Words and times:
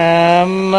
nam 0.00 0.72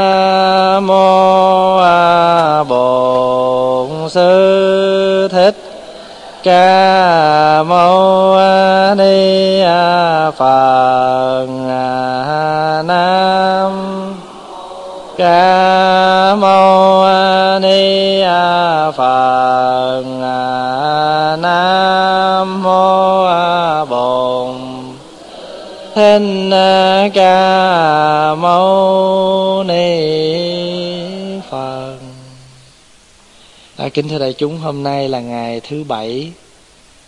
kính 33.93 34.09
thưa 34.09 34.19
đại 34.19 34.33
chúng 34.33 34.57
hôm 34.57 34.83
nay 34.83 35.09
là 35.09 35.19
ngày 35.19 35.61
thứ 35.69 35.83
bảy 35.83 36.31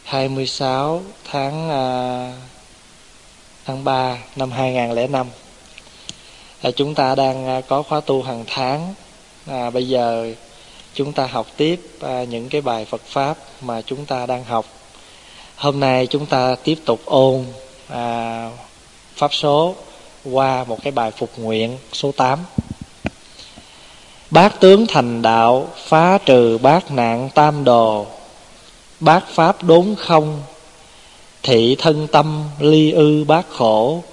26 0.04 1.02
tháng 1.32 1.68
uh, 1.68 2.34
tháng 3.66 3.84
3 3.84 4.18
năm 4.36 4.52
2005 4.52 5.28
à, 6.62 6.72
chúng 6.72 6.96
ta 6.96 7.16
đang 7.16 7.58
uh, 7.58 7.68
có 7.68 7.84
khóa 7.84 8.02
tu 8.02 8.22
hàng 8.22 8.44
tháng. 8.48 8.94
À, 9.48 9.70
bây 9.70 9.88
giờ 9.88 10.34
chúng 10.94 11.14
ta 11.14 11.26
học 11.26 11.48
tiếp 11.58 11.82
uh, 12.06 12.30
những 12.30 12.50
cái 12.50 12.62
bài 12.62 12.86
Phật 12.86 13.02
pháp 13.02 13.38
mà 13.62 13.82
chúng 13.82 14.06
ta 14.06 14.26
đang 14.26 14.44
học. 14.44 14.66
Hôm 15.56 15.80
nay 15.80 16.08
chúng 16.08 16.26
ta 16.26 16.56
tiếp 16.64 16.78
tục 16.86 17.02
ôn 17.06 17.46
uh, 17.94 17.96
pháp 19.16 19.34
số 19.34 19.76
qua 20.24 20.64
một 20.64 20.84
cái 20.84 20.92
bài 20.92 21.12
phục 21.12 21.40
nguyện 21.40 21.78
số 21.94 22.12
8 22.12 22.40
Bát 24.34 24.60
tướng 24.60 24.86
thành 24.88 25.22
đạo, 25.22 25.68
phá 25.78 26.18
trừ 26.18 26.58
bát 26.58 26.92
nạn 26.92 27.30
tam 27.36 27.64
đồ. 27.64 28.06
Bát 29.00 29.24
pháp 29.28 29.64
đốn 29.64 29.96
không, 29.98 30.42
Thị 31.44 31.76
thân 31.80 32.08
tâm 32.08 32.44
ly 32.60 32.92
ư 32.92 33.24
bát 33.24 33.46
khổ. 33.50 34.04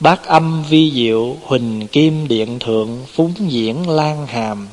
Bát 0.00 0.26
âm 0.26 0.64
vi 0.68 0.92
diệu, 0.94 1.36
huỳnh 1.44 1.86
kim 1.86 2.28
điện 2.28 2.58
thượng, 2.58 2.98
Phúng 3.14 3.32
diễn 3.38 3.88
lan 3.90 4.26
hàm. 4.26 4.68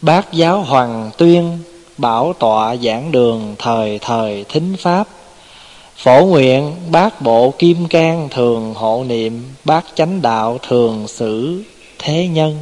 Bát 0.00 0.32
giáo 0.32 0.60
hoàng 0.60 1.10
tuyên, 1.18 1.58
Bảo 1.98 2.32
tọa 2.32 2.76
giảng 2.76 3.12
đường 3.12 3.54
thời 3.58 3.98
thời 3.98 4.44
thính 4.48 4.76
pháp. 4.78 5.08
Phổ 5.96 6.24
nguyện, 6.26 6.74
bát 6.90 7.22
bộ 7.22 7.54
kim 7.58 7.88
cang 7.88 8.28
thường 8.30 8.74
hộ 8.74 9.04
niệm, 9.08 9.42
Bát 9.64 9.84
chánh 9.94 10.22
đạo 10.22 10.58
thường 10.68 11.08
xử 11.08 11.62
thế 11.98 12.28
nhân. 12.28 12.58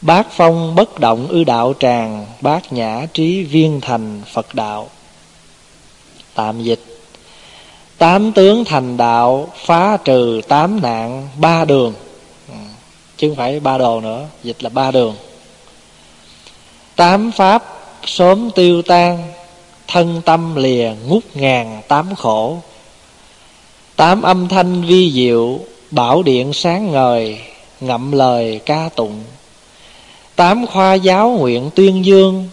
Bát 0.00 0.26
phong 0.30 0.74
bất 0.74 1.00
động 1.00 1.28
ư 1.28 1.44
đạo 1.44 1.74
tràng 1.80 2.26
Bát 2.40 2.72
nhã 2.72 3.06
trí 3.12 3.42
viên 3.42 3.80
thành 3.80 4.22
Phật 4.32 4.54
đạo. 4.54 4.88
Tạm 6.34 6.62
dịch. 6.62 6.80
Tám 7.98 8.32
tướng 8.32 8.64
thành 8.64 8.96
đạo, 8.96 9.48
Phá 9.56 9.96
trừ 9.96 10.40
tám 10.48 10.82
nạn, 10.82 11.28
ba 11.40 11.64
đường. 11.64 11.94
Ừ, 12.48 12.54
chứ 13.16 13.28
không 13.28 13.36
phải 13.36 13.60
ba 13.60 13.78
đồ 13.78 14.00
nữa, 14.00 14.26
Dịch 14.42 14.62
là 14.62 14.70
ba 14.70 14.90
đường. 14.90 15.16
Tám 16.96 17.32
pháp 17.32 17.64
sớm 18.06 18.50
tiêu 18.54 18.82
tan, 18.82 19.32
Thân 19.86 20.22
tâm 20.24 20.56
lìa 20.56 20.92
ngút 21.06 21.24
ngàn 21.34 21.82
tám 21.88 22.14
khổ. 22.14 22.58
Tám 23.96 24.22
âm 24.22 24.48
thanh 24.48 24.82
vi 24.82 25.12
diệu, 25.12 25.60
Bảo 25.90 26.22
điện 26.22 26.52
sáng 26.52 26.92
ngời, 26.92 27.38
Ngậm 27.80 28.12
lời 28.12 28.60
ca 28.66 28.88
tụng. 28.96 29.24
Tám 30.38 30.66
khoa 30.66 30.94
giáo 30.94 31.30
nguyện 31.30 31.70
tuyên 31.74 32.04
dương, 32.04 32.48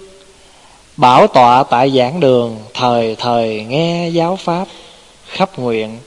Bảo 0.97 1.27
tọa 1.27 1.63
tại 1.63 1.91
giảng 1.91 2.19
đường 2.19 2.57
Thời 2.73 3.15
thời 3.15 3.63
nghe 3.69 4.09
giáo 4.09 4.35
pháp, 4.35 4.67
Khắp 5.27 5.59
nguyện. 5.59 5.97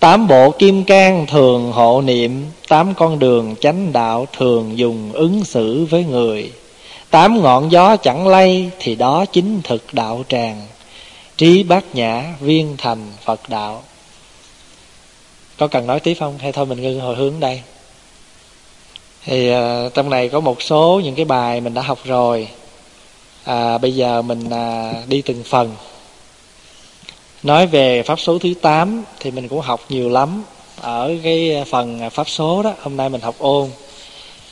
Tám 0.00 0.28
bộ 0.28 0.50
kim 0.50 0.84
cang 0.84 1.26
thường 1.26 1.72
hộ 1.72 2.02
niệm, 2.02 2.44
Tám 2.68 2.94
con 2.94 3.18
đường 3.18 3.54
chánh 3.60 3.92
đạo 3.92 4.26
Thường 4.32 4.78
dùng 4.78 5.12
ứng 5.12 5.44
xử 5.44 5.86
với 5.90 6.04
người. 6.04 6.52
Tám 7.10 7.42
ngọn 7.42 7.72
gió 7.72 7.96
chẳng 7.96 8.28
lay 8.28 8.70
Thì 8.78 8.94
đó 8.94 9.24
chính 9.24 9.60
thực 9.64 9.94
đạo 9.94 10.24
tràng. 10.28 10.62
Trí 11.36 11.62
bát 11.62 11.84
nhã 11.94 12.24
viên 12.40 12.74
thành 12.78 13.12
Phật 13.24 13.40
đạo. 13.48 13.82
Có 15.58 15.66
cần 15.66 15.86
nói 15.86 16.00
tiếp 16.00 16.16
không? 16.20 16.38
Hay 16.38 16.52
thôi 16.52 16.66
mình 16.66 16.82
ngưng 16.82 17.00
hồi 17.00 17.16
hướng 17.16 17.40
đây? 17.40 17.62
Thì 19.26 19.52
uh, 19.52 19.94
trong 19.94 20.10
này 20.10 20.28
có 20.28 20.40
một 20.40 20.62
số 20.62 21.00
những 21.04 21.14
cái 21.14 21.24
bài 21.24 21.60
mình 21.60 21.74
đã 21.74 21.82
học 21.82 21.98
rồi. 22.04 22.48
À, 23.44 23.78
bây 23.78 23.94
giờ 23.94 24.22
mình 24.22 24.50
à, 24.50 24.92
đi 25.08 25.22
từng 25.22 25.42
phần. 25.44 25.74
Nói 27.42 27.66
về 27.66 28.02
pháp 28.02 28.20
số 28.20 28.38
thứ 28.38 28.54
8 28.62 29.04
thì 29.20 29.30
mình 29.30 29.48
cũng 29.48 29.60
học 29.60 29.80
nhiều 29.88 30.08
lắm. 30.08 30.44
Ở 30.80 31.14
cái 31.22 31.64
phần 31.70 32.10
pháp 32.10 32.28
số 32.28 32.62
đó 32.62 32.72
hôm 32.82 32.96
nay 32.96 33.08
mình 33.08 33.20
học 33.20 33.34
ôn. 33.38 33.70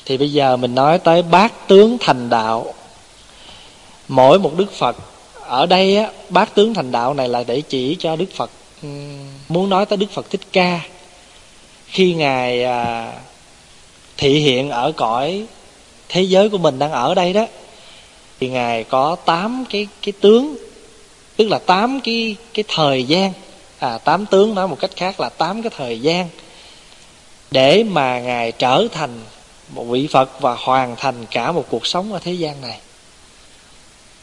Thì 0.04 0.16
bây 0.16 0.32
giờ 0.32 0.56
mình 0.56 0.74
nói 0.74 0.98
tới 0.98 1.22
bát 1.22 1.68
tướng 1.68 1.96
thành 2.00 2.30
đạo. 2.30 2.74
Mỗi 4.08 4.38
một 4.38 4.52
đức 4.56 4.72
phật 4.72 4.96
ở 5.46 5.66
đây 5.66 5.96
á 5.96 6.10
bát 6.28 6.54
tướng 6.54 6.74
thành 6.74 6.92
đạo 6.92 7.14
này 7.14 7.28
là 7.28 7.44
để 7.46 7.60
chỉ 7.60 7.96
cho 7.98 8.16
đức 8.16 8.32
phật. 8.34 8.50
Muốn 9.48 9.70
nói 9.70 9.86
tới 9.86 9.96
đức 9.96 10.10
phật 10.10 10.30
thích 10.30 10.40
ca. 10.52 10.80
Khi 11.86 12.14
ngài 12.14 12.64
à, 12.64 13.12
thị 14.16 14.38
hiện 14.40 14.70
ở 14.70 14.92
cõi 14.96 15.44
thế 16.08 16.22
giới 16.22 16.48
của 16.48 16.58
mình 16.58 16.78
đang 16.78 16.92
ở 16.92 17.14
đây 17.14 17.32
đó, 17.32 17.46
thì 18.40 18.48
ngài 18.48 18.84
có 18.84 19.16
tám 19.24 19.64
cái 19.70 19.88
cái 20.02 20.12
tướng, 20.20 20.56
tức 21.36 21.48
là 21.48 21.58
tám 21.58 22.00
cái 22.00 22.36
cái 22.54 22.64
thời 22.68 23.04
gian. 23.04 23.32
À 23.78 23.98
tám 23.98 24.26
tướng 24.26 24.54
nói 24.54 24.68
một 24.68 24.76
cách 24.80 24.90
khác 24.96 25.20
là 25.20 25.28
tám 25.28 25.62
cái 25.62 25.70
thời 25.76 26.00
gian 26.00 26.28
để 27.50 27.84
mà 27.84 28.20
ngài 28.20 28.52
trở 28.52 28.86
thành 28.92 29.20
một 29.68 29.84
vị 29.84 30.06
phật 30.06 30.40
và 30.40 30.54
hoàn 30.54 30.96
thành 30.96 31.26
cả 31.30 31.52
một 31.52 31.64
cuộc 31.70 31.86
sống 31.86 32.12
ở 32.12 32.18
thế 32.18 32.32
gian 32.32 32.60
này. 32.60 32.78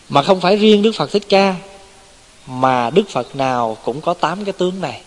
Mà 0.10 0.24
không 0.24 0.42
phải 0.42 0.56
riêng 0.56 0.82
đức 0.82 0.92
phật 0.96 1.12
thích 1.12 1.24
ca, 1.30 1.56
mà 2.48 2.90
đức 2.90 3.10
phật 3.10 3.36
nào 3.36 3.78
cũng 3.84 4.02
có 4.02 4.14
tám 4.14 4.46
cái 4.46 4.54
tướng 4.54 4.82
này. 4.82 5.02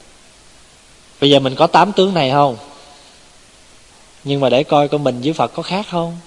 Bây 1.21 1.31
giờ 1.31 1.39
mình 1.39 1.55
có 1.55 1.67
tám 1.67 1.93
tướng 1.93 2.15
này 2.15 2.31
không? 2.31 2.57
Nhưng 4.25 4.41
mà 4.41 4.49
để 4.49 4.65
coi 4.65 4.89
coi 4.89 4.99
mình 4.99 5.21
với 5.25 5.33
phật 5.33 5.53
có 5.55 5.63
khác 5.63 5.87
không? 5.91 6.19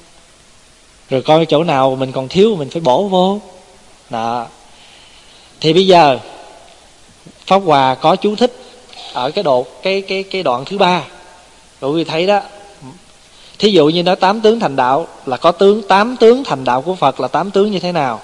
Rồi 1.09 1.22
coi 1.22 1.46
chỗ 1.46 1.63
nào 1.63 1.96
mình 1.96 2.12
còn 2.12 2.28
thiếu, 2.28 2.56
mình 2.56 2.69
phải 2.69 2.81
bổ 2.81 3.08
vô. 3.08 3.40
Đó. 4.09 4.47
Thì 5.62 5.74
bây 5.74 5.88
giờ, 5.88 6.19
pháp 7.46 7.62
hòa 7.66 7.96
có 7.96 8.16
chú 8.16 8.35
thích 8.35 8.53
ở 9.13 9.31
cái 9.31 9.44
độ, 9.44 9.66
cái 9.84 10.02
cái 10.02 10.24
cái 10.24 10.44
đoạn 10.44 10.66
thứ 10.66 10.78
ba. 10.78 11.03
Quý 11.81 11.91
vị 11.91 12.03
thấy 12.03 12.28
đó, 12.28 12.41
thí 13.59 13.72
dụ 13.72 13.90
như 13.90 14.03
nói 14.03 14.16
tám 14.16 14.41
tướng 14.41 14.59
thành 14.59 14.75
đạo, 14.75 15.08
là 15.25 15.38
có 15.38 15.52
tướng, 15.52 15.88
tám 15.88 16.16
tướng 16.18 16.44
thành 16.44 16.64
đạo 16.64 16.81
của 16.81 16.96
phật 16.96 17.19
là 17.19 17.28
tám 17.28 17.52
tướng 17.52 17.72
như 17.72 17.79
thế 17.79 17.91
nào? 17.91 18.22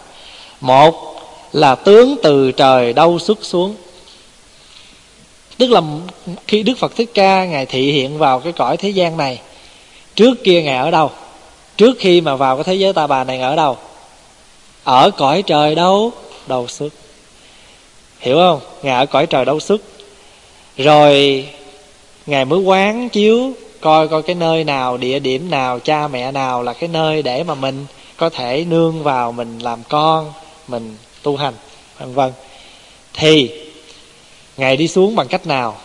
Một 0.62 1.16
là 1.54 1.76
tướng 1.76 2.16
từ 2.24 2.52
trời 2.52 2.94
đâu 2.94 3.20
xuất 3.20 3.38
xuống. 3.42 3.76
Tức 5.58 5.72
là 5.72 5.82
khi 6.48 6.64
đức 6.64 6.74
phật 6.80 6.96
thích 6.96 7.10
ca 7.14 7.46
ngài 7.46 7.66
thị 7.66 7.92
hiện 7.92 8.18
vào 8.18 8.40
cái 8.40 8.54
cõi 8.54 8.78
thế 8.78 8.90
gian 8.90 9.18
này 9.18 9.42
trước 10.16 10.44
kia 10.44 10.62
ngài 10.62 10.78
ở 10.78 10.91
đâu? 10.91 11.12
Trước 11.78 11.96
khi 12.00 12.22
mà 12.22 12.35
vào 12.35 12.56
cái 12.56 12.63
thế 12.63 12.74
giới 12.74 12.94
ta 12.94 13.07
bà 13.07 13.24
này 13.24 13.40
ở 13.40 13.56
đâu? 13.56 13.78
Ở 14.84 15.12
cõi 15.18 15.44
trời 15.47 15.75
đâu? 15.75 16.12
Đâu 16.47 16.68
xuất. 16.68 16.94
Hiểu 18.19 18.38
không? 18.38 18.59
Ngài 18.84 18.96
ở 18.96 19.06
cõi 19.06 19.25
trời 19.25 19.46
đâu 19.46 19.59
xuất. 19.59 19.81
Rồi 20.78 21.46
ngài 22.25 22.46
mới 22.46 22.59
quán 22.59 23.09
chiếu, 23.09 23.51
coi 23.81 24.07
coi 24.07 24.22
cái 24.22 24.35
nơi 24.35 24.63
nào, 24.63 24.97
địa 24.97 25.19
điểm 25.19 25.50
nào, 25.50 25.80
cha 25.80 26.07
mẹ 26.07 26.31
nào 26.31 26.63
là 26.63 26.74
cái 26.74 26.89
nơi 26.94 27.21
để 27.21 27.44
mà 27.44 27.56
mình 27.56 27.86
có 28.18 28.30
thể 28.30 28.66
nương 28.69 29.04
vào 29.04 29.31
mình 29.31 29.59
làm 29.59 29.83
con, 29.89 30.33
mình 30.68 30.98
tu 31.24 31.36
hành, 31.36 31.54
vân 32.00 32.13
vân. 32.13 32.31
Thì 33.13 33.51
ngài 34.57 34.77
đi 34.77 34.88
xuống 34.88 35.16
bằng 35.16 35.27
cách 35.27 35.48
nào? 35.48 35.77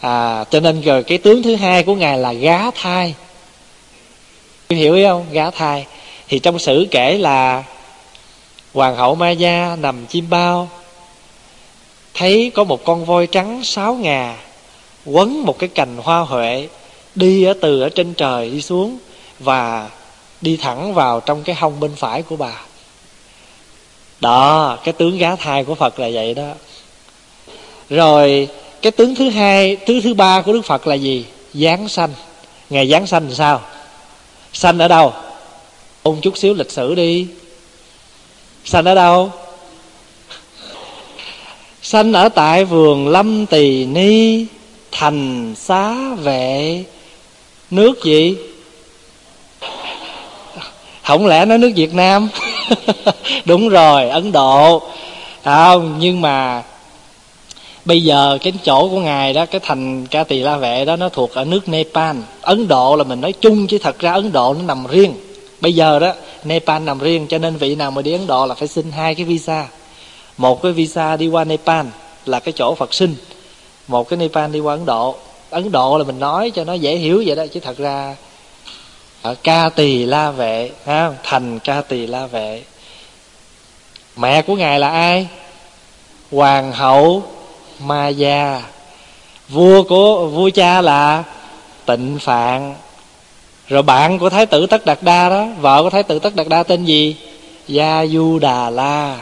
À 0.00 0.44
cho 0.50 0.60
nên 0.60 0.80
rồi 0.80 1.02
cái 1.02 1.18
tướng 1.18 1.42
thứ 1.42 1.56
hai 1.56 1.82
của 1.82 1.94
ngài 1.94 2.18
là 2.18 2.32
gá 2.32 2.70
thai 2.70 3.14
hiểu 4.76 4.94
ý 4.94 5.04
không? 5.04 5.26
Gã 5.32 5.50
thai. 5.50 5.86
Thì 6.28 6.38
trong 6.38 6.58
sử 6.58 6.86
kể 6.90 7.18
là 7.18 7.64
hoàng 8.74 8.96
hậu 8.96 9.14
ma 9.14 9.30
gia 9.30 9.76
nằm 9.80 10.06
chim 10.06 10.30
bao, 10.30 10.68
thấy 12.14 12.52
có 12.54 12.64
một 12.64 12.84
con 12.84 13.04
voi 13.04 13.26
trắng 13.26 13.60
sáu 13.64 13.94
ngà 13.94 14.36
quấn 15.04 15.44
một 15.44 15.58
cái 15.58 15.68
cành 15.68 15.96
hoa 15.96 16.20
huệ, 16.20 16.68
đi 17.14 17.44
ở 17.44 17.54
từ 17.60 17.80
ở 17.80 17.88
trên 17.88 18.14
trời 18.14 18.50
đi 18.50 18.62
xuống 18.62 18.98
và 19.38 19.88
đi 20.40 20.56
thẳng 20.56 20.94
vào 20.94 21.20
trong 21.20 21.42
cái 21.42 21.54
hông 21.54 21.80
bên 21.80 21.94
phải 21.96 22.22
của 22.22 22.36
bà. 22.36 22.52
Đó, 24.20 24.78
cái 24.84 24.92
tướng 24.92 25.18
gá 25.18 25.36
thai 25.36 25.64
của 25.64 25.74
phật 25.74 25.98
là 26.00 26.10
vậy 26.12 26.34
đó. 26.34 26.52
Rồi, 27.90 28.48
cái 28.82 28.92
tướng 28.92 29.14
thứ 29.14 29.30
hai, 29.30 29.76
thứ 29.86 30.00
thứ 30.00 30.14
ba 30.14 30.40
của 30.40 30.52
đức 30.52 30.64
phật 30.64 30.86
là 30.86 30.94
gì? 30.94 31.26
Giáng 31.54 31.88
sanh. 31.88 32.10
Ngày 32.70 32.88
giáng 32.88 33.06
sanh 33.06 33.34
sao? 33.34 33.60
Sanh 34.52 34.78
ở 34.78 34.88
đâu? 34.88 35.12
Ôn 36.02 36.20
chút 36.22 36.38
xíu 36.38 36.54
lịch 36.54 36.70
sử 36.70 36.94
đi. 36.94 37.26
Sanh 38.64 38.84
ở 38.84 38.94
đâu? 38.94 39.32
Sanh 41.82 42.12
ở 42.12 42.28
tại 42.28 42.64
vườn 42.64 43.08
lâm 43.08 43.46
tỳ 43.46 43.84
ni, 43.86 44.46
thành 44.92 45.54
xá 45.56 46.14
vệ. 46.14 46.84
Nước 47.70 48.04
gì? 48.04 48.36
Không 51.02 51.26
lẽ 51.26 51.44
nói 51.44 51.58
nước 51.58 51.72
việt 51.76 51.94
nam? 51.94 52.28
Đúng 53.44 53.68
rồi, 53.68 54.08
ấn 54.08 54.32
độ. 54.32 54.82
Không, 55.44 55.96
nhưng 55.98 56.20
mà 56.20 56.62
bây 57.88 58.02
giờ 58.02 58.38
cái 58.42 58.52
chỗ 58.64 58.88
của 58.88 59.00
ngài 59.00 59.32
đó, 59.32 59.46
cái 59.46 59.60
thành 59.64 60.06
ca 60.06 60.24
tỳ 60.24 60.40
la 60.40 60.56
vệ 60.56 60.84
đó, 60.84 60.96
nó 60.96 61.08
thuộc 61.08 61.34
ở 61.34 61.44
nước 61.44 61.68
nepal. 61.68 62.16
Ấn 62.42 62.68
độ 62.68 62.96
là 62.96 63.04
mình 63.04 63.20
nói 63.20 63.32
chung 63.32 63.66
chứ 63.66 63.78
thật 63.78 63.98
ra 63.98 64.12
ấn 64.12 64.32
độ 64.32 64.54
nó 64.54 64.62
nằm 64.62 64.86
riêng. 64.86 65.14
Bây 65.60 65.74
giờ 65.74 65.98
đó, 65.98 66.12
nepal 66.44 66.82
nằm 66.82 66.98
riêng 66.98 67.26
cho 67.28 67.38
nên 67.38 67.56
vị 67.56 67.74
nào 67.74 67.90
mà 67.90 68.02
đi 68.02 68.12
ấn 68.12 68.26
độ 68.26 68.46
là 68.46 68.54
phải 68.54 68.68
xin 68.68 68.92
hai 68.92 69.14
cái 69.14 69.24
visa. 69.24 69.66
Một 70.36 70.62
cái 70.62 70.72
visa 70.72 71.16
đi 71.16 71.28
qua 71.28 71.44
nepal 71.44 71.86
là 72.26 72.40
cái 72.40 72.52
chỗ 72.56 72.74
phật 72.74 72.94
sinh. 72.94 73.14
Một 73.88 74.08
cái 74.08 74.16
nepal 74.16 74.50
đi 74.50 74.60
qua 74.60 74.74
ấn 74.74 74.86
độ. 74.86 75.16
Ấn 75.50 75.72
độ 75.72 75.98
là 75.98 76.04
mình 76.04 76.20
nói 76.20 76.50
cho 76.50 76.64
nó 76.64 76.72
dễ 76.72 76.96
hiểu 76.96 77.22
vậy 77.26 77.36
đó, 77.36 77.44
chứ 77.52 77.60
thật 77.60 77.78
ra 77.78 78.16
ở 79.22 79.34
ca 79.42 79.68
tỳ 79.68 80.04
la 80.04 80.30
vệ, 80.30 80.70
ha, 80.86 81.12
thành 81.22 81.58
ca 81.58 81.80
tỳ 81.80 82.06
la 82.06 82.26
vệ. 82.26 82.62
Mẹ 84.16 84.42
của 84.42 84.56
ngài 84.56 84.78
là 84.78 84.88
ai? 84.88 85.26
Hoàng 86.30 86.72
hậu 86.72 87.22
ma 87.80 88.08
gia 88.08 88.62
vua 89.48 89.82
của, 89.82 90.26
vua 90.26 90.50
cha 90.50 90.80
là 90.80 91.24
tịnh 91.86 92.18
phạn. 92.20 92.74
Rồi 93.68 93.82
bạn 93.82 94.18
của 94.18 94.30
thái 94.30 94.46
tử 94.46 94.66
tất 94.66 94.86
đạt 94.86 94.98
đa 95.02 95.28
đó, 95.28 95.46
vợ 95.60 95.82
của 95.82 95.90
thái 95.90 96.02
tử 96.02 96.18
tất 96.18 96.36
đạt 96.36 96.48
đa 96.48 96.62
tên 96.62 96.84
gì? 96.84 97.16
Gia 97.68 98.06
du 98.06 98.38
đà 98.38 98.70
la 98.70 99.16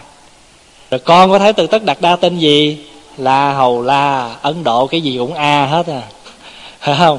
rồi 0.91 0.99
con 0.99 1.31
của 1.31 1.39
thái 1.39 1.53
tử 1.53 1.67
tất 1.67 1.85
đạt 1.85 2.01
đa 2.01 2.17
tên 2.17 2.39
gì? 2.39 2.79
La 3.19 3.53
hầu 3.53 3.83
la 3.83 4.35
ấn 4.43 4.65
độ 4.65 4.87
cái 4.87 5.01
gì 5.01 5.17
cũng 5.19 5.35
a 5.35 5.67
hết 5.67 5.87
à. 5.87 6.03
Phải 6.81 6.97
không? 6.99 7.19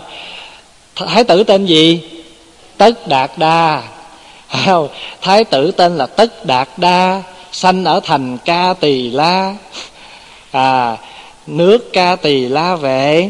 Thái 0.95 1.23
tử 1.23 1.43
tên 1.43 1.65
gì? 1.65 2.01
Tất 2.77 3.07
đạt 3.07 3.31
đa. 3.37 3.83
Phải 4.47 4.65
không? 4.65 4.87
Thái 5.21 5.43
tử 5.43 5.71
tên 5.71 5.97
là 5.97 6.05
tất 6.05 6.45
đạt 6.45 6.69
đa, 6.77 7.21
sanh 7.51 7.85
ở 7.85 7.99
thành 8.03 8.37
ca 8.45 8.73
tỳ 8.79 9.09
la. 9.09 9.55
À 10.51 10.97
nước 11.47 11.93
ca 11.93 12.15
tỳ 12.15 12.47
la 12.47 12.75
vệ. 12.75 13.29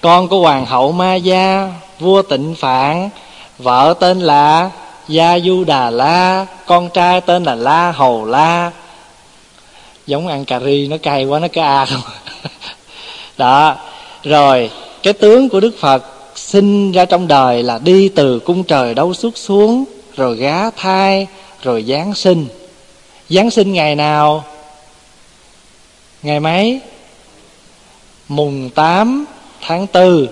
Con 0.00 0.28
của 0.28 0.40
hoàng 0.40 0.66
hậu 0.66 0.92
ma 0.92 1.14
gia, 1.14 1.72
vua 1.98 2.22
tịnh 2.22 2.54
phạn, 2.54 3.10
vợ 3.58 3.94
tên 4.00 4.20
là 4.20 4.70
gia 5.08 5.38
du 5.38 5.64
đà 5.64 5.90
la 5.90 6.46
con 6.66 6.88
trai 6.94 7.20
tên 7.20 7.44
là 7.44 7.54
la 7.54 7.92
hầu 7.92 8.24
la 8.24 8.70
giống 10.08 10.26
ăn 10.26 10.44
cà 10.44 10.60
ri 10.60 10.88
nó 10.88 10.96
cay 11.02 11.24
quá, 11.24 11.38
nó 11.38 11.48
cái 11.48 11.64
a 11.64 11.84
không. 11.84 12.00
Đó, 13.38 13.76
rồi, 14.22 14.70
cái 15.02 15.12
tướng 15.12 15.48
của 15.48 15.60
đức 15.60 15.74
phật 15.80 16.04
sinh 16.34 16.92
ra 16.92 17.04
trong 17.04 17.28
đời 17.28 17.62
là 17.62 17.78
đi 17.84 18.08
từ 18.08 18.38
cung 18.38 18.64
trời 18.64 18.94
đâu 18.94 19.14
xuất 19.14 19.38
xuống, 19.38 19.84
rồi 20.16 20.36
gá 20.36 20.70
thai, 20.70 21.26
rồi 21.62 21.84
giáng 21.88 22.14
sinh. 22.14 22.46
Giáng 23.28 23.50
sinh 23.50 23.72
ngày 23.72 23.94
nào? 23.94 24.44
Ngày 26.22 26.40
mấy? 26.40 26.80
Mùng 28.28 28.70
8 28.70 29.24
tháng 29.60 29.86
4 29.92 30.26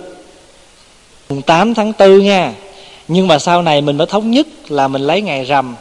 mùng 1.29 1.41
8 1.41 1.73
tháng 1.73 1.93
4 1.99 2.23
nha. 2.23 2.53
Nhưng 3.07 3.27
mà 3.27 3.39
sau 3.39 3.61
này 3.61 3.81
mình 3.81 3.97
mới 3.97 4.07
thống 4.07 4.31
nhất 4.31 4.47
là 4.67 4.87
mình 4.87 5.01
lấy 5.01 5.21
ngày 5.21 5.43
rằm. 5.43 5.75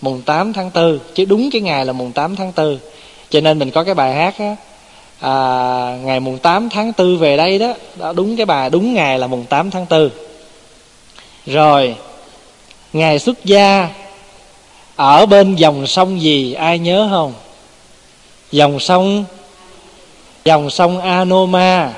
Mùng 0.00 0.22
8 0.22 0.52
tháng 0.52 0.70
4 0.74 0.98
chứ 1.14 1.24
đúng 1.24 1.50
cái 1.52 1.60
ngày 1.60 1.84
là 1.84 1.92
mùng 1.92 2.12
8 2.12 2.36
tháng 2.36 2.52
4 2.56 2.78
cho 3.30 3.40
nên 3.40 3.58
mình 3.58 3.70
có 3.70 3.84
cái 3.84 3.94
bài 3.94 4.14
hát 4.14 4.34
á 4.38 4.56
à, 5.20 5.98
ngày 6.04 6.20
mùng 6.20 6.38
8 6.38 6.68
tháng 6.68 6.92
4 6.98 7.18
về 7.18 7.36
đây 7.36 7.58
đó, 7.58 7.74
đó 7.96 8.12
đúng 8.12 8.36
cái 8.36 8.46
bài 8.46 8.70
đúng 8.70 8.94
ngày 8.94 9.18
là 9.18 9.26
mùng 9.26 9.44
8 9.44 9.70
tháng 9.70 9.86
4 9.90 10.10
rồi 11.46 11.96
ngày 12.92 13.18
xuất 13.18 13.44
gia 13.44 13.88
ở 14.96 15.26
bên 15.26 15.54
dòng 15.54 15.86
sông 15.86 16.22
gì 16.22 16.52
ai 16.52 16.78
nhớ 16.78 17.08
không? 17.10 17.32
Dòng 18.52 18.80
sông 18.80 19.24
dòng 20.44 20.70
sông 20.70 21.00
Anoma, 21.00 21.92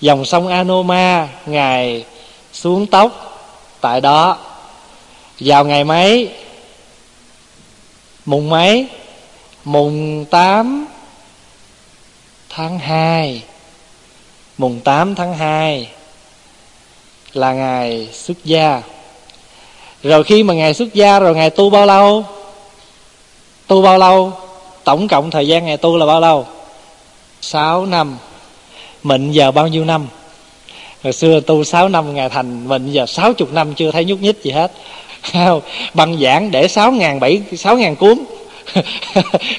dòng 0.00 0.24
sông 0.24 0.48
Anoma, 0.48 1.28
ngài 1.46 2.04
xuống 2.52 2.86
tóc 2.86 3.40
tại 3.80 4.00
đó. 4.00 4.38
Vào 5.40 5.64
ngày 5.64 5.84
mấy? 5.84 6.28
Mùng 8.24 8.50
mấy? 8.50 8.86
Mùng 9.64 10.24
8 10.30 10.86
tháng 12.48 12.78
2 12.78 13.42
mùng 14.58 14.80
8 14.80 15.14
tháng 15.14 15.34
2 15.36 15.88
là 17.32 17.52
ngày 17.52 18.08
xuất 18.12 18.44
gia. 18.44 18.82
Rồi 20.02 20.24
khi 20.24 20.42
mà 20.42 20.54
ngày 20.54 20.74
xuất 20.74 20.94
gia 20.94 21.18
rồi 21.18 21.34
ngày 21.34 21.50
tu 21.50 21.70
bao 21.70 21.86
lâu? 21.86 22.24
Tu 23.66 23.82
bao 23.82 23.98
lâu? 23.98 24.32
Tổng 24.84 25.08
cộng 25.08 25.30
thời 25.30 25.48
gian 25.48 25.64
ngày 25.64 25.76
tu 25.76 25.96
là 25.96 26.06
bao 26.06 26.20
lâu? 26.20 26.46
6 27.40 27.86
năm. 27.86 28.18
Mệnh 29.02 29.32
giờ 29.32 29.50
bao 29.50 29.68
nhiêu 29.68 29.84
năm? 29.84 30.06
Hồi 31.04 31.12
xưa 31.12 31.40
tu 31.40 31.64
6 31.64 31.88
năm 31.88 32.14
ngày 32.14 32.28
thành 32.28 32.68
mệnh 32.68 32.92
giờ 32.92 33.06
60 33.06 33.48
năm, 33.52 33.74
chưa 33.74 33.90
thấy 33.90 34.04
nhúc 34.04 34.20
nhích 34.20 34.42
gì 34.42 34.50
hết. 34.50 34.72
Băng 35.94 36.18
giảng 36.20 36.50
để 36.50 36.68
6 36.68 36.92
ngàn 36.92 37.20
7 37.20 37.42
6 37.56 37.76
ngàn 37.76 37.96
cuốn. 37.96 38.18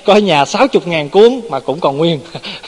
Có 0.05 0.15
nhà 0.15 0.45
60 0.45 0.81
ngàn 0.85 1.09
cuốn 1.09 1.41
mà 1.49 1.59
cũng 1.59 1.79
còn 1.79 1.97
nguyên. 1.97 2.19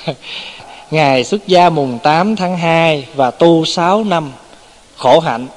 Ngày 0.92 1.24
xuất 1.24 1.48
gia 1.48 1.70
mùng 1.70 2.00
8 2.04 2.36
tháng 2.36 2.58
2 2.58 3.06
Và 3.16 3.32
tu 3.32 3.66
6 3.66 4.04
năm. 4.04 4.32
Khổ 4.98 5.20
hạnh. 5.20 5.48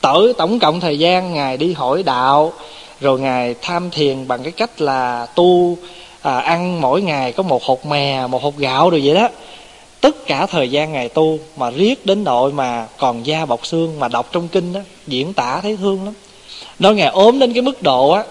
Tới 0.00 0.32
tổng 0.38 0.58
cộng 0.58 0.80
thời 0.80 0.98
gian, 0.98 1.34
Ngài 1.34 1.56
đi 1.56 1.72
hỏi 1.72 2.02
đạo. 2.02 2.52
Rồi 3.00 3.20
Ngài 3.20 3.54
tham 3.62 3.90
thiền 3.90 4.28
bằng 4.28 4.42
cái 4.42 4.52
cách 4.52 4.80
là 4.80 5.26
tu 5.34 5.78
à, 6.24 6.38
ăn 6.38 6.80
mỗi 6.80 7.02
ngày 7.02 7.32
có 7.32 7.42
một 7.42 7.62
hột 7.64 7.86
mè 7.86 8.26
một 8.26 8.42
hột 8.42 8.56
gạo 8.56 8.90
rồi 8.90 9.00
vậy 9.04 9.14
đó. 9.14 9.28
Tất 10.00 10.26
cả 10.26 10.46
thời 10.46 10.70
gian 10.70 10.92
ngày 10.92 11.08
tu 11.08 11.38
mà 11.56 11.70
riết 11.70 12.06
đến 12.06 12.24
nội 12.24 12.52
mà 12.52 12.86
còn 12.98 13.26
da 13.26 13.46
bọc 13.46 13.66
xương 13.66 14.00
mà 14.00 14.08
đọc 14.08 14.28
trong 14.32 14.48
kinh 14.48 14.72
đó 14.72 14.80
diễn 15.06 15.32
tả 15.32 15.60
thấy 15.60 15.76
thương 15.76 16.04
lắm. 16.04 16.14
Nói 16.78 16.94
ngài 16.94 17.08
ốm 17.08 17.38
đến 17.38 17.52
cái 17.52 17.62
mức 17.62 17.82
độ 17.82 18.10
á 18.10 18.24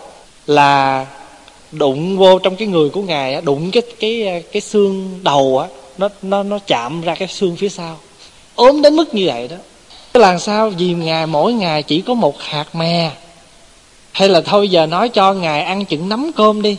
là 0.47 1.05
đụng 1.71 2.17
vô 2.17 2.39
trong 2.39 2.55
cái 2.55 2.67
người 2.67 2.89
của 2.89 3.01
ngài 3.01 3.33
á 3.33 3.41
đụng 3.41 3.71
cái 3.71 3.83
cái 3.99 4.43
cái 4.51 4.61
xương 4.61 5.19
đầu 5.23 5.59
á 5.59 5.67
nó 5.97 6.09
nó 6.21 6.43
nó 6.43 6.59
chạm 6.67 7.01
ra 7.01 7.15
cái 7.15 7.27
xương 7.27 7.55
phía 7.55 7.69
sau. 7.69 7.97
Ốm 8.55 8.81
đến 8.81 8.95
mức 8.95 9.13
như 9.13 9.23
vậy 9.25 9.47
đó. 9.47 9.57
Làm 10.13 10.39
sao? 10.39 10.69
Vì 10.69 10.93
ngài 10.93 11.27
mỗi 11.27 11.53
ngày 11.53 11.83
chỉ 11.83 12.01
có 12.01 12.13
một 12.13 12.41
hạt 12.41 12.75
mè. 12.75 13.11
Hay 14.11 14.29
là 14.29 14.41
thôi 14.41 14.69
giờ 14.69 14.85
nói 14.85 15.09
cho 15.09 15.33
ngài 15.33 15.61
ăn 15.61 15.85
chừng 15.85 16.09
nắm 16.09 16.31
cơm 16.35 16.61
đi 16.61 16.77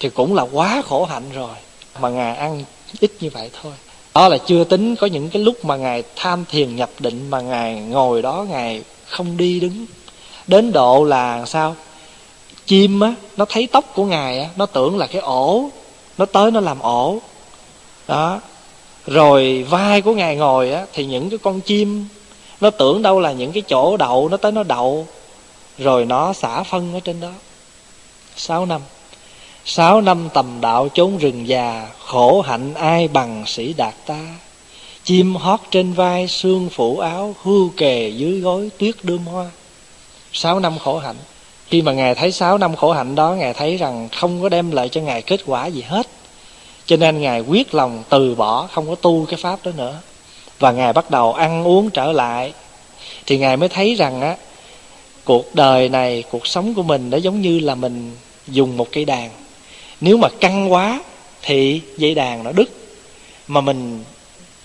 thì 0.00 0.08
cũng 0.08 0.34
là 0.34 0.42
quá 0.42 0.82
khổ 0.88 1.04
hạnh 1.04 1.24
rồi. 1.34 1.54
Mà 2.00 2.08
ngài 2.08 2.36
ăn 2.36 2.64
ít 3.00 3.12
như 3.20 3.30
vậy 3.30 3.50
thôi. 3.62 3.72
Đó 4.14 4.28
là 4.28 4.38
chưa 4.38 4.64
tính 4.64 4.96
có 4.96 5.06
những 5.06 5.30
cái 5.30 5.42
lúc 5.42 5.64
mà 5.64 5.76
ngài 5.76 6.02
tham 6.16 6.44
thiền 6.50 6.76
nhập 6.76 6.90
định 6.98 7.30
mà 7.30 7.40
ngài 7.40 7.74
ngồi 7.74 8.22
đó 8.22 8.46
ngài 8.50 8.82
không 9.06 9.36
đi 9.36 9.60
đứng. 9.60 9.86
Đến 10.46 10.72
độ 10.72 11.04
là 11.04 11.46
sao? 11.46 11.76
Chim 12.66 13.00
á, 13.00 13.14
nó 13.36 13.44
thấy 13.44 13.66
tóc 13.66 13.84
của 13.94 14.04
ngài 14.04 14.38
á, 14.38 14.48
nó 14.56 14.66
tưởng 14.66 14.98
là 14.98 15.06
cái 15.06 15.20
ổ. 15.22 15.68
Nó 16.18 16.26
tới 16.26 16.50
nó 16.50 16.60
làm 16.60 16.80
ổ. 16.80 17.18
Đó. 18.08 18.40
Rồi 19.06 19.66
vai 19.70 20.00
của 20.02 20.14
ngài 20.14 20.36
ngồi 20.36 20.72
á, 20.72 20.86
thì 20.92 21.04
những 21.04 21.30
cái 21.30 21.38
con 21.38 21.60
chim, 21.60 22.08
nó 22.60 22.70
tưởng 22.70 23.02
đâu 23.02 23.20
là 23.20 23.32
những 23.32 23.52
cái 23.52 23.62
chỗ 23.68 23.96
đậu, 23.96 24.28
nó 24.28 24.36
tới 24.36 24.52
nó 24.52 24.62
đậu. 24.62 25.06
Rồi 25.78 26.04
nó 26.04 26.32
xả 26.32 26.62
phân 26.62 26.94
ở 26.94 27.00
trên 27.00 27.20
đó. 27.20 27.30
Sáu 28.36 28.66
năm. 28.66 28.80
Sáu 29.68 30.00
năm 30.00 30.28
tầm 30.34 30.60
đạo 30.60 30.88
chốn 30.94 31.18
rừng 31.18 31.48
già 31.48 31.88
Khổ 32.04 32.40
hạnh 32.40 32.74
ai 32.74 33.08
bằng 33.08 33.44
sĩ 33.46 33.72
đạt 33.72 33.94
ta? 34.06 34.20
Chim 35.04 35.34
hót 35.34 35.60
trên 35.70 35.92
vai 35.92 36.28
xương 36.28 36.68
phủ 36.70 36.98
áo 36.98 37.34
Hưu 37.42 37.70
kề 37.76 38.08
dưới 38.08 38.40
gối 38.40 38.70
tuyết 38.78 38.94
đơm 39.02 39.18
hoa 39.18 39.50
Sáu 40.32 40.60
năm 40.60 40.78
khổ 40.78 40.98
hạnh. 40.98 41.16
Khi 41.68 41.82
mà 41.82 41.92
Ngài 41.92 42.14
thấy 42.14 42.32
sáu 42.32 42.58
năm 42.58 42.76
khổ 42.76 42.92
hạnh 42.92 43.14
đó 43.14 43.34
Ngài 43.34 43.54
thấy 43.54 43.76
rằng 43.76 44.08
không 44.16 44.42
có 44.42 44.48
đem 44.48 44.70
lại 44.70 44.88
cho 44.88 45.00
Ngài 45.00 45.22
kết 45.22 45.40
quả 45.46 45.66
gì 45.66 45.82
hết. 45.82 46.06
Cho 46.86 46.96
nên 46.96 47.20
Ngài 47.20 47.40
quyết 47.40 47.74
lòng 47.74 48.02
từ 48.08 48.34
bỏ 48.34 48.68
Không 48.72 48.88
có 48.88 48.94
tu 48.94 49.26
cái 49.28 49.36
pháp 49.42 49.58
đó 49.64 49.72
nữa. 49.76 49.98
Và 50.58 50.72
Ngài 50.72 50.92
bắt 50.92 51.10
đầu 51.10 51.32
ăn 51.32 51.64
uống 51.64 51.90
trở 51.90 52.12
lại. 52.12 52.52
Thì 53.26 53.38
Ngài 53.38 53.56
mới 53.56 53.68
thấy 53.68 53.94
rằng 53.94 54.20
á 54.20 54.36
Cuộc 55.24 55.54
đời 55.54 55.88
này, 55.88 56.24
cuộc 56.30 56.46
sống 56.46 56.74
của 56.74 56.82
mình 56.82 57.10
Nó 57.10 57.16
giống 57.16 57.40
như 57.40 57.58
là 57.60 57.74
mình 57.74 58.16
dùng 58.46 58.76
một 58.76 58.88
cây 58.92 59.04
đàn 59.04 59.30
nếu 60.00 60.16
mà 60.16 60.28
căng 60.28 60.72
quá 60.72 61.00
thì 61.42 61.80
dây 61.96 62.14
đàn 62.14 62.44
nó 62.44 62.52
đứt. 62.52 62.70
Mà 63.48 63.60
mình 63.60 64.04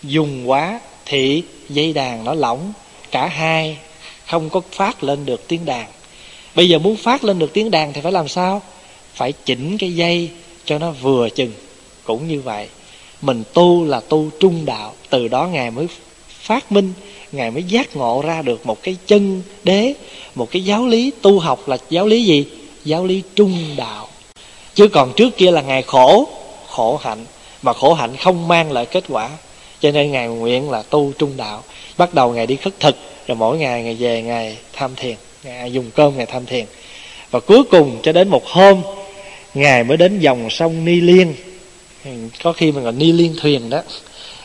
dùng 0.03 0.49
quá 0.49 0.79
thì 1.05 1.43
dây 1.69 1.93
đàn 1.93 2.23
nó 2.23 2.33
lỏng. 2.33 2.73
Cả 3.11 3.27
hai 3.27 3.77
không 4.27 4.49
có 4.49 4.61
phát 4.71 5.03
lên 5.03 5.25
được 5.25 5.47
tiếng 5.47 5.65
đàn. 5.65 5.87
Bây 6.55 6.69
giờ 6.69 6.79
muốn 6.79 6.95
phát 6.95 7.23
lên 7.23 7.39
được 7.39 7.53
tiếng 7.53 7.71
đàn 7.71 7.93
thì 7.93 8.01
phải 8.01 8.11
làm 8.11 8.27
sao? 8.27 8.61
Phải 9.13 9.33
chỉnh 9.45 9.77
cái 9.77 9.95
dây 9.95 10.29
cho 10.65 10.79
nó 10.79 10.91
vừa 10.91 11.29
chừng. 11.29 11.51
Cũng 12.03 12.27
như 12.27 12.41
vậy, 12.41 12.67
mình 13.21 13.43
tu 13.53 13.85
là 13.85 13.99
tu 13.99 14.29
trung 14.39 14.65
đạo. 14.65 14.93
Từ 15.09 15.27
đó 15.27 15.47
ngài 15.47 15.71
mới 15.71 15.87
phát 16.27 16.71
minh, 16.71 16.93
ngài 17.31 17.51
mới 17.51 17.63
giác 17.63 17.95
ngộ 17.95 18.21
ra 18.25 18.41
được 18.41 18.65
một 18.65 18.83
cái 18.83 18.97
chân 19.07 19.41
đế, 19.63 19.93
một 20.35 20.51
cái 20.51 20.63
giáo 20.63 20.87
lý 20.87 21.11
tu 21.21 21.39
học 21.39 21.67
là 21.67 21.77
giáo 21.89 22.07
lý 22.07 22.25
gì? 22.25 22.45
Giáo 22.85 23.05
lý 23.05 23.21
trung 23.35 23.57
đạo 23.77 24.07
chứ 24.75 24.87
còn 24.87 25.13
trước 25.13 25.37
kia 25.37 25.51
là 25.51 25.61
ngài 25.61 25.81
khổ 25.81 26.27
khổ 26.69 26.99
hạnh, 27.03 27.25
mà 27.61 27.73
khổ 27.73 27.93
hạnh 27.93 28.17
không 28.17 28.47
mang 28.47 28.71
lại 28.71 28.85
kết 28.85 29.03
quả. 29.09 29.29
Cho 29.79 29.91
nên 29.91 30.11
ngài 30.11 30.27
nguyện 30.27 30.71
là 30.71 30.83
tu 30.89 31.11
trung 31.17 31.37
đạo. 31.37 31.63
Bắt 31.97 32.13
đầu 32.13 32.33
ngài 32.33 32.47
đi 32.47 32.55
khất 32.55 32.79
thực, 32.79 32.95
rồi 33.27 33.35
mỗi 33.35 33.57
ngày 33.57 33.83
ngài 33.83 33.95
về 33.95 34.21
ngài 34.21 34.57
tham 34.73 34.95
thiền. 34.95 35.15
Ngài 35.43 35.71
dùng 35.71 35.91
cơm 35.95 36.17
ngài 36.17 36.25
tham 36.25 36.45
thiền. 36.45 36.65
Và 37.31 37.39
cuối 37.39 37.63
cùng 37.63 37.99
cho 38.03 38.11
đến 38.11 38.27
một 38.27 38.47
hôm, 38.47 38.81
ngài 39.53 39.83
mới 39.83 39.97
đến 39.97 40.19
dòng 40.19 40.49
sông 40.49 40.85
ni 40.85 41.01
liên. 41.01 41.35
Có 42.43 42.53
khi 42.53 42.71
mình 42.71 42.83
gọi 42.83 42.93
ni 42.93 43.11
liên 43.11 43.35
thuyền 43.41 43.69
đó. 43.69 43.81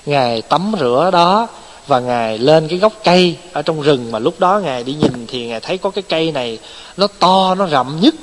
Ngài 0.07 0.43
tắm 0.43 0.73
rửa 0.81 1.11
đó 1.13 1.49
và 1.87 2.01
ngài 2.01 2.39
lên 2.39 2.69
cái 2.69 2.79
gốc 2.79 2.93
cây 3.05 3.37
ở 3.53 3.63
trong 3.63 3.83
rừng. 3.83 4.13
Mà 4.13 4.19
lúc 4.19 4.41
đó 4.41 4.61
ngài 4.65 4.85
đi 4.85 4.95
nhìn 4.95 5.27
thì 5.29 5.47
ngài 5.47 5.61
thấy 5.61 5.79
có 5.79 5.91
cái 5.91 6.05
cây 6.09 6.33
này 6.33 6.59
nó 6.97 7.07
to, 7.07 7.55
nó 7.55 7.69
rậm 7.69 7.99
nhất 8.01 8.15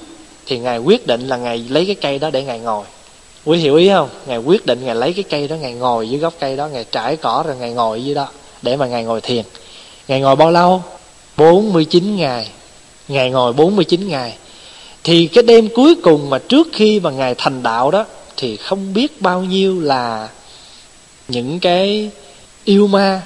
thì 0.45 0.59
ngài 0.59 0.77
quyết 0.77 1.07
định 1.07 1.27
là 1.27 1.37
ngài 1.37 1.65
lấy 1.69 1.85
cái 1.85 1.95
cây 1.95 2.19
đó 2.19 2.29
để 2.29 2.43
ngài 2.43 2.59
ngồi. 2.59 2.85
Quý 3.45 3.57
hiểu 3.57 3.75
ý 3.75 3.89
không? 3.89 4.09
Ngài 4.27 4.37
quyết 4.37 4.65
định 4.65 4.85
ngài 4.85 4.95
lấy 4.95 5.13
cái 5.13 5.23
cây 5.23 5.47
đó, 5.47 5.55
ngài 5.55 5.73
ngồi 5.73 6.09
dưới 6.09 6.19
gốc 6.19 6.33
cây 6.39 6.55
đó, 6.55 6.67
ngài 6.67 6.85
trải 6.91 7.17
cỏ 7.17 7.43
rồi 7.47 7.55
ngài 7.55 7.71
ngồi 7.71 8.03
dưới 8.03 8.15
đó 8.15 8.27
để 8.61 8.75
mà 8.75 8.87
ngài 8.87 9.03
ngồi 9.03 9.21
thiền. 9.21 9.45
Ngài 10.07 10.21
ngồi 10.21 10.35
bao 10.35 10.51
lâu? 10.51 10.83
49 11.37 12.15
ngày. 12.15 12.49
Ngài 13.07 13.29
ngồi 13.29 13.53
49 13.53 14.07
ngày. 14.07 14.37
Thì 15.03 15.27
cái 15.27 15.43
đêm 15.43 15.69
cuối 15.75 15.95
cùng 16.03 16.29
mà 16.29 16.39
trước 16.39 16.67
khi 16.73 16.99
mà 16.99 17.11
ngài 17.11 17.35
thành 17.37 17.63
đạo 17.63 17.91
đó, 17.91 18.05
thì 18.37 18.57
không 18.57 18.93
biết 18.93 19.21
bao 19.21 19.43
nhiêu 19.43 19.81
là 19.81 20.29
những 21.27 21.59
cái 21.59 22.09
yêu 22.63 22.87
ma, 22.87 23.21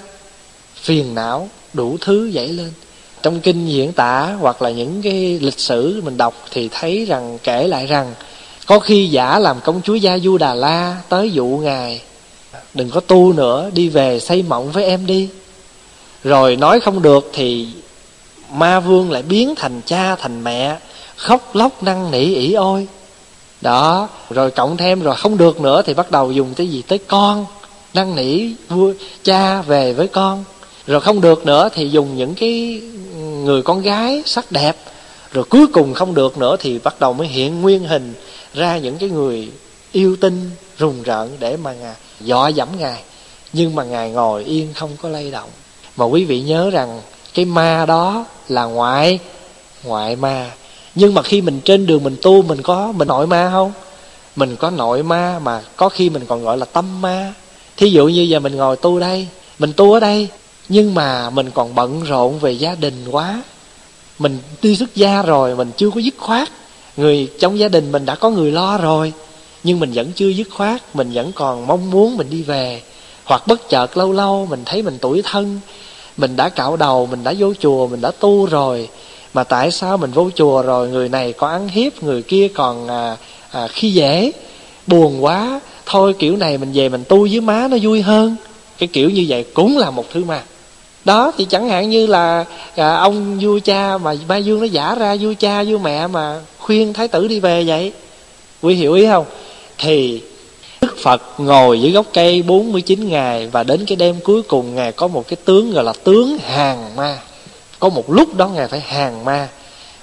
phiền 0.75 1.15
não 1.15 1.49
đủ 1.73 1.97
thứ 2.01 2.25
dậy 2.27 2.47
lên 2.47 2.71
trong 3.23 3.39
kinh 3.39 3.65
diễn 3.65 3.93
tả 3.93 4.35
hoặc 4.39 4.61
là 4.61 4.69
những 4.69 5.01
cái 5.01 5.39
lịch 5.41 5.59
sử 5.59 6.01
mình 6.05 6.17
đọc 6.17 6.33
thì 6.51 6.69
thấy 6.71 7.05
rằng, 7.05 7.37
kể 7.43 7.67
lại 7.67 7.85
rằng, 7.85 8.13
có 8.65 8.79
khi 8.79 9.07
giả 9.07 9.39
làm 9.39 9.57
công 9.63 9.81
chúa 9.83 9.95
gia 9.95 10.19
du 10.19 10.37
đà 10.37 10.53
la 10.53 10.97
tới 11.09 11.31
dụ 11.31 11.45
ngài. 11.45 12.01
Đừng 12.73 12.89
có 12.89 12.99
tu 12.99 13.33
nữa, 13.33 13.69
đi 13.73 13.89
về 13.89 14.19
xây 14.19 14.43
mộng 14.43 14.71
với 14.71 14.85
em 14.85 15.05
đi. 15.05 15.29
Rồi 16.23 16.55
nói 16.55 16.79
không 16.79 17.01
được 17.01 17.29
thì 17.33 17.67
ma 18.51 18.79
vương 18.79 19.11
lại 19.11 19.21
biến 19.21 19.55
thành 19.55 19.81
cha 19.85 20.15
thành 20.15 20.43
mẹ, 20.43 20.77
khóc 21.15 21.55
lóc 21.55 21.83
năn 21.83 22.11
nỉ 22.11 22.35
ỉ 22.35 22.53
ôi. 22.53 22.87
Đó, 23.61 24.09
rồi 24.29 24.51
cộng 24.51 24.77
thêm 24.77 25.01
rồi 25.01 25.15
không 25.15 25.37
được 25.37 25.61
nữa 25.61 25.81
thì 25.85 25.93
bắt 25.93 26.11
đầu 26.11 26.31
dùng 26.31 26.53
cái 26.53 26.67
gì? 26.67 26.81
Tới 26.87 26.97
con, 26.97 27.45
năn 27.93 28.15
nỉ 28.15 28.47
vua, 28.69 28.93
cha 29.23 29.61
về 29.61 29.93
với 29.93 30.07
con. 30.07 30.43
Rồi 30.87 31.01
không 31.01 31.21
được 31.21 31.45
nữa 31.45 31.69
thì 31.73 31.89
dùng 31.89 32.17
những 32.17 32.35
cái 32.35 32.81
người 33.47 33.61
con 33.61 33.81
gái 33.81 34.23
sắc 34.25 34.51
đẹp, 34.51 34.75
rồi 35.31 35.43
cuối 35.43 35.67
cùng 35.67 35.93
không 35.93 36.13
được 36.13 36.37
nữa 36.37 36.55
thì 36.59 36.79
bắt 36.79 36.99
đầu 36.99 37.13
mới 37.13 37.27
hiện 37.27 37.61
nguyên 37.61 37.83
hình 37.83 38.13
ra 38.53 38.77
những 38.77 38.97
cái 38.97 39.09
người 39.09 39.51
yêu 39.91 40.15
tinh, 40.21 40.51
rùng 40.77 41.03
rợn 41.03 41.29
để 41.39 41.57
mà 41.57 41.73
ngài 41.73 41.95
dọa 42.21 42.49
dẫm 42.49 42.67
ngài. 42.77 43.01
Nhưng 43.53 43.75
mà 43.75 43.83
ngài 43.83 44.11
ngồi 44.11 44.43
yên 44.43 44.73
không 44.73 44.89
có 45.01 45.09
lay 45.09 45.31
động. 45.31 45.49
Mà 45.97 46.05
quý 46.05 46.25
vị 46.25 46.41
nhớ 46.41 46.69
rằng 46.69 47.01
cái 47.33 47.45
ma 47.45 47.85
đó 47.85 48.25
là 48.49 48.63
ngoại 48.63 49.19
ngoại 49.83 50.15
ma. 50.15 50.51
Nhưng 50.95 51.13
mà 51.13 51.21
khi 51.21 51.41
mình 51.41 51.61
trên 51.65 51.85
đường 51.85 52.03
mình 52.03 52.15
tu, 52.21 52.41
mình 52.41 52.61
có, 52.61 52.91
mình 52.91 53.07
nội 53.07 53.27
ma 53.27 53.49
không? 53.51 53.71
Mình 54.35 54.55
có 54.55 54.69
nội 54.69 55.03
ma 55.03 55.39
mà 55.39 55.61
có 55.75 55.89
khi 55.89 56.09
mình 56.09 56.25
còn 56.27 56.43
gọi 56.43 56.57
là 56.57 56.65
tâm 56.65 57.01
ma. 57.01 57.33
Thí 57.77 57.89
dụ 57.89 58.07
như 58.07 58.21
giờ 58.21 58.39
mình 58.39 58.55
ngồi 58.55 58.75
tu 58.75 58.99
đây, 58.99 59.27
mình 59.59 59.73
tu 59.73 59.93
ở 59.93 59.99
đây 59.99 60.27
nhưng 60.69 60.95
mà 60.95 61.29
mình 61.29 61.51
còn 61.53 61.75
bận 61.75 62.03
rộn 62.03 62.39
về 62.39 62.51
gia 62.51 62.75
đình 62.75 63.05
quá. 63.11 63.43
Mình 64.19 64.39
đi 64.61 64.75
xuất 64.75 64.95
gia 64.95 65.21
rồi 65.21 65.55
mình 65.55 65.71
chưa 65.77 65.89
có 65.89 65.99
dứt 65.99 66.13
khoát. 66.17 66.49
Người 66.97 67.29
trong 67.39 67.59
gia 67.59 67.67
đình 67.67 67.91
mình 67.91 68.05
đã 68.05 68.15
có 68.15 68.29
người 68.29 68.51
lo 68.51 68.77
rồi. 68.77 69.13
Nhưng 69.63 69.79
mình 69.79 69.91
vẫn 69.93 70.11
chưa 70.15 70.29
dứt 70.29 70.47
khoát 70.51 70.95
mình 70.95 71.11
vẫn 71.13 71.31
còn 71.31 71.67
mong 71.67 71.91
muốn 71.91 72.17
mình 72.17 72.27
đi 72.29 72.41
về. 72.41 72.81
Hoặc 73.23 73.47
bất 73.47 73.69
chợt 73.69 73.97
lâu 73.97 74.11
lâu 74.11 74.47
mình 74.49 74.63
thấy 74.65 74.81
mình 74.81 74.97
tuổi 75.01 75.21
thân. 75.25 75.59
Mình 76.17 76.35
đã 76.35 76.49
cạo 76.49 76.77
đầu 76.77 77.05
mình 77.05 77.23
đã 77.23 77.33
vô 77.37 77.53
chùa 77.59 77.87
mình 77.87 78.01
đã 78.01 78.11
tu 78.19 78.45
rồi. 78.45 78.89
Mà 79.33 79.43
tại 79.43 79.71
sao 79.71 79.97
mình 79.97 80.11
vô 80.11 80.29
chùa 80.35 80.61
rồi? 80.61 80.89
Người 80.89 81.09
này 81.09 81.33
có 81.33 81.47
ăn 81.47 81.67
hiếp 81.67 82.03
người 82.03 82.21
kia 82.21 82.47
còn 82.47 82.87
à, 82.87 83.17
à, 83.51 83.67
khi 83.67 83.91
dễ. 83.91 84.31
Buồn 84.87 85.23
quá. 85.23 85.59
Thôi 85.85 86.15
kiểu 86.19 86.37
này 86.37 86.57
mình 86.57 86.71
về 86.73 86.89
mình 86.89 87.03
tu 87.09 87.27
với 87.31 87.41
má 87.41 87.67
nó 87.71 87.77
vui 87.81 88.01
hơn. 88.01 88.35
Cái 88.77 88.87
kiểu 88.93 89.09
như 89.09 89.25
vậy 89.27 89.45
cũng 89.53 89.77
là 89.77 89.91
một 89.91 90.05
thứ 90.11 90.23
ma 90.23 90.43
đó 91.07 91.31
thì 91.37 91.45
chẳng 91.45 91.69
hạn 91.69 91.89
như 91.89 92.07
là 92.07 92.45
à, 92.75 92.95
ông 92.95 93.39
vua 93.39 93.59
cha 93.59 93.97
mà 93.97 94.13
ma 94.27 94.37
dương 94.37 94.59
nó 94.59 94.65
giả 94.65 94.95
ra 94.95 95.15
vua 95.19 95.33
cha 95.39 95.63
vua 95.63 95.77
mẹ 95.77 96.07
mà 96.07 96.39
khuyên 96.59 96.93
thái 96.93 97.07
tử 97.07 97.27
đi 97.27 97.39
về 97.39 97.63
vậy. 97.67 97.91
Quý 98.61 98.75
hiểu 98.75 98.93
ý 98.93 99.05
không? 99.05 99.25
Thì 99.77 100.21
Đức 100.81 100.95
Phật 101.03 101.21
ngồi 101.37 101.81
dưới 101.81 101.91
gốc 101.91 102.05
cây 102.13 102.41
49 102.41 103.09
ngày 103.09 103.47
Và 103.47 103.63
đến 103.63 103.85
cái 103.87 103.95
đêm 103.95 104.15
cuối 104.23 104.41
cùng 104.41 104.75
Ngài 104.75 104.91
có 104.91 105.07
một 105.07 105.27
cái 105.27 105.37
tướng 105.45 105.71
gọi 105.71 105.83
là 105.83 105.93
tướng 106.03 106.37
hàng 106.37 106.95
ma. 106.95 107.17
Có 107.79 107.89
một 107.89 108.11
lúc 108.11 108.35
đó 108.35 108.47
Ngài 108.47 108.67
phải 108.67 108.79
hàng 108.79 109.25
ma. 109.25 109.47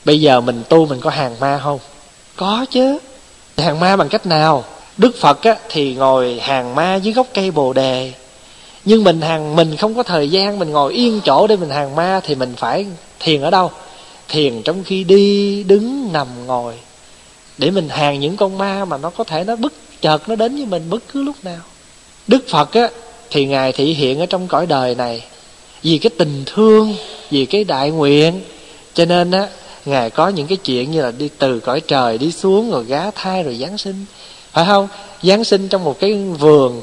Bây 0.04 0.20
giờ 0.20 0.40
mình 0.40 0.62
tu 0.68 0.86
mình 0.86 1.00
có 1.00 1.10
hàng 1.10 1.36
ma 1.40 1.60
không? 1.62 1.78
Có 2.36 2.66
chứ. 2.70 2.98
Hàng 3.58 3.80
ma 3.80 3.96
bằng 3.96 4.08
cách 4.08 4.26
nào? 4.26 4.64
Đức 4.96 5.16
Phật 5.20 5.42
á, 5.42 5.56
thì 5.68 5.94
ngồi 5.94 6.40
hàng 6.42 6.74
ma 6.74 6.94
dưới 6.96 7.14
gốc 7.14 7.26
cây 7.34 7.50
bồ 7.50 7.72
đề. 7.72 8.12
Nhưng 8.84 9.04
mình 9.04 9.20
hàng 9.20 9.56
mình 9.56 9.76
không 9.76 9.94
có 9.94 10.02
thời 10.02 10.30
gian 10.30 10.58
Mình 10.58 10.70
ngồi 10.70 10.92
yên 10.92 11.20
chỗ 11.24 11.46
để 11.46 11.56
mình 11.56 11.70
hàng 11.70 11.96
ma 11.96 12.20
Thì 12.24 12.34
mình 12.34 12.54
phải 12.56 12.86
thiền 13.20 13.40
ở 13.40 13.50
đâu? 13.50 13.70
Thiền 14.28 14.62
trong 14.62 14.84
khi 14.84 15.04
đi, 15.04 15.62
đứng, 15.62 16.12
nằm, 16.12 16.26
ngồi. 16.46 16.74
Để 17.58 17.70
mình 17.70 17.88
hàng 17.88 18.20
những 18.20 18.36
con 18.36 18.58
ma 18.58 18.84
mà 18.84 18.96
nó 18.96 19.10
có 19.10 19.24
thể 19.24 19.44
nó 19.44 19.56
bất 19.56 19.72
chợt 20.00 20.28
nó 20.28 20.36
đến 20.36 20.56
với 20.56 20.66
mình 20.66 20.90
bất 20.90 21.02
cứ 21.12 21.22
lúc 21.22 21.36
nào. 21.42 21.60
Đức 22.26 22.44
phật 22.48 22.72
á 22.72 22.88
thì 23.30 23.46
ngài 23.46 23.72
thị 23.72 23.94
hiện 23.94 24.20
ở 24.20 24.26
trong 24.26 24.48
cõi 24.48 24.66
đời 24.66 24.94
này. 24.94 25.24
Vì 25.82 25.98
cái 25.98 26.10
tình 26.18 26.42
thương 26.46 26.94
vì 27.30 27.46
cái 27.46 27.64
đại 27.64 27.90
nguyện. 27.90 28.40
Cho 28.94 29.04
nên 29.04 29.30
á 29.30 29.48
ngài 29.84 30.10
có 30.10 30.28
những 30.28 30.46
cái 30.46 30.56
chuyện 30.56 30.90
như 30.90 31.02
là 31.02 31.10
đi 31.10 31.28
từ 31.38 31.60
cõi 31.60 31.80
trời 31.80 32.18
đi 32.18 32.32
xuống 32.32 32.70
rồi 32.70 32.84
gá 32.84 33.10
thai 33.10 33.42
rồi 33.42 33.56
giáng 33.60 33.78
sinh. 33.78 34.04
Phải 34.52 34.64
không? 34.66 34.88
Giáng 35.22 35.44
sinh 35.44 35.68
trong 35.68 35.84
một 35.84 36.00
cái 36.00 36.14
vườn 36.14 36.82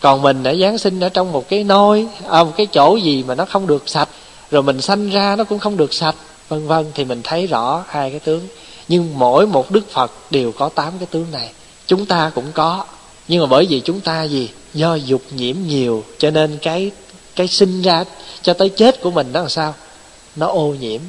còn 0.00 0.22
mình 0.22 0.42
đã 0.42 0.54
giáng 0.54 0.78
sinh 0.78 1.00
ở 1.00 1.08
trong 1.08 1.32
một 1.32 1.48
cái 1.48 1.64
nôi 1.64 2.06
à, 2.30 2.44
một 2.44 2.52
cái 2.56 2.66
chỗ 2.66 2.96
gì 2.96 3.24
mà 3.26 3.34
nó 3.34 3.44
không 3.44 3.66
được 3.66 3.88
sạch 3.88 4.08
rồi 4.50 4.62
mình 4.62 4.80
sanh 4.80 5.10
ra 5.10 5.36
nó 5.36 5.44
cũng 5.44 5.58
không 5.58 5.76
được 5.76 5.94
sạch 5.94 6.14
vân 6.48 6.66
vân 6.66 6.86
thì 6.94 7.04
mình 7.04 7.20
thấy 7.24 7.46
rõ 7.46 7.84
hai 7.88 8.10
cái 8.10 8.20
tướng. 8.20 8.48
Nhưng 8.88 9.18
mỗi 9.18 9.46
một 9.46 9.70
đức 9.70 9.90
phật 9.90 10.12
đều 10.30 10.52
có 10.52 10.68
tám 10.68 10.92
cái 10.98 11.06
tướng 11.10 11.26
này. 11.32 11.50
Chúng 11.86 12.06
ta 12.06 12.30
cũng 12.34 12.52
có. 12.54 12.84
Nhưng 13.28 13.40
mà 13.40 13.46
bởi 13.46 13.66
vì 13.66 13.80
chúng 13.80 14.00
ta 14.00 14.22
gì? 14.22 14.50
Do 14.74 14.94
dục 14.94 15.22
nhiễm 15.30 15.56
nhiều 15.66 16.04
cho 16.18 16.30
nên 16.30 16.58
cái 16.62 16.90
cái 17.36 17.48
sinh 17.48 17.82
ra 17.82 18.04
cho 18.42 18.54
tới 18.54 18.68
chết 18.68 19.00
của 19.02 19.10
mình 19.10 19.32
đó 19.32 19.42
là 19.42 19.48
sao? 19.48 19.74
Nó 20.36 20.46
ô 20.46 20.74
nhiễm. 20.80 21.00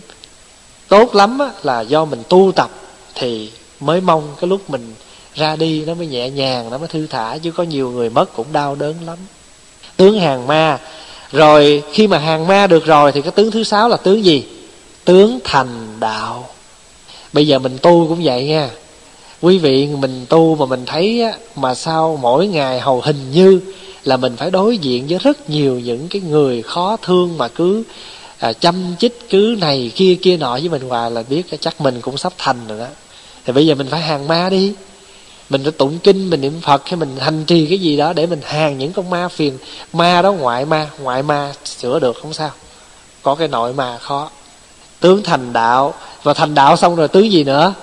Tốt 0.88 1.16
lắm 1.16 1.40
á, 1.40 1.52
là 1.64 1.82
do 1.82 2.06
mình 2.06 2.24
tu 2.30 2.52
tập 2.56 2.70
thì 3.16 3.52
mới 3.80 4.02
mong 4.02 4.36
cái 4.42 4.48
lúc 4.48 4.70
mình 4.70 4.94
ra 5.40 5.56
đi 5.56 5.86
nó 5.86 5.94
mới 5.94 6.08
nhẹ 6.08 6.30
nhàng 6.30 6.70
nó 6.70 6.78
mới 6.78 6.88
thư 6.88 7.08
thả 7.08 7.38
chứ 7.38 7.52
có 7.52 7.64
nhiều 7.64 7.92
người 7.92 8.10
mất 8.10 8.34
cũng 8.36 8.48
đau 8.54 8.76
đớn 8.76 8.96
lắm. 9.06 9.18
Tướng 9.98 10.20
hàng 10.20 10.48
ma 10.48 10.80
rồi 11.32 11.84
khi 11.94 12.08
mà 12.08 12.18
hàng 12.18 12.48
ma 12.48 12.68
được 12.68 12.86
rồi 12.86 13.12
thì 13.12 13.22
cái 13.22 13.32
tướng 13.32 13.52
thứ 13.52 13.64
sáu 13.64 13.90
là 13.90 13.98
tướng 13.98 14.26
gì? 14.26 14.44
Tướng 15.06 15.40
thành 15.44 16.00
đạo. 16.00 16.50
Bây 17.34 17.48
giờ 17.48 17.60
mình 17.60 17.78
tu 17.82 18.06
cũng 18.08 18.20
vậy 18.24 18.46
nha. 18.46 18.70
Quý 19.42 19.58
vị 19.58 19.88
mình 19.88 20.26
tu 20.30 20.56
mà 20.56 20.66
mình 20.66 20.86
thấy 20.86 21.22
á, 21.22 21.34
mà 21.56 21.76
sao 21.76 22.20
mỗi 22.22 22.48
ngày 22.48 22.80
hầu 22.80 23.02
hình 23.02 23.32
như 23.32 23.62
là 24.04 24.18
mình 24.18 24.36
phải 24.38 24.52
đối 24.52 24.78
diện 24.78 25.06
với 25.10 25.20
rất 25.20 25.50
nhiều 25.50 25.80
những 25.80 26.08
cái 26.08 26.22
người 26.22 26.62
khó 26.62 26.98
thương 27.02 27.38
mà 27.38 27.48
cứ 27.48 27.84
à, 28.38 28.54
chăm 28.54 28.76
chích 29.00 29.30
cứ 29.30 29.56
này 29.62 29.92
kia 29.96 30.16
kia 30.22 30.38
nọ 30.38 30.52
với 30.52 30.70
mình 30.70 30.90
hoài 30.90 31.12
là 31.12 31.24
biết 31.30 31.44
chắc 31.60 31.82
mình 31.82 32.02
cũng 32.02 32.18
sắp 32.18 32.34
thành 32.38 32.58
rồi 32.68 32.80
đó. 32.80 32.88
Thì 33.46 33.54
bây 33.54 33.68
giờ 33.68 33.76
mình 33.76 33.88
phải 33.88 34.02
hàng 34.02 34.28
ma 34.28 34.50
đi 34.50 34.74
mình 35.50 35.64
phải 35.64 35.72
tụng 35.72 36.00
kinh 36.00 36.30
mình 36.30 36.42
niệm 36.42 36.62
phật 36.62 36.90
hay 36.90 36.96
mình 36.96 37.18
hành 37.20 37.46
trì 37.46 37.66
cái 37.66 37.78
gì 37.78 37.98
đó 37.98 38.14
để 38.14 38.26
mình 38.26 38.42
hàng 38.44 38.78
những 38.78 38.94
con 38.94 39.10
ma 39.10 39.28
phiền. 39.28 39.58
Ma 39.94 40.22
đó 40.22 40.32
ngoại 40.32 40.66
ma 40.66 40.88
ngoại 41.02 41.24
ma 41.24 41.54
sửa 41.66 42.00
được 42.00 42.18
không 42.22 42.34
sao. 42.34 42.52
Có 43.22 43.36
cái 43.36 43.48
nội 43.48 43.74
ma 43.74 43.98
khó. 43.98 44.30
Tướng 45.00 45.24
thành 45.24 45.54
đạo 45.54 45.94
và 46.24 46.34
thành 46.34 46.56
đạo 46.56 46.78
xong 46.78 46.96
rồi 46.96 47.08
tướng 47.08 47.32
gì 47.32 47.44
nữa? 47.44 47.74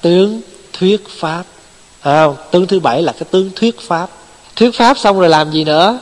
Tướng 0.00 0.40
thuyết 0.72 1.08
pháp. 1.08 1.44
À, 2.00 2.26
tướng 2.50 2.66
thứ 2.66 2.80
bảy 2.80 3.02
là 3.02 3.12
cái 3.12 3.28
tướng 3.30 3.50
thuyết 3.56 3.80
pháp. 3.80 4.10
Thuyết 4.56 4.74
pháp 4.74 4.98
xong 4.98 5.20
rồi 5.20 5.28
làm 5.28 5.50
gì 5.52 5.64
nữa? 5.64 5.98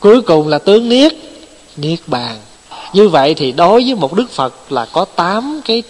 Cuối 0.00 0.22
cùng 0.22 0.48
là 0.48 0.58
tướng 0.58 0.88
niết. 0.88 1.12
Niết 1.76 1.98
bàn. 2.06 2.36
Như 2.92 3.08
vậy 3.08 3.34
thì 3.34 3.52
đối 3.52 3.84
với 3.84 3.94
một 3.94 4.14
đức 4.14 4.30
phật 4.30 4.72
là 4.72 4.86
có 4.92 5.04
tám 5.04 5.60
cái 5.64 5.82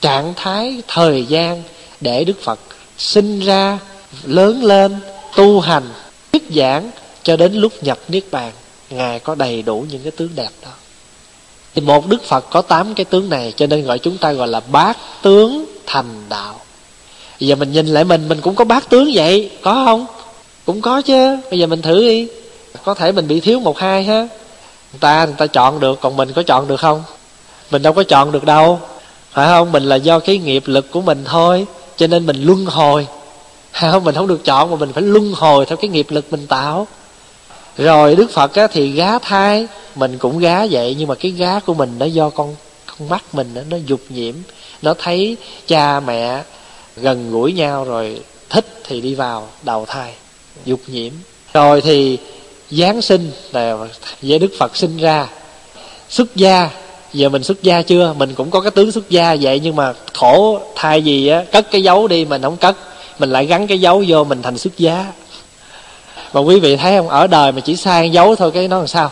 trạng 0.00 0.34
thái 0.36 0.82
thời 0.88 1.24
gian 1.24 1.62
để 2.00 2.24
đức 2.24 2.42
phật 2.42 2.58
sinh 2.98 3.40
ra 3.40 3.78
lớn 4.24 4.64
lên, 4.64 4.96
tu 5.36 5.60
hành, 5.60 5.84
thuyết 6.32 6.48
giảng 6.56 6.90
cho 7.22 7.36
đến 7.36 7.54
lúc 7.54 7.72
nhập 7.82 7.98
niết 8.08 8.24
bàn. 8.30 8.52
Ngài 8.90 9.18
có 9.18 9.34
đầy 9.34 9.62
đủ 9.62 9.86
những 9.90 10.02
cái 10.02 10.10
tướng 10.10 10.28
đẹp 10.34 10.50
đó. 10.62 10.70
Thì 11.74 11.80
một 11.80 12.06
đức 12.06 12.22
phật 12.22 12.50
có 12.50 12.62
tám 12.62 12.94
cái 12.94 13.04
tướng 13.04 13.30
này, 13.30 13.52
cho 13.56 13.66
nên 13.66 13.84
gọi 13.84 13.98
chúng 13.98 14.18
ta 14.18 14.32
gọi 14.32 14.48
là 14.48 14.60
bát 14.60 14.96
tướng 15.22 15.64
thành 15.86 16.24
đạo. 16.28 16.60
Bây 17.40 17.48
giờ 17.48 17.54
mình 17.54 17.72
nhìn 17.72 17.86
lại 17.86 18.04
mình 18.04 18.28
mình 18.28 18.40
cũng 18.40 18.54
có 18.54 18.64
bát 18.64 18.90
tướng 18.90 19.10
vậy, 19.14 19.50
có 19.62 19.84
không? 19.84 20.06
Cũng 20.66 20.80
có 20.80 21.02
chứ. 21.02 21.36
Bây 21.50 21.58
giờ 21.58 21.66
mình 21.66 21.82
thử 21.82 22.00
đi. 22.00 22.28
Có 22.84 22.94
thể 22.94 23.12
mình 23.12 23.28
bị 23.28 23.40
thiếu 23.40 23.60
một 23.60 23.78
hai 23.78 24.04
ha. 24.04 24.18
Người 24.92 25.00
ta 25.00 25.24
người 25.24 25.34
ta 25.38 25.46
chọn 25.46 25.80
được, 25.80 26.00
còn 26.00 26.16
mình 26.16 26.32
có 26.32 26.42
chọn 26.42 26.68
được 26.68 26.80
không? 26.80 27.02
Mình 27.70 27.82
đâu 27.82 27.92
có 27.92 28.02
chọn 28.02 28.32
được 28.32 28.44
đâu. 28.44 28.80
Phải 29.30 29.46
không? 29.46 29.72
Mình 29.72 29.82
là 29.82 29.96
do 29.96 30.18
cái 30.18 30.38
nghiệp 30.38 30.62
lực 30.66 30.90
của 30.90 31.00
mình 31.00 31.24
thôi. 31.24 31.66
Cho 31.96 32.06
nên 32.06 32.26
mình 32.26 32.42
luân 32.44 32.66
hồi 32.66 33.06
không 33.74 34.04
mình 34.04 34.14
không 34.14 34.26
được 34.26 34.44
chọn 34.44 34.70
mà 34.70 34.76
mình 34.76 34.92
phải 34.92 35.02
luân 35.02 35.32
hồi 35.32 35.66
theo 35.66 35.76
cái 35.76 35.88
nghiệp 35.88 36.06
lực 36.10 36.24
mình 36.30 36.46
tạo. 36.46 36.86
Rồi 37.76 38.16
đức 38.16 38.30
phật 38.30 38.54
á, 38.54 38.66
thì 38.66 38.92
gá 38.92 39.18
thai 39.18 39.66
mình 39.94 40.18
cũng 40.18 40.38
gá 40.38 40.66
vậy 40.70 40.96
nhưng 40.98 41.08
mà 41.08 41.14
cái 41.14 41.30
gá 41.30 41.60
của 41.60 41.74
mình 41.74 41.94
nó 41.98 42.06
do 42.06 42.30
con 42.30 42.56
con 42.86 43.08
mắt 43.08 43.22
mình 43.32 43.54
đó, 43.54 43.62
nó 43.70 43.76
dục 43.86 44.00
nhiễm. 44.08 44.34
Nó 44.82 44.94
thấy 44.98 45.36
cha 45.66 46.00
mẹ 46.00 46.42
gần 46.96 47.30
gũi 47.30 47.52
nhau 47.52 47.84
rồi 47.84 48.20
thích 48.50 48.64
thì 48.84 49.00
đi 49.00 49.14
vào 49.14 49.48
đầu 49.62 49.86
thai 49.86 50.12
dục 50.64 50.80
nhiễm. 50.86 51.12
Rồi 51.52 51.80
thì 51.80 52.18
giáng 52.70 53.02
sinh 53.02 53.30
là 53.52 53.76
với 54.22 54.38
đức 54.38 54.52
phật 54.58 54.76
sinh 54.76 54.96
ra. 54.96 55.28
Xuất 56.08 56.36
gia 56.36 56.70
giờ 57.12 57.28
mình 57.28 57.42
xuất 57.42 57.62
gia 57.62 57.82
chưa? 57.82 58.14
Mình 58.18 58.34
cũng 58.34 58.50
có 58.50 58.60
cái 58.60 58.70
tướng 58.70 58.92
xuất 58.92 59.10
gia 59.10 59.36
vậy 59.40 59.60
nhưng 59.60 59.76
mà 59.76 59.92
khổ 60.12 60.60
thai 60.74 61.02
gì 61.02 61.28
á 61.28 61.44
cất 61.52 61.70
cái 61.70 61.82
dấu 61.82 62.08
đi 62.08 62.24
mình 62.24 62.42
không 62.42 62.56
cất 62.56 62.76
mình 63.18 63.30
lại 63.30 63.46
gắn 63.46 63.66
cái 63.66 63.80
dấu 63.80 64.04
vô 64.08 64.24
mình 64.24 64.42
thành 64.42 64.58
xuất 64.58 64.78
giá. 64.78 65.12
mà 66.32 66.40
quý 66.40 66.60
vị 66.60 66.76
thấy 66.76 66.96
không? 66.96 67.08
Ở 67.08 67.26
đời 67.26 67.52
mà 67.52 67.60
chỉ 67.60 67.76
sai 67.76 68.10
dấu 68.10 68.36
thôi, 68.36 68.50
cái 68.50 68.68
nó 68.68 68.78
làm 68.78 68.86
sao? 68.86 69.10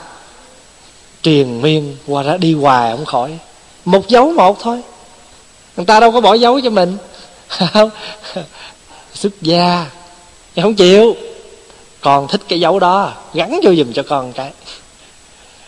Triền 1.23 1.62
miên 1.62 1.97
qua 2.06 2.23
ra, 2.23 2.37
đi 2.37 2.54
hoài 2.54 2.90
không 2.90 3.04
khỏi. 3.04 3.38
Một 3.85 4.09
dấu 4.09 4.32
một 4.32 4.61
thôi. 4.61 4.80
Người 5.76 5.87
ta 5.87 6.00
đâu 6.00 6.12
có 6.12 6.21
bỏ 6.21 6.35
dấu 6.35 6.61
cho 6.61 6.71
mình. 6.71 6.97
Không 7.49 7.90
xuất 9.14 9.42
gia. 9.42 9.87
Không 10.62 10.75
chịu. 10.75 11.16
Con 12.00 12.28
thích 12.28 12.40
cái 12.49 12.61
dấu 12.61 12.78
đó, 12.78 13.12
gắn 13.35 13.61
vô 13.62 13.75
giùm 13.75 13.92
cho 13.92 14.02
con 14.02 14.32
cái. 14.32 14.50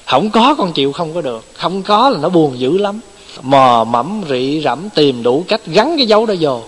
Không 0.07 0.31
có 0.31 0.55
con 0.59 0.73
chịu 0.73 0.93
không 0.93 1.15
có 1.15 1.21
được. 1.21 1.45
Không 1.55 1.83
có 1.83 2.09
là 2.11 2.19
nó 2.19 2.29
buồn 2.29 2.59
dữ 2.59 2.79
lắm. 2.79 3.01
Mò 3.43 3.85
mẫm 3.85 4.23
rị 4.29 4.63
rẫm, 4.65 4.91
tìm 4.91 5.23
đủ 5.23 5.45
cách 5.49 5.61
gắn 5.67 5.97
cái 5.97 6.07
dấu 6.07 6.27
đó 6.27 6.35
vô 6.41 6.63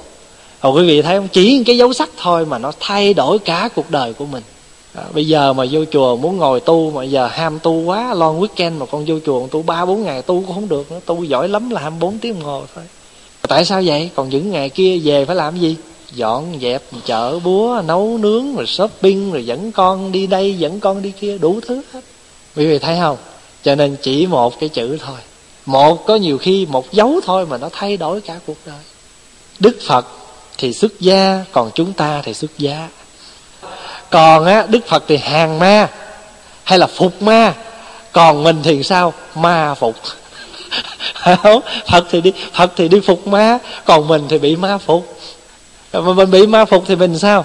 rồi 0.66 0.82
quý 0.82 0.88
vị 0.88 1.02
thấy 1.02 1.16
không? 1.16 1.28
Chỉ 1.28 1.64
cái 1.64 1.76
dấu 1.76 1.92
sắc 1.92 2.11
thôi 2.16 2.46
mà 2.46 2.58
nó 2.58 2.73
thay 2.80 3.14
đổi 3.14 3.38
cả 3.38 3.68
cuộc 3.75 3.90
đời 3.90 4.12
của 4.12 4.26
mình. 4.26 4.42
À, 4.94 5.04
bây 5.14 5.26
giờ 5.26 5.52
mà 5.52 5.64
vô 5.70 5.85
chùa 5.92 6.16
muốn 6.16 6.37
ngồi 6.37 6.61
tu 6.61 6.90
mà 6.90 7.04
giờ 7.04 7.26
ham 7.26 7.58
tu 7.58 7.73
quá 7.73 8.14
lon 8.14 8.40
weekend 8.40 8.78
mà 8.78 8.87
con 8.87 9.04
vô 9.06 9.18
chùa 9.26 9.46
tu 9.46 9.62
ba 9.62 9.85
bốn 9.85 10.02
ngày 10.02 10.23
tu 10.23 10.42
cũng 10.46 10.54
không 10.54 10.68
được 10.68 10.92
nữa 10.92 11.00
tu 11.06 11.25
giỏi 11.25 11.49
lắm 11.49 11.70
là 11.70 11.80
24 11.80 12.18
tiếng 12.18 12.35
đồng 12.35 12.42
hồ 12.42 12.62
thôi. 12.75 12.85
Tại 13.49 13.64
sao 13.64 13.82
vậy? 13.85 14.11
Còn 14.14 14.28
những 14.28 14.50
ngày 14.50 14.68
kia 14.68 14.99
về 15.04 15.25
phải 15.25 15.37
làm 15.37 15.58
gì? 15.58 15.76
Dọn 16.14 16.58
dẹp 16.61 16.82
chợ 17.04 17.38
búa 17.38 17.82
nấu 17.87 18.18
nướng 18.18 18.56
rồi 18.56 18.66
shopping 18.66 19.32
rồi 19.32 19.46
dẫn 19.46 19.73
con 19.73 20.12
đi 20.12 20.26
đây 20.26 20.58
dẫn 20.58 20.80
con 20.80 21.02
đi 21.02 21.12
kia 21.20 21.38
đủ 21.38 21.61
thứ 21.66 21.82
hết. 21.92 22.00
Quý 22.56 22.66
vị 22.66 22.78
thấy 22.78 22.96
không? 23.00 23.16
Cho 23.64 23.75
nên 23.75 23.96
chỉ 24.02 24.26
một 24.26 24.61
cái 24.61 24.68
chữ 24.68 24.99
thôi. 25.06 25.18
Một 25.66 26.06
có 26.06 26.16
nhiều 26.16 26.38
khi 26.38 26.66
một 26.66 26.92
dấu 26.92 27.20
thôi 27.25 27.46
mà 27.46 27.58
nó 27.58 27.68
thay 27.73 27.96
đổi 27.96 28.20
cả 28.20 28.38
cuộc 28.46 28.56
đời. 28.66 28.80
Đức 29.60 29.76
phật 29.86 30.06
thì 30.58 30.73
xuất 30.73 31.00
gia, 31.00 31.45
còn 31.52 31.71
chúng 31.75 31.92
ta 31.92 32.23
thì 32.25 32.34
xuất 32.34 32.58
gia 32.58 32.88
còn 34.10 34.45
á, 34.45 34.66
đức 34.69 34.86
phật 34.86 35.04
thì 35.08 35.16
hàng 35.16 35.58
ma, 35.58 35.88
hay 36.64 36.78
là 36.78 36.86
phục 36.86 37.23
ma, 37.23 37.54
còn 38.12 38.42
mình 38.42 38.56
thì 38.62 38.82
sao? 38.82 39.12
Ma 39.34 39.75
phục. 39.75 39.97
Phật 41.90 42.04
thì 42.10 42.21
đi, 42.21 42.32
phật 42.52 42.73
thì 42.76 42.88
đi 42.88 43.00
phục 43.00 43.26
ma, 43.26 43.58
còn 43.84 44.08
mình 44.08 44.23
thì 44.28 44.38
bị 44.38 44.56
ma 44.56 44.78
phục. 44.78 45.19
Mà 45.92 46.12
mình 46.12 46.30
bị 46.30 46.47
ma 46.47 46.64
phục 46.64 46.84
thì 46.86 46.97
mình 46.97 47.19
sao? 47.19 47.45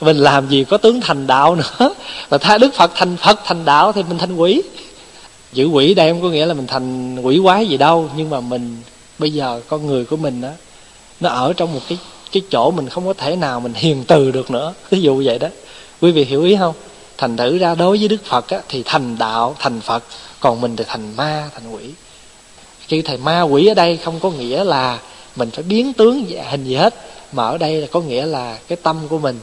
Mình 0.00 0.16
làm 0.16 0.48
gì 0.48 0.64
có 0.64 0.76
tướng 0.76 1.00
thành 1.00 1.26
đạo 1.26 1.54
nữa? 1.54 1.94
Mà 2.30 2.38
tha 2.38 2.58
đức 2.58 2.74
phật 2.74 2.90
thành 2.94 3.16
phật 3.16 3.40
thành 3.44 3.64
đạo 3.64 3.92
thì 3.92 4.02
mình 4.02 4.18
thành 4.18 4.36
quỷ. 4.36 4.62
Giữ 5.52 5.66
quỷ 5.66 5.94
đây 5.94 6.10
không 6.10 6.22
có 6.22 6.28
nghĩa 6.28 6.46
là 6.46 6.54
mình 6.54 6.66
thành 6.66 7.16
quỷ 7.22 7.40
quái 7.42 7.66
gì 7.66 7.76
đâu, 7.76 8.10
nhưng 8.16 8.30
mà 8.30 8.40
mình, 8.40 8.76
bây 9.18 9.30
giờ 9.30 9.60
con 9.68 9.86
người 9.86 10.04
của 10.04 10.16
mình 10.16 10.42
á, 10.42 10.52
nó 11.20 11.30
ở 11.30 11.52
trong 11.52 11.74
một 11.74 11.80
cái 11.88 11.98
cái 12.32 12.42
chỗ 12.50 12.70
mình 12.70 12.88
không 12.88 13.06
có 13.06 13.12
thể 13.12 13.36
nào 13.36 13.60
mình 13.60 13.74
hiền 13.74 14.04
từ 14.08 14.30
được 14.30 14.50
nữa. 14.50 14.74
Ví 14.90 15.00
dụ 15.00 15.22
vậy 15.24 15.38
đó. 15.38 15.48
Quý 16.00 16.12
vị 16.12 16.24
hiểu 16.24 16.42
ý 16.42 16.56
không? 16.56 16.74
Thành 17.18 17.36
thử 17.36 17.58
ra 17.58 17.74
đối 17.74 17.98
với 17.98 18.08
đức 18.08 18.24
phật 18.24 18.48
á, 18.48 18.58
thì 18.68 18.82
thành 18.84 19.18
đạo 19.18 19.54
thành 19.58 19.80
phật 19.80 20.04
còn 20.40 20.60
mình 20.60 20.76
thì 20.76 20.84
thành 20.88 21.16
ma 21.16 21.50
thành 21.54 21.70
quỷ. 21.70 21.90
Khi 22.88 23.02
thầy 23.02 23.16
ma 23.16 23.42
quỷ 23.42 23.66
ở 23.66 23.74
đây 23.74 23.96
không 23.96 24.20
có 24.20 24.30
nghĩa 24.30 24.64
là 24.64 24.98
mình 25.36 25.50
phải 25.50 25.62
biến 25.62 25.92
tướng 25.92 26.24
hình 26.50 26.64
gì 26.64 26.74
hết 26.74 26.94
mà 27.32 27.46
ở 27.46 27.58
đây 27.58 27.80
là 27.80 27.86
có 27.92 28.00
nghĩa 28.00 28.26
là 28.26 28.58
cái 28.68 28.78
tâm 28.82 29.08
của 29.08 29.18
mình 29.18 29.40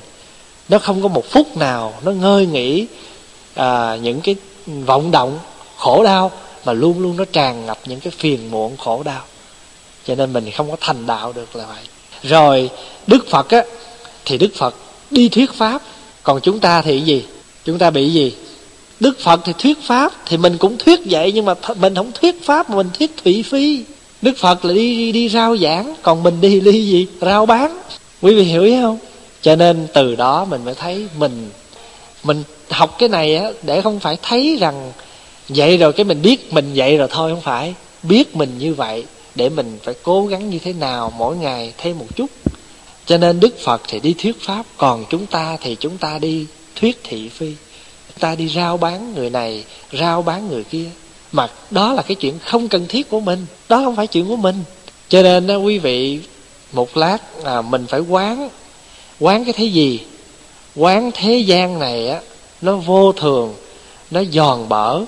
nó 0.69 0.79
không 0.79 1.01
có 1.01 1.07
một 1.07 1.25
phút 1.29 1.57
nào 1.57 1.93
nó 2.03 2.11
ngơi 2.11 2.45
nghỉ 2.45 2.87
à, 3.53 3.95
những 3.95 4.21
cái 4.21 4.35
vọng 4.85 5.11
động 5.11 5.39
khổ 5.77 6.03
đau 6.03 6.31
mà 6.65 6.73
luôn 6.73 6.99
luôn 6.99 7.17
nó 7.17 7.25
tràn 7.31 7.65
ngập 7.65 7.79
những 7.85 7.99
cái 7.99 8.13
phiền 8.17 8.51
muộn 8.51 8.77
khổ 8.77 9.03
đau. 9.03 9.21
Cho 10.05 10.15
nên 10.15 10.33
mình 10.33 10.51
không 10.51 10.71
có 10.71 10.77
thành 10.79 11.07
đạo 11.07 11.33
được 11.33 11.55
là 11.55 11.65
vậy 11.65 11.83
rồi 12.23 12.69
đức 13.07 13.29
phật 13.29 13.49
á 13.49 13.63
thì 14.25 14.37
đức 14.37 14.55
phật 14.55 14.75
đi 15.11 15.29
thuyết 15.29 15.53
pháp. 15.53 15.81
Còn 16.23 16.39
chúng 16.41 16.59
ta 16.59 16.81
thì 16.81 17.01
gì? 17.01 17.23
Chúng 17.65 17.77
ta 17.77 17.89
bị 17.89 18.09
gì? 18.09 18.33
Đức 18.99 19.19
phật 19.19 19.39
thì 19.45 19.53
thuyết 19.59 19.77
pháp 19.83 20.11
thì 20.25 20.37
mình 20.37 20.57
cũng 20.57 20.77
thuyết 20.77 20.99
vậy 21.05 21.31
nhưng 21.31 21.45
mà 21.45 21.53
mình 21.75 21.95
không 21.95 22.11
thuyết 22.21 22.43
pháp 22.45 22.69
mà 22.69 22.75
mình 22.75 22.89
thuyết 22.93 23.11
thủy 23.23 23.43
phi. 23.49 23.83
Đức 24.21 24.37
phật 24.37 24.65
là 24.65 24.73
đi 24.73 24.97
đi, 24.97 25.11
đi 25.11 25.29
rao 25.29 25.57
giảng 25.57 25.95
còn 26.01 26.23
mình 26.23 26.41
đi 26.41 26.59
đi 26.59 26.85
gì? 26.85 27.07
Rao 27.21 27.45
bán. 27.45 27.77
Quý 28.21 28.35
vị 28.35 28.43
hiểu 28.43 28.63
ý 28.63 28.75
không? 28.81 28.97
Cho 29.41 29.55
nên 29.55 29.87
từ 29.93 30.15
đó 30.15 30.45
mình 30.45 30.65
mới 30.65 30.75
thấy 30.75 31.07
mình 31.17 31.49
mình 32.23 32.43
học 32.69 32.95
cái 32.99 33.09
này 33.09 33.35
á 33.35 33.49
để 33.63 33.81
không 33.81 33.99
phải 33.99 34.17
thấy 34.21 34.57
rằng 34.59 34.91
vậy 35.49 35.77
rồi 35.77 35.93
cái 35.93 36.03
mình 36.03 36.21
biết 36.21 36.53
mình 36.53 36.71
vậy 36.75 36.97
rồi 36.97 37.07
thôi 37.11 37.31
không 37.31 37.41
phải. 37.41 37.73
Biết 38.03 38.35
mình 38.35 38.49
như 38.59 38.73
vậy 38.73 39.03
để 39.35 39.49
mình 39.49 39.79
phải 39.83 39.93
cố 40.03 40.25
gắng 40.25 40.49
như 40.49 40.59
thế 40.59 40.73
nào 40.73 41.13
mỗi 41.17 41.37
ngày 41.37 41.73
thêm 41.77 41.99
một 41.99 42.05
chút. 42.15 42.29
Cho 43.05 43.17
nên 43.17 43.39
đức 43.39 43.59
phật 43.59 43.81
thì 43.87 43.99
đi 43.99 44.15
thuyết 44.17 44.41
pháp 44.41 44.65
còn 44.77 45.05
chúng 45.09 45.25
ta 45.25 45.57
thì 45.61 45.77
chúng 45.79 45.97
ta 45.97 46.19
đi 46.19 46.45
thuyết 46.75 46.99
thị 47.03 47.29
phi. 47.29 47.53
Ta 48.19 48.35
đi 48.35 48.49
rao 48.49 48.77
bán 48.77 49.13
người 49.15 49.29
này 49.29 49.63
rao 49.91 50.21
bán 50.21 50.49
người 50.49 50.63
kia. 50.63 50.89
Mà 51.31 51.49
đó 51.71 51.93
là 51.93 52.01
cái 52.01 52.15
chuyện 52.15 52.39
không 52.39 52.67
cần 52.67 52.87
thiết 52.87 53.09
của 53.09 53.19
mình 53.19 53.45
đó 53.69 53.81
không 53.83 53.95
phải 53.95 54.07
chuyện 54.07 54.27
của 54.27 54.35
mình. 54.35 54.63
Cho 55.09 55.21
nên 55.21 55.47
đó, 55.47 55.55
quý 55.55 55.79
vị 55.79 56.19
một 56.71 56.97
lát 56.97 57.17
à, 57.43 57.61
mình 57.61 57.85
phải 57.87 57.99
quán 57.99 58.49
quán 59.19 59.45
cái 59.45 59.53
thế 59.53 59.65
gì? 59.65 59.99
Quán 60.75 61.11
thế 61.13 61.37
gian 61.37 61.79
này 61.79 62.07
á 62.07 62.21
nó 62.61 62.75
vô 62.75 63.11
thường 63.11 63.55
nó 64.11 64.23
giòn 64.33 64.69
bở 64.69 65.01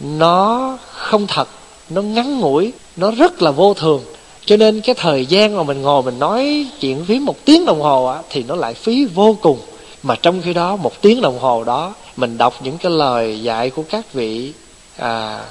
nó 0.00 0.78
không 0.92 1.26
thật 1.26 1.48
nó 1.90 2.02
ngắn 2.02 2.40
ngủi 2.40 2.72
nó 2.96 3.10
rất 3.10 3.42
là 3.42 3.50
vô 3.50 3.74
thường. 3.74 4.02
Cho 4.46 4.56
nên 4.56 4.80
cái 4.80 4.94
thời 4.94 5.26
gian 5.26 5.56
mà 5.56 5.62
mình 5.62 5.82
ngồi 5.82 6.02
mình 6.02 6.18
nói 6.18 6.66
chuyện 6.80 7.04
phí 7.04 7.18
một 7.18 7.44
tiếng 7.44 7.64
đồng 7.64 7.80
hồ 7.80 8.06
á 8.06 8.22
thì 8.30 8.42
nó 8.42 8.54
lại 8.54 8.74
phí 8.74 9.04
vô 9.04 9.36
cùng. 9.40 9.58
Mà 10.02 10.16
trong 10.16 10.42
khi 10.42 10.54
đó 10.54 10.76
một 10.76 11.02
tiếng 11.02 11.20
đồng 11.20 11.38
hồ 11.38 11.64
đó 11.64 11.94
mình 12.16 12.38
đọc 12.38 12.54
những 12.64 12.78
cái 12.78 12.92
lời 12.92 13.42
dạy 13.42 13.70
của 13.70 13.82
các 13.90 14.12
vị 14.12 14.52
à, 14.96 15.44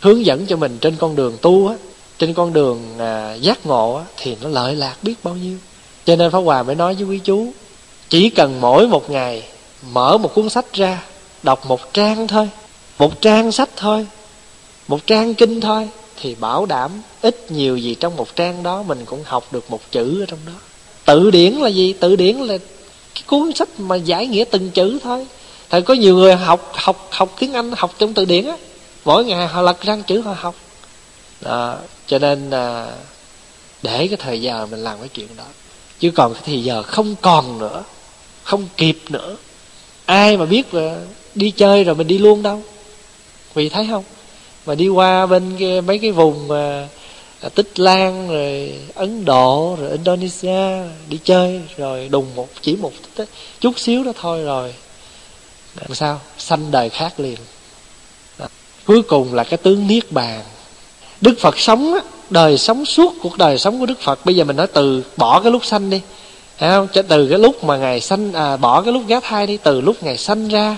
hướng 0.00 0.26
dẫn 0.26 0.46
cho 0.46 0.56
mình 0.56 0.78
trên 0.80 0.96
con 0.96 1.16
đường 1.16 1.36
tu 1.42 1.68
á 1.68 1.74
trên 2.18 2.34
con 2.34 2.52
đường 2.52 2.82
à, 2.98 3.34
giác 3.34 3.66
ngộ 3.66 3.94
á 3.94 4.04
thì 4.16 4.36
nó 4.42 4.48
lợi 4.48 4.74
lạc 4.76 4.96
biết 5.02 5.14
bao 5.22 5.34
nhiêu. 5.34 5.56
Cho 6.04 6.16
nên 6.16 6.30
pháp 6.30 6.38
hòa 6.38 6.62
mới 6.62 6.74
nói 6.74 6.94
với 6.94 7.04
quý 7.04 7.20
chú 7.24 7.52
chỉ 8.08 8.30
cần 8.30 8.60
mỗi 8.60 8.88
một 8.88 9.10
ngày 9.10 9.42
mở 9.92 10.18
một 10.18 10.34
cuốn 10.34 10.48
sách 10.48 10.72
ra 10.72 11.02
đọc 11.42 11.66
một 11.66 11.92
trang 11.92 12.28
thôi 12.28 12.48
một 12.98 13.20
trang 13.20 13.52
sách 13.52 13.68
thôi 13.76 14.06
một 14.88 15.06
trang 15.06 15.34
kinh 15.34 15.60
thôi 15.60 15.88
thì 16.20 16.34
bảo 16.34 16.66
đảm 16.66 16.90
ít 17.22 17.50
nhiều 17.50 17.76
gì 17.76 17.94
trong 17.94 18.16
một 18.16 18.36
trang 18.36 18.62
đó 18.62 18.82
mình 18.82 19.04
cũng 19.04 19.22
học 19.24 19.52
được 19.52 19.70
một 19.70 19.80
chữ 19.90 20.22
ở 20.22 20.26
trong 20.26 20.38
đó. 20.46 20.52
Tự 21.04 21.30
điển 21.30 21.52
là 21.52 21.68
gì? 21.68 21.92
Tự 21.92 22.16
điển 22.16 22.36
là 22.36 22.58
cái 23.14 23.22
cuốn 23.26 23.52
sách 23.54 23.68
mà 23.78 23.96
giải 23.96 24.26
nghĩa 24.26 24.44
từng 24.50 24.70
chữ 24.70 24.98
thôi. 25.02 25.26
Thầy 25.70 25.82
có 25.82 25.94
nhiều 25.94 26.16
người 26.16 26.34
học 26.34 26.72
học 26.74 27.08
học 27.10 27.36
tiếng 27.38 27.52
Anh 27.52 27.72
học 27.76 27.94
trong 27.98 28.14
từ 28.14 28.24
điển 28.24 28.46
á. 28.46 28.56
Mỗi 29.04 29.24
ngày 29.24 29.46
họ 29.46 29.62
lật 29.62 29.82
răng 29.82 30.02
chữ 30.02 30.20
họ 30.20 30.34
học. 30.38 30.54
Đó, 31.40 31.76
cho 32.06 32.18
nên 32.18 32.50
à, 32.50 32.86
để 33.82 34.06
cái 34.06 34.16
thời 34.16 34.42
giờ 34.42 34.66
mình 34.70 34.84
làm 34.84 34.98
cái 34.98 35.08
chuyện 35.08 35.28
đó. 35.36 35.44
Chứ 36.00 36.10
còn 36.14 36.34
cái 36.34 36.42
thời 36.46 36.62
giờ 36.62 36.82
không 36.82 37.14
còn 37.22 37.58
nữa 37.58 37.82
không 38.48 38.68
kịp 38.76 38.98
nữa. 39.08 39.36
Ai 40.06 40.36
mà 40.36 40.46
biết 40.46 40.74
là 40.74 40.96
đi 41.34 41.50
chơi 41.50 41.84
rồi 41.84 41.94
mình 41.94 42.06
đi 42.06 42.18
luôn 42.18 42.42
đâu. 42.42 42.62
Vì 43.54 43.68
thấy 43.68 43.88
không? 43.90 44.04
Mà 44.68 44.74
đi 44.74 44.88
qua 44.88 45.26
bên 45.26 45.56
kia, 45.58 45.80
mấy 45.86 45.98
cái 45.98 46.10
vùng 46.10 46.48
mà 46.48 46.88
à, 47.40 47.48
tích 47.48 47.80
lan 47.80 48.28
rồi 48.28 48.74
ấn 48.94 49.24
độ 49.24 49.76
rồi 49.80 49.90
indonesia 49.90 50.82
đi 51.08 51.18
chơi 51.24 51.60
rồi 51.76 52.08
đùng 52.08 52.26
một 52.34 52.48
chỉ 52.62 52.76
một 52.76 52.92
chút 53.60 53.78
xíu 53.78 54.04
đó 54.04 54.12
thôi 54.20 54.42
rồi. 54.42 54.74
Làm 55.80 55.94
sao? 55.94 56.20
Sanh 56.38 56.70
đời 56.70 56.88
khác 56.88 57.20
liền. 57.20 57.36
Đó. 58.38 58.46
cuối 58.86 59.02
cùng 59.02 59.34
là 59.34 59.44
cái 59.44 59.56
tướng 59.56 59.86
niết 59.86 60.12
bàn. 60.12 60.40
Đức 61.20 61.34
phật 61.40 61.58
sống 61.58 61.94
á, 61.94 62.00
đời 62.30 62.58
sống 62.58 62.84
suốt 62.84 63.14
cuộc 63.22 63.38
đời 63.38 63.58
sống 63.58 63.80
của 63.80 63.86
đức 63.86 64.00
phật. 64.00 64.24
Bây 64.24 64.36
giờ 64.36 64.44
mình 64.44 64.56
nói 64.56 64.66
từ 64.66 65.02
bỏ 65.16 65.40
cái 65.40 65.52
lúc 65.52 65.64
sanh 65.64 65.90
đi. 65.90 66.00
Không? 66.60 66.88
Từ 67.08 67.28
cái 67.28 67.38
lúc 67.38 67.64
mà 67.64 67.76
ngày 67.76 68.00
sanh 68.00 68.32
à, 68.32 68.56
bỏ 68.56 68.82
cái 68.82 68.92
lúc 68.92 69.02
gá 69.06 69.20
thai 69.20 69.46
đi 69.46 69.56
từ 69.56 69.80
lúc 69.80 70.02
ngày 70.02 70.16
sanh 70.16 70.48
ra 70.48 70.76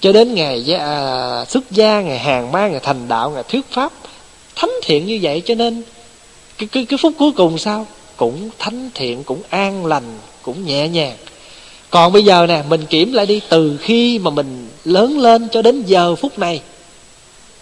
cho 0.00 0.12
đến 0.12 0.34
ngày 0.34 0.74
à, 0.74 1.44
xuất 1.44 1.70
gia 1.70 2.00
ngày 2.00 2.18
hàng 2.18 2.52
ma 2.52 2.68
ngày 2.68 2.80
thành 2.82 3.08
đạo 3.08 3.30
ngày 3.30 3.42
thuyết 3.48 3.66
pháp 3.70 3.92
thánh 4.56 4.70
thiện 4.82 5.06
như 5.06 5.18
vậy 5.22 5.42
cho 5.44 5.54
nên 5.54 5.82
cái 6.58 6.68
cái 6.72 6.84
cái 6.84 6.98
phút 7.02 7.12
cuối 7.18 7.32
cùng 7.32 7.58
sao? 7.58 7.86
Cũng 8.16 8.50
thánh 8.58 8.90
thiện 8.94 9.24
cũng 9.24 9.42
an 9.48 9.86
lành 9.86 10.18
cũng 10.42 10.66
nhẹ 10.66 10.88
nhàng. 10.88 11.16
Còn 11.90 12.12
bây 12.12 12.24
giờ 12.24 12.46
nè 12.46 12.64
mình 12.68 12.86
kiểm 12.86 13.12
lại 13.12 13.26
đi 13.26 13.40
từ 13.48 13.76
khi 13.80 14.18
mà 14.18 14.30
mình 14.30 14.68
lớn 14.84 15.18
lên 15.18 15.48
cho 15.52 15.62
đến 15.62 15.82
giờ 15.82 16.14
phút 16.14 16.38
này 16.38 16.60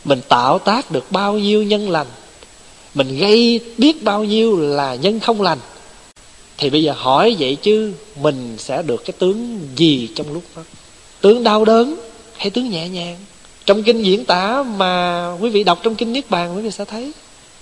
mình 0.04 0.20
tạo 0.28 0.58
tác 0.58 0.90
được 0.90 1.12
bao 1.12 1.32
nhiêu 1.32 1.62
nhân 1.62 1.90
lành 1.90 2.06
mình 2.94 3.18
gây 3.18 3.60
biết 3.78 4.02
bao 4.02 4.24
nhiêu 4.24 4.60
là 4.60 4.94
nhân 4.94 5.20
không 5.20 5.42
lành 5.42 5.58
thì 6.58 6.70
bây 6.70 6.82
giờ 6.82 6.92
hỏi 6.96 7.36
vậy 7.38 7.56
chứ 7.62 7.92
mình 8.20 8.54
sẽ 8.58 8.82
được 8.82 9.04
cái 9.04 9.12
tướng 9.18 9.60
gì 9.76 10.08
trong 10.14 10.32
lúc 10.32 10.42
đó? 10.56 10.62
Tướng 11.20 11.44
đau 11.44 11.64
đớn 11.64 11.96
hay 12.38 12.50
tướng 12.50 12.70
nhẹ 12.70 12.88
nhàng. 12.88 13.16
Trong 13.66 13.82
kinh 13.82 14.02
diễn 14.02 14.24
tả 14.24 14.62
mà 14.62 15.32
quý 15.40 15.50
vị 15.50 15.64
đọc 15.64 15.78
trong 15.82 15.94
kinh 15.94 16.12
niết 16.12 16.30
bàn, 16.30 16.56
quý 16.56 16.62
vị 16.62 16.70
sẽ 16.70 16.84
thấy 16.84 17.12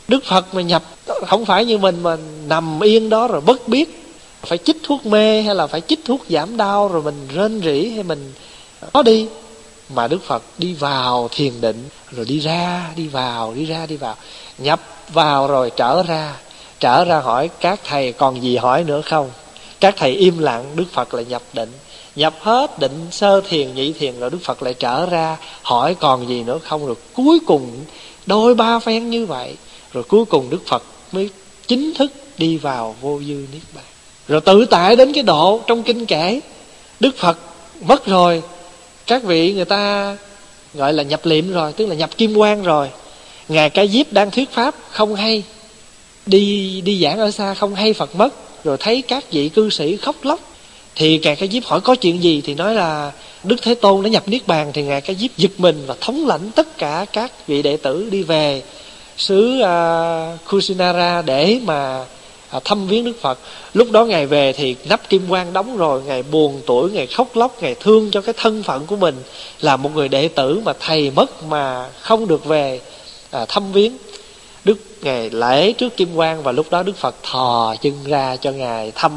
đức 0.08 0.24
phật 0.24 0.54
mà 0.54 0.62
nhập, 0.62 0.82
không 1.26 1.44
phải 1.44 1.64
như 1.64 1.78
mình 1.78 2.02
mà 2.02 2.16
nằm 2.46 2.80
yên 2.80 3.08
đó 3.08 3.28
rồi 3.28 3.40
bất 3.40 3.68
biết. 3.68 4.00
Phải 4.46 4.58
chích 4.58 4.76
thuốc 4.82 5.06
mê 5.06 5.42
hay 5.42 5.54
là 5.54 5.66
phải 5.66 5.80
chích 5.80 6.00
thuốc 6.04 6.20
giảm 6.28 6.56
đau 6.56 6.88
rồi 6.88 7.02
mình 7.02 7.28
rên 7.34 7.60
rỉ 7.64 7.88
hay 7.88 8.02
mình 8.02 8.32
có 8.92 9.02
đi. 9.02 9.26
Mà 9.94 10.08
đức 10.08 10.22
phật 10.26 10.42
đi 10.58 10.74
vào 10.74 11.28
thiền 11.32 11.60
định, 11.60 11.88
rồi 12.10 12.26
đi 12.28 12.38
ra, 12.38 12.90
đi 12.96 13.08
vào, 13.08 13.54
đi 13.54 13.64
ra, 13.64 13.86
đi 13.86 13.96
vào. 13.96 14.16
Nhập 14.58 14.80
vào 15.12 15.46
rồi 15.46 15.70
trở 15.76 16.02
ra. 16.02 16.36
Trở 16.80 17.04
ra 17.04 17.20
hỏi 17.20 17.50
các 17.60 17.80
thầy 17.84 18.12
còn 18.12 18.42
gì 18.42 18.56
hỏi 18.56 18.84
nữa 18.84 19.00
không? 19.04 19.30
Các 19.80 19.94
thầy 19.96 20.10
im 20.10 20.38
lặng, 20.38 20.64
đức 20.74 20.84
phật 20.92 21.14
lại 21.14 21.24
nhập 21.24 21.42
định 21.52 21.72
nhập 22.16 22.34
hết 22.40 22.78
định 22.78 23.06
sơ 23.10 23.40
thiền, 23.40 23.74
nhị 23.74 23.92
thiền 23.92 24.20
rồi 24.20 24.30
đức 24.30 24.38
phật 24.42 24.62
lại 24.62 24.74
trở 24.74 25.06
ra, 25.06 25.36
hỏi 25.62 25.94
còn 26.00 26.28
gì 26.28 26.42
nữa 26.42 26.58
không? 26.64 26.86
Rồi 26.86 26.96
cuối 27.12 27.38
cùng 27.46 27.70
đôi 28.26 28.54
ba 28.54 28.78
phen 28.78 29.10
như 29.10 29.26
vậy. 29.26 29.54
Rồi 29.92 30.04
cuối 30.04 30.24
cùng 30.24 30.50
đức 30.50 30.66
phật 30.66 30.82
mới 31.12 31.30
chính 31.66 31.94
thức 31.94 32.12
đi 32.38 32.56
vào 32.56 32.96
vô 33.00 33.18
dư 33.18 33.34
niết 33.52 33.62
bàn. 33.74 33.84
Rồi 34.28 34.40
tự 34.40 34.64
tại 34.64 34.96
đến 34.96 35.12
cái 35.12 35.22
độ 35.22 35.60
trong 35.66 35.82
kinh 35.82 36.06
kể, 36.06 36.40
đức 37.00 37.16
phật 37.18 37.38
mất 37.80 38.06
rồi. 38.06 38.42
Các 39.06 39.22
vị 39.22 39.52
người 39.52 39.64
ta 39.64 40.16
gọi 40.74 40.92
là 40.92 41.02
nhập 41.02 41.20
liệm 41.26 41.52
rồi, 41.52 41.72
tức 41.72 41.86
là 41.86 41.94
nhập 41.94 42.10
kim 42.16 42.36
quan 42.36 42.62
rồi. 42.62 42.88
Ngài 43.48 43.70
ca 43.70 43.86
diếp 43.86 44.12
đang 44.12 44.30
thuyết 44.30 44.50
pháp 44.50 44.74
không 44.90 45.14
hay. 45.14 45.42
Đi 46.26 46.80
đi 46.80 47.02
giảng 47.02 47.18
ở 47.18 47.30
xa 47.30 47.54
không 47.54 47.74
hay 47.74 47.92
phật 47.92 48.16
mất. 48.16 48.34
Rồi 48.64 48.76
thấy 48.80 49.02
các 49.02 49.32
vị 49.32 49.48
cư 49.48 49.70
sĩ 49.70 49.96
khóc 49.96 50.16
lóc 50.22 50.40
thì 50.96 51.18
ngài 51.18 51.36
cái 51.36 51.48
diếp 51.52 51.64
hỏi 51.64 51.80
có 51.80 51.94
chuyện 51.94 52.22
gì 52.22 52.42
thì 52.44 52.54
nói 52.54 52.74
là 52.74 53.12
đức 53.44 53.56
thế 53.62 53.74
tôn 53.74 54.02
đã 54.02 54.08
nhập 54.08 54.28
niết 54.28 54.46
bàn 54.46 54.70
thì 54.74 54.82
ngài 54.82 55.00
cái 55.00 55.16
diếp 55.16 55.36
giật 55.36 55.50
mình 55.58 55.82
và 55.86 55.94
thống 56.00 56.26
lãnh 56.26 56.50
tất 56.54 56.78
cả 56.78 57.06
các 57.12 57.46
vị 57.46 57.62
đệ 57.62 57.76
tử 57.76 58.08
đi 58.10 58.22
về 58.22 58.62
xứ 59.16 59.60
uh, 59.62 60.50
Kusinara 60.50 61.22
để 61.22 61.60
mà 61.64 62.04
uh, 62.56 62.64
thăm 62.64 62.86
viếng 62.86 63.04
Đức 63.04 63.20
Phật. 63.20 63.38
Lúc 63.74 63.90
đó 63.90 64.04
ngài 64.04 64.26
về 64.26 64.52
thì 64.52 64.76
nắp 64.88 65.08
kim 65.08 65.22
quan 65.28 65.52
đóng 65.52 65.76
rồi, 65.76 66.02
ngài 66.06 66.22
buồn 66.22 66.60
tuổi, 66.66 66.90
ngài 66.90 67.06
khóc 67.06 67.36
lóc, 67.36 67.62
ngài 67.62 67.74
thương 67.74 68.10
cho 68.10 68.20
cái 68.20 68.34
thân 68.36 68.62
phận 68.62 68.86
của 68.86 68.96
mình 68.96 69.14
là 69.60 69.76
một 69.76 69.94
người 69.94 70.08
đệ 70.08 70.28
tử 70.28 70.60
mà 70.64 70.72
thầy 70.80 71.10
mất 71.10 71.44
mà 71.44 71.88
không 72.00 72.28
được 72.28 72.44
về 72.44 72.80
uh, 73.36 73.48
thăm 73.48 73.72
viếng 73.72 73.92
ngày 75.04 75.30
lễ 75.30 75.72
trước 75.72 75.96
kim 75.96 76.14
quan 76.14 76.42
và 76.42 76.52
lúc 76.52 76.66
đó 76.70 76.82
Đức 76.82 76.96
Phật 76.96 77.14
thò 77.22 77.74
chân 77.82 77.92
ra 78.04 78.36
cho 78.36 78.50
ngài 78.50 78.92
thăm. 78.94 79.12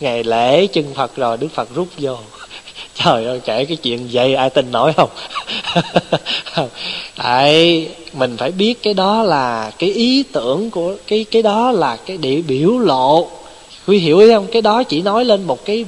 Ngày 0.00 0.24
lễ 0.24 0.66
chân 0.66 0.94
Phật 0.94 1.16
rồi 1.16 1.36
Đức 1.36 1.48
Phật 1.54 1.74
rút 1.74 1.88
vô. 1.98 2.16
Trời 2.94 3.24
ơi, 3.24 3.40
kể 3.44 3.64
cái 3.64 3.76
chuyện 3.76 4.08
vậy 4.12 4.34
ai 4.34 4.50
tin 4.50 4.72
nổi 4.72 4.92
không? 4.92 5.10
Tại 7.16 7.88
mình 8.12 8.36
phải 8.36 8.50
biết 8.50 8.82
cái 8.82 8.94
đó 8.94 9.22
là 9.22 9.70
cái 9.78 9.90
ý 9.90 10.22
tưởng 10.22 10.70
của 10.70 10.96
cái 11.06 11.24
cái 11.30 11.42
đó 11.42 11.70
là 11.70 11.96
cái 11.96 12.16
địa 12.16 12.42
biểu 12.42 12.78
lộ. 12.78 13.28
Quý 13.86 13.98
hiểu 13.98 14.30
không? 14.32 14.46
Cái 14.52 14.62
đó 14.62 14.82
chỉ 14.82 15.02
nói 15.02 15.24
lên 15.24 15.42
một 15.42 15.64
cái 15.64 15.84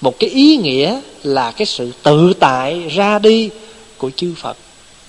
một 0.00 0.18
cái 0.18 0.30
ý 0.30 0.56
nghĩa 0.56 1.00
là 1.22 1.50
cái 1.50 1.66
sự 1.66 1.92
tự 2.02 2.32
tại 2.40 2.88
ra 2.90 3.18
đi 3.18 3.50
của 3.98 4.10
chư 4.16 4.34
phật 4.36 4.56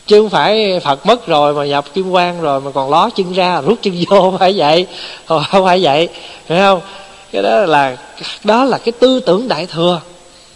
chứ 0.09 0.21
không 0.21 0.29
phải 0.29 0.79
phật 0.83 1.05
mất 1.05 1.27
rồi 1.27 1.53
mà 1.53 1.65
nhập 1.65 1.85
kim 1.93 2.09
quan 2.09 2.41
rồi 2.41 2.61
mà 2.61 2.71
còn 2.71 2.89
ló 2.89 3.09
chân 3.09 3.33
ra, 3.33 3.61
rút 3.61 3.79
chân 3.81 3.93
vô 3.93 4.21
không 4.21 4.37
phải 4.39 4.53
vậy. 4.57 4.87
Ờ, 5.25 5.43
không 5.49 5.65
phải 5.65 5.83
vậy, 5.83 6.09
phải 6.47 6.59
không? 6.59 6.81
Cái 7.31 7.41
đó 7.43 7.65
là 7.65 7.97
đó 8.43 8.65
là 8.65 8.77
cái 8.77 8.91
tư 8.91 9.19
tưởng 9.19 9.47
đại 9.47 9.65
thừa. 9.65 10.01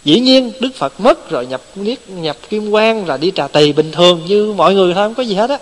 Dĩ 0.04 0.20
nhiên, 0.20 0.52
đức 0.60 0.70
phật 0.74 1.00
mất 1.00 1.30
rồi 1.30 1.46
nhập 1.46 1.60
niết, 1.74 1.98
nhập 2.08 2.36
kim 2.50 2.70
quan 2.70 3.04
rồi 3.04 3.18
đi 3.18 3.32
trà 3.34 3.48
tỳ 3.48 3.72
bình 3.72 3.92
thường 3.92 4.20
như 4.26 4.52
mọi 4.56 4.74
người 4.74 4.94
thôi, 4.94 5.06
không 5.06 5.14
có 5.14 5.22
gì 5.22 5.34
hết 5.34 5.50
á. 5.50 5.58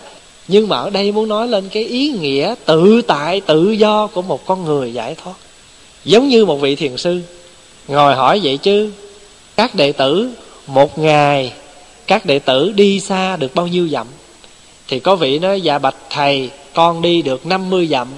Nhưng 0.49 0.69
mà 0.69 0.77
ở 0.77 0.91
đây 0.91 1.13
muốn 1.13 1.29
nói 1.29 1.49
lên 1.49 1.69
cái 1.69 1.85
ý 1.85 2.09
nghĩa 2.09 2.55
tự 2.65 3.03
tại, 3.03 3.41
tự 3.41 3.71
do 3.71 4.07
của 4.07 4.23
một 4.23 4.47
con 4.47 4.65
người 4.65 4.93
giải 4.93 5.17
thoát. 5.25 5.35
Giống 6.05 6.29
như 6.29 6.45
một 6.45 6.57
vị 6.57 6.77
thiền 6.77 6.97
sư 6.97 7.21
ngồi 7.89 8.15
hỏi 8.15 8.41
vậy 8.43 8.57
chứ, 8.57 8.91
các 9.57 9.75
đệ 9.75 9.93
tử 9.93 10.31
một 10.67 10.99
ngày 10.99 11.53
các 12.07 12.27
đệ 12.27 12.39
tử 12.39 12.73
đi 12.73 13.01
xa 13.01 13.37
được 13.37 13.55
bao 13.55 13.67
nhiêu 13.67 13.89
dặm? 13.89 14.07
Thì 14.89 15.01
có 15.01 15.17
vị 15.17 15.39
nói 15.39 15.61
dạ 15.61 15.79
bạch 15.79 15.97
thầy 16.11 16.51
con 16.75 17.03
đi 17.03 17.23
được 17.23 17.47
50 17.47 17.87
dặm. 17.87 18.09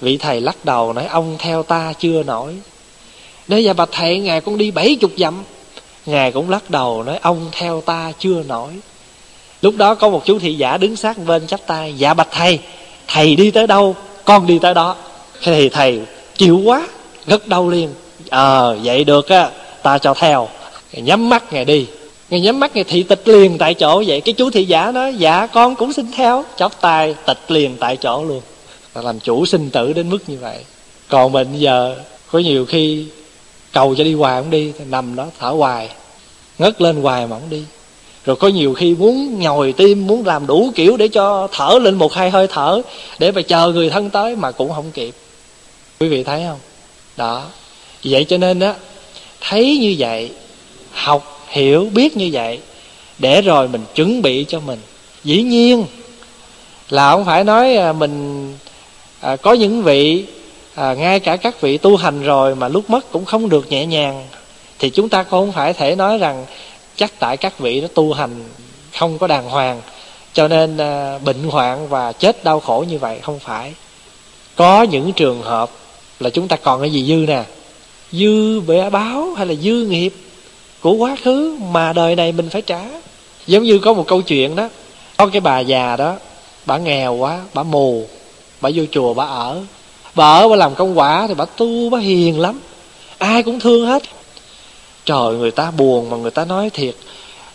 Vị 0.00 0.16
thầy 0.16 0.40
lắc 0.40 0.64
đầu 0.64 0.92
nói 0.92 1.06
ông 1.06 1.36
theo 1.38 1.62
ta 1.62 1.92
chưa 1.98 2.22
nổi. 2.22 2.54
Nói 3.48 3.64
dạ 3.64 3.72
bạch 3.72 3.88
thầy 3.92 4.18
ngài 4.18 4.40
con 4.40 4.58
đi 4.58 4.70
bảy 4.70 4.96
chục 5.00 5.10
dặm. 5.18 5.42
Ngài 6.06 6.32
cũng 6.32 6.50
lắc 6.50 6.70
đầu 6.70 7.02
nói 7.02 7.18
ông 7.22 7.46
theo 7.52 7.80
ta 7.80 8.12
chưa 8.18 8.42
nổi. 8.42 8.72
Lúc 9.62 9.76
đó 9.76 9.94
có 9.94 10.08
một 10.08 10.22
chú 10.24 10.38
thị 10.38 10.54
giả 10.54 10.76
đứng 10.76 10.96
sát 10.96 11.18
bên 11.26 11.46
chắp 11.46 11.60
tay 11.66 11.94
dạ 11.96 12.14
bạch 12.14 12.28
thầy 12.30 12.58
thầy 13.08 13.36
đi 13.36 13.50
tới 13.50 13.66
đâu 13.66 13.96
con 14.24 14.46
đi 14.46 14.58
tới 14.58 14.74
đó. 14.74 14.96
Thì 15.42 15.68
thầy 15.68 16.00
chịu 16.36 16.60
quá 16.64 16.88
gật 17.26 17.48
đầu 17.48 17.68
liền 17.68 17.94
ờ 18.30 18.72
à, 18.72 18.78
vậy 18.84 19.04
được 19.04 19.28
á 19.28 19.50
ta 19.82 19.98
cho 19.98 20.14
theo. 20.14 20.48
Ngài 20.92 21.02
nhắm 21.02 21.28
mắt 21.28 21.52
ngài 21.52 21.64
đi 21.64 21.86
ngài 22.32 22.40
nhắm 22.40 22.60
mắt 22.60 22.76
ngài 22.76 22.84
thị 22.84 23.02
tịch 23.02 23.28
liền 23.28 23.58
tại 23.58 23.74
chỗ 23.74 24.02
vậy. 24.06 24.20
Cái 24.20 24.32
chú 24.32 24.50
thị 24.50 24.64
giả 24.64 24.92
nói 24.92 25.14
dạ 25.14 25.46
con 25.46 25.76
cũng 25.76 25.92
xin 25.92 26.06
theo. 26.12 26.44
Chắp 26.56 26.80
tay, 26.80 27.14
tịch 27.26 27.38
liền 27.48 27.76
tại 27.80 27.96
chỗ 27.96 28.24
luôn. 28.24 28.40
Là 28.94 29.02
làm 29.02 29.20
chủ 29.20 29.46
sinh 29.46 29.70
tử 29.70 29.92
đến 29.92 30.10
mức 30.10 30.18
như 30.26 30.38
vậy. 30.40 30.58
Còn 31.08 31.32
mình 31.32 31.48
giờ, 31.54 31.96
có 32.30 32.38
nhiều 32.38 32.66
khi 32.66 33.06
cầu 33.72 33.94
cho 33.94 34.04
đi 34.04 34.14
hoài 34.14 34.42
không 34.42 34.50
đi 34.50 34.72
nằm 34.90 35.16
đó, 35.16 35.26
thở 35.38 35.48
hoài, 35.48 35.88
ngất 36.58 36.82
lên 36.82 37.02
hoài 37.02 37.26
mà 37.26 37.38
không 37.38 37.50
đi. 37.50 37.62
Rồi 38.24 38.36
có 38.36 38.48
nhiều 38.48 38.74
khi 38.74 38.94
muốn 38.94 39.38
nhồi 39.40 39.72
tim, 39.72 40.06
muốn 40.06 40.26
làm 40.26 40.46
đủ 40.46 40.70
kiểu 40.74 40.96
để 40.96 41.08
cho 41.08 41.48
thở 41.52 41.78
lên 41.82 41.94
một 41.94 42.12
hai 42.12 42.30
hơi 42.30 42.46
thở, 42.46 42.82
để 43.18 43.32
mà 43.32 43.42
chờ 43.42 43.72
người 43.72 43.90
thân 43.90 44.10
tới 44.10 44.36
mà 44.36 44.50
cũng 44.50 44.72
không 44.72 44.90
kịp. 44.94 45.14
Quý 46.00 46.08
vị 46.08 46.24
thấy 46.24 46.44
không? 46.48 46.58
Đó. 47.16 47.44
Vậy 48.04 48.24
cho 48.24 48.38
nên 48.38 48.60
á, 48.60 48.74
thấy 49.40 49.78
như 49.80 49.94
vậy, 49.98 50.30
học 50.92 51.31
hiểu 51.52 51.90
biết 51.94 52.16
như 52.16 52.30
vậy 52.32 52.58
để 53.18 53.42
rồi 53.42 53.68
mình 53.68 53.84
chuẩn 53.94 54.22
bị 54.22 54.44
cho 54.48 54.60
mình. 54.60 54.78
Dĩ 55.24 55.42
nhiên 55.42 55.84
là 56.90 57.10
không 57.10 57.24
phải 57.24 57.44
nói 57.44 57.76
à, 57.76 57.92
mình 57.92 58.46
à, 59.20 59.36
có 59.36 59.52
những 59.52 59.82
vị 59.82 60.24
à, 60.74 60.94
ngay 60.94 61.20
cả 61.20 61.36
các 61.36 61.60
vị 61.60 61.78
tu 61.78 61.96
hành 61.96 62.22
rồi 62.22 62.54
mà 62.54 62.68
lúc 62.68 62.90
mất 62.90 63.12
cũng 63.12 63.24
không 63.24 63.48
được 63.48 63.70
nhẹ 63.70 63.86
nhàng 63.86 64.26
thì 64.78 64.90
chúng 64.90 65.08
ta 65.08 65.22
cũng 65.22 65.30
không 65.30 65.52
phải 65.52 65.72
thể 65.72 65.96
nói 65.96 66.18
rằng 66.18 66.46
chắc 66.96 67.12
tại 67.18 67.36
các 67.36 67.58
vị 67.58 67.80
nó 67.80 67.88
tu 67.94 68.12
hành 68.12 68.44
không 68.98 69.18
có 69.18 69.26
đàng 69.26 69.48
hoàng 69.48 69.80
cho 70.32 70.48
nên 70.48 70.76
à, 70.76 71.18
bệnh 71.18 71.44
hoạn 71.44 71.88
và 71.88 72.12
chết 72.12 72.44
đau 72.44 72.60
khổ 72.60 72.84
như 72.88 72.98
vậy 72.98 73.18
không 73.22 73.38
phải. 73.38 73.74
Có 74.56 74.82
những 74.82 75.12
trường 75.12 75.42
hợp 75.42 75.70
là 76.20 76.30
chúng 76.30 76.48
ta 76.48 76.56
còn 76.56 76.80
cái 76.80 76.90
gì 76.90 77.04
dư 77.06 77.14
nè 77.14 77.44
dư 78.12 78.60
bể 78.60 78.90
báo 78.90 79.34
hay 79.36 79.46
là 79.46 79.54
dư 79.54 79.72
nghiệp 79.72 80.12
của 80.82 80.92
quá 80.92 81.16
khứ 81.24 81.56
mà 81.72 81.92
đời 81.92 82.16
này 82.16 82.32
mình 82.32 82.48
phải 82.50 82.62
trả. 82.62 82.80
Giống 83.46 83.62
như 83.62 83.78
có 83.78 83.92
một 83.92 84.04
câu 84.06 84.22
chuyện 84.22 84.56
đó, 84.56 84.68
có 85.16 85.26
cái 85.26 85.40
bà 85.40 85.60
già 85.60 85.96
đó, 85.96 86.14
bà 86.66 86.78
nghèo 86.78 87.14
quá, 87.14 87.40
bà 87.54 87.62
mù, 87.62 88.06
bà 88.60 88.70
vô 88.74 88.84
chùa, 88.90 89.14
bà 89.14 89.24
ở. 89.24 89.60
Bà 90.14 90.24
ở, 90.24 90.48
bà 90.48 90.56
làm 90.56 90.74
công 90.74 90.98
quả 90.98 91.26
thì 91.28 91.34
bà 91.34 91.44
tu, 91.44 91.90
bà 91.90 91.98
hiền 91.98 92.40
lắm. 92.40 92.60
Ai 93.18 93.42
cũng 93.42 93.60
thương 93.60 93.86
hết. 93.86 94.02
Trời, 95.04 95.34
người 95.34 95.50
ta 95.50 95.70
buồn 95.70 96.10
mà 96.10 96.16
người 96.16 96.30
ta 96.30 96.44
nói 96.44 96.70
thiệt, 96.70 96.94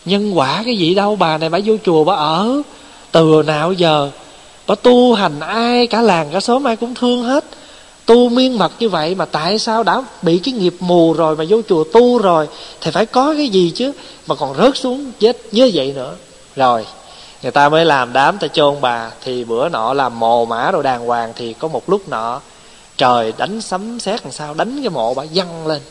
nhân 0.06 0.38
quả 0.38 0.62
cái 0.66 0.78
gì 0.78 0.94
đâu, 0.94 1.16
bà 1.16 1.38
này 1.38 1.50
bà 1.50 1.60
vô 1.66 1.76
chùa, 1.86 2.04
bà 2.04 2.14
ở. 2.14 2.62
Từ 3.12 3.44
nào 3.48 3.74
giờ, 3.74 4.12
bà 4.68 4.76
tu 4.76 5.14
hành 5.14 5.40
ai, 5.40 5.88
cả 5.88 6.02
làng, 6.02 6.30
cả 6.34 6.40
xóm 6.40 6.68
ai 6.68 6.76
cũng 6.76 6.96
thương 6.96 7.24
hết 7.24 7.46
tu 8.08 8.30
miên 8.30 8.58
mật 8.58 8.72
như 8.80 8.90
vậy 8.90 9.16
mà 9.16 9.26
tại 9.26 9.60
sao 9.60 9.84
đã 9.84 10.02
bị 10.22 10.40
cái 10.40 10.54
nghiệp 10.54 10.76
mù 10.80 11.14
rồi 11.14 11.36
mà 11.36 11.44
vô 11.50 11.62
chùa 11.70 11.84
tu 11.84 12.18
rồi? 12.18 12.48
Thì 12.82 12.92
phải 12.92 13.06
có 13.06 13.34
cái 13.38 13.50
gì 13.50 13.72
chứ 13.76 13.92
mà 14.28 14.36
còn 14.36 14.58
rớt 14.58 14.78
xuống 14.78 15.12
chết 15.20 15.38
như 15.52 15.72
vậy 15.74 15.94
nữa? 15.96 16.16
Rồi, 16.56 16.86
người 17.44 17.52
ta 17.52 17.70
mới 17.70 17.86
làm 17.86 18.14
đám 18.14 18.38
ta 18.38 18.48
chôn 18.48 18.76
bà. 18.82 19.12
Thì 19.24 19.44
bữa 19.44 19.70
nọ 19.70 19.94
làm 19.94 20.20
mồ 20.20 20.46
mã 20.46 20.72
rồi 20.72 20.84
đàng 20.84 21.06
hoàng 21.06 21.34
thì 21.36 21.54
có 21.54 21.68
một 21.68 21.90
lúc 21.90 22.10
nọ, 22.10 22.42
trời 22.98 23.34
đánh 23.38 23.62
sấm 23.62 24.00
sét 24.00 24.24
làm 24.24 24.32
sao 24.32 24.54
đánh 24.54 24.80
cái 24.84 24.90
mộ 24.90 25.14
bà 25.14 25.24
văng 25.34 25.68
lên. 25.68 25.82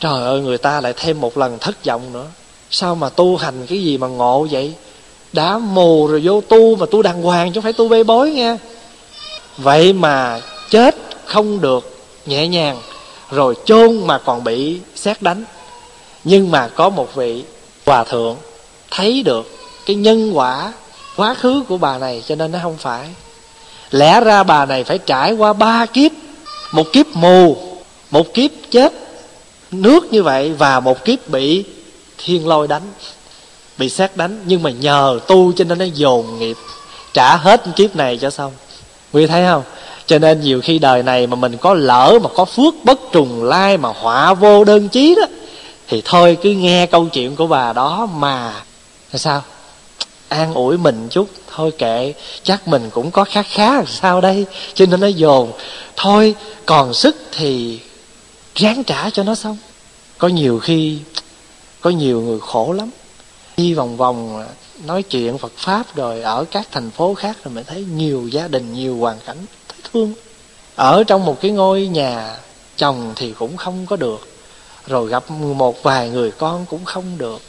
Trời 0.00 0.22
ơi, 0.22 0.40
người 0.40 0.58
ta 0.58 0.80
lại 0.80 0.94
thêm 0.96 1.20
một 1.20 1.38
lần 1.38 1.58
thất 1.58 1.84
vọng 1.84 2.12
nữa. 2.12 2.26
Sao 2.70 2.94
mà 2.94 3.08
tu 3.08 3.36
hành 3.36 3.66
cái 3.66 3.82
gì 3.82 3.98
mà 3.98 4.06
ngộ 4.06 4.46
vậy? 4.50 4.72
Đã 5.32 5.58
mù 5.58 6.06
rồi 6.06 6.20
vô 6.24 6.40
tu 6.40 6.76
mà 6.76 6.86
tu 6.90 7.02
đàng 7.02 7.22
hoàng 7.22 7.48
chứ 7.48 7.52
không 7.54 7.62
phải 7.62 7.72
tu 7.72 7.88
bê 7.88 8.04
bối 8.04 8.30
nha 8.30 8.58
vậy 9.58 9.92
mà 9.92 10.40
chết 10.70 10.96
không 11.26 11.60
được 11.60 11.98
nhẹ 12.26 12.48
nhàng, 12.48 12.80
rồi 13.30 13.54
chôn 13.64 14.06
mà 14.06 14.18
còn 14.18 14.44
bị 14.44 14.78
xét 14.94 15.22
đánh. 15.22 15.44
Nhưng 16.24 16.50
mà 16.50 16.68
có 16.68 16.88
một 16.88 17.14
vị 17.14 17.44
hòa 17.86 18.04
thượng 18.04 18.36
thấy 18.90 19.22
được 19.22 19.58
cái 19.86 19.96
nhân 19.96 20.36
quả, 20.36 20.72
quá 21.16 21.34
khứ 21.34 21.62
của 21.68 21.76
bà 21.76 21.98
này 21.98 22.22
cho 22.26 22.34
nên 22.34 22.52
nó 22.52 22.58
không 22.62 22.76
phải. 22.76 23.08
Lẽ 23.90 24.20
ra 24.20 24.42
bà 24.42 24.66
này 24.66 24.84
phải 24.84 24.98
trải 24.98 25.32
qua 25.32 25.52
ba 25.52 25.86
kiếp, 25.86 26.12
một 26.72 26.86
kiếp 26.92 27.06
mù, 27.14 27.56
một 28.10 28.34
kiếp 28.34 28.50
chết, 28.70 28.92
nước 29.70 30.12
như 30.12 30.22
vậy 30.22 30.52
và 30.52 30.80
một 30.80 31.04
kiếp 31.04 31.28
bị 31.28 31.64
thiên 32.18 32.48
lôi 32.48 32.68
đánh, 32.68 32.82
bị 33.78 33.90
xét 33.90 34.16
đánh. 34.16 34.42
Nhưng 34.46 34.62
mà 34.62 34.70
nhờ 34.70 35.20
tu 35.26 35.52
cho 35.52 35.64
nên 35.64 35.78
nó 35.78 35.84
dồn 35.84 36.38
nghiệp, 36.38 36.56
trả 37.12 37.36
hết 37.36 37.62
kiếp 37.76 37.96
này 37.96 38.18
cho 38.20 38.30
xong. 38.30 38.52
Quý 39.12 39.26
thấy 39.26 39.46
không? 39.46 39.62
Cho 40.06 40.18
nên 40.18 40.40
nhiều 40.40 40.60
khi 40.60 40.78
đời 40.78 41.02
này 41.02 41.26
mà 41.26 41.36
mình 41.36 41.56
có 41.56 41.74
lỡ 41.74 42.18
mà 42.22 42.28
có 42.34 42.44
phước, 42.44 42.74
bất 42.84 43.00
trùng 43.12 43.44
lai 43.44 43.76
mà 43.76 43.88
họa 43.88 44.34
vô 44.34 44.64
đơn 44.64 44.88
chí 44.88 45.14
đó, 45.14 45.26
thì 45.88 46.02
thôi 46.04 46.38
cứ 46.42 46.50
nghe 46.50 46.86
câu 46.86 47.06
chuyện 47.06 47.36
của 47.36 47.46
bà 47.46 47.72
đó 47.72 48.06
mà 48.06 48.62
sao? 49.14 49.42
An 50.28 50.54
ủi 50.54 50.78
mình 50.78 51.08
chút, 51.10 51.28
thôi 51.54 51.72
kệ, 51.78 52.14
chắc 52.42 52.68
mình 52.68 52.90
cũng 52.90 53.10
có 53.10 53.24
khá 53.24 53.42
khá 53.42 53.74
làm 53.74 53.86
sao 53.86 54.20
đây? 54.20 54.46
Cho 54.74 54.86
nên 54.86 55.00
nó 55.00 55.06
dồn, 55.06 55.52
thôi, 55.96 56.34
còn 56.66 56.94
sức 56.94 57.16
thì 57.32 57.80
ráng 58.54 58.84
trả 58.84 59.10
cho 59.10 59.22
nó 59.22 59.34
xong. 59.34 59.56
Có 60.18 60.28
nhiều 60.28 60.58
khi, 60.58 60.98
có 61.80 61.90
nhiều 61.90 62.20
người 62.20 62.40
khổ 62.40 62.72
lắm. 62.72 62.90
Đi 63.56 63.74
vòng 63.74 63.96
vòng, 63.96 64.44
nói 64.84 65.02
chuyện 65.02 65.38
phật 65.38 65.52
pháp 65.56 65.96
rồi 65.96 66.22
ở 66.22 66.44
các 66.50 66.66
thành 66.72 66.90
phố 66.90 67.14
khác 67.14 67.36
rồi 67.44 67.54
mình 67.54 67.64
thấy 67.66 67.84
nhiều 67.94 68.28
gia 68.28 68.48
đình, 68.48 68.74
nhiều 68.74 68.96
hoàn 68.96 69.18
cảnh 69.26 69.36
thương. 69.92 70.12
Ở 70.74 71.04
trong 71.04 71.24
một 71.24 71.40
cái 71.40 71.50
ngôi 71.50 71.86
nhà, 71.86 72.36
chồng 72.76 73.12
thì 73.16 73.32
cũng 73.38 73.56
không 73.56 73.86
có 73.86 73.96
được. 73.96 74.28
Rồi 74.86 75.08
gặp 75.08 75.30
một 75.30 75.82
vài 75.82 76.08
người 76.08 76.30
con 76.30 76.66
cũng 76.66 76.84
không 76.84 77.18
được. 77.18 77.42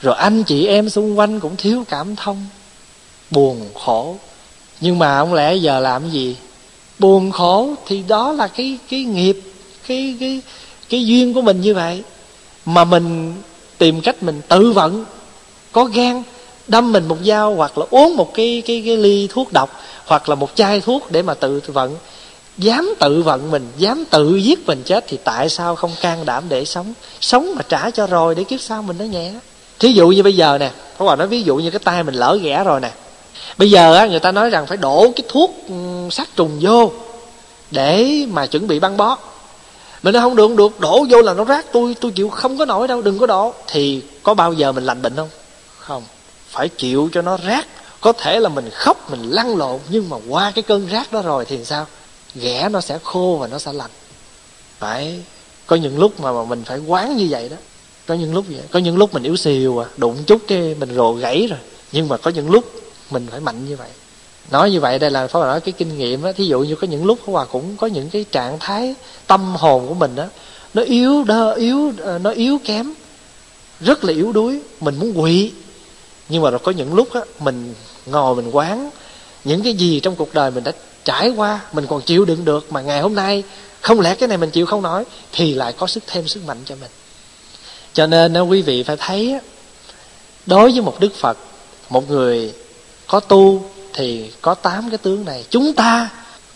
Rồi 0.00 0.16
anh 0.16 0.42
chị 0.42 0.66
em 0.66 0.90
xung 0.90 1.18
quanh 1.18 1.40
cũng 1.40 1.56
thiếu 1.56 1.84
cảm 1.88 2.16
thông, 2.16 2.46
buồn 3.30 3.68
khổ. 3.74 4.16
Nhưng 4.80 4.98
mà 4.98 5.18
không 5.18 5.34
lẽ 5.34 5.54
giờ 5.54 5.80
làm 5.80 6.10
gì? 6.10 6.36
Buồn 6.98 7.30
khổ 7.30 7.74
thì 7.86 8.02
đó 8.08 8.32
là 8.32 8.48
cái 8.48 8.78
cái 8.88 9.04
nghiệp, 9.04 9.40
cái 9.88 10.16
cái 10.20 10.40
cái 10.88 11.06
duyên 11.06 11.34
của 11.34 11.42
mình 11.42 11.60
như 11.60 11.74
vậy. 11.74 12.02
Mà 12.66 12.84
mình 12.84 13.34
tìm 13.78 14.00
cách 14.00 14.22
mình 14.22 14.40
tự 14.48 14.72
vận, 14.72 15.04
có 15.72 15.84
gan 15.84 16.22
đâm 16.68 16.92
mình 16.92 17.08
một 17.08 17.16
dao 17.24 17.54
hoặc 17.54 17.78
là 17.78 17.86
uống 17.90 18.16
một 18.16 18.34
cái 18.34 18.62
cái 18.66 18.82
cái 18.86 18.96
ly 18.96 19.28
thuốc 19.30 19.52
độc 19.52 19.80
hoặc 20.06 20.28
là 20.28 20.34
một 20.34 20.50
chai 20.54 20.80
thuốc 20.80 21.10
để 21.10 21.22
mà 21.22 21.34
tự 21.34 21.60
vận. 21.66 21.96
Dám 22.58 22.94
tự 23.00 23.22
vận 23.22 23.50
mình, 23.50 23.68
dám 23.78 24.04
tự 24.10 24.36
giết 24.36 24.66
mình 24.66 24.82
chết 24.84 25.04
thì 25.08 25.18
tại 25.24 25.48
sao 25.48 25.76
không 25.76 25.90
can 26.00 26.26
đảm 26.26 26.44
để 26.48 26.64
sống? 26.64 26.92
Sống 27.20 27.54
mà 27.54 27.62
trả 27.68 27.90
cho 27.90 28.06
rồi 28.06 28.34
để 28.34 28.44
kiếp 28.44 28.60
sau 28.60 28.82
mình 28.82 28.98
nó 28.98 29.04
nhẹ. 29.04 29.32
Thí 29.78 29.92
dụ 29.92 30.08
như 30.08 30.22
bây 30.22 30.36
giờ 30.36 30.58
nè 30.58 30.70
có 30.98 31.06
bà 31.06 31.16
nói 31.16 31.26
ví 31.26 31.42
dụ 31.42 31.56
như 31.56 31.70
cái 31.70 31.80
tay 31.84 32.02
mình 32.02 32.14
lỡ 32.14 32.38
ghẻ 32.42 32.64
rồi 32.64 32.80
nè. 32.80 32.90
Bây 33.58 33.70
giờ 33.70 33.94
á, 33.94 34.06
người 34.06 34.20
ta 34.20 34.32
nói 34.32 34.50
rằng 34.50 34.66
phải 34.66 34.76
đổ 34.76 35.12
cái 35.16 35.24
thuốc 35.28 35.54
sát 36.10 36.28
trùng 36.36 36.58
vô 36.60 36.92
để 37.70 38.24
mà 38.30 38.46
chuẩn 38.46 38.66
bị 38.68 38.78
băng 38.78 38.96
bó. 38.96 39.18
Mình 40.02 40.14
nói 40.14 40.22
không 40.22 40.36
được 40.36 40.44
không 40.44 40.56
được, 40.56 40.80
đổ 40.80 41.06
vô 41.10 41.22
là 41.22 41.34
nó 41.34 41.44
rác, 41.44 41.66
tôi 41.72 41.96
tôi 42.00 42.10
chịu, 42.10 42.28
không 42.28 42.58
có 42.58 42.64
nổi 42.64 42.88
đâu, 42.88 43.02
đừng 43.02 43.18
có 43.18 43.26
đổ. 43.26 43.54
Thì 43.66 44.02
có 44.22 44.34
bao 44.34 44.52
giờ 44.52 44.72
mình 44.72 44.84
lành 44.84 45.02
bệnh 45.02 45.16
không? 45.16 45.28
Không 45.78 46.02
phải 46.56 46.68
chịu 46.68 47.08
cho 47.12 47.22
nó 47.22 47.36
rác. 47.36 47.66
Có 48.00 48.12
thể 48.12 48.40
là 48.40 48.48
mình 48.48 48.70
khóc 48.72 49.10
mình 49.10 49.30
lăn 49.30 49.56
lộn 49.56 49.78
nhưng 49.88 50.08
mà 50.08 50.16
qua 50.28 50.50
cái 50.50 50.62
cơn 50.62 50.86
rác 50.86 51.12
đó 51.12 51.22
rồi 51.22 51.44
thì 51.44 51.64
sao? 51.64 51.86
Ghẻ 52.34 52.68
nó 52.68 52.80
sẽ 52.80 52.98
khô 53.02 53.38
và 53.40 53.46
nó 53.46 53.58
sẽ 53.58 53.72
lành 53.72 53.90
phải. 54.78 55.20
Có 55.66 55.76
những 55.76 55.98
lúc 55.98 56.20
mà, 56.20 56.32
mà 56.32 56.44
mình 56.44 56.64
phải 56.64 56.78
quán 56.78 57.16
như 57.16 57.26
vậy 57.30 57.48
đó. 57.48 57.56
Có 58.06 58.14
những 58.14 58.34
lúc 58.34 58.44
vậy. 58.48 58.62
Có 58.70 58.78
những 58.78 58.96
lúc 58.96 59.14
mình 59.14 59.22
yếu 59.22 59.36
xìu 59.36 59.78
à 59.78 59.86
đụng 59.96 60.16
chút 60.26 60.42
cái 60.48 60.74
mình 60.80 60.94
rồ 60.94 61.12
gãy 61.12 61.46
rồi. 61.50 61.58
Nhưng 61.92 62.08
mà 62.08 62.16
có 62.16 62.30
những 62.30 62.50
lúc 62.50 62.64
mình 63.10 63.26
phải 63.30 63.40
mạnh 63.40 63.68
như 63.68 63.76
vậy. 63.76 63.88
Nói 64.50 64.70
như 64.70 64.80
vậy 64.80 64.98
đây 64.98 65.10
là 65.10 65.26
phải 65.26 65.42
nói 65.42 65.60
cái 65.60 65.72
kinh 65.72 65.98
nghiệm 65.98 66.22
á 66.22 66.32
thí 66.32 66.44
dụ 66.44 66.60
như 66.60 66.74
có 66.74 66.86
những 66.86 67.04
lúc 67.04 67.18
hòa 67.24 67.44
cũng 67.44 67.76
có 67.76 67.86
những 67.86 68.10
cái 68.10 68.24
trạng 68.32 68.58
thái 68.58 68.94
tâm 69.26 69.56
hồn 69.56 69.88
của 69.88 69.94
mình 69.94 70.16
á 70.16 70.28
nó 70.74 70.82
yếu 70.82 71.24
đơ 71.24 71.52
yếu 71.52 71.92
ờ, 71.98 72.18
nó 72.18 72.30
yếu 72.30 72.58
kém 72.64 72.92
rất 73.80 74.04
là 74.04 74.12
yếu 74.12 74.32
đuối 74.32 74.60
mình 74.80 74.98
muốn 74.98 75.14
quỵ 75.14 75.52
nhưng 76.28 76.42
mà 76.42 76.50
rồi 76.50 76.60
có 76.64 76.72
những 76.72 76.94
lúc 76.94 77.12
á, 77.12 77.20
mình 77.38 77.74
ngồi 78.06 78.36
mình 78.36 78.50
quán, 78.50 78.90
những 79.44 79.62
cái 79.62 79.72
gì 79.72 80.00
trong 80.00 80.16
cuộc 80.16 80.34
đời 80.34 80.50
mình 80.50 80.64
đã 80.64 80.72
trải 81.04 81.30
qua, 81.36 81.60
mình 81.72 81.86
còn 81.86 82.02
chịu 82.02 82.24
đựng 82.24 82.44
được 82.44 82.72
mà 82.72 82.80
ngày 82.80 83.00
hôm 83.00 83.14
nay 83.14 83.42
không 83.80 84.00
lẽ 84.00 84.14
cái 84.14 84.28
này 84.28 84.38
mình 84.38 84.50
chịu 84.50 84.66
không 84.66 84.82
nổi, 84.82 85.04
thì 85.32 85.54
lại 85.54 85.72
có 85.72 85.86
sức 85.86 86.02
thêm 86.06 86.28
sức 86.28 86.46
mạnh 86.46 86.58
cho 86.64 86.74
mình. 86.80 86.90
Cho 87.92 88.06
nên 88.06 88.32
nếu 88.32 88.46
quý 88.46 88.62
vị 88.62 88.82
phải 88.82 88.96
thấy 88.96 89.38
đối 90.46 90.72
với 90.72 90.80
một 90.80 91.00
đức 91.00 91.14
phật, 91.14 91.38
một 91.90 92.10
người 92.10 92.54
có 93.06 93.20
tu 93.20 93.70
thì 93.92 94.30
có 94.40 94.54
tám 94.54 94.90
cái 94.90 94.98
tướng 94.98 95.24
này. 95.24 95.44
Chúng 95.50 95.72
ta 95.72 96.10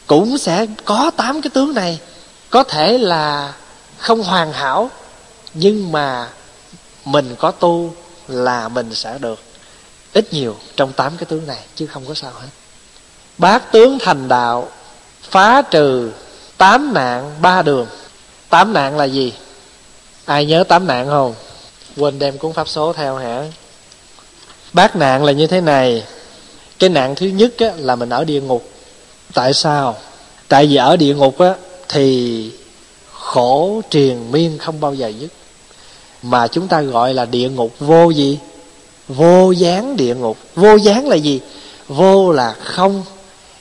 cũng 0.06 0.38
sẽ 0.38 0.66
có 0.84 1.10
tám 1.16 1.42
cái 1.42 1.50
tướng 1.54 1.74
này. 1.74 1.98
Có 2.50 2.62
thể 2.62 2.98
là 2.98 3.54
không 3.98 4.22
hoàn 4.22 4.52
hảo, 4.52 4.90
nhưng 5.54 5.92
mà 5.92 6.28
mình 7.04 7.34
có 7.38 7.50
tu 7.50 7.94
là 8.28 8.68
mình 8.68 8.94
sẽ 8.94 9.18
được 9.18 9.38
ít 10.12 10.32
nhiều 10.32 10.56
trong 10.76 10.92
tám 10.92 11.12
cái 11.16 11.24
tướng 11.24 11.46
này 11.46 11.60
chứ 11.74 11.86
không 11.86 12.04
có 12.06 12.14
sao 12.14 12.32
hết. 12.34 12.48
Bát 13.38 13.72
tướng 13.72 13.98
thành 14.00 14.28
đạo 14.28 14.68
phá 15.22 15.62
trừ 15.62 16.10
tám 16.58 16.94
nạn 16.94 17.36
ba 17.42 17.62
đường. 17.62 17.86
Tám 18.48 18.72
nạn 18.72 18.96
là 18.96 19.04
gì? 19.04 19.32
Ai 20.24 20.46
nhớ 20.46 20.64
tám 20.68 20.86
nạn 20.86 21.08
không? 21.08 21.34
Quên 21.96 22.18
đem 22.18 22.38
cuốn 22.38 22.52
pháp 22.52 22.68
số 22.68 22.92
theo 22.92 23.16
hả? 23.16 23.44
Bát 24.72 24.96
nạn 24.96 25.24
là 25.24 25.32
như 25.32 25.46
thế 25.46 25.60
này. 25.60 26.04
Cái 26.78 26.90
nạn 26.90 27.14
thứ 27.14 27.26
nhất 27.26 27.52
á, 27.58 27.72
là 27.76 27.96
mình 27.96 28.08
ở 28.08 28.24
địa 28.24 28.40
ngục. 28.40 28.70
Tại 29.34 29.54
sao? 29.54 29.96
Tại 30.48 30.66
vì 30.66 30.76
ở 30.76 30.96
địa 30.96 31.14
ngục 31.14 31.38
á, 31.38 31.54
thì 31.88 32.52
khổ 33.12 33.80
triền 33.90 34.32
miên 34.32 34.58
không 34.58 34.80
bao 34.80 34.94
giờ 34.94 35.08
dứt. 35.08 35.28
Mà 36.22 36.48
chúng 36.48 36.68
ta 36.68 36.80
gọi 36.80 37.14
là 37.14 37.24
địa 37.24 37.48
ngục 37.48 37.74
vô 37.78 38.10
gì? 38.10 38.38
Vô 39.16 39.50
gián 39.50 39.96
địa 39.96 40.14
ngục. 40.14 40.36
Vô 40.54 40.76
gián 40.76 41.08
là 41.08 41.16
gì? 41.16 41.40
Vô 41.88 42.32
là 42.32 42.52
không 42.52 43.04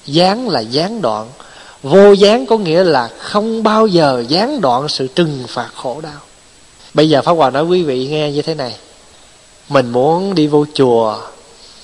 gián 0.05 0.49
là 0.49 0.59
gián 0.59 1.01
đoạn. 1.01 1.27
Vô 1.83 2.11
gián 2.11 2.45
có 2.45 2.57
nghĩa 2.57 2.83
là 2.83 3.09
không 3.17 3.63
bao 3.63 3.87
giờ 3.87 4.23
gián 4.27 4.61
đoạn 4.61 4.89
sự 4.89 5.07
trừng 5.07 5.43
phạt 5.47 5.69
khổ 5.75 6.01
đau. 6.01 6.19
Bây 6.93 7.09
giờ 7.09 7.21
pháp 7.21 7.31
hòa 7.31 7.49
nói 7.49 7.63
quý 7.63 7.83
vị 7.83 8.07
nghe 8.07 8.31
như 8.31 8.41
thế 8.41 8.55
này. 8.55 8.75
Mình 9.69 9.91
muốn 9.91 10.35
đi 10.35 10.47
vô 10.47 10.65
chùa 10.73 11.17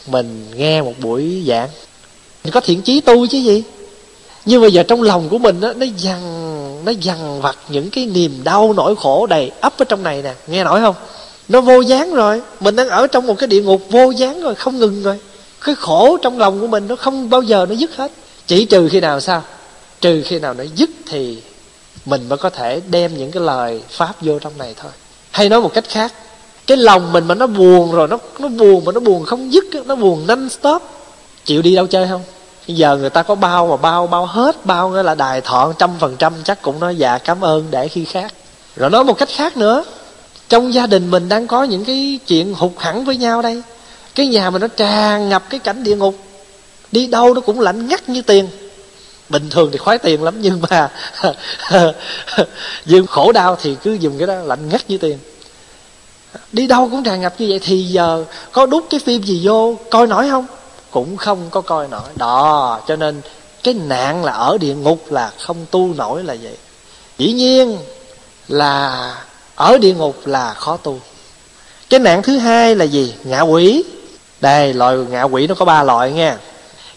mình 0.07 0.45
nghe 0.55 0.81
một 0.81 0.93
buổi 1.01 1.43
giảng. 1.47 1.69
Mình 2.43 2.53
có 2.53 2.59
thiện 2.59 2.81
chí 2.81 3.01
tu 3.01 3.27
chứ 3.27 3.37
gì? 3.37 3.63
Nhưng 4.45 4.61
bây 4.61 4.71
giờ 4.71 4.83
trong 4.83 5.01
lòng 5.01 5.29
của 5.29 5.37
mình 5.37 5.61
đó, 5.61 5.73
nó 5.73 5.85
dằn 5.97 6.21
nó 6.85 6.91
dằn 7.01 7.41
vặt 7.41 7.57
những 7.69 7.89
cái 7.89 8.05
niềm 8.05 8.41
đau 8.43 8.73
nỗi 8.73 8.95
khổ 8.95 9.25
đầy 9.25 9.51
ấp 9.61 9.73
ở 9.77 9.85
trong 9.85 10.03
này 10.03 10.21
nè. 10.21 10.33
Nghe 10.47 10.63
nổi 10.63 10.79
không? 10.81 10.95
Nó 11.49 11.61
vô 11.61 11.81
dáng 11.81 12.13
rồi. 12.13 12.41
Mình 12.59 12.75
đang 12.75 12.89
ở 12.89 13.07
trong 13.07 13.27
một 13.27 13.35
cái 13.39 13.47
địa 13.47 13.61
ngục 13.61 13.81
vô 13.89 14.11
dáng 14.11 14.41
rồi, 14.41 14.55
không 14.55 14.79
ngừng 14.79 15.03
rồi. 15.03 15.19
Cái 15.61 15.75
khổ 15.75 16.17
trong 16.21 16.39
lòng 16.39 16.61
của 16.61 16.67
mình 16.67 16.87
nó 16.87 16.95
không 16.95 17.29
bao 17.29 17.41
giờ 17.41 17.65
nó 17.69 17.75
dứt 17.75 17.95
hết. 17.95 18.11
Chỉ 18.47 18.65
trừ 18.65 18.89
khi 18.89 18.99
nào 18.99 19.19
sao? 19.19 19.43
Trừ 20.01 20.21
khi 20.25 20.39
nào 20.39 20.53
nó 20.53 20.63
dứt 20.75 20.89
thì 21.09 21.41
mình 22.05 22.29
mới 22.29 22.37
có 22.37 22.49
thể 22.49 22.81
đem 22.89 23.17
những 23.17 23.31
cái 23.31 23.43
lời 23.43 23.81
pháp 23.89 24.13
vô 24.21 24.39
trong 24.39 24.57
này 24.57 24.75
thôi. 24.81 24.91
Hay 25.31 25.49
nói 25.49 25.61
một 25.61 25.73
cách 25.73 25.85
khác, 25.89 26.13
cái 26.67 26.77
lòng 26.77 27.13
mình 27.13 27.27
mà 27.27 27.35
nó 27.35 27.47
buồn 27.47 27.91
rồi, 27.91 28.07
nó 28.07 28.17
nó 28.39 28.47
buồn 28.47 28.85
mà 28.85 28.91
nó 28.91 28.99
buồn 28.99 29.25
không 29.25 29.53
dứt 29.53 29.65
nó 29.85 29.95
buồn 29.95 30.27
non 30.27 30.49
stop 30.49 30.81
chịu 31.45 31.61
đi 31.61 31.75
đâu 31.75 31.87
chơi 31.87 32.07
không? 32.07 32.21
Giờ 32.67 32.97
người 32.97 33.09
ta 33.09 33.23
có 33.23 33.35
bao 33.35 33.67
mà 33.67 33.77
bao 33.77 34.07
bao 34.07 34.25
hết, 34.25 34.65
bao 34.65 34.89
nghĩa 34.89 35.03
là 35.03 35.15
đài 35.15 35.41
thọ 35.41 35.73
trăm 35.79 35.91
phần 35.99 36.15
trăm 36.19 36.33
chắc 36.43 36.61
cũng 36.61 36.79
nói 36.79 36.95
dạ 36.95 37.17
cảm 37.17 37.41
ơn, 37.41 37.67
để 37.71 37.87
khi 37.87 38.05
khác. 38.05 38.33
Rồi 38.75 38.89
nói 38.89 39.03
một 39.03 39.17
cách 39.17 39.29
khác 39.35 39.57
nữa 39.57 39.83
trong 40.49 40.73
gia 40.73 40.87
đình 40.87 41.11
mình 41.11 41.29
đang 41.29 41.47
có 41.47 41.63
những 41.63 41.85
cái 41.85 42.19
chuyện 42.27 42.53
hụt 42.53 42.71
hẳn 42.77 43.05
với 43.05 43.17
nhau 43.17 43.41
đây. 43.41 43.61
Cái 44.15 44.27
nhà 44.27 44.49
mình 44.49 44.61
nó 44.61 44.67
tràn 44.67 45.29
ngập 45.29 45.49
cái 45.49 45.59
cảnh 45.59 45.83
địa 45.83 45.95
ngục. 45.95 46.15
Đi 46.91 47.07
đâu 47.07 47.33
nó 47.33 47.41
cũng 47.41 47.59
lạnh 47.59 47.87
ngắt 47.87 48.09
như 48.09 48.21
tiền. 48.21 48.47
Bình 49.29 49.49
thường 49.49 49.69
thì 49.71 49.77
khoái 49.77 49.97
tiền 49.97 50.23
lắm, 50.23 50.35
nhưng 50.41 50.61
mà 50.69 50.91
nhưng 52.85 53.07
khổ 53.07 53.31
đau 53.31 53.57
thì 53.61 53.75
cứ 53.83 53.93
dùng 53.93 54.17
cái 54.17 54.27
đó 54.27 54.35
lạnh 54.35 54.69
ngắt 54.69 54.89
như 54.89 54.97
tiền. 54.97 55.17
Đi 56.51 56.67
đâu 56.67 56.89
cũng 56.91 57.03
tràn 57.03 57.21
ngập 57.21 57.33
như 57.41 57.47
vậy. 57.49 57.59
Thì 57.59 57.83
giờ 57.83 58.25
có 58.51 58.65
đút 58.65 58.85
cái 58.89 58.99
phim 58.99 59.23
gì 59.23 59.41
vô, 59.43 59.75
coi 59.91 60.07
nổi 60.07 60.29
không? 60.29 60.45
Cũng 60.91 61.17
không 61.17 61.47
có 61.51 61.61
coi 61.61 61.87
nổi. 61.87 62.09
Đó, 62.15 62.81
cho 62.87 62.95
nên 62.95 63.21
cái 63.63 63.73
nạn 63.73 64.25
là 64.25 64.31
ở 64.31 64.57
địa 64.57 64.75
ngục 64.75 65.11
là 65.11 65.31
không 65.39 65.65
tu 65.71 65.93
nổi 65.93 66.23
là 66.23 66.35
vậy. 66.41 66.57
Dĩ 67.17 67.33
nhiên 67.33 67.77
là 68.47 69.15
ở 69.55 69.77
địa 69.77 69.93
ngục 69.93 70.27
là 70.27 70.53
khó 70.53 70.77
tu. 70.77 70.99
Cái 71.89 71.99
nạn 71.99 72.21
thứ 72.21 72.37
hai 72.37 72.75
là 72.75 72.85
gì? 72.85 73.13
Ngạ 73.23 73.41
quỷ. 73.41 73.83
Đây 74.41 74.73
loại 74.73 74.97
ngạ 74.97 75.23
quỷ 75.23 75.47
nó 75.47 75.55
có 75.55 75.65
ba 75.65 75.83
loại 75.83 76.11
nha. 76.11 76.37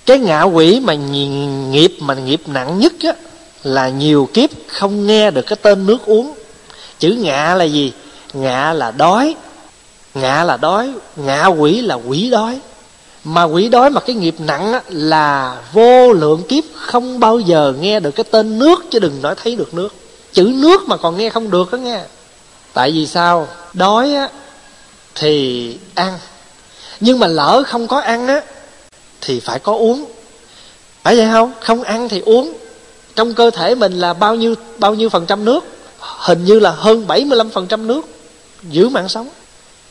Cái 0.07 0.19
ngạ 0.19 0.43
quỷ 0.43 0.81
mà 0.81 0.95
nghiệp 0.95 1.97
mà 2.01 2.15
nghiệp 2.15 2.41
nặng 2.47 2.79
nhất 2.79 2.93
á 3.03 3.13
là 3.63 3.89
nhiều 3.89 4.29
kiếp 4.35 4.51
không 4.67 5.07
nghe 5.07 5.31
được 5.31 5.43
cái 5.43 5.57
tên 5.63 5.87
nước 5.87 6.07
uống. 6.07 6.35
Chữ 6.99 7.11
ngạ 7.11 7.55
là 7.55 7.65
gì? 7.65 7.93
Ngạ 8.33 8.73
là 8.73 8.91
đói. 8.91 9.35
Ngạ 10.15 10.45
là 10.45 10.57
đói. 10.57 10.93
Ngạ 11.17 11.47
quỷ 11.47 11.81
là 11.81 11.95
quỷ 11.95 12.31
đói. 12.31 12.59
Mà 13.25 13.45
quỷ 13.45 13.69
đói 13.69 13.91
mà 13.91 14.01
cái 14.01 14.17
nghiệp 14.17 14.35
nặng 14.39 14.73
á, 14.73 14.81
là 14.89 15.57
vô 15.73 16.13
lượng 16.13 16.43
kiếp 16.49 16.65
không 16.75 17.21
bao 17.21 17.41
giờ 17.41 17.75
nghe 17.81 18.01
được 18.01 18.11
cái 18.11 18.25
tên 18.31 18.59
nước 18.59 18.85
chứ 18.91 18.99
đừng 18.99 19.23
nói 19.23 19.35
thấy 19.43 19.57
được 19.57 19.75
nước. 19.75 19.95
Chữ 20.33 20.53
nước 20.55 20.89
mà 20.89 20.97
còn 20.97 21.17
nghe 21.17 21.31
không 21.31 21.51
được 21.51 21.73
đó 21.73 21.77
nghe 21.77 22.01
tại 22.75 22.91
vì 22.91 23.07
sao? 23.07 23.49
Đói 23.75 24.15
á, 24.15 24.29
thì 25.15 25.77
ăn. 25.95 26.19
Nhưng 27.01 27.19
mà 27.19 27.27
lỡ 27.27 27.63
không 27.67 27.89
có 27.89 28.01
ăn 28.01 28.27
á, 28.27 28.41
thì 29.21 29.41
phải 29.41 29.59
có 29.59 29.73
uống. 29.73 30.05
Phải 31.03 31.17
vậy 31.17 31.29
không? 31.33 31.53
Không 31.61 31.83
ăn 31.83 32.09
thì 32.09 32.21
uống. 32.21 32.53
Trong 33.17 33.35
cơ 33.35 33.51
thể 33.51 33.75
mình 33.75 33.93
là 33.93 34.13
bao 34.15 34.35
nhiêu 34.35 34.55
bao 34.79 34.95
nhiêu 34.95 35.09
phần 35.09 35.27
trăm 35.27 35.45
nước? 35.45 35.61
Hình 35.99 36.45
như 36.45 36.61
là 36.61 36.71
hơn 36.71 37.07
75 37.07 37.51
phần 37.51 37.67
trăm 37.67 37.87
nước 37.87 38.03
giữ 38.63 38.89
mạng 38.89 39.09
sống. 39.09 39.29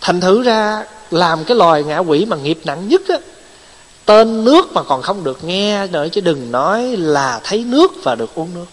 Thành 0.01 0.21
thử 0.21 0.43
ra, 0.43 0.83
làm 1.11 1.43
cái 1.43 1.57
loài 1.57 1.83
ngạ 1.83 1.97
quỷ 1.97 2.25
mà 2.25 2.37
nghiệp 2.37 2.59
nặng 2.65 2.87
nhất 2.87 3.01
á, 3.07 3.17
tên 4.05 4.45
nước 4.45 4.73
mà 4.73 4.83
còn 4.83 5.01
không 5.01 5.23
được 5.23 5.43
nghe 5.43 5.87
nữa 5.87 6.07
chứ 6.11 6.21
đừng 6.21 6.51
nói 6.51 6.83
là 6.97 7.41
thấy 7.43 7.63
nước 7.63 7.91
và 8.03 8.15
được 8.15 8.35
uống 8.35 8.49
nước 8.55 8.65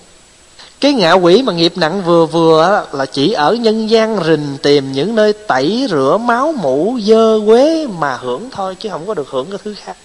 cái 0.85 0.92
ngạ 0.92 1.12
quỷ 1.12 1.42
mà 1.42 1.53
nghiệp 1.53 1.73
nặng 1.77 2.03
vừa 2.03 2.27
vừa 2.27 2.87
là 2.92 3.07
chỉ 3.07 3.33
ở 3.33 3.55
nhân 3.55 3.90
gian 3.90 4.25
rình 4.25 4.57
tìm 4.62 4.92
những 4.92 5.14
nơi 5.14 5.33
tẩy 5.33 5.87
rửa 5.90 6.18
máu 6.20 6.53
mũ 6.53 6.99
dơ, 7.03 7.40
quế 7.47 7.87
mà 7.87 8.16
hưởng 8.16 8.51
thôi, 8.51 8.77
chứ 8.81 8.88
không 8.88 9.07
có 9.07 9.14
được 9.14 9.29
hưởng 9.29 9.51
cái 9.51 9.59
thứ 9.64 9.75
khác. 9.79 9.97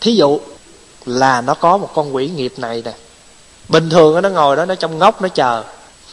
Thí 0.00 0.14
dụ 0.14 0.40
là 1.06 1.40
nó 1.40 1.54
có 1.54 1.76
một 1.76 1.90
con 1.94 2.14
quỷ 2.14 2.28
nghiệp 2.28 2.52
này 2.56 2.82
nè. 2.84 2.92
Bình 3.68 3.90
thường 3.90 4.22
nó 4.22 4.28
ngồi 4.28 4.56
đó, 4.56 4.64
nó 4.64 4.74
trong 4.74 4.98
ngóc 4.98 5.22
nó 5.22 5.28
chờ. 5.28 5.62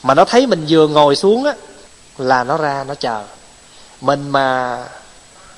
Mà 0.04 0.14
nó 0.14 0.26
thấy 0.26 0.48
mình 0.48 0.66
vừa 0.70 0.88
ngồi 0.88 1.16
xuống 1.16 1.44
á, 1.44 1.54
là 2.18 2.44
nó 2.44 2.58
ra, 2.58 2.84
nó 2.88 2.96
chờ. 2.96 3.24
Mình 4.02 4.30
mà 4.30 4.78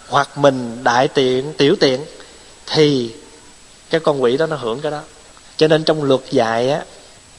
hoặc 0.09 0.37
mình 0.37 0.83
đại 0.83 1.07
tiện, 1.07 1.53
tiểu 1.53 1.75
tiện, 1.79 2.01
thì 2.73 3.11
cái 3.89 4.01
con 4.01 4.23
quỷ 4.23 4.37
đó 4.37 4.45
nó 4.45 4.55
hưởng 4.55 4.79
cái 4.79 4.91
đó. 4.91 5.01
Cho 5.57 5.67
nên 5.67 5.83
trong 5.83 6.03
luật 6.03 6.21
dạy 6.31 6.69
á 6.69 6.81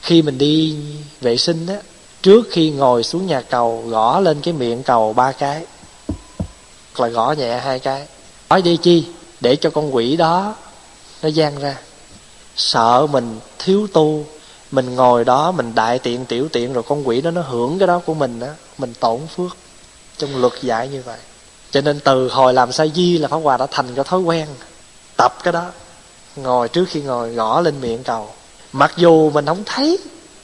khi 0.01 0.21
mình 0.21 0.37
đi 0.37 0.75
vệ 1.21 1.37
sinh 1.37 1.67
á, 1.67 1.75
trước 2.21 2.47
khi 2.51 2.69
ngồi 2.69 3.03
xuống 3.03 3.27
nhà 3.27 3.41
cầu, 3.41 3.83
gõ 3.87 4.19
lên 4.19 4.41
cái 4.41 4.53
miệng 4.53 4.83
cầu 4.83 5.13
ba 5.13 5.31
cái. 5.31 5.65
Hoặc 6.95 7.07
là 7.07 7.07
gõ 7.07 7.31
nhẹ 7.31 7.59
hai 7.59 7.79
cái. 7.79 8.07
Nói 8.49 8.61
đi 8.61 8.77
chi? 8.77 9.05
Để 9.41 9.55
cho 9.55 9.69
con 9.69 9.95
quỷ 9.95 10.17
đó 10.17 10.55
nó 11.23 11.29
gian 11.29 11.59
ra. 11.59 11.77
Sợ 12.55 13.07
mình 13.11 13.39
thiếu 13.59 13.87
tu, 13.93 14.25
mình 14.71 14.95
ngồi 14.95 15.25
đó, 15.25 15.51
mình 15.51 15.75
đại 15.75 15.99
tiện 15.99 16.25
tiểu 16.25 16.47
tiện, 16.51 16.73
rồi 16.73 16.83
con 16.83 17.07
quỷ 17.07 17.21
đó 17.21 17.31
nó 17.31 17.41
hưởng 17.41 17.79
cái 17.79 17.87
đó 17.87 18.01
của 18.05 18.13
mình 18.13 18.39
á, 18.39 18.53
mình 18.77 18.93
tổn 18.99 19.19
phước. 19.35 19.57
Trong 20.17 20.41
luật 20.41 20.53
dạy 20.61 20.87
như 20.87 21.01
vậy. 21.05 21.19
Cho 21.71 21.81
nên 21.81 21.99
từ 21.99 22.29
hồi 22.29 22.53
làm 22.53 22.71
sa 22.71 22.85
di 22.95 23.17
là 23.17 23.27
pháp 23.27 23.37
hòa 23.37 23.57
đã 23.57 23.67
thành 23.71 23.95
cái 23.95 24.05
thói 24.05 24.19
quen 24.19 24.47
tập 25.17 25.37
cái 25.43 25.53
đó. 25.53 25.65
Ngồi 26.35 26.69
trước 26.69 26.85
khi 26.89 27.01
ngồi, 27.01 27.33
gõ 27.33 27.61
lên 27.61 27.81
miệng 27.81 28.03
cầu 28.03 28.29
mặc 28.73 28.93
dù 28.97 29.29
mình 29.29 29.45
không 29.45 29.63
thấy, 29.65 29.99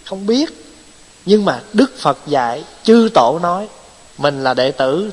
không 0.06 0.28
biết, 0.28 0.68
nhưng 1.26 1.46
mà 1.46 1.60
đức 1.74 1.92
phật 2.00 2.18
dạy, 2.28 2.64
chư 2.84 3.10
tổ 3.14 3.40
nói, 3.40 3.68
mình 4.18 4.44
là 4.44 4.54
đệ 4.54 4.72
tử, 4.72 5.12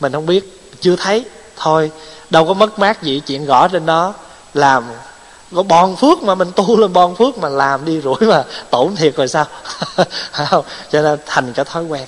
mình 0.00 0.12
không 0.12 0.26
biết, 0.26 0.60
chưa 0.80 0.96
thấy, 0.96 1.24
thôi, 1.56 1.90
đâu 2.30 2.46
có 2.46 2.54
mất 2.54 2.78
mát 2.78 3.02
gì 3.02 3.22
chuyện 3.26 3.46
gõ 3.46 3.68
trên 3.68 3.86
đó, 3.86 4.14
làm, 4.54 4.84
có 5.54 5.62
bòn 5.62 5.96
phước 5.96 6.22
mà 6.22 6.34
mình 6.34 6.48
tu 6.56 6.76
lên 6.76 6.92
bòn 6.92 7.16
phước 7.16 7.38
mà 7.38 7.48
làm 7.48 7.84
đi 7.84 8.00
rủi 8.00 8.16
mà 8.20 8.44
tổn 8.70 8.96
thiệt 8.96 9.16
rồi 9.16 9.28
sao? 9.28 9.46
Không, 10.32 10.64
cho 10.92 11.02
nên 11.02 11.18
thành 11.26 11.52
cái 11.52 11.64
thói 11.64 11.84
quen. 11.84 12.04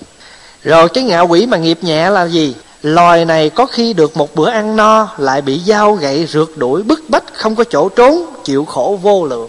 Rồi 0.63 0.89
cái 0.89 1.05
ngạ 1.05 1.21
quỷ 1.21 1.47
mà 1.47 1.57
nghiệp 1.57 1.79
nhẹ 1.83 2.11
là 2.11 2.25
gì? 2.25 2.55
Loài 2.83 3.25
này 3.25 3.51
có 3.51 3.67
khi 3.67 3.93
được 3.93 4.17
một 4.17 4.35
bữa 4.35 4.51
ăn 4.51 4.77
no, 4.77 5.09
lại 5.19 5.43
bị 5.43 5.61
dao 5.67 5.93
gậy 5.95 6.27
rượt 6.27 6.49
đuổi, 6.57 6.83
bức 6.83 7.01
bách, 7.09 7.25
không 7.35 7.57
có 7.57 7.65
chỗ 7.65 7.89
trốn, 7.89 8.27
chịu 8.45 8.65
khổ 8.65 8.99
vô 9.03 9.25
lượng 9.25 9.49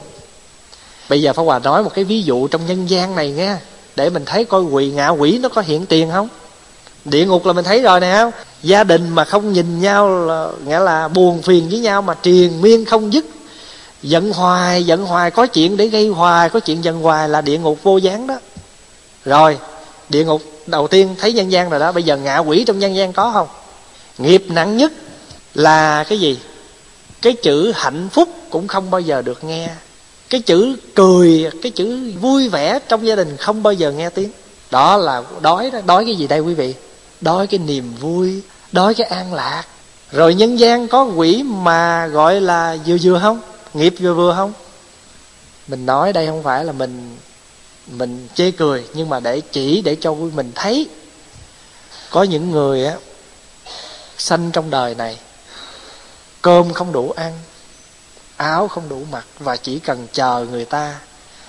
bây 1.10 1.22
giờ 1.22 1.34
pháp 1.34 1.44
hòa 1.44 1.60
nói 1.60 1.84
một 1.84 1.94
cái 1.94 2.04
ví 2.04 2.24
dụ 2.24 2.48
trong 2.48 2.65
nhân 2.68 2.89
gian 2.89 3.15
này 3.15 3.32
nghe, 3.32 3.56
để 3.96 4.10
mình 4.10 4.26
thấy 4.26 4.46
coi 4.46 4.62
quỷ 4.62 4.91
ngạ 4.91 5.10
quỷ 5.10 5.38
nó 5.38 5.50
có 5.50 5.62
hiện 5.62 5.86
tiền 5.86 6.10
không? 6.12 6.28
Địa 7.06 7.26
ngục 7.26 7.46
là 7.46 7.54
mình 7.54 7.65
thấy 7.65 7.82
rồi 7.82 8.00
nè 8.00 8.26
gia 8.63 8.84
đình 8.84 9.10
mà 9.10 9.26
không 9.26 9.54
nhìn 9.54 9.82
nhau 9.82 10.26
là, 10.26 10.48
nghĩa 10.65 10.80
là 10.80 11.08
buồn 11.08 11.41
phiền 11.41 11.70
với 11.70 11.80
nhau 11.80 12.02
mà 12.02 12.13
triền 12.13 12.62
miên 12.62 12.86
không 12.86 13.13
dứt. 13.13 13.26
Giận 14.02 14.34
hoài 14.34 14.84
giận 14.84 15.06
hoài 15.06 15.32
có 15.32 15.46
chuyện 15.46 15.78
để 15.78 15.88
gây 15.88 16.08
hoài, 16.08 16.50
có 16.50 16.60
chuyện 16.60 16.84
giận 16.84 17.02
hoài 17.02 17.30
là 17.30 17.41
địa 17.41 17.58
ngục 17.58 17.80
vô 17.84 17.98
gián 17.98 18.28
đó. 18.28 18.36
Rồi, 19.26 19.58
địa 20.10 20.26
ngục 20.26 20.41
đầu 20.65 20.88
tiên 20.88 21.15
thấy 21.20 21.34
nhân 21.34 21.52
gian 21.52 21.70
rồi 21.70 21.80
đó, 21.80 21.91
bây 21.91 22.04
giờ 22.04 22.18
ngạ 22.18 22.38
quỷ 22.38 22.63
trong 22.68 22.80
nhân 22.80 22.96
gian 22.96 23.13
có 23.13 23.32
không? 23.34 23.48
Nghiệp 24.18 24.46
nặng 24.50 24.78
nhất 24.78 24.91
là 25.54 26.04
cái 26.04 26.20
gì? 26.20 26.39
Cái 27.22 27.34
chữ 27.34 27.72
hạnh 27.76 28.10
phúc 28.12 28.30
cũng 28.50 28.68
không 28.68 28.91
bao 28.91 29.02
giờ 29.02 29.22
được 29.22 29.44
nghe 29.44 29.70
cái 30.30 30.42
chữ 30.42 30.76
cười, 30.96 31.50
cái 31.62 31.72
chữ 31.72 32.12
vui 32.22 32.50
vẻ 32.50 32.80
trong 32.88 33.08
gia 33.08 33.16
đình 33.16 33.38
không 33.38 33.64
bao 33.64 33.74
giờ 33.74 33.92
nghe 33.92 34.10
tiếng. 34.10 34.32
Đó 34.72 34.98
là 34.98 35.24
đói 35.42 35.72
đó. 35.72 35.80
Đói 35.86 36.06
cái 36.06 36.16
gì 36.16 36.28
đây 36.28 36.40
quý 36.40 36.54
vị? 36.54 36.74
Đói 37.22 37.48
cái 37.48 37.60
niềm 37.60 37.96
vui, 38.00 38.42
đói 38.72 38.94
cái 38.94 39.08
an 39.08 39.34
lạc. 39.34 39.64
Rồi 40.12 40.36
nhân 40.36 40.60
gian 40.60 40.88
có 40.88 41.04
quỷ 41.04 41.44
mà 41.44 42.08
gọi 42.08 42.42
là 42.42 42.78
vừa 42.86 42.98
vừa 43.02 43.20
không? 43.20 43.42
Nghiệp 43.74 43.94
vừa 44.00 44.14
vừa 44.14 44.34
không? 44.36 44.54
Mình 45.68 45.86
nói 45.86 46.14
đây 46.14 46.28
không 46.28 46.44
phải 46.44 46.66
là 46.66 46.72
mình 46.72 47.18
mình 47.88 48.28
chê 48.36 48.52
cười, 48.52 48.84
nhưng 48.94 49.10
mà 49.10 49.20
để 49.20 49.42
chỉ 49.42 49.82
để 49.82 49.96
cho 50.02 50.14
mình 50.14 50.52
thấy. 50.56 50.88
Có 52.10 52.24
những 52.24 52.52
người 52.52 52.86
á, 52.86 52.96
sanh 54.18 54.52
trong 54.52 54.70
đời 54.70 54.96
này, 54.96 55.18
cơm 56.42 56.74
không 56.74 56.92
đủ 56.92 57.12
ăn 57.12 57.34
áo 58.38 58.67
không 58.67 58.89
đủ 58.89 59.02
mặc 59.12 59.26
và 59.39 59.58
chỉ 59.58 59.80
cần 59.80 60.08
chờ 60.13 60.45
người 60.52 60.65
ta 60.65 61.00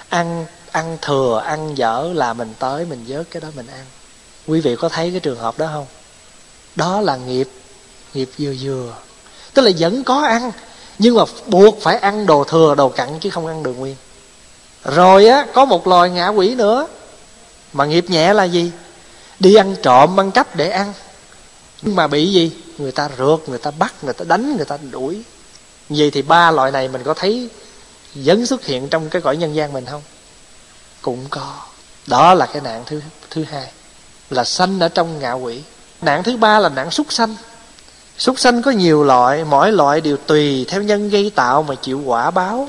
ăn 0.08 0.46
ăn 0.72 0.98
thừa, 1.02 1.42
ăn 1.44 1.78
dở 1.78 2.10
là 2.14 2.32
mình 2.32 2.54
tới 2.58 2.84
mình 2.84 3.04
vớt 3.08 3.26
cái 3.30 3.40
đó 3.40 3.48
mình 3.56 3.66
ăn. 3.66 3.84
Quý 4.46 4.60
vị 4.60 4.76
có 4.76 4.88
thấy 4.88 5.10
cái 5.10 5.20
trường 5.20 5.38
hợp 5.38 5.58
đó 5.58 5.68
không? 5.72 5.86
Đó 6.76 7.00
là 7.00 7.16
nghiệp 7.16 7.48
nghiệp 8.14 8.30
vừa 8.38 8.54
vừa. 8.60 8.94
Tức 9.54 9.62
là 9.62 9.70
vẫn 9.78 10.04
có 10.04 10.22
ăn, 10.22 10.52
nhưng 10.98 11.14
mà 11.14 11.22
buộc 11.46 11.78
phải 11.80 11.96
ăn 11.96 12.26
đồ 12.26 12.44
thừa, 12.44 12.74
đồ 12.74 12.88
cặn 12.88 13.18
chứ 13.20 13.30
không 13.30 13.46
ăn 13.46 13.62
đường 13.62 13.76
nguyên. 13.76 13.96
Rồi 14.84 15.26
á, 15.26 15.46
có 15.54 15.64
một 15.64 15.86
loài 15.86 16.10
ngạ 16.10 16.28
quỷ 16.28 16.54
nữa. 16.54 16.86
Mà 17.72 17.84
nghiệp 17.84 18.04
nhẹ 18.08 18.32
là 18.32 18.44
gì? 18.44 18.70
Đi 19.40 19.54
ăn 19.54 19.76
trộm 19.82 20.20
ăn 20.20 20.30
cắp 20.30 20.56
để 20.56 20.70
ăn. 20.70 20.92
Nhưng 21.82 21.96
mà 21.96 22.06
bị 22.06 22.32
gì? 22.32 22.52
Người 22.78 22.92
ta 22.92 23.08
rượt, 23.18 23.48
người 23.48 23.58
ta 23.58 23.70
bắt, 23.70 23.94
người 24.02 24.14
ta 24.14 24.24
đánh, 24.28 24.56
người 24.56 24.64
ta 24.64 24.78
đuổi 24.90 25.22
vậy 25.88 26.10
thì 26.10 26.22
ba 26.22 26.50
loại 26.50 26.70
này 26.70 26.88
mình 26.88 27.02
có 27.04 27.14
thấy 27.14 27.48
vẫn 28.14 28.46
xuất 28.46 28.64
hiện 28.64 28.88
trong 28.88 29.10
cái 29.10 29.22
cõi 29.22 29.36
nhân 29.36 29.54
gian 29.54 29.72
mình 29.72 29.84
không? 29.86 30.02
Cũng 31.02 31.24
có. 31.30 31.54
Đó 32.06 32.34
là 32.34 32.46
cái 32.46 32.62
nạn 32.62 32.82
thứ 32.86 33.00
thứ 33.30 33.44
hai 33.50 33.70
là 34.30 34.44
sanh 34.44 34.80
ở 34.80 34.88
trong 34.88 35.18
ngạ 35.18 35.32
quỷ. 35.32 35.62
Nạn 36.02 36.22
thứ 36.22 36.36
ba 36.36 36.58
là 36.58 36.68
nạn 36.68 36.90
súc 36.90 37.12
sanh. 37.12 37.36
Súc 38.18 38.38
sanh 38.38 38.62
có 38.62 38.70
nhiều 38.70 39.04
loại 39.04 39.44
mỗi 39.44 39.72
loại 39.72 40.00
đều 40.00 40.16
tùy 40.16 40.66
theo 40.68 40.82
nhân 40.82 41.10
gây 41.10 41.30
tạo 41.34 41.62
mà 41.62 41.74
chịu 41.74 42.02
quả 42.04 42.30
báo. 42.30 42.68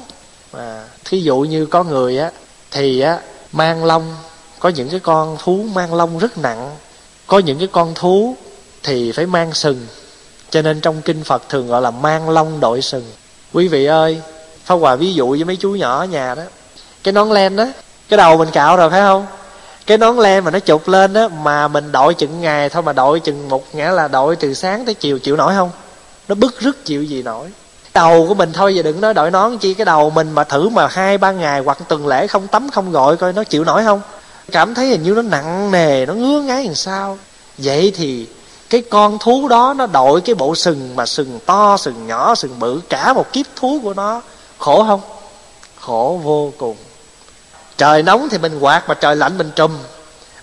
À, 0.51 0.85
thí 1.05 1.21
dụ 1.21 1.37
như 1.37 1.65
có 1.65 1.83
người 1.83 2.17
á 2.17 2.31
thì 2.71 2.99
á 2.99 3.19
mang 3.51 3.85
lông 3.85 4.15
có 4.59 4.69
những 4.69 4.89
cái 4.89 4.99
con 4.99 5.37
thú 5.43 5.65
mang 5.73 5.93
lông 5.93 6.19
rất 6.19 6.37
nặng. 6.37 6.75
Có 7.27 7.39
những 7.39 7.59
cái 7.59 7.67
con 7.71 7.93
thú 7.95 8.35
thì 8.83 9.11
phải 9.11 9.25
mang 9.25 9.53
sừng 9.53 9.87
cho 10.49 10.61
nên 10.61 10.81
trong 10.81 11.01
kinh 11.01 11.23
phật 11.23 11.49
thường 11.49 11.67
gọi 11.67 11.81
là 11.81 11.91
mang 11.91 12.29
lông 12.29 12.59
đội 12.59 12.81
sừng. 12.81 13.05
Quý 13.53 13.67
vị 13.67 13.85
ơi 13.85 14.21
pháp 14.65 14.75
hòa 14.75 14.95
ví 14.95 15.13
dụ 15.13 15.29
với 15.29 15.43
mấy 15.43 15.55
chú 15.55 15.69
nhỏ 15.71 15.99
ở 15.99 16.05
nhà 16.05 16.35
đó 16.35 16.43
cái 17.03 17.11
nón 17.11 17.29
len 17.29 17.55
đó 17.55 17.65
cái 18.09 18.17
đầu 18.17 18.37
mình 18.37 18.49
cạo 18.51 18.77
rồi 18.77 18.89
phải 18.89 19.01
không? 19.01 19.25
Cái 19.85 19.97
nón 19.97 20.17
len 20.17 20.43
mà 20.43 20.51
nó 20.51 20.59
chụp 20.59 20.87
lên 20.87 21.13
đó, 21.13 21.27
mà 21.27 21.67
mình 21.67 21.91
đội 21.91 22.13
chừng 22.13 22.41
ngày 22.41 22.69
thôi 22.69 22.83
mà 22.83 22.93
đội 22.93 23.19
chừng 23.19 23.49
một 23.49 23.75
nghĩa 23.75 23.91
là 23.91 24.07
đội 24.07 24.35
từ 24.35 24.53
sáng 24.53 24.85
tới 24.85 24.93
chiều 24.93 25.19
chịu 25.19 25.35
nổi 25.35 25.53
không? 25.55 25.71
Nó 26.27 26.35
bức 26.35 26.61
rứt 26.61 26.85
chịu 26.85 27.03
gì 27.03 27.23
nổi. 27.23 27.47
Đầu 27.93 28.25
của 28.27 28.33
mình 28.33 28.53
thôi 28.53 28.75
giờ 28.75 28.83
đừng 28.83 29.01
nói 29.01 29.13
đội 29.13 29.31
nón 29.31 29.57
chi 29.57 29.73
cái 29.73 29.85
đầu 29.85 30.09
mình 30.09 30.31
mà 30.31 30.43
thử 30.43 30.69
mà 30.69 30.87
hai 30.87 31.17
ba 31.17 31.31
ngày 31.31 31.59
hoặc 31.59 31.77
tuần 31.87 32.07
lễ 32.07 32.27
không 32.27 32.47
tắm 32.47 32.69
không 32.69 32.91
gội 32.91 33.17
coi 33.17 33.33
nó 33.33 33.43
chịu 33.43 33.63
nổi 33.63 33.83
không? 33.83 34.01
Cảm 34.51 34.73
thấy 34.75 34.87
hình 34.87 35.03
như 35.03 35.11
nó 35.11 35.21
nặng 35.21 35.71
nề 35.71 36.05
nó 36.05 36.13
ngứa 36.13 36.41
ngáy 36.41 36.65
làm 36.65 36.75
sao? 36.75 37.17
Vậy 37.57 37.93
thì 37.95 38.27
cái 38.69 38.81
con 38.81 39.17
thú 39.19 39.47
đó 39.47 39.73
nó 39.77 39.85
đội 39.85 40.21
cái 40.21 40.35
bộ 40.35 40.55
sừng 40.55 40.95
mà 40.95 41.05
sừng 41.05 41.39
to, 41.45 41.77
sừng 41.77 42.07
nhỏ, 42.07 42.35
sừng 42.35 42.59
bự, 42.59 42.81
cả 42.89 43.13
một 43.13 43.33
kiếp 43.33 43.45
thú 43.55 43.79
của 43.83 43.93
nó. 43.93 44.21
Khổ 44.57 44.85
không? 44.87 45.01
Khổ 45.79 46.19
vô 46.23 46.51
cùng. 46.57 46.75
Trời 47.77 48.03
nóng 48.03 48.29
thì 48.29 48.37
mình 48.37 48.59
quạt 48.59 48.83
mà 48.87 48.93
trời 48.93 49.15
lạnh 49.15 49.37
mình 49.37 49.51
trùm. 49.55 49.71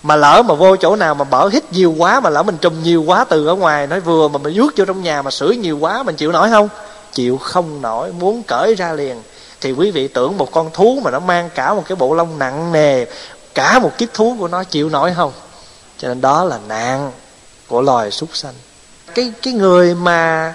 Mà 0.03 0.15
lỡ 0.15 0.43
mà 0.45 0.55
vô 0.55 0.75
chỗ 0.75 0.95
nào 0.95 1.15
mà 1.15 1.23
bở 1.23 1.47
hít 1.47 1.73
nhiều 1.73 1.95
quá, 1.97 2.19
mà 2.19 2.29
lỡ 2.29 2.43
mình 2.43 2.57
trùm 2.57 2.83
nhiều 2.83 3.03
quá 3.03 3.25
từ 3.29 3.47
ở 3.47 3.55
ngoài, 3.55 3.87
nói 3.87 3.99
vừa 3.99 4.27
mà 4.27 4.37
mình 4.37 4.53
vuốt 4.55 4.69
vô 4.77 4.85
trong 4.85 5.03
nhà 5.03 5.21
mà 5.21 5.31
sưởi 5.31 5.57
nhiều 5.57 5.77
quá, 5.77 6.03
mình 6.03 6.15
chịu 6.15 6.31
nổi 6.31 6.49
không? 6.49 6.69
Chịu 7.13 7.37
không 7.37 7.81
nổi, 7.81 8.11
muốn 8.11 8.43
cởi 8.43 8.75
ra 8.75 8.93
liền. 8.93 9.21
Thì 9.61 9.71
quý 9.71 9.91
vị 9.91 10.07
tưởng 10.07 10.37
một 10.37 10.51
con 10.51 10.69
thú 10.73 10.99
mà 11.03 11.11
nó 11.11 11.19
mang 11.19 11.49
cả 11.55 11.73
một 11.73 11.83
cái 11.87 11.95
bộ 11.95 12.13
lông 12.13 12.39
nặng 12.39 12.71
nề, 12.71 13.05
cả 13.53 13.79
một 13.79 13.91
kiếp 13.97 14.13
thú 14.13 14.35
của 14.39 14.47
nó 14.47 14.63
chịu 14.63 14.89
nổi 14.89 15.13
không? 15.15 15.31
Cho 15.97 16.07
nên 16.07 16.21
đó 16.21 16.43
là 16.43 16.59
nạn 16.67 17.11
của 17.67 17.81
loài 17.81 18.11
súc 18.11 18.29
sanh. 18.35 18.53
Cái 19.15 19.33
cái 19.41 19.53
người 19.53 19.95
mà 19.95 20.53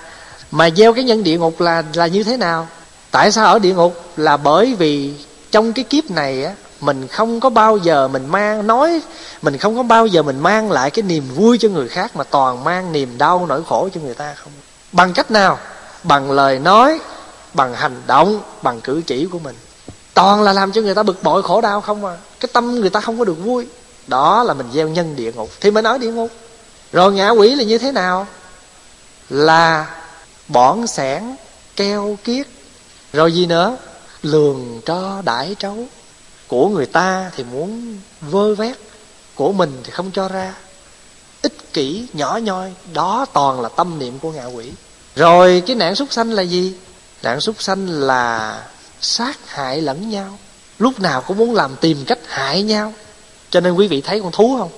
mà 0.50 0.70
gieo 0.76 0.92
cái 0.92 1.04
nhân 1.04 1.24
địa 1.24 1.38
ngục 1.38 1.60
là 1.60 1.82
là 1.94 2.06
như 2.06 2.24
thế 2.24 2.36
nào? 2.36 2.68
Tại 3.10 3.32
sao 3.32 3.46
ở 3.46 3.58
địa 3.58 3.74
ngục? 3.74 4.04
Là 4.16 4.36
bởi 4.36 4.74
vì 4.74 5.14
trong 5.50 5.72
cái 5.72 5.84
kiếp 5.84 6.10
này 6.10 6.44
á, 6.44 6.52
mình 6.80 7.08
không 7.08 7.40
có 7.40 7.50
bao 7.50 7.76
giờ 7.76 8.08
mình 8.08 8.26
mang, 8.26 8.66
nói 8.66 9.00
mình 9.42 9.58
không 9.58 9.76
có 9.76 9.82
bao 9.82 10.06
giờ 10.06 10.22
mình 10.22 10.38
mang 10.40 10.72
lại 10.72 10.90
cái 10.90 11.02
niềm 11.02 11.24
vui 11.34 11.58
cho 11.58 11.68
người 11.68 11.88
khác 11.88 12.16
mà 12.16 12.24
toàn 12.24 12.64
mang 12.64 12.92
niềm 12.92 13.18
đau 13.18 13.46
nỗi 13.46 13.62
khổ 13.68 13.88
cho 13.94 14.00
người 14.00 14.14
ta 14.14 14.34
không. 14.34 14.52
Bằng 14.92 15.12
cách 15.12 15.30
nào? 15.30 15.58
Bằng 16.02 16.30
lời 16.30 16.58
nói, 16.58 17.00
bằng 17.54 17.74
hành 17.74 18.02
động, 18.06 18.40
bằng 18.62 18.80
cử 18.80 19.02
chỉ 19.06 19.26
của 19.32 19.38
mình. 19.38 19.56
Toàn 20.14 20.42
là 20.42 20.52
làm 20.52 20.72
cho 20.72 20.80
người 20.80 20.94
ta 20.94 21.02
bực 21.02 21.22
bội 21.22 21.42
khổ 21.42 21.60
đau 21.60 21.80
không 21.80 22.04
à. 22.04 22.16
Cái 22.40 22.48
tâm 22.52 22.80
người 22.80 22.90
ta 22.90 23.00
không 23.00 23.18
có 23.18 23.24
được 23.24 23.44
vui. 23.44 23.66
Đó 24.06 24.42
là 24.42 24.54
mình 24.54 24.66
gieo 24.72 24.88
nhân 24.88 25.16
địa 25.16 25.32
ngục. 25.32 25.50
Thì 25.60 25.70
mình 25.70 25.84
ở 25.84 25.98
địa 25.98 26.12
ngục 26.12 26.30
rồi 26.92 27.12
ngạ 27.12 27.30
quỷ 27.30 27.54
là 27.54 27.64
như 27.64 27.78
thế 27.78 27.92
nào? 27.92 28.26
Là 29.30 29.86
bỏn 30.48 30.86
sẻn, 30.86 31.22
keo 31.76 32.18
kiết. 32.24 32.46
Rồi 33.12 33.34
gì 33.34 33.46
nữa? 33.46 33.76
Lường 34.22 34.80
cho 34.86 35.22
đãi 35.24 35.56
trấu. 35.58 35.86
Của 36.48 36.68
người 36.68 36.86
ta 36.86 37.30
thì 37.36 37.44
muốn 37.44 37.98
vơ 38.20 38.54
vét, 38.54 38.76
của 39.34 39.52
mình 39.52 39.80
thì 39.84 39.90
không 39.90 40.10
cho 40.10 40.28
ra. 40.28 40.54
Ích 41.42 41.72
kỷ, 41.72 42.06
nhỏ 42.12 42.38
nhoi, 42.42 42.72
đó 42.92 43.26
toàn 43.32 43.60
là 43.60 43.68
tâm 43.68 43.98
niệm 43.98 44.18
của 44.18 44.32
ngạ 44.32 44.44
quỷ. 44.44 44.72
Rồi 45.16 45.62
cái 45.66 45.76
nạn 45.76 45.94
súc 45.94 46.12
sanh 46.12 46.32
là 46.32 46.42
gì? 46.42 46.74
Nạn 47.22 47.40
súc 47.40 47.62
sanh 47.62 47.88
là 47.88 48.62
sát 49.00 49.38
hại 49.46 49.80
lẫn 49.80 50.10
nhau. 50.10 50.38
Lúc 50.78 51.00
nào 51.00 51.22
cũng 51.22 51.36
muốn 51.36 51.54
làm 51.54 51.76
tìm 51.76 52.04
cách 52.06 52.18
hại 52.26 52.62
nhau. 52.62 52.92
Cho 53.50 53.60
nên 53.60 53.74
quý 53.74 53.88
vị 53.88 54.00
thấy 54.00 54.20
con 54.20 54.32
thú 54.32 54.56
không? 54.58 54.70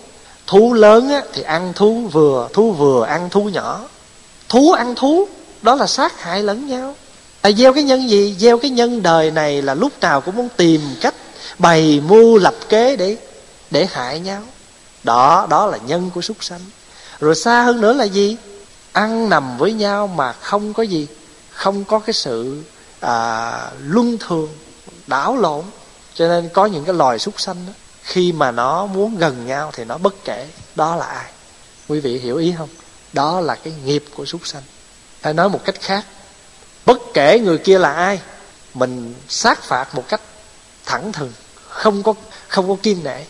Thú 0.47 0.72
lớn 0.72 1.09
á, 1.09 1.22
thì 1.32 1.43
ăn 1.43 1.72
thú 1.72 2.09
vừa 2.12 2.49
thú 2.53 2.72
vừa 2.72 3.05
ăn 3.05 3.30
thú 3.30 3.45
nhỏ. 3.45 3.80
Thú 4.49 4.72
ăn 4.72 4.95
thú 4.95 5.28
đó 5.62 5.74
là 5.74 5.86
sát 5.86 6.20
hại 6.20 6.43
lẫn 6.43 6.66
nhau. 6.66 6.95
À, 7.40 7.51
gieo 7.51 7.72
cái 7.72 7.82
nhân 7.82 8.11
gì? 8.11 8.36
Gieo 8.38 8.59
cái 8.59 8.70
nhân 8.70 9.03
đời 9.03 9.30
này 9.30 9.62
là 9.62 9.74
lúc 9.74 9.93
nào 10.01 10.20
cũng 10.20 10.36
muốn 10.36 10.49
tìm 10.57 10.80
cách 11.01 11.14
bày 11.59 12.03
mưu 12.07 12.38
lập 12.38 12.55
kế 12.68 12.97
để 12.97 13.16
để 13.70 13.86
hại 13.86 14.20
nhau. 14.20 14.43
Đó 15.05 15.47
đó 15.51 15.66
là 15.66 15.78
nhân 15.86 16.11
của 16.14 16.20
súc 16.20 16.45
sanh. 16.45 16.61
Rồi 17.20 17.34
xa 17.34 17.62
hơn 17.62 17.80
nữa 17.80 17.93
là 17.93 18.05
gì? 18.05 18.36
Ăn 18.93 19.28
nằm 19.28 19.59
với 19.59 19.72
nhau 19.72 20.07
mà 20.07 20.32
không 20.32 20.72
có 20.72 20.82
gì 20.82 21.07
không 21.51 21.84
có 21.84 21.99
cái 21.99 22.12
sự 22.14 22.62
à, 23.01 23.53
luân 23.80 24.18
thường 24.18 24.49
đảo 25.07 25.36
lộn. 25.36 25.64
Cho 26.14 26.28
nên 26.28 26.49
có 26.53 26.66
những 26.66 26.84
cái 26.84 26.95
loài 26.95 27.18
súc 27.18 27.40
sanh 27.40 27.57
đó, 27.66 27.72
khi 28.03 28.32
mà 28.32 28.50
nó 28.50 28.86
muốn 28.86 29.16
gần 29.16 29.46
nhau 29.46 29.70
thì 29.74 29.84
nó 29.84 29.98
bất 29.98 30.14
kể 30.24 30.46
đó 30.74 30.96
là 30.96 31.07
ai. 31.07 31.30
Quý 31.88 32.00
vị 32.00 32.18
hiểu 32.18 32.36
ý 32.36 32.55
không? 32.59 32.68
Đó 33.12 33.40
là 33.40 33.55
cái 33.55 33.72
nghiệp 33.84 34.05
của 34.14 34.24
súc 34.24 34.46
sanh. 34.46 34.62
Hay 35.22 35.34
nói 35.34 35.48
một 35.48 35.64
cách 35.64 35.80
khác, 35.80 36.05
bất 36.86 36.98
kể 37.14 37.38
người 37.38 37.59
kia 37.59 37.78
là 37.78 37.92
ai, 37.92 38.20
mình 38.74 39.14
sát 39.28 39.62
phạt 39.62 39.94
một 39.94 40.09
cách 40.09 40.20
thẳng 40.86 41.12
thừng, 41.12 41.32
không 41.68 42.03
có 42.03 42.14
không 42.48 42.68
có 42.68 42.76
kiên 42.82 43.05
nể. 43.05 43.24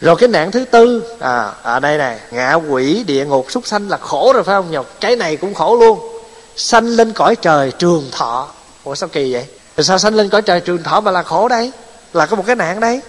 Rồi 0.00 0.16
cái 0.16 0.28
nạn 0.28 0.50
thứ 0.50 0.64
tư 0.64 1.16
à 1.20 1.52
ở 1.62 1.80
đây 1.80 1.98
này, 1.98 2.20
ngạ 2.30 2.54
quỷ 2.54 3.04
địa 3.04 3.24
ngục 3.24 3.46
súc 3.50 3.66
sanh 3.66 3.88
là 3.88 3.96
khổ 3.96 4.32
rồi 4.32 4.44
phải 4.44 4.54
không 4.54 4.70
nhọc 4.70 4.86
cái 5.00 5.16
này 5.16 5.36
cũng 5.36 5.54
khổ 5.54 5.76
luôn. 5.76 6.22
Sanh 6.56 6.86
lên 6.86 7.12
cõi 7.12 7.36
trời 7.36 7.72
trường 7.78 8.08
thọ. 8.12 8.48
Ủa 8.84 8.94
sao 8.94 9.08
kỳ 9.08 9.32
vậy? 9.32 9.46
Rồi 9.76 9.84
sao 9.84 9.98
sanh 9.98 10.14
lên 10.14 10.28
cõi 10.28 10.42
trời 10.42 10.60
trường 10.60 10.82
thọ 10.82 11.00
mà 11.00 11.10
là 11.10 11.22
khổ 11.22 11.48
đây? 11.48 11.72
Là 12.12 12.26
có 12.26 12.36
một 12.36 12.44
cái 12.46 12.56
nạn 12.56 12.80
đấy 12.80 13.00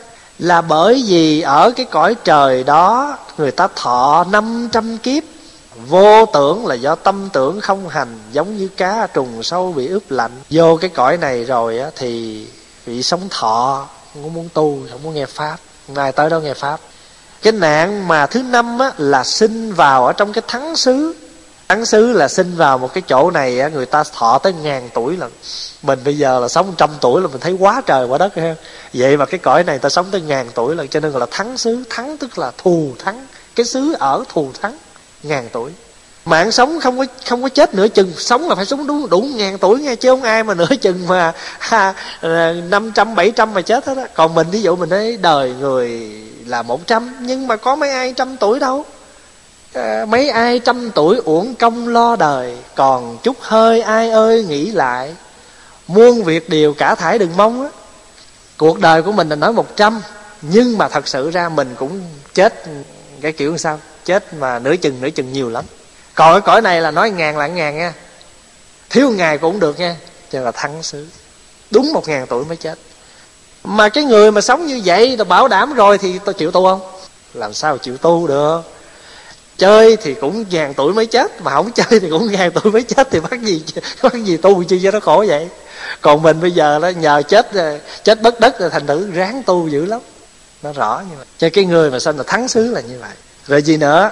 là 0.41 0.61
bởi 0.61 1.03
vì 1.07 1.41
ở 1.41 1.71
cái 1.75 1.85
cõi 1.85 2.15
trời 2.23 2.63
đó 2.63 3.17
người 3.37 3.51
ta 3.51 3.67
thọ 3.75 4.25
500 4.31 4.97
kiếp. 4.97 5.23
Vô 5.87 6.25
tưởng 6.25 6.65
là 6.65 6.75
do 6.75 6.95
tâm 6.95 7.29
tưởng 7.33 7.61
không 7.61 7.89
hành 7.89 8.19
giống 8.31 8.57
như 8.57 8.67
cá 8.67 9.07
trùng 9.13 9.43
sâu 9.43 9.73
bị 9.73 9.87
ướp 9.87 10.11
lạnh. 10.11 10.31
Vô 10.49 10.77
cái 10.81 10.89
cõi 10.89 11.17
này 11.17 11.43
rồi 11.45 11.79
á, 11.79 11.89
thì 11.95 12.45
bị 12.85 13.03
sống 13.03 13.21
thọ 13.29 13.87
không 14.13 14.33
muốn 14.33 14.49
tu 14.53 14.79
không 14.91 15.03
muốn 15.03 15.13
nghe 15.13 15.25
pháp. 15.25 15.57
Ngài 15.87 16.11
tới 16.11 16.29
đó 16.29 16.39
nghe 16.39 16.53
pháp. 16.53 16.79
Cái 17.41 17.53
nạn 17.53 18.07
mà 18.07 18.25
thứ 18.25 18.43
năm 18.43 18.79
á, 18.79 18.91
là 18.97 19.23
sinh 19.23 19.73
vào 19.73 20.05
ở 20.05 20.13
trong 20.13 20.33
cái 20.33 20.43
thắng 20.47 20.75
xứ 20.75 21.15
thắng 21.71 21.85
xứ 21.85 22.11
là 22.11 22.27
sinh 22.27 22.55
vào 22.55 22.77
một 22.77 22.93
cái 22.93 23.01
chỗ 23.07 23.31
này 23.31 23.71
người 23.73 23.85
ta 23.85 24.03
thọ 24.03 24.39
tới 24.43 24.53
ngàn 24.53 24.89
tuổi 24.93 25.17
lần 25.17 25.31
mình 25.83 25.99
bây 26.05 26.17
giờ 26.17 26.39
là 26.39 26.47
sống 26.47 26.73
trăm 26.77 26.89
tuổi 27.01 27.21
là 27.21 27.27
mình 27.27 27.39
thấy 27.39 27.51
quá 27.59 27.81
trời 27.85 28.05
quá 28.05 28.17
đất 28.17 28.35
ha 28.35 28.55
vậy 28.93 29.17
mà 29.17 29.25
cái 29.25 29.37
cõi 29.37 29.63
này 29.63 29.79
ta 29.79 29.89
sống 29.89 30.05
tới 30.11 30.21
ngàn 30.21 30.47
tuổi 30.55 30.75
lần 30.75 30.87
cho 30.87 30.99
nên 30.99 31.11
gọi 31.11 31.19
là 31.19 31.25
thắng 31.31 31.57
xứ. 31.57 31.83
Thắng 31.89 32.17
tức 32.17 32.37
là 32.37 32.51
thù 32.57 32.91
thắng. 33.03 33.27
Cái 33.55 33.65
xứ 33.65 33.93
ở 33.99 34.23
thù 34.29 34.49
thắng, 34.61 34.77
ngàn 35.23 35.49
tuổi. 35.51 35.71
Mạng 36.25 36.51
sống 36.51 36.79
không 36.79 36.97
có 36.97 37.05
không 37.25 37.43
có 37.43 37.49
chết 37.49 37.73
nửa 37.73 37.87
chừng, 37.87 38.13
sống 38.17 38.49
là 38.49 38.55
phải 38.55 38.65
sống 38.65 38.87
đủ 38.87 39.07
đủ 39.07 39.21
ngàn 39.21 39.57
tuổi 39.57 39.79
nghe, 39.79 39.95
chứ 39.95 40.09
không 40.09 40.23
ai 40.23 40.43
mà 40.43 40.53
nửa 40.53 40.75
chừng 40.81 41.07
mà 41.07 41.33
năm 42.69 42.91
trăm, 42.91 43.15
bảy 43.15 43.31
trăm 43.31 43.53
mà 43.53 43.61
chết 43.61 43.85
hết 43.85 43.97
á. 43.97 44.07
Còn 44.13 44.35
mình, 44.35 44.47
ví 44.51 44.61
dụ 44.61 44.75
mình 44.75 44.89
thấy 44.89 45.17
đời 45.21 45.53
người 45.59 46.11
là 46.45 46.61
một 46.61 46.87
trăm, 46.87 47.15
nhưng 47.19 47.47
mà 47.47 47.55
có 47.55 47.75
mấy 47.75 47.89
ai 47.89 48.13
trăm 48.13 48.37
tuổi 48.37 48.59
đâu. 48.59 48.85
Ờ, 49.73 50.05
mấy 50.05 50.29
ai 50.29 50.59
trăm 50.59 50.91
tuổi 50.91 51.17
uổng 51.25 51.55
công 51.55 51.87
lo 51.87 52.15
đời, 52.15 52.57
còn 52.75 53.17
chút 53.23 53.37
hơi 53.39 53.81
ai 53.81 54.09
ơi 54.09 54.45
nghĩ 54.49 54.71
lại. 54.71 55.13
Muôn 55.87 56.23
việc 56.23 56.49
điều 56.49 56.73
cả 56.73 56.95
thải 56.95 57.19
đừng 57.19 57.37
mong 57.37 57.63
á. 57.63 57.69
Cuộc 58.57 58.79
đời 58.79 59.01
của 59.01 59.11
mình 59.11 59.29
là 59.29 59.35
nói 59.35 59.53
một 59.53 59.77
trăm, 59.77 60.01
nhưng 60.41 60.77
mà 60.77 60.87
thật 60.87 61.07
sự 61.07 61.31
ra 61.31 61.49
mình 61.49 61.75
cũng 61.77 62.01
chết 62.33 62.63
cái 63.21 63.31
kiểu 63.31 63.57
sao, 63.57 63.79
chết 64.05 64.33
mà 64.33 64.59
nửa 64.59 64.75
chừng 64.75 65.01
nửa 65.01 65.09
chừng 65.09 65.33
nhiều 65.33 65.49
lắm. 65.49 65.65
Còn 66.15 66.33
cái 66.33 66.41
cõi 66.41 66.61
này 66.61 66.81
là 66.81 66.91
nói 66.91 67.09
ngàn 67.09 67.37
là 67.37 67.47
ngàn 67.47 67.77
nha. 67.77 67.93
Thiếu 68.89 69.09
ngày 69.09 69.37
cũng 69.37 69.59
được 69.59 69.79
nha, 69.79 69.95
cho 70.31 70.41
là 70.41 70.51
thắng 70.51 70.83
xứ. 70.83 71.07
Đúng 71.71 71.93
một 71.93 72.07
ngàn 72.07 72.27
tuổi 72.27 72.45
mới 72.45 72.57
chết. 72.57 72.79
Mà 73.63 73.89
cái 73.89 74.03
người 74.03 74.31
mà 74.31 74.41
sống 74.41 74.65
như 74.65 74.81
vậy 74.85 75.15
tôi 75.17 75.25
bảo 75.25 75.47
đảm 75.47 75.73
rồi 75.73 75.97
thì 75.97 76.19
tôi 76.19 76.33
chịu 76.33 76.51
tu 76.51 76.65
không? 76.65 76.81
Làm 77.33 77.53
sao 77.53 77.77
chịu 77.77 77.97
tu 77.97 78.27
được? 78.27 78.61
Chơi 79.61 79.95
thì 79.95 80.13
cũng 80.13 80.45
ngàn 80.49 80.73
tuổi 80.73 80.93
mới 80.93 81.05
chết, 81.05 81.41
mà 81.41 81.51
không 81.51 81.71
chơi 81.71 81.99
thì 81.99 82.09
cũng 82.09 82.31
ngàn 82.31 82.51
tuổi 82.51 82.71
mới 82.71 82.83
chết 82.83 83.07
thì 83.11 83.19
bắt 83.19 83.41
gì 83.41 83.63
bắt 84.03 84.13
gì 84.13 84.37
tu 84.37 84.63
chi 84.63 84.79
cho 84.83 84.91
nó 84.91 84.99
khổ 84.99 85.25
vậy? 85.27 85.47
Còn 86.01 86.21
mình 86.21 86.41
bây 86.41 86.51
giờ 86.51 86.79
đó, 86.79 86.89
nhờ 86.89 87.21
chết 87.27 87.53
ờ, 87.53 87.79
chết 88.03 88.21
bất 88.21 88.39
đất 88.39 88.59
rồi 88.59 88.69
thành 88.69 88.87
tử 88.87 89.09
ráng 89.13 89.43
tu 89.43 89.67
dữ 89.67 89.85
lắm. 89.85 90.01
Nó 90.63 90.73
rõ 90.73 91.01
như 91.09 91.15
vậy. 91.17 91.25
Cho 91.37 91.49
cái 91.53 91.65
người 91.65 91.91
mà 91.91 91.99
sanh 91.99 92.17
là 92.17 92.23
thắng 92.27 92.47
xứ 92.47 92.71
là 92.71 92.81
như 92.81 92.97
vậy. 92.99 93.09
Rồi 93.47 93.61
gì 93.61 93.77
nữa? 93.77 94.11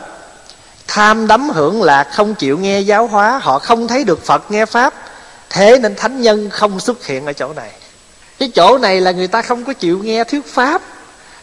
Tham 0.88 1.28
đắm 1.28 1.50
hưởng 1.50 1.84
lạc, 1.84 2.08
không 2.14 2.36
chịu 2.36 2.58
nghe 2.58 2.80
giáo 2.80 3.08
hóa, 3.08 3.39
họ 3.43 3.60
không 3.60 3.88
thấy 3.88 4.04
được 4.04 4.26
phật 4.26 4.52
nghe 4.52 4.66
pháp. 4.66 4.93
Thế 5.50 5.80
nên 5.80 5.95
thánh 5.95 6.22
nhân 6.22 6.50
không 6.50 6.80
xuất 6.80 7.06
hiện 7.06 7.26
ở 7.26 7.34
chỗ 7.34 7.54
này. 7.54 7.72
Cái 8.39 8.52
chỗ 8.56 8.78
này 8.78 9.02
là 9.02 9.12
người 9.12 9.28
ta 9.28 9.41
không 9.41 9.66
có 9.66 9.74
chịu 9.74 10.00
nghe 10.04 10.24
thuyết 10.24 10.45
pháp 10.45 10.82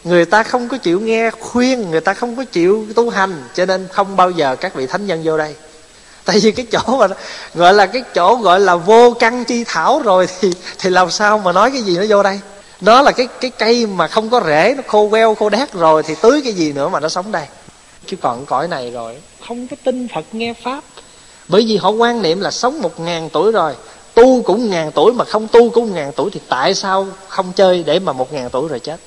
người 0.03 0.25
ta 0.25 0.43
không 0.43 0.67
có 0.67 0.77
chịu 0.77 0.99
nghe 0.99 1.31
khuyên, 1.31 1.91
người 1.91 2.01
ta 2.01 2.13
không 2.13 2.35
có 2.35 2.43
chịu 2.43 2.85
tu 2.95 3.09
hành, 3.09 3.43
cho 3.53 3.65
nên 3.65 3.87
không 3.91 4.15
bao 4.15 4.31
giờ 4.31 4.55
các 4.55 4.75
vị 4.75 4.87
thánh 4.87 5.07
nhân 5.07 5.21
vô 5.23 5.37
đây. 5.37 5.55
Tại 6.25 6.39
vì 6.39 6.51
cái 6.51 6.65
chỗ 6.71 6.97
mà 6.97 7.07
gọi 7.55 7.73
là 7.73 7.85
cái 7.85 8.03
chỗ 8.15 8.35
gọi 8.35 8.59
là 8.59 8.75
vô 8.75 9.13
căn 9.19 9.45
chi 9.45 9.63
thảo 9.63 10.01
rồi 10.03 10.27
thì 10.39 10.51
thì 10.79 10.89
làm 10.89 11.11
sao 11.11 11.37
mà 11.37 11.51
nói 11.51 11.71
cái 11.71 11.81
gì 11.81 11.97
nó 11.97 12.03
vô 12.09 12.23
đây? 12.23 12.39
Nó 12.81 13.01
là 13.01 13.11
cái 13.11 13.27
cái 13.41 13.51
cây 13.51 13.85
mà 13.85 14.07
không 14.07 14.29
có 14.29 14.41
rễ, 14.45 14.73
nó 14.77 14.83
khô 14.87 15.09
queo, 15.09 15.35
khô 15.35 15.49
đét 15.49 15.73
rồi 15.73 16.03
thì 16.03 16.15
tưới 16.21 16.41
cái 16.43 16.53
gì 16.53 16.73
nữa 16.73 16.89
mà 16.89 16.99
nó 16.99 17.09
sống 17.09 17.31
đây? 17.31 17.45
Chứ 18.05 18.17
còn 18.21 18.45
cõi 18.45 18.67
này 18.67 18.91
rồi, 18.91 19.17
không 19.47 19.67
có 19.67 19.75
tin 19.83 20.07
phật 20.15 20.25
nghe 20.31 20.53
pháp. 20.63 20.83
Bởi 21.47 21.65
vì 21.67 21.77
họ 21.77 21.89
quan 21.89 22.21
niệm 22.21 22.41
là 22.41 22.51
sống 22.51 22.81
một 22.81 22.99
ngàn 22.99 23.29
tuổi 23.29 23.51
rồi, 23.51 23.73
tu 24.13 24.41
cũng 24.41 24.69
ngàn 24.69 24.91
tuổi 24.91 25.13
mà 25.13 25.25
không 25.25 25.47
tu 25.47 25.69
cũng 25.69 25.93
ngàn 25.93 26.11
tuổi 26.15 26.29
thì 26.33 26.39
tại 26.49 26.73
sao 26.73 27.07
không 27.27 27.53
chơi 27.55 27.83
để 27.83 27.99
mà 27.99 28.13
một 28.13 28.33
ngàn 28.33 28.49
tuổi 28.49 28.69
rồi 28.69 28.79
chết? 28.79 28.97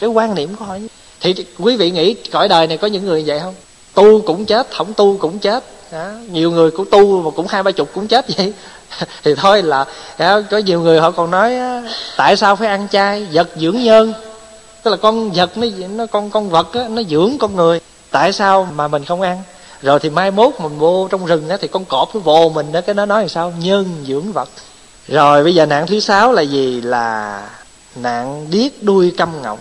Cái 0.00 0.10
quan 0.10 0.34
niệm 0.34 0.56
của 0.56 0.64
họ. 0.64 0.76
Thì 1.20 1.34
quý 1.58 1.76
vị 1.76 1.90
nghĩ 1.90 2.14
cõi 2.14 2.48
đời 2.48 2.66
này 2.66 2.76
có 2.76 2.86
những 2.86 3.06
người 3.06 3.24
vậy 3.26 3.40
không? 3.40 3.54
Tu 3.94 4.20
cũng 4.20 4.44
chết 4.44 4.66
không 4.76 4.94
tu 4.94 5.16
cũng 5.16 5.38
chết. 5.38 5.64
Đó. 5.92 6.10
nhiều 6.30 6.50
người 6.50 6.70
cũng 6.70 6.86
tu 6.90 7.22
mà 7.22 7.30
cũng 7.36 7.46
hai 7.46 7.62
ba 7.62 7.70
chục 7.70 7.88
cũng 7.94 8.06
chết 8.06 8.36
vậy. 8.36 8.52
Thì 9.24 9.34
thôi 9.34 9.62
là 9.62 9.84
đó, 10.18 10.40
có 10.50 10.58
nhiều 10.58 10.80
người 10.80 11.00
họ 11.00 11.10
còn 11.10 11.30
nói 11.30 11.54
tại 12.16 12.36
sao 12.36 12.56
phải 12.56 12.68
ăn 12.68 12.88
chay? 12.90 13.26
Vật 13.32 13.48
dưỡng 13.56 13.82
nhân. 13.82 14.12
Tức 14.82 14.90
là 14.90 14.96
con 14.96 15.30
vật 15.30 15.58
nó 15.58 15.66
nó 15.94 16.06
con 16.06 16.30
con 16.30 16.50
vật 16.50 16.74
á, 16.74 16.88
nó 16.88 17.02
dưỡng 17.02 17.38
con 17.38 17.56
người. 17.56 17.80
Tại 18.10 18.32
sao 18.32 18.68
mà 18.74 18.88
mình 18.88 19.04
không 19.04 19.20
ăn? 19.20 19.42
Rồi 19.82 20.00
thì 20.00 20.10
mai 20.10 20.30
mốt 20.30 20.52
mình 20.60 20.78
vô 20.78 21.08
trong 21.10 21.26
rừng 21.26 21.48
á 21.48 21.56
thì 21.60 21.68
con 21.68 21.84
cọp 21.84 22.14
nó 22.14 22.20
vồ 22.20 22.48
mình 22.48 22.72
đó 22.72 22.80
cái 22.80 22.94
nó 22.94 23.06
nói 23.06 23.22
là 23.22 23.28
sao? 23.28 23.52
Nhân 23.60 24.04
dưỡng 24.08 24.32
vật. 24.32 24.48
Rồi 25.08 25.44
bây 25.44 25.54
giờ 25.54 25.66
nạn 25.66 25.86
thứ 25.86 26.00
sáu 26.00 26.32
là 26.32 26.42
gì? 26.42 26.80
Là 26.80 27.40
nạn 27.96 28.46
điếc 28.50 28.82
đuôi 28.82 29.12
câm 29.18 29.42
ngọng 29.42 29.58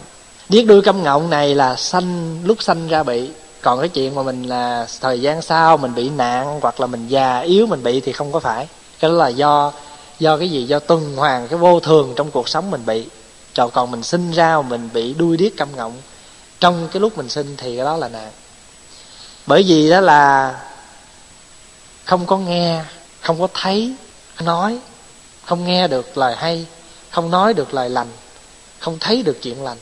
điếc 0.53 0.65
đuôi 0.65 0.81
câm 0.81 1.03
ngọng 1.03 1.29
này 1.29 1.55
là 1.55 1.75
sanh, 1.75 2.39
lúc 2.43 2.63
sanh 2.63 2.87
ra 2.87 3.03
bị. 3.03 3.29
Còn 3.61 3.79
cái 3.79 3.89
chuyện 3.89 4.15
mà 4.15 4.23
mình 4.23 4.43
là 4.43 4.87
thời 5.01 5.21
gian 5.21 5.41
sau 5.41 5.77
mình 5.77 5.95
bị 5.95 6.09
nạn 6.09 6.59
hoặc 6.61 6.79
là 6.79 6.87
mình 6.87 7.07
già 7.07 7.39
yếu 7.39 7.65
mình 7.65 7.83
bị 7.83 7.99
thì 7.99 8.11
không 8.11 8.31
có 8.31 8.39
phải. 8.39 8.67
Cái 8.99 9.11
đó 9.11 9.17
là 9.17 9.27
do 9.27 9.71
do 10.19 10.37
cái 10.37 10.49
gì? 10.49 10.63
Do 10.63 10.79
tuần 10.79 11.15
hoàn 11.15 11.47
cái 11.47 11.59
vô 11.59 11.79
thường 11.79 12.13
trong 12.15 12.31
cuộc 12.31 12.49
sống 12.49 12.71
mình 12.71 12.85
bị. 12.85 13.05
Cho 13.53 13.67
còn 13.67 13.91
mình 13.91 14.03
sinh 14.03 14.31
ra 14.31 14.61
mình 14.61 14.89
bị 14.93 15.13
đuôi 15.13 15.37
điếc 15.37 15.57
câm 15.57 15.67
ngọng, 15.75 15.93
trong 16.59 16.87
cái 16.91 17.01
lúc 17.01 17.17
mình 17.17 17.29
sinh 17.29 17.55
thì 17.57 17.75
cái 17.75 17.85
đó 17.85 17.97
là 17.97 18.09
nạn. 18.09 18.31
Bởi 19.47 19.63
vì 19.63 19.89
đó 19.89 19.99
là 19.99 20.55
không 22.05 22.25
có 22.25 22.37
nghe, 22.37 22.83
không 23.21 23.39
có 23.39 23.47
thấy, 23.53 23.93
nói, 24.41 24.79
không 25.45 25.65
nghe 25.65 25.87
được 25.87 26.17
lời 26.17 26.35
hay, 26.35 26.65
không 27.09 27.31
nói 27.31 27.53
được 27.53 27.73
lời 27.73 27.89
lành, 27.89 28.07
không 28.79 28.97
thấy 28.99 29.23
được 29.23 29.37
chuyện 29.41 29.63
lành 29.63 29.77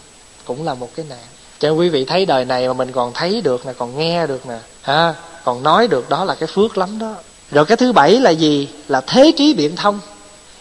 cũng 0.57 0.65
là 0.65 0.73
một 0.73 0.89
cái 0.95 1.05
nạn. 1.09 1.19
Cho 1.59 1.69
nên 1.69 1.77
quý 1.77 1.89
vị 1.89 2.05
thấy 2.05 2.25
đời 2.25 2.45
này 2.45 2.67
mà 2.67 2.73
mình 2.73 2.91
còn 2.91 3.13
thấy 3.13 3.41
được 3.41 3.65
nè 3.65 3.73
còn 3.77 3.97
nghe 3.97 4.27
được 4.27 4.45
nè 4.45 4.57
ha 4.81 5.13
còn 5.43 5.63
nói 5.63 5.87
được 5.87 6.09
đó 6.09 6.25
là 6.25 6.35
cái 6.35 6.47
phước 6.47 6.77
lắm 6.77 6.99
đó. 6.99 7.15
Rồi 7.51 7.65
cái 7.65 7.77
thứ 7.77 7.91
bảy 7.91 8.19
là 8.19 8.29
gì? 8.29 8.67
Là 8.87 9.01
thế 9.01 9.31
trí 9.37 9.53
biện 9.53 9.75
thông. 9.75 9.99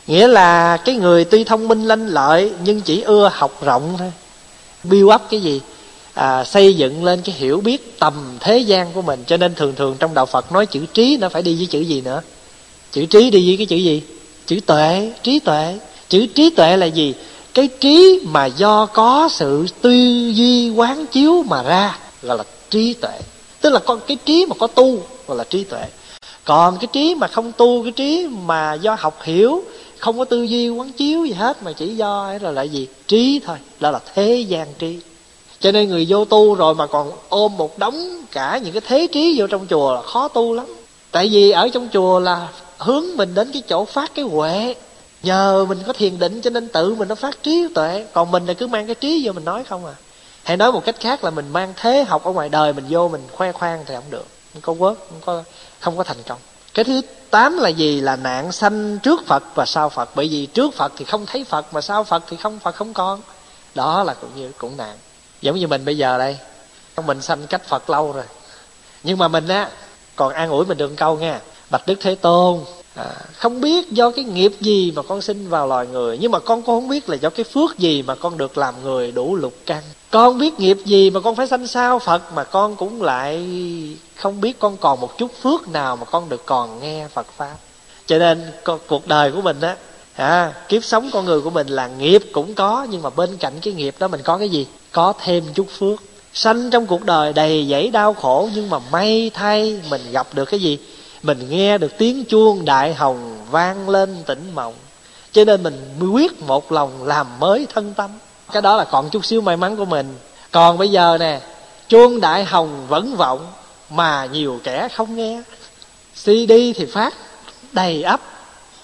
Nghĩa 0.07 0.29
là 0.29 0.77
cái 0.77 0.95
người 0.95 1.25
tuy 1.25 1.45
thông 1.45 1.69
minh 1.69 1.85
lanh 1.85 2.07
lợi 2.07 2.53
nhưng 2.65 2.81
chỉ 2.81 3.01
ưa 3.01 3.31
học 3.35 3.65
rộng 3.65 3.95
thôi. 3.99 4.13
Build 4.85 5.15
up 5.15 5.21
cái 5.31 5.41
gì? 5.41 5.61
À, 6.15 6.45
xây 6.45 6.75
dựng 6.75 7.05
lên 7.05 7.23
cái 7.23 7.35
hiểu 7.39 7.61
biết 7.61 7.99
tầm 7.99 8.37
thế 8.41 8.59
gian 8.59 8.93
của 8.93 9.03
mình. 9.03 9.25
Cho 9.27 9.37
nên 9.37 9.55
thường 9.55 9.75
thường 9.77 9.97
trong 9.99 10.15
đạo 10.15 10.27
phật 10.27 10.53
nói 10.53 10.67
chữ 10.67 10.87
trí 10.87 11.17
nó 11.21 11.29
phải 11.29 11.43
đi 11.43 11.57
với 11.57 11.67
chữ 11.67 11.81
gì 11.81 12.01
nữa? 12.01 12.23
Chữ 12.93 13.07
trí 13.07 13.31
đi 13.31 13.49
với 13.49 13.57
cái 13.57 13.67
chữ 13.67 13.77
gì? 13.77 14.03
Chữ 14.47 14.61
tuệ 14.67 15.13
trí 15.23 15.39
tuệ. 15.39 15.79
Chữ 16.09 16.27
trí 16.35 16.51
tuệ 16.51 16.77
là 16.77 16.87
gì? 16.87 17.15
Cái 17.55 17.69
trí 17.81 18.21
mà 18.25 18.47
do 18.47 18.87
có 18.87 19.29
sự 19.33 19.67
tư 19.81 19.91
duy 20.35 20.71
quán 20.71 21.07
chiếu 21.07 21.45
mà 21.49 21.63
ra, 21.63 21.99
gọi 22.23 22.39
là 22.39 22.45
trí 22.71 22.95
tuệ. 22.95 23.21
Tức 23.61 23.71
là 23.71 23.79
con 23.79 24.01
cái 24.07 24.17
trí 24.25 24.47
mà 24.47 24.57
có 24.59 24.67
tu, 24.67 24.99
gọi 25.27 25.37
là 25.37 25.45
trí 25.45 25.65
tuệ. 25.65 25.85
Còn 26.45 26.79
cái 26.79 26.89
trí 26.93 27.15
mà 27.15 27.27
không 27.27 27.53
tu, 27.53 27.83
cái 27.83 27.93
trí 27.93 28.27
mà 28.47 28.75
do 28.75 28.97
học 28.99 29.19
hiểu, 29.23 29.63
không 29.99 30.19
có 30.19 30.25
tư 30.25 30.43
duy 30.43 30.69
quán 30.69 30.93
chiếu 30.93 31.25
gì 31.25 31.33
hết, 31.33 31.63
mà 31.63 31.73
chỉ 31.73 31.95
do 31.95 32.25
ấy 32.25 32.39
là 32.41 32.51
lại 32.51 32.69
gì? 32.69 32.87
Trí 33.07 33.41
thôi, 33.47 33.57
đó 33.81 33.91
là 33.91 34.01
thế 34.15 34.45
gian 34.49 34.67
trí. 34.79 34.99
Cho 35.61 35.73
nên 35.73 35.89
người 35.89 36.07
vô 36.09 36.25
tu 36.25 36.55
rồi 36.55 36.75
mà 36.75 36.87
còn 36.87 37.13
ôm 37.29 37.57
một 37.57 37.79
đống 37.79 38.23
cả 38.33 38.61
những 38.65 38.73
cái 38.73 38.83
thế 38.87 39.07
trí 39.13 39.35
vô 39.39 39.47
trong 39.47 39.67
chùa 39.71 39.95
là 39.95 40.03
khó 40.03 40.29
tu 40.29 40.55
lắm. 40.55 40.67
Tại 41.11 41.29
vì 41.33 41.51
ở 41.51 41.69
trong 41.69 41.89
chùa 41.93 42.19
là 42.19 42.49
hướng 42.79 43.05
mình 43.17 43.35
đến 43.35 43.51
cái 43.53 43.63
chỗ 43.69 43.85
phát 43.85 44.15
cái 44.15 44.25
huệ 44.25 44.75
nhờ 45.23 45.65
mình 45.69 45.83
có 45.87 45.93
thiền 45.93 46.19
định 46.19 46.41
cho 46.41 46.51
nên 46.51 46.69
tự 46.69 46.95
mình 46.95 47.09
nó 47.09 47.15
phát 47.15 47.43
trí 47.43 47.69
tuệ. 47.75 48.07
Còn 48.13 48.31
mình 48.31 48.47
là 48.47 48.55
cứ 48.55 48.67
mang 48.67 48.87
cái 48.87 48.95
trí 48.95 49.27
vô 49.27 49.33
mình 49.33 49.45
nói 49.45 49.65
không 49.65 49.87
à. 49.87 49.95
Hay 50.43 50.57
nói 50.57 50.73
một 50.73 50.85
cách 50.85 50.97
khác 51.01 51.25
là 51.25 51.31
mình 51.31 51.49
mang 51.49 51.73
thế 51.77 52.05
học 52.05 52.25
ở 52.25 52.33
ngoài 52.33 52.49
đời 52.49 52.73
mình 52.73 52.85
vô 52.89 53.09
mình 53.09 53.23
khoe 53.33 53.53
khoang 53.53 53.85
thì 53.87 53.95
không 53.95 54.11
được. 54.11 54.27
Không 54.53 54.63
có 54.63 54.73
quốc 54.73 54.97
không 55.09 55.21
có 55.27 55.43
không 55.81 55.97
có 55.97 56.05
thành 56.05 56.23
công. 56.29 56.39
Cái 56.75 56.85
thứ 56.85 57.01
tám 57.31 57.59
là 57.59 57.69
gì? 57.69 58.01
Là 58.01 58.17
nạn 58.17 58.53
sanh 58.53 58.99
trước 58.99 59.27
phật 59.27 59.43
và 59.55 59.65
sau 59.67 59.89
phật. 59.89 60.11
Bởi 60.15 60.29
vì 60.29 60.47
trước 60.47 60.75
phật 60.75 60.93
thì 60.97 61.05
không 61.05 61.27
thấy 61.27 61.45
phật 61.45 61.75
mà 61.75 61.81
sau 61.81 62.05
phật 62.05 62.23
thì 62.29 62.37
không, 62.37 62.59
phật 62.59 62.75
không 62.75 62.95
còn. 62.95 63.21
Đó 63.75 64.05
là 64.05 64.15
cũng 64.15 64.31
như, 64.37 64.51
cũng 64.59 64.77
nạn. 64.77 64.97
Giống 65.41 65.57
như 65.57 65.67
mình 65.67 65.85
bây 65.85 65.97
giờ 65.97 66.19
đây. 66.19 66.39
Mình 67.07 67.23
sanh 67.23 67.47
cách 67.47 67.63
phật 67.65 67.91
lâu 67.91 68.13
rồi. 68.13 68.25
Nhưng 69.03 69.19
mà 69.19 69.29
mình 69.29 69.49
á, 69.49 69.69
còn 70.17 70.33
an 70.33 70.51
ủi 70.51 70.67
mình 70.67 70.79
được 70.79 70.93
câu 70.97 71.17
nha. 71.17 71.41
Bạch 71.71 71.87
đức 71.87 71.95
thế 72.01 72.15
tôn 72.15 72.61
à, 73.01 73.15
không 73.37 73.61
biết 73.61 73.93
do 73.93 74.11
cái 74.11 74.25
nghiệp 74.25 74.53
gì 74.61 74.93
mà 74.97 75.03
con 75.03 75.23
sinh 75.23 75.49
vào 75.49 75.67
loài 75.67 75.87
người 75.87 76.19
nhưng 76.21 76.33
mà 76.33 76.39
con 76.39 76.63
cũng 76.63 76.81
không 76.81 76.89
biết 76.89 77.09
là 77.09 77.17
do 77.17 77.31
cái 77.31 77.45
phước 77.45 77.79
gì 77.79 78.03
mà 78.03 78.15
con 78.15 78.39
được 78.39 78.59
làm 78.59 78.75
người 78.83 79.13
đủ 79.13 79.37
lục 79.37 79.55
căn. 79.67 79.83
Con 80.11 80.39
biết 80.39 80.61
nghiệp 80.61 80.79
gì 80.85 81.11
mà 81.11 81.21
con 81.21 81.37
phải 81.37 81.47
sanh 81.47 81.67
sao 81.67 81.99
phật 81.99 82.23
mà 82.35 82.45
con 82.45 82.77
cũng 82.77 83.03
lại 83.03 83.47
không 84.17 84.41
biết 84.41 84.59
con 84.59 84.77
còn 84.77 85.01
một 85.01 85.19
chút 85.19 85.31
phước 85.43 85.69
nào 85.69 85.97
mà 85.97 86.05
con 86.05 86.29
được 86.29 86.43
còn 86.47 86.81
nghe 86.81 87.09
phật 87.09 87.27
pháp. 87.37 87.57
Cho 88.07 88.19
nên 88.19 88.53
cuộc 88.87 89.07
đời 89.07 89.33
của 89.33 89.41
mình 89.41 89.61
á 89.61 89.77
à, 90.15 90.55
kiếp 90.69 90.85
sống 90.85 91.11
con 91.13 91.25
người 91.25 91.41
của 91.41 91.51
mình 91.51 91.67
là 91.67 91.87
nghiệp 91.87 92.23
cũng 92.33 92.55
có 92.55 92.87
nhưng 92.91 93.03
mà 93.03 93.11
bên 93.11 93.37
cạnh 93.37 93.53
cái 93.63 93.75
nghiệp 93.75 93.95
đó 93.99 94.09
mình 94.09 94.21
có 94.25 94.39
cái 94.39 94.49
gì? 94.49 94.67
Có 94.93 95.13
thêm 95.25 95.45
chút 95.55 95.67
phước. 95.79 96.03
Sanh 96.33 96.71
trong 96.71 96.87
cuộc 96.87 97.05
đời 97.05 97.33
đầy 97.33 97.67
dẫy 97.71 97.91
đau 97.91 98.15
khổ 98.15 98.49
nhưng 98.55 98.71
mà 98.71 98.79
may 98.93 99.31
thay 99.35 99.81
mình 99.91 100.01
gặp 100.13 100.27
được 100.33 100.45
cái 100.45 100.61
gì? 100.61 100.79
Mình 101.23 101.47
nghe 101.51 101.79
được 101.79 101.99
tiếng 101.99 102.25
chuông 102.25 102.65
đại 102.65 102.95
hồng 102.95 103.39
vang 103.51 103.89
lên 103.89 104.17
tỉnh 104.27 104.51
mộng. 104.55 104.75
Cho 105.33 105.45
nên 105.45 105.63
mình 105.63 105.99
quyết 106.13 106.43
một 106.43 106.73
lòng 106.73 107.05
làm 107.05 107.27
mới 107.39 107.67
thân 107.75 107.95
tâm. 107.97 108.11
Cái 108.53 108.63
đó 108.63 108.77
là 108.77 108.85
còn 108.85 109.11
chút 109.11 109.25
xíu 109.25 109.41
may 109.41 109.57
mắn 109.57 109.77
của 109.77 109.85
mình. 109.85 110.15
Còn 110.51 110.79
bây 110.79 110.91
giờ 110.91 111.17
nè, 111.21 111.41
chuông 111.89 112.21
đại 112.21 112.45
hồng 112.45 112.87
vẫn 112.89 113.17
vọng 113.17 113.47
mà 113.91 114.27
nhiều 114.33 114.61
kẻ 114.65 114.89
không 114.95 115.17
nghe. 115.17 115.43
Cd 116.15 116.53
thì 116.75 116.87
phát, 116.93 117.15
đầy 117.73 118.03
ắp 118.03 118.21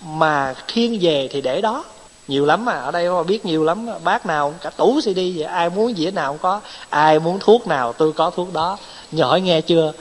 mà 0.05 0.55
khiên 0.69 0.99
về 1.01 1.29
thì 1.33 1.41
để 1.41 1.61
đó. 1.61 1.85
Nhiều 2.29 2.47
lắm 2.47 2.65
mà, 2.65 2.73
ở 2.73 2.91
đây 2.91 3.11
mà 3.11 3.23
biết 3.23 3.45
nhiều 3.47 3.65
lắm, 3.65 3.87
bác 4.05 4.27
nào 4.27 4.55
cả 4.63 4.71
tủ 4.71 5.01
cd 5.01 5.17
vậy, 5.17 5.43
ai 5.43 5.71
muốn 5.71 5.95
dĩa 5.97 6.11
nào 6.11 6.33
cũng 6.33 6.43
có, 6.43 6.61
ai 6.91 7.19
muốn 7.19 7.39
thuốc 7.39 7.67
nào, 7.67 7.93
tôi 7.93 8.13
có 8.13 8.31
thuốc 8.31 8.53
đó. 8.53 8.79
Nhỏ 9.13 9.37
nghe 9.37 9.61
chưa? 9.61 9.93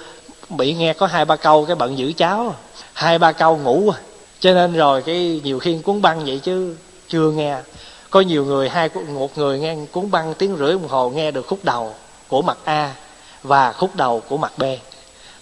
Bị 0.50 0.74
nghe 0.74 0.94
có 0.94 1.08
hai 1.08 1.26
ba 1.26 1.36
câu 1.36 1.66
cái 1.66 1.76
bận 1.76 1.98
giữ 1.98 2.14
cháo 2.14 2.56
hai 2.94 3.20
ba 3.20 3.32
câu 3.32 3.58
ngủ 3.58 3.90
à. 3.90 4.00
cho 4.40 4.54
nên 4.54 4.74
rồi 4.74 5.02
cái 5.02 5.42
nhiều 5.44 5.60
khi 5.60 5.78
cuốn 5.84 6.02
băng 6.02 6.26
vậy 6.26 6.40
chứ, 6.44 6.76
chưa 7.08 7.32
nghe. 7.32 7.58
Có 8.10 8.22
nhiều 8.22 8.46
người, 8.46 8.70
hai 8.70 8.90
một 9.08 9.38
người 9.38 9.60
nghe 9.60 9.76
cuốn 9.92 10.12
băng 10.12 10.34
tiếng 10.34 10.58
rưỡi 10.58 10.72
đồng 10.72 10.88
hồ 10.88 11.10
nghe 11.10 11.32
được 11.32 11.48
khúc 11.48 11.60
đầu 11.64 11.94
của 12.28 12.42
mặt 12.42 12.58
a 12.64 12.94
và 13.44 13.72
khúc 13.72 13.96
đầu 13.96 14.22
của 14.30 14.38
mặt 14.38 14.52
b. 14.58 14.64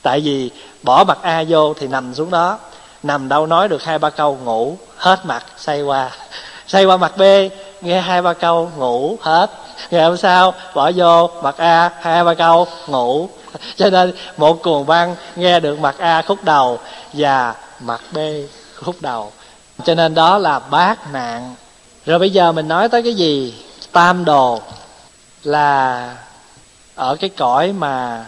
Tại 0.01 0.20
vì 0.20 0.51
bỏ 0.84 1.04
mặt 1.08 1.18
a 1.22 1.43
vô 1.47 1.74
thì 1.74 1.88
nằm 1.88 2.14
xuống 2.14 2.30
đó. 2.30 2.60
Nằm 3.04 3.30
đâu 3.30 3.45
nói 3.45 3.68
được 3.68 3.84
hai 3.84 3.99
ba 3.99 4.10
câu 4.10 4.38
ngủ, 4.43 4.78
hết 4.97 5.26
mặt, 5.26 5.45
say 5.58 5.82
qua 5.82 6.12
xây 6.68 6.86
qua 6.86 6.97
mặt 6.97 7.18
b, 7.18 7.22
nghe 7.82 8.01
hai 8.01 8.22
ba 8.22 8.34
câu, 8.34 8.72
ngủ, 8.78 9.18
hết. 9.22 9.51
Ngày 9.91 10.03
hôm 10.03 10.18
sau, 10.18 10.53
bỏ 10.74 10.91
vô 10.95 11.28
mặt 11.28 11.57
a, 11.57 11.91
hai 12.01 12.24
ba 12.24 12.34
câu, 12.34 12.68
ngủ. 12.88 13.30
Cho 13.76 13.89
nên, 13.89 14.14
một 14.38 14.64
cuồng 14.64 14.86
văn 14.86 15.16
nghe 15.36 15.59
được 15.59 15.80
mặt 15.80 15.95
a 15.99 16.22
khúc 16.22 16.43
đầu 16.43 16.80
và 17.14 17.55
mặt 17.80 18.01
b 18.11 18.18
khúc 18.76 18.95
đầu. 18.99 19.32
Cho 19.86 19.95
nên 19.95 20.16
đó 20.16 20.38
là 20.38 20.59
bát 20.59 21.11
nạn. 21.11 21.55
Rồi 22.05 22.20
bây 22.20 22.30
giờ 22.30 22.51
mình 22.51 22.68
nói 22.68 22.89
tới 22.89 23.03
cái 23.03 23.14
gì? 23.14 23.53
Tam 23.91 24.26
đồ. 24.26 24.61
Là 25.43 26.16
ở 26.95 27.16
cái 27.16 27.30
cõi 27.30 27.72
mà 27.72 28.26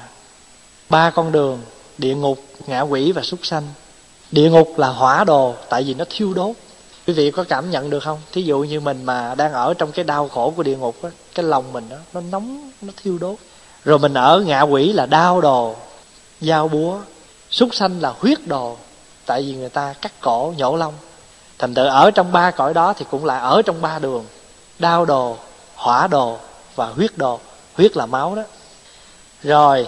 ba 0.90 1.10
con 1.10 1.32
đường, 1.32 1.62
địa 1.98 2.16
ngục 2.16 2.40
ngạ 2.68 2.82
quỷ 2.82 3.12
và 3.12 3.22
súc 3.22 3.40
sanh. 3.44 3.64
Địa 4.32 4.50
ngục 4.50 4.74
là 4.78 4.88
hỏa 4.88 5.24
đồ, 5.24 5.54
tại 5.70 5.84
vì 5.84 5.94
nó 5.94 6.06
thiêu 6.10 6.34
đốt 6.34 6.56
quý 7.08 7.14
vị 7.14 7.32
có 7.32 7.44
cảm 7.50 7.72
nhận 7.72 7.90
được 7.90 8.04
không? 8.04 8.22
Thí 8.32 8.42
dụ 8.42 8.60
như 8.60 8.80
mình 8.80 9.04
mà 9.04 9.36
đang 9.36 9.54
ở 9.54 9.74
trong 9.74 9.92
cái 9.92 10.06
đau 10.06 10.28
khổ 10.28 10.54
của 10.58 10.64
địa 10.64 10.78
ngục 10.78 11.04
á, 11.04 11.10
cái 11.36 11.46
lòng 11.46 11.74
mình 11.74 11.90
đó 11.90 11.98
nó 12.14 12.22
nóng, 12.22 12.72
nó 12.82 12.94
thiêu 13.04 13.18
đốt. 13.18 13.36
Rồi 13.84 14.00
mình 14.00 14.14
ở 14.14 14.40
ngạ 14.40 14.62
quỷ 14.62 14.94
là 14.94 15.06
đau 15.06 15.42
đồ, 15.42 15.76
dao 16.42 16.68
búa, 16.68 17.00
súc 17.50 17.76
sanh 17.76 18.02
là 18.02 18.14
huyết 18.20 18.48
đồ, 18.48 18.78
tại 19.26 19.42
vì 19.42 19.54
người 19.54 19.70
ta 19.70 19.94
cắt 20.02 20.12
cổ, 20.22 20.54
nhổ 20.58 20.76
lông. 20.76 20.94
Thành 21.60 21.74
tựu 21.74 21.88
ở 21.88 22.12
trong 22.12 22.32
ba 22.32 22.52
cõi 22.52 22.74
đó 22.74 22.94
thì 22.94 23.06
cũng 23.12 23.26
là 23.26 23.40
ở 23.40 23.62
trong 23.62 23.82
ba 23.82 24.00
đường, 24.00 24.26
đau 24.80 25.06
đồ, 25.06 25.38
hỏa 25.76 26.08
đồ 26.08 26.38
và 26.76 26.86
huyết 26.86 27.18
đồ. 27.18 27.40
Huyết 27.76 27.98
là 27.98 28.06
máu 28.06 28.36
đó. 28.36 28.44
Rồi, 29.44 29.88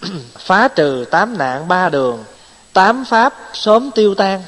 phá 0.38 0.68
trừ 0.68 1.04
tám 1.10 1.38
nạn 1.38 1.68
ba 1.68 1.88
đường. 1.88 2.24
Tám 2.72 3.04
pháp 3.04 3.34
sớm 3.52 3.90
tiêu 3.90 4.14
tan 4.14 4.42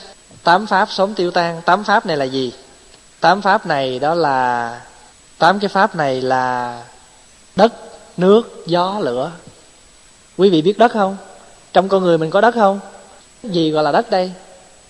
tám 0.46 0.66
pháp 0.66 0.88
sống 0.90 1.14
tiêu 1.14 1.30
tan. 1.30 1.62
Tám 1.62 1.84
pháp 1.84 2.06
này 2.06 2.16
là 2.16 2.24
gì? 2.24 2.52
Tám 3.20 3.42
pháp 3.42 3.66
này 3.66 3.98
đó 3.98 4.14
là 4.14 4.80
tám 5.38 5.58
cái 5.58 5.68
pháp 5.68 5.96
này 5.96 6.20
là 6.20 6.82
đất 7.56 7.72
nước 8.16 8.62
gió 8.66 8.98
lửa. 9.00 9.32
Quý 10.36 10.50
vị 10.50 10.62
biết 10.62 10.78
đất 10.78 10.92
không? 10.92 11.16
Trong 11.72 11.88
con 11.88 12.02
người 12.02 12.18
mình 12.18 12.30
có 12.30 12.40
đất 12.40 12.54
không? 12.54 12.80
Gì 13.42 13.70
gọi 13.70 13.84
là 13.84 13.92
đất 13.92 14.10
đây? 14.10 14.32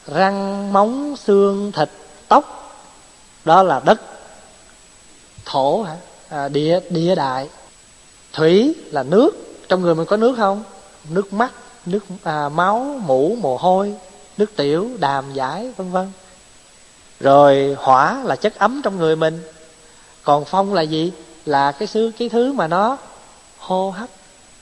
Răng 0.07 0.73
móng 0.73 1.17
xương 1.17 1.73
thịt 1.73 1.89
tóc. 2.29 2.73
Đó 3.45 3.63
là 3.63 3.81
đất. 3.85 4.01
Thổ 5.45 5.83
hả? 5.83 5.97
À, 6.29 6.49
địa 6.49 6.81
địa 6.91 7.15
đại. 7.15 7.49
Thủy 8.33 8.75
là 8.91 9.03
nước. 9.03 9.31
Trong 9.69 9.83
người 9.83 9.95
mình 9.95 10.07
có 10.07 10.17
nước 10.17 10.35
không? 10.37 10.65
Nước 11.09 11.33
mắt 11.33 11.53
nước 11.87 12.01
à, 12.23 12.49
máu 12.49 13.01
mũ 13.07 13.37
mồ 13.41 13.57
hôi 13.57 13.95
nước 14.39 14.57
tiểu 14.57 14.91
đàm 14.99 15.25
giải 15.33 15.71
vân 15.77 15.91
vân. 15.91 16.13
Rồi 17.21 17.77
hỏa 17.79 18.23
là 18.25 18.37
chất 18.37 18.59
ấm 18.59 18.81
trong 18.85 18.99
người 18.99 19.17
mình. 19.17 19.43
Còn 20.25 20.45
phong 20.45 20.75
là 20.75 20.83
gì? 20.83 21.13
Là 21.47 21.73
cái 21.73 21.89
thứ 21.93 22.13
cái 22.19 22.29
thứ 22.29 22.53
mà 22.53 22.67
nó 22.69 22.97
hô 23.59 23.91
hấp. 23.91 24.09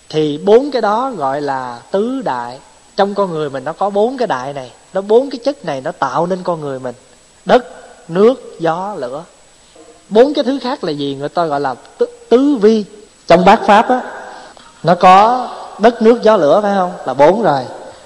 Thì 0.09 0.39
bốn 0.39 0.71
cái 0.71 0.83
đó 0.83 1.11
gọi 1.11 1.41
là 1.41 1.81
tứ 1.91 2.23
đại. 2.23 2.59
Trong 2.97 3.15
con 3.15 3.31
người 3.31 3.51
mình 3.51 3.65
nó 3.65 3.73
có 3.73 3.91
bốn 3.91 4.17
cái 4.17 4.29
đại 4.29 4.53
này. 4.53 4.71
Nó 4.93 5.01
bốn 5.01 5.31
cái 5.31 5.39
chất 5.45 5.65
này 5.65 5.81
nó 5.81 5.93
tạo 5.93 6.27
nên 6.27 6.43
con 6.43 6.61
người 6.61 6.79
mình. 6.79 6.95
Đất 7.45 7.65
nước 8.09 8.57
gió 8.61 8.95
lửa. 8.99 9.25
Bốn 10.09 10.35
cái 10.35 10.45
thứ 10.45 10.59
khác 10.63 10.85
là 10.85 10.93
gì? 10.93 11.15
Người 11.15 11.29
ta 11.29 11.45
gọi 11.45 11.61
là 11.61 11.75
tứ, 11.99 12.07
tứ 12.29 12.57
vi. 12.61 12.85
Trong 13.27 13.45
bát 13.45 13.61
pháp 13.67 13.89
á 13.89 14.01
nó 14.83 14.95
có 14.95 15.49
đất 15.79 16.03
nước 16.03 16.23
gió 16.23 16.37
lửa 16.37 16.61
phải 16.63 16.75
không? 16.75 16.93
Là 17.07 17.15
bốn 17.15 17.43
rồi 17.43 17.63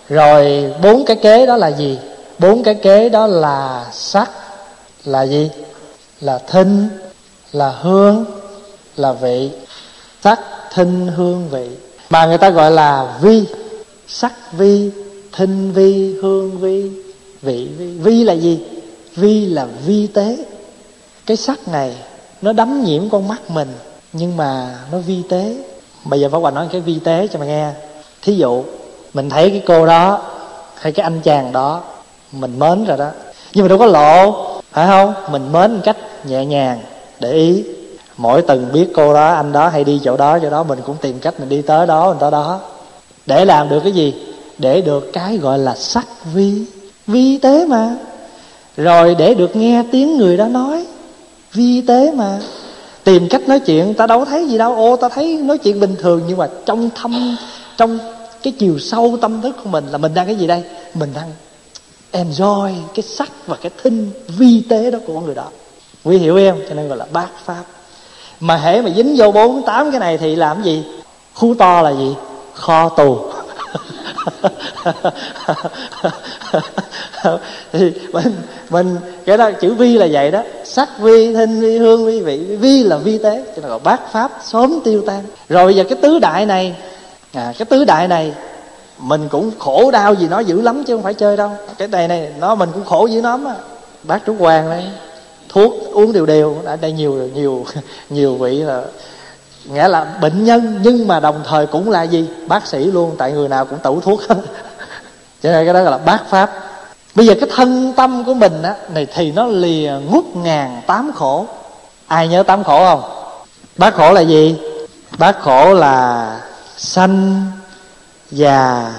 rồi 0.08 0.72
bốn 0.82 1.04
cái 1.04 1.16
kế 1.16 1.46
đó 1.46 1.56
là 1.56 1.68
gì? 1.68 1.98
Bốn 2.38 2.62
cái 2.62 2.74
kế 2.74 3.08
đó 3.08 3.26
là 3.26 3.86
sắc, 3.92 4.30
là 5.04 5.22
gì? 5.22 5.50
Là 6.20 6.38
thinh, 6.38 6.88
là 7.52 7.68
hương, 7.68 8.24
là 8.96 9.12
vị. 9.12 9.50
Sắc, 10.22 10.40
thinh, 10.74 11.06
hương, 11.06 11.48
vị. 11.48 11.68
Mà 12.10 12.26
người 12.26 12.38
ta 12.38 12.50
gọi 12.50 12.70
là 12.70 13.18
vi. 13.20 13.44
Sắc, 14.08 14.32
vi, 14.52 14.90
thinh, 15.36 15.72
vi, 15.72 16.16
hương, 16.22 16.58
vi, 16.58 16.90
vị, 17.42 17.68
vi. 17.78 17.86
Vi 17.86 18.24
là 18.24 18.32
gì? 18.32 18.60
Vi 19.16 19.46
là 19.46 19.66
vi 19.86 20.06
tế. 20.06 20.36
Cái 21.26 21.36
sắc 21.36 21.68
này, 21.68 21.94
nó 22.42 22.52
đắm 22.52 22.84
nhiễm 22.84 23.08
con 23.10 23.28
mắt 23.28 23.50
mình, 23.50 23.68
nhưng 24.12 24.36
mà 24.36 24.78
nó 24.92 24.98
vi 24.98 25.22
tế. 25.28 25.56
Bây 26.04 26.20
giờ 26.20 26.28
Pháp 26.28 26.38
Hòa 26.38 26.50
nói 26.50 26.68
cái 26.72 26.80
vi 26.80 26.98
tế 27.04 27.28
cho 27.32 27.38
mà 27.38 27.46
nghe. 27.46 27.72
Thí 28.22 28.36
dụ 28.36 28.64
mình 29.14 29.30
thấy 29.30 29.50
cái 29.50 29.62
cô 29.66 29.86
đó, 29.86 30.20
hay 30.74 30.92
cái 30.92 31.04
anh 31.04 31.20
chàng 31.24 31.52
đó, 31.52 31.80
mình 32.32 32.58
mến 32.58 32.84
rồi 32.84 32.98
đó. 32.98 33.08
Nhưng 33.54 33.64
mà 33.64 33.68
đâu 33.68 33.78
có 33.78 33.86
lộ, 33.86 34.46
phải 34.72 34.86
không? 34.86 35.14
Mình 35.32 35.52
mến 35.52 35.74
một 35.74 35.80
cách 35.84 35.96
nhẹ 36.24 36.44
nhàng, 36.44 36.78
để 37.20 37.32
ý. 37.32 37.64
Mỗi 38.16 38.42
tuần 38.42 38.68
biết 38.72 38.86
cô 38.94 39.14
đó, 39.14 39.28
anh 39.34 39.52
đó 39.52 39.68
hay 39.68 39.84
đi 39.84 40.00
chỗ 40.04 40.16
đó 40.16 40.38
chỗ 40.38 40.50
đó 40.50 40.62
mình 40.62 40.78
cũng 40.86 40.96
tìm 41.00 41.18
cách 41.18 41.40
mình 41.40 41.48
đi 41.48 41.62
tới 41.62 41.86
đó, 41.86 42.08
mình 42.08 42.18
tới 42.20 42.30
đó. 42.30 42.60
Để 43.26 43.44
làm 43.44 43.68
được 43.68 43.80
cái 43.82 43.92
gì? 43.92 44.14
Để 44.58 44.80
được 44.80 45.12
cái 45.12 45.36
gọi 45.36 45.58
là 45.58 45.74
sắc 45.74 46.06
vi. 46.34 46.64
Vi 47.06 47.38
tế 47.38 47.66
mà. 47.66 47.96
Rồi 48.76 49.14
để 49.18 49.34
được 49.34 49.56
nghe 49.56 49.82
tiếng 49.92 50.16
người 50.16 50.36
đó 50.36 50.46
nói. 50.46 50.86
Vi 51.52 51.80
tế 51.80 52.12
mà. 52.12 52.38
Tìm 53.04 53.28
cách 53.28 53.48
nói 53.48 53.60
chuyện, 53.60 53.94
ta 53.94 54.06
đâu 54.06 54.24
thấy 54.24 54.46
gì 54.46 54.58
đâu. 54.58 54.74
Ô, 54.74 54.96
ta 54.96 55.08
thấy 55.08 55.36
nói 55.36 55.58
chuyện 55.58 55.80
bình 55.80 55.96
thường, 55.98 56.22
nhưng 56.28 56.38
mà 56.38 56.48
trong 56.66 56.90
thâm, 56.94 57.36
trong 57.76 57.98
cái 58.42 58.52
chiều 58.58 58.78
sâu 58.78 59.18
tâm 59.20 59.42
thức 59.42 59.56
của 59.64 59.70
mình 59.70 59.86
là 59.86 59.98
mình 59.98 60.14
đang 60.14 60.26
cái 60.26 60.36
gì 60.36 60.46
đây? 60.46 60.62
Mình 60.94 61.10
đang 61.14 61.32
enjoy 62.12 62.72
cái 62.94 63.02
sắc 63.02 63.30
và 63.46 63.56
cái 63.62 63.72
thinh 63.82 64.10
vi 64.28 64.62
tế 64.68 64.90
đó 64.90 64.98
của 65.06 65.20
người 65.20 65.34
đó. 65.34 65.46
Quý 66.04 66.18
hiểu 66.18 66.36
em 66.36 66.56
cho 66.68 66.74
nên 66.74 66.88
gọi 66.88 66.98
là 66.98 67.06
bát 67.12 67.28
pháp. 67.44 67.64
Mà 68.40 68.56
hễ 68.56 68.82
mà 68.82 68.90
dính 68.96 69.14
vô 69.16 69.32
bốn, 69.32 69.62
tám 69.62 69.90
cái 69.90 70.00
này 70.00 70.18
thì 70.18 70.36
làm 70.36 70.62
gì? 70.62 70.84
Khu 71.34 71.54
to 71.58 71.82
là 71.82 71.90
gì? 71.90 72.14
Kho 72.54 72.88
tù. 72.88 73.18
Thì 77.72 77.92
mình 78.12 78.36
mình, 78.70 78.96
cái 79.24 79.38
đó, 79.38 79.50
chữ 79.50 79.74
vi 79.74 79.98
là 79.98 80.08
vậy 80.10 80.30
đó. 80.30 80.42
Sắc 80.64 80.88
vi, 80.98 81.34
thinh 81.34 81.60
vi, 81.60 81.78
hương 81.78 82.06
vi, 82.06 82.20
vị, 82.20 82.38
vi 82.38 82.82
là 82.82 82.96
vi 82.96 83.18
tế. 83.18 83.44
Cho 83.46 83.62
nên 83.62 83.70
gọi 83.70 83.78
bát 83.78 84.12
pháp, 84.12 84.30
sớm 84.44 84.80
tiêu 84.84 85.02
tan. 85.06 85.24
Rồi 85.48 85.64
bây 85.64 85.74
giờ 85.74 85.84
cái 85.84 85.98
tứ 86.02 86.18
đại 86.18 86.46
này 86.46 86.76
à, 87.32 87.52
cái 87.58 87.66
tứ 87.66 87.84
đại 87.84 88.08
này 88.08 88.34
mình 88.98 89.28
cũng 89.28 89.50
khổ 89.58 89.90
đau 89.90 90.14
gì 90.14 90.28
nó 90.28 90.40
dữ 90.40 90.60
lắm 90.60 90.84
chứ 90.84 90.96
không 90.96 91.02
phải 91.02 91.14
chơi 91.14 91.36
đâu. 91.36 91.50
Cái 91.78 91.88
này 91.88 92.08
này 92.08 92.32
nó 92.40 92.54
mình 92.54 92.70
cũng 92.74 92.84
khổ 92.84 93.06
dữ 93.06 93.20
lắm 93.20 93.44
á. 93.44 93.54
Bác 94.02 94.18
trúc 94.26 94.36
hoàng 94.38 94.70
đấy 94.70 94.84
thuốc 95.48 95.74
uống 95.92 96.12
đều 96.12 96.26
đều 96.26 96.56
đã 96.64 96.76
đây 96.76 96.92
nhiều 96.92 97.12
nhiều 97.34 97.66
nhiều 98.10 98.34
vị 98.34 98.56
là 98.56 98.82
nghĩa 99.64 99.88
là 99.88 100.04
bệnh 100.20 100.44
nhân 100.44 100.80
nhưng 100.82 101.08
mà 101.08 101.20
đồng 101.20 101.40
thời 101.46 101.66
cũng 101.66 101.90
là 101.90 102.02
gì? 102.02 102.28
Bác 102.46 102.66
sĩ 102.66 102.84
luôn 102.84 103.14
tại 103.18 103.32
người 103.32 103.48
nào 103.48 103.64
cũng 103.64 103.78
tẩu 103.78 104.00
thuốc 104.00 104.20
hết. 104.28 104.36
Cho 105.42 105.52
nên 105.52 105.64
cái 105.64 105.74
đó 105.74 105.80
là 105.80 105.98
bác 105.98 106.30
pháp. 106.30 106.50
Bây 107.14 107.26
giờ 107.26 107.34
cái 107.40 107.50
thân 107.56 107.92
tâm 107.96 108.24
của 108.24 108.34
mình 108.34 108.62
á 108.62 108.74
này 108.94 109.06
thì 109.14 109.32
nó 109.32 109.46
lìa 109.46 109.92
ngút 110.10 110.24
ngàn 110.34 110.82
tám 110.86 111.10
khổ. 111.14 111.46
Ai 112.06 112.28
nhớ 112.28 112.42
tám 112.42 112.64
khổ 112.64 112.78
không? 112.78 113.02
Bác 113.76 113.94
khổ 113.94 114.12
là 114.12 114.20
gì? 114.20 114.56
Bác 115.18 115.40
khổ 115.40 115.74
là 115.74 116.40
sanh 116.78 117.46
già 118.30 118.92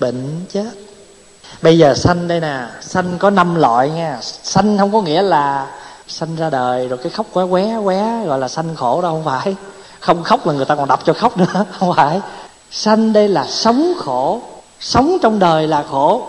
bệnh 0.00 0.44
chết. 0.52 0.70
Bây 1.62 1.78
giờ 1.78 1.94
sanh 1.94 2.28
đây 2.28 2.40
nè, 2.40 2.66
sanh 2.80 3.18
có 3.18 3.30
năm 3.30 3.54
loại 3.54 3.90
nha 3.90 4.18
sanh 4.22 4.78
không 4.78 4.92
có 4.92 5.02
nghĩa 5.02 5.22
là 5.22 5.66
sanh 6.08 6.36
ra 6.36 6.50
đời 6.50 6.88
rồi 6.88 6.98
cái 6.98 7.10
khóc 7.10 7.26
quá 7.32 7.44
qué 7.50 7.76
qué, 7.84 8.24
gọi 8.26 8.38
là 8.38 8.48
sanh 8.48 8.76
khổ 8.76 9.02
đâu, 9.02 9.12
không 9.12 9.24
phải. 9.24 9.56
Không 10.00 10.22
khóc 10.22 10.46
là 10.46 10.52
người 10.52 10.64
ta 10.64 10.74
còn 10.74 10.88
đập 10.88 11.00
cho 11.04 11.12
khóc 11.12 11.36
nữa, 11.36 11.64
không 11.78 11.92
phải. 11.96 12.20
Sanh 12.70 13.12
đây 13.12 13.28
là 13.28 13.46
sống 13.46 13.92
khổ, 13.98 14.40
sống 14.80 15.18
trong 15.22 15.38
đời 15.38 15.66
là 15.66 15.84
khổ. 15.90 16.22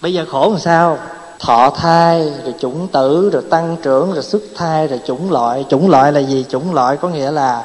Bây 0.00 0.14
giờ 0.14 0.24
khổ 0.30 0.50
làm 0.50 0.60
sao? 0.60 0.98
Thọ 1.38 1.70
thai, 1.70 2.32
rồi 2.44 2.54
chủng 2.58 2.88
tử, 2.88 3.30
rồi 3.32 3.42
tăng 3.50 3.76
trưởng, 3.82 4.12
rồi 4.12 4.22
xuất 4.22 4.42
thai, 4.56 4.86
rồi 4.86 5.00
chủng 5.06 5.32
loại. 5.32 5.64
Chủng 5.68 5.90
loại 5.90 6.12
là 6.12 6.20
gì? 6.20 6.44
Chủng 6.48 6.74
loại 6.74 6.96
có 6.96 7.08
nghĩa 7.08 7.30
là 7.30 7.64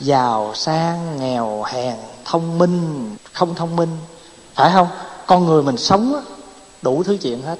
giàu, 0.00 0.50
sang, 0.54 1.16
nghèo, 1.20 1.62
hèn 1.62 1.94
thông 2.30 2.58
minh 2.58 3.10
không 3.32 3.54
thông 3.54 3.76
minh. 3.76 3.96
Phải 4.54 4.70
không? 4.74 4.88
Con 5.26 5.46
người 5.46 5.62
mình 5.62 5.76
sống 5.76 6.14
á, 6.14 6.20
đủ 6.82 7.02
thứ 7.02 7.16
chuyện 7.22 7.42
hết. 7.42 7.58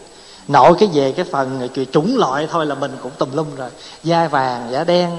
Nội 0.48 0.74
cái 0.78 0.88
về 0.92 1.12
cái 1.12 1.24
phần 1.32 1.68
chuyện 1.74 1.90
chủng 1.92 2.16
loại 2.16 2.48
thôi 2.50 2.66
là 2.66 2.74
mình 2.74 2.96
cũng 3.02 3.12
tùm 3.18 3.28
lum 3.32 3.54
rồi. 3.56 3.70
Da 4.04 4.28
vàng 4.28 4.68
da 4.70 4.84
đen. 4.84 5.10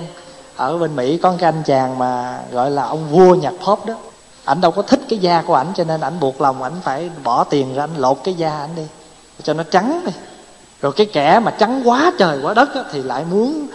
Ở 0.56 0.78
bên 0.78 0.96
mỹ 0.96 1.18
có 1.18 1.34
cái 1.40 1.52
anh 1.52 1.64
chàng 1.66 2.00
mà 2.00 2.40
gọi 2.52 2.72
là 2.72 2.84
ông 2.84 3.10
vua 3.10 3.36
nhạc 3.36 3.54
pop 3.66 3.86
đó. 3.86 3.94
Ảnh 4.46 4.62
đâu 4.62 4.72
có 4.72 4.82
thích 4.82 5.00
cái 5.10 5.20
da 5.20 5.44
của 5.48 5.56
ảnh 5.56 5.68
cho 5.76 5.84
nên 5.84 6.02
ảnh 6.02 6.20
buộc 6.20 6.42
lòng 6.42 6.64
ảnh 6.64 6.76
phải 6.84 7.10
bỏ 7.24 7.44
tiền 7.44 7.76
ra 7.76 7.84
ảnh 7.84 7.96
lột 7.98 8.18
cái 8.24 8.34
da 8.34 8.58
ảnh 8.58 8.76
đi 8.76 8.84
cho 9.44 9.54
nó 9.54 9.64
trắng 9.64 10.02
đi. 10.06 10.12
Rồi 10.82 10.92
cái 10.92 11.06
kẻ 11.06 11.40
mà 11.40 11.52
trắng 11.52 11.82
quá 11.86 12.12
trời 12.18 12.40
quá 12.42 12.54
đất 12.54 12.76
á, 12.76 12.84
thì 12.92 13.04
lại 13.04 13.26
muốn 13.32 13.68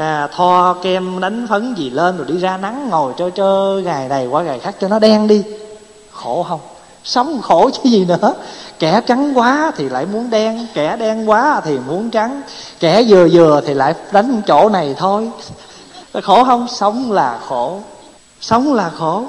à, 0.00 0.28
thoa 0.36 0.74
kem 0.82 1.20
đánh 1.20 1.46
phấn 1.48 1.74
gì 1.74 1.90
lên 1.90 2.16
rồi 2.16 2.26
đi 2.26 2.38
ra 2.38 2.56
nắng 2.56 2.88
ngồi 2.90 3.12
trơ 3.16 3.30
trơ 3.30 3.80
ngày 3.84 4.08
này 4.08 4.26
qua 4.26 4.42
ngày 4.42 4.58
khác 4.58 4.74
cho 4.80 4.88
nó 4.88 4.98
đen 4.98 5.26
đi. 5.26 5.42
Khổ 6.12 6.46
không? 6.48 6.60
Sống 7.04 7.40
khổ 7.42 7.70
chứ 7.72 7.90
gì 7.90 8.04
nữa. 8.04 8.34
Kẻ 8.78 9.00
trắng 9.06 9.38
quá 9.38 9.72
thì 9.76 9.88
lại 9.88 10.06
muốn 10.06 10.30
đen 10.30 10.66
kẻ 10.74 10.96
đen 10.96 11.30
quá 11.30 11.60
thì 11.64 11.78
muốn 11.78 12.10
trắng 12.10 12.42
kẻ 12.80 13.02
vừa 13.08 13.28
vừa 13.32 13.60
thì 13.66 13.74
lại 13.74 13.94
đánh 14.12 14.42
chỗ 14.46 14.68
này 14.68 14.94
thôi. 14.98 15.30
Khổ 16.22 16.44
không? 16.44 16.66
Sống 16.68 17.12
là 17.12 17.38
khổ. 17.48 17.78
Sống 18.40 18.74
là 18.74 18.90
khổ. 18.98 19.24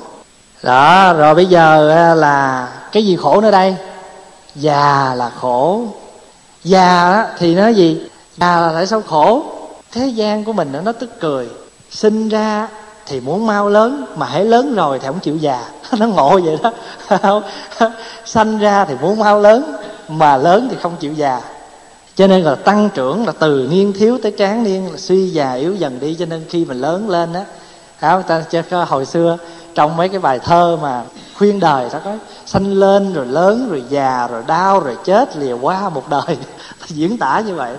Đó 0.63 1.13
rồi 1.13 1.35
bây 1.35 1.45
giờ 1.45 1.89
à, 1.89 2.15
là 2.15 2.67
cái 2.91 3.05
gì 3.05 3.17
khổ 3.17 3.41
nữa 3.41 3.51
đây? 3.51 3.75
Già 4.55 5.13
là 5.15 5.31
khổ. 5.41 5.81
Già 6.63 7.27
thì 7.37 7.55
nó 7.55 7.67
gì? 7.67 8.01
Già 8.37 8.61
là 8.61 8.71
tại 8.73 8.87
sao 8.87 9.01
khổ? 9.07 9.43
Thế 9.91 10.07
gian 10.07 10.43
của 10.43 10.53
mình 10.53 10.71
nó 10.85 10.91
tức 10.91 11.19
cười. 11.19 11.47
Sinh 11.89 12.29
ra 12.29 12.67
thì 13.05 13.19
muốn 13.19 13.47
mau 13.47 13.69
lớn, 13.69 14.05
mà 14.15 14.25
hãy 14.25 14.45
lớn 14.45 14.75
rồi 14.75 14.99
thì 14.99 15.07
không 15.07 15.19
chịu 15.19 15.37
già. 15.37 15.69
Nó 15.97 16.07
ngộ 16.07 16.39
vậy 16.43 16.57
đó. 16.63 17.41
Sanh 18.25 18.59
ra 18.59 18.85
thì 18.85 18.95
muốn 19.01 19.19
mau 19.19 19.39
lớn, 19.39 19.75
mà 20.07 20.37
lớn 20.37 20.67
thì 20.71 20.77
không 20.81 20.95
chịu 20.99 21.13
già. 21.13 21.41
Cho 22.15 22.27
nên 22.27 22.41
là 22.41 22.55
tăng 22.55 22.89
trưởng 22.93 23.25
là 23.25 23.33
từ 23.39 23.67
niên 23.71 23.93
thiếu 23.93 24.17
tới 24.23 24.33
tráng 24.37 24.63
niên, 24.63 24.91
là 24.91 24.97
suy 24.97 25.29
già 25.29 25.53
yếu 25.53 25.75
dần 25.75 25.99
đi. 25.99 26.15
Cho 26.19 26.25
nên 26.25 26.45
khi 26.49 26.65
mình 26.65 26.81
lớn 26.81 27.09
lên 27.09 27.33
á 27.33 27.43
không 28.01 28.23
ta 28.23 28.43
cho 28.69 28.83
hồi 28.83 29.05
xưa, 29.05 29.37
trong 29.75 29.97
mấy 29.97 30.09
cái 30.09 30.19
bài 30.19 30.39
thơ 30.39 30.77
mà 30.81 31.03
khuyên 31.37 31.59
đời 31.59 31.89
ta 31.89 31.99
có, 31.99 32.15
sanh 32.45 32.73
lên 32.73 33.13
rồi 33.13 33.25
lớn 33.25 33.67
rồi 33.69 33.83
già 33.89 34.27
rồi 34.27 34.43
đau 34.47 34.79
rồi 34.79 34.97
chết 35.03 35.37
lìa 35.37 35.53
qua 35.53 35.89
một 35.89 36.09
đời. 36.09 36.37
Diễn 36.87 37.17
tả 37.17 37.39
như 37.39 37.55
vậy 37.55 37.75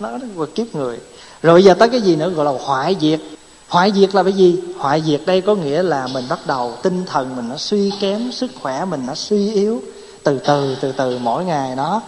nó 0.00 0.10
là 0.10 0.46
kiếp 0.54 0.74
người 0.74 0.98
rồi 1.42 1.54
bây 1.54 1.64
giờ 1.64 1.74
tới 1.74 1.88
cái 1.88 2.00
gì 2.00 2.16
nữa 2.16 2.30
gọi 2.30 2.44
là 2.44 2.52
hoại 2.64 2.96
diệt. 3.00 3.20
Hoại 3.68 3.92
diệt 3.92 4.14
là 4.14 4.22
cái 4.22 4.32
gì? 4.32 4.62
Hoại 4.78 5.02
diệt 5.02 5.20
đây 5.26 5.40
có 5.40 5.54
nghĩa 5.54 5.82
là 5.82 6.06
mình 6.06 6.24
bắt 6.28 6.38
đầu 6.46 6.72
tinh 6.82 7.04
thần 7.06 7.36
mình 7.36 7.48
nó 7.48 7.56
suy 7.56 7.92
kém 8.00 8.32
sức 8.32 8.50
khỏe 8.62 8.84
mình 8.84 9.02
nó 9.06 9.14
suy 9.14 9.52
yếu. 9.52 9.82
Từ 10.24 10.38
từ 10.38 10.76
từ 10.80 10.92
từ 10.92 11.18
mỗi 11.18 11.44
ngày 11.44 11.76
nó 11.76 12.00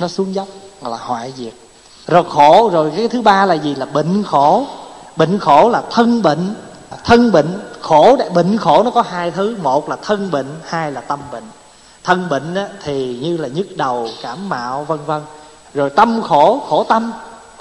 nó 0.00 0.08
xuống 0.08 0.34
dốc 0.34 0.48
gọi 0.82 0.90
là 0.90 0.96
hoại 0.96 1.32
diệt. 1.36 1.52
Rồi 2.06 2.24
khổ 2.28 2.70
rồi 2.72 2.92
cái 2.96 3.08
thứ 3.08 3.22
ba 3.22 3.46
là 3.46 3.54
gì? 3.54 3.74
Là 3.74 3.86
bệnh 3.86 4.22
khổ. 4.22 4.66
Bệnh 5.16 5.38
khổ 5.38 5.68
là 5.68 5.82
thân 5.90 6.22
bệnh. 6.22 6.54
Thân 7.04 7.32
bệnh 7.32 7.60
khổ 7.80 8.16
bệnh 8.34 8.58
khổ 8.58 8.82
nó 8.82 8.90
có 8.90 9.02
hai 9.02 9.30
thứ. 9.30 9.56
Một 9.62 9.88
là 9.88 9.96
thân 10.02 10.30
bệnh 10.30 10.46
hai 10.64 10.92
là 10.92 11.00
tâm 11.00 11.18
bệnh. 11.32 11.44
Thân 12.04 12.28
bệnh 12.28 12.54
á, 12.54 12.68
thì 12.84 13.18
như 13.22 13.36
là 13.36 13.48
nhức 13.48 13.76
đầu 13.76 14.08
cảm 14.22 14.48
mạo 14.48 14.84
vân 14.84 14.98
vân. 15.06 15.22
Rồi 15.74 15.90
tâm 15.90 16.22
khổ 16.22 16.60
khổ 16.68 16.84
tâm 16.84 17.12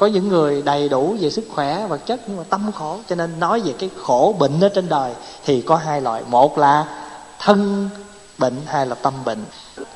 có 0.02 0.08
những 0.08 0.30
người 0.30 0.62
đầy 0.62 0.90
đủ 0.90 1.16
về 1.20 1.30
sức 1.30 1.44
khỏe 1.50 1.88
vật 1.88 2.06
chất 2.06 2.20
nhưng 2.28 2.38
mà 2.38 2.44
tâm 2.50 2.72
khổ, 2.72 2.98
cho 3.10 3.16
nên 3.16 3.40
nói 3.40 3.60
về 3.60 3.74
cái 3.80 3.90
khổ 4.04 4.36
bệnh 4.40 4.62
ở 4.62 4.70
trên 4.70 4.90
đời 4.90 5.12
thì 5.46 5.62
có 5.62 5.76
hai 5.76 6.02
loại. 6.02 6.24
Một 6.28 6.58
là 6.58 6.86
thân 7.40 7.90
bệnh, 8.38 8.54
hai 8.66 8.86
là 8.86 8.96
tâm 8.96 9.14
bệnh. 9.26 9.46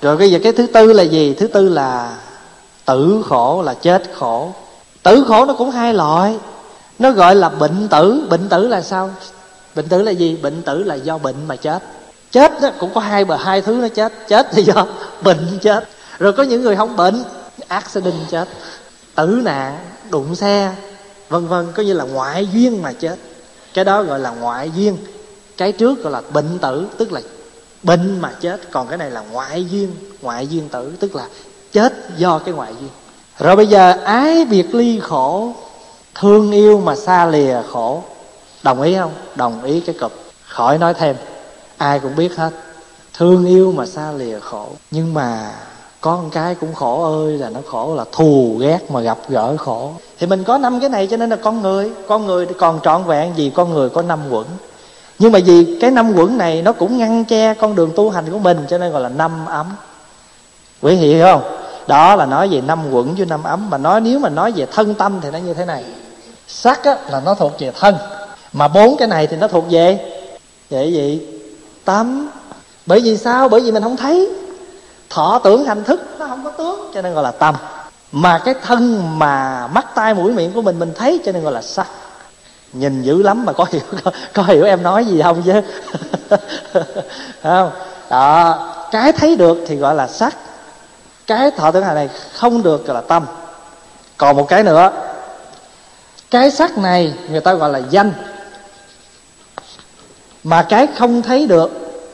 Rồi 0.01 0.17
bây 0.17 0.31
giờ 0.31 0.39
cái 0.43 0.51
thứ 0.51 0.67
tư 0.67 0.93
là 0.93 1.03
gì? 1.03 1.33
Thứ 1.33 1.47
tư 1.47 1.69
là 1.69 2.17
tử 2.85 3.23
khổ, 3.29 3.61
là 3.65 3.73
chết 3.73 4.03
khổ. 4.13 4.51
Tử 5.03 5.25
khổ 5.27 5.45
nó 5.45 5.53
cũng 5.53 5.71
hai 5.71 5.93
loại. 5.93 6.37
Nó 6.99 7.11
gọi 7.11 7.35
là 7.35 7.49
bệnh 7.49 7.87
tử. 7.87 8.27
Bệnh 8.29 8.49
tử 8.49 8.67
là 8.67 8.81
sao? 8.81 9.09
Bệnh 9.75 9.89
tử 9.89 10.01
là 10.01 10.11
gì? 10.11 10.37
Bệnh 10.41 10.61
tử 10.61 10.83
là 10.83 10.95
do 10.95 11.17
bệnh 11.17 11.47
mà 11.47 11.55
chết. 11.55 11.83
Chết 12.31 12.61
đó 12.61 12.69
cũng 12.79 12.93
có 12.93 13.01
hai 13.01 13.25
bờ, 13.25 13.35
hai 13.35 13.61
thứ 13.61 13.73
nó 13.73 13.87
chết. 13.87 14.13
Chết 14.27 14.47
thì 14.51 14.63
do 14.63 14.87
bệnh 15.21 15.59
chết. 15.61 15.87
Rồi 16.19 16.33
có 16.33 16.43
những 16.43 16.61
người 16.61 16.75
không 16.75 16.95
bệnh, 16.95 17.23
accident 17.67 18.15
chết. 18.29 18.47
Tử 19.15 19.41
nạn 19.43 19.77
đụng 20.09 20.35
xe, 20.35 20.75
vân 21.29 21.47
vân, 21.47 21.71
có 21.75 21.83
như 21.83 21.93
là 21.93 22.03
ngoại 22.03 22.47
duyên 22.53 22.81
mà 22.81 22.93
chết. 22.93 23.15
Cái 23.73 23.85
đó 23.85 24.03
gọi 24.03 24.19
là 24.19 24.29
ngoại 24.29 24.71
duyên. 24.75 24.97
Cái 25.57 25.71
trước 25.71 26.03
gọi 26.03 26.11
là 26.11 26.21
bệnh 26.33 26.59
tử, 26.59 26.87
tức 26.97 27.11
là 27.11 27.21
bệnh 27.83 28.19
mà 28.19 28.31
chết. 28.41 28.71
Còn 28.71 28.87
cái 28.87 28.97
này 28.97 29.11
là 29.11 29.21
ngoại 29.21 29.65
duyên 29.71 29.95
ngoại 30.21 30.47
duyên 30.47 30.69
tử, 30.69 30.91
tức 30.99 31.15
là 31.15 31.27
chết 31.71 31.93
do 32.17 32.39
cái 32.39 32.53
ngoại 32.53 32.73
duyên. 32.79 32.89
Rồi 33.39 33.55
bây 33.55 33.67
giờ 33.67 33.91
ái 34.03 34.45
biệt 34.45 34.75
ly 34.75 34.99
khổ, 34.99 35.53
thương 36.15 36.51
yêu 36.51 36.81
mà 36.85 36.95
xa 36.95 37.25
lìa 37.25 37.61
khổ. 37.71 38.03
Đồng 38.63 38.81
ý 38.81 38.95
không? 38.95 39.13
Đồng 39.35 39.63
ý 39.63 39.79
cái 39.79 39.95
cụp 39.99 40.11
khỏi 40.47 40.77
nói 40.77 40.93
thêm, 40.93 41.15
ai 41.77 41.99
cũng 41.99 42.15
biết 42.15 42.35
hết. 42.35 42.51
Thương 43.13 43.45
yêu 43.45 43.71
mà 43.71 43.85
xa 43.85 44.11
lìa 44.11 44.39
khổ. 44.39 44.69
Nhưng 44.91 45.13
mà 45.13 45.51
có 46.01 46.15
một 46.15 46.29
cái 46.31 46.55
cũng 46.55 46.73
khổ 46.73 47.23
ơi 47.25 47.37
là 47.37 47.49
nó 47.49 47.59
khổ 47.67 47.95
là 47.95 48.05
thù 48.11 48.57
ghét 48.59 48.79
mà 48.91 49.01
gặp 49.01 49.17
gỡ 49.27 49.57
khổ. 49.57 49.91
Thì 50.19 50.27
mình 50.27 50.43
có 50.43 50.57
năm 50.57 50.79
cái 50.79 50.89
này 50.89 51.07
cho 51.07 51.17
nên 51.17 51.29
là 51.29 51.35
con 51.35 51.61
người 51.61 51.91
con 52.07 52.25
người 52.25 52.45
còn 52.45 52.79
trọn 52.83 53.03
vẹn 53.03 53.31
gì 53.35 53.51
con 53.55 53.73
người 53.73 53.89
có 53.89 54.01
năm 54.01 54.19
quẩn. 54.29 54.45
Nhưng 55.19 55.31
mà 55.31 55.39
vì 55.45 55.77
cái 55.81 55.91
năm 55.91 56.13
quẩn 56.15 56.37
này 56.37 56.61
nó 56.61 56.73
cũng 56.73 56.97
ngăn 56.97 57.25
che 57.25 57.53
con 57.53 57.75
đường 57.75 57.91
tu 57.95 58.09
hành 58.09 58.31
của 58.31 58.39
mình 58.39 58.65
cho 58.69 58.77
nên 58.77 58.91
gọi 58.91 59.01
là 59.01 59.09
năm 59.09 59.45
ấm. 59.45 59.75
Quý 60.81 60.95
hiểu 60.95 61.25
không? 61.25 61.41
Đó 61.87 62.15
là 62.15 62.25
nói 62.25 62.47
về 62.47 62.61
năm 62.61 62.79
quẩn 62.91 63.15
với 63.15 63.25
năm 63.25 63.43
ấm. 63.43 63.69
Mà 63.69 63.77
nói 63.77 64.01
nếu 64.01 64.19
mà 64.19 64.29
nói 64.29 64.51
về 64.51 64.65
thân 64.71 64.93
tâm 64.93 65.19
thì 65.21 65.31
nó 65.31 65.37
như 65.37 65.53
thế 65.53 65.65
này. 65.65 65.83
Sắc 66.47 66.83
á, 66.83 66.97
là 67.09 67.21
nó 67.25 67.33
thuộc 67.33 67.51
về 67.59 67.71
thân. 67.79 67.95
Mà 68.53 68.67
bốn 68.67 68.97
cái 68.97 69.07
này 69.07 69.27
thì 69.27 69.37
nó 69.37 69.47
thuộc 69.47 69.65
về 69.69 69.99
vậy 70.69 70.93
gì 70.93 71.21
tâm. 71.85 72.29
Bởi 72.85 72.99
vì 72.99 73.17
sao? 73.17 73.49
Bởi 73.49 73.61
vì 73.61 73.71
mình 73.71 73.83
không 73.83 73.97
thấy 73.97 74.29
thọ 75.15 75.39
tưởng 75.43 75.65
hành 75.65 75.83
thức 75.83 76.01
nó 76.19 76.27
không 76.27 76.43
có 76.43 76.49
tướng 76.49 76.91
cho 76.93 77.01
nên 77.01 77.13
gọi 77.13 77.23
là 77.23 77.31
tâm. 77.31 77.55
Mà 78.11 78.41
cái 78.45 78.53
thân 78.63 79.03
mà 79.19 79.67
mắt 79.67 79.85
tai 79.95 80.13
mũi 80.13 80.33
miệng 80.33 80.53
của 80.53 80.61
mình 80.61 80.79
mình 80.79 80.93
thấy 80.95 81.21
cho 81.25 81.31
nên 81.31 81.43
gọi 81.43 81.53
là 81.53 81.61
sắc. 81.61 81.87
Nhìn 82.73 83.03
dữ 83.03 83.23
lắm 83.23 83.45
mà 83.45 83.53
có 83.53 83.65
hiểu 83.69 83.81
có, 84.03 84.11
có 84.33 84.43
hiểu 84.43 84.65
em 84.65 84.83
nói 84.83 85.05
gì 85.05 85.21
không 85.21 85.43
chứ? 85.45 85.61
Không? 87.43 87.71
Đó 88.09 88.57
cái 88.91 89.11
thấy 89.11 89.35
được 89.35 89.57
thì 89.67 89.75
gọi 89.75 89.95
là 89.95 90.07
sắc. 90.07 90.35
Cái 91.27 91.51
thọ 91.51 91.71
tưởng 91.71 91.83
hành 91.83 91.95
này 91.95 92.09
không 92.33 92.63
được 92.63 92.87
gọi 92.87 92.95
là 92.95 93.01
tâm. 93.01 93.25
Còn 94.17 94.37
một 94.37 94.47
cái 94.47 94.63
nữa 94.63 94.91
cái 96.31 96.51
sắc 96.51 96.77
này 96.77 97.13
người 97.29 97.41
ta 97.41 97.53
gọi 97.53 97.69
là 97.69 97.81
danh. 97.89 98.13
Mà 100.43 100.65
cái 100.69 100.87
không 100.97 101.21
thấy 101.21 101.47
được 101.47 101.71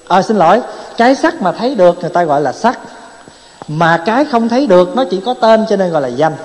à, 0.08 0.22
xin 0.22 0.38
lỗi 0.38 0.62
cái 0.98 1.16
sắc 1.16 1.42
mà 1.42 1.52
thấy 1.52 1.76
được 1.76 2.00
người 2.02 2.10
ta 2.10 2.24
gọi 2.24 2.42
là 2.42 2.52
sắc. 2.52 2.80
Mà 3.68 4.04
cái 4.06 4.26
không 4.26 4.50
thấy 4.50 4.68
được 4.68 4.96
nó 4.96 5.04
chỉ 5.12 5.22
có 5.26 5.34
tên 5.34 5.66
cho 5.70 5.76
nên 5.76 5.92
gọi 5.92 6.02
là 6.02 6.08
danh. 6.08 6.36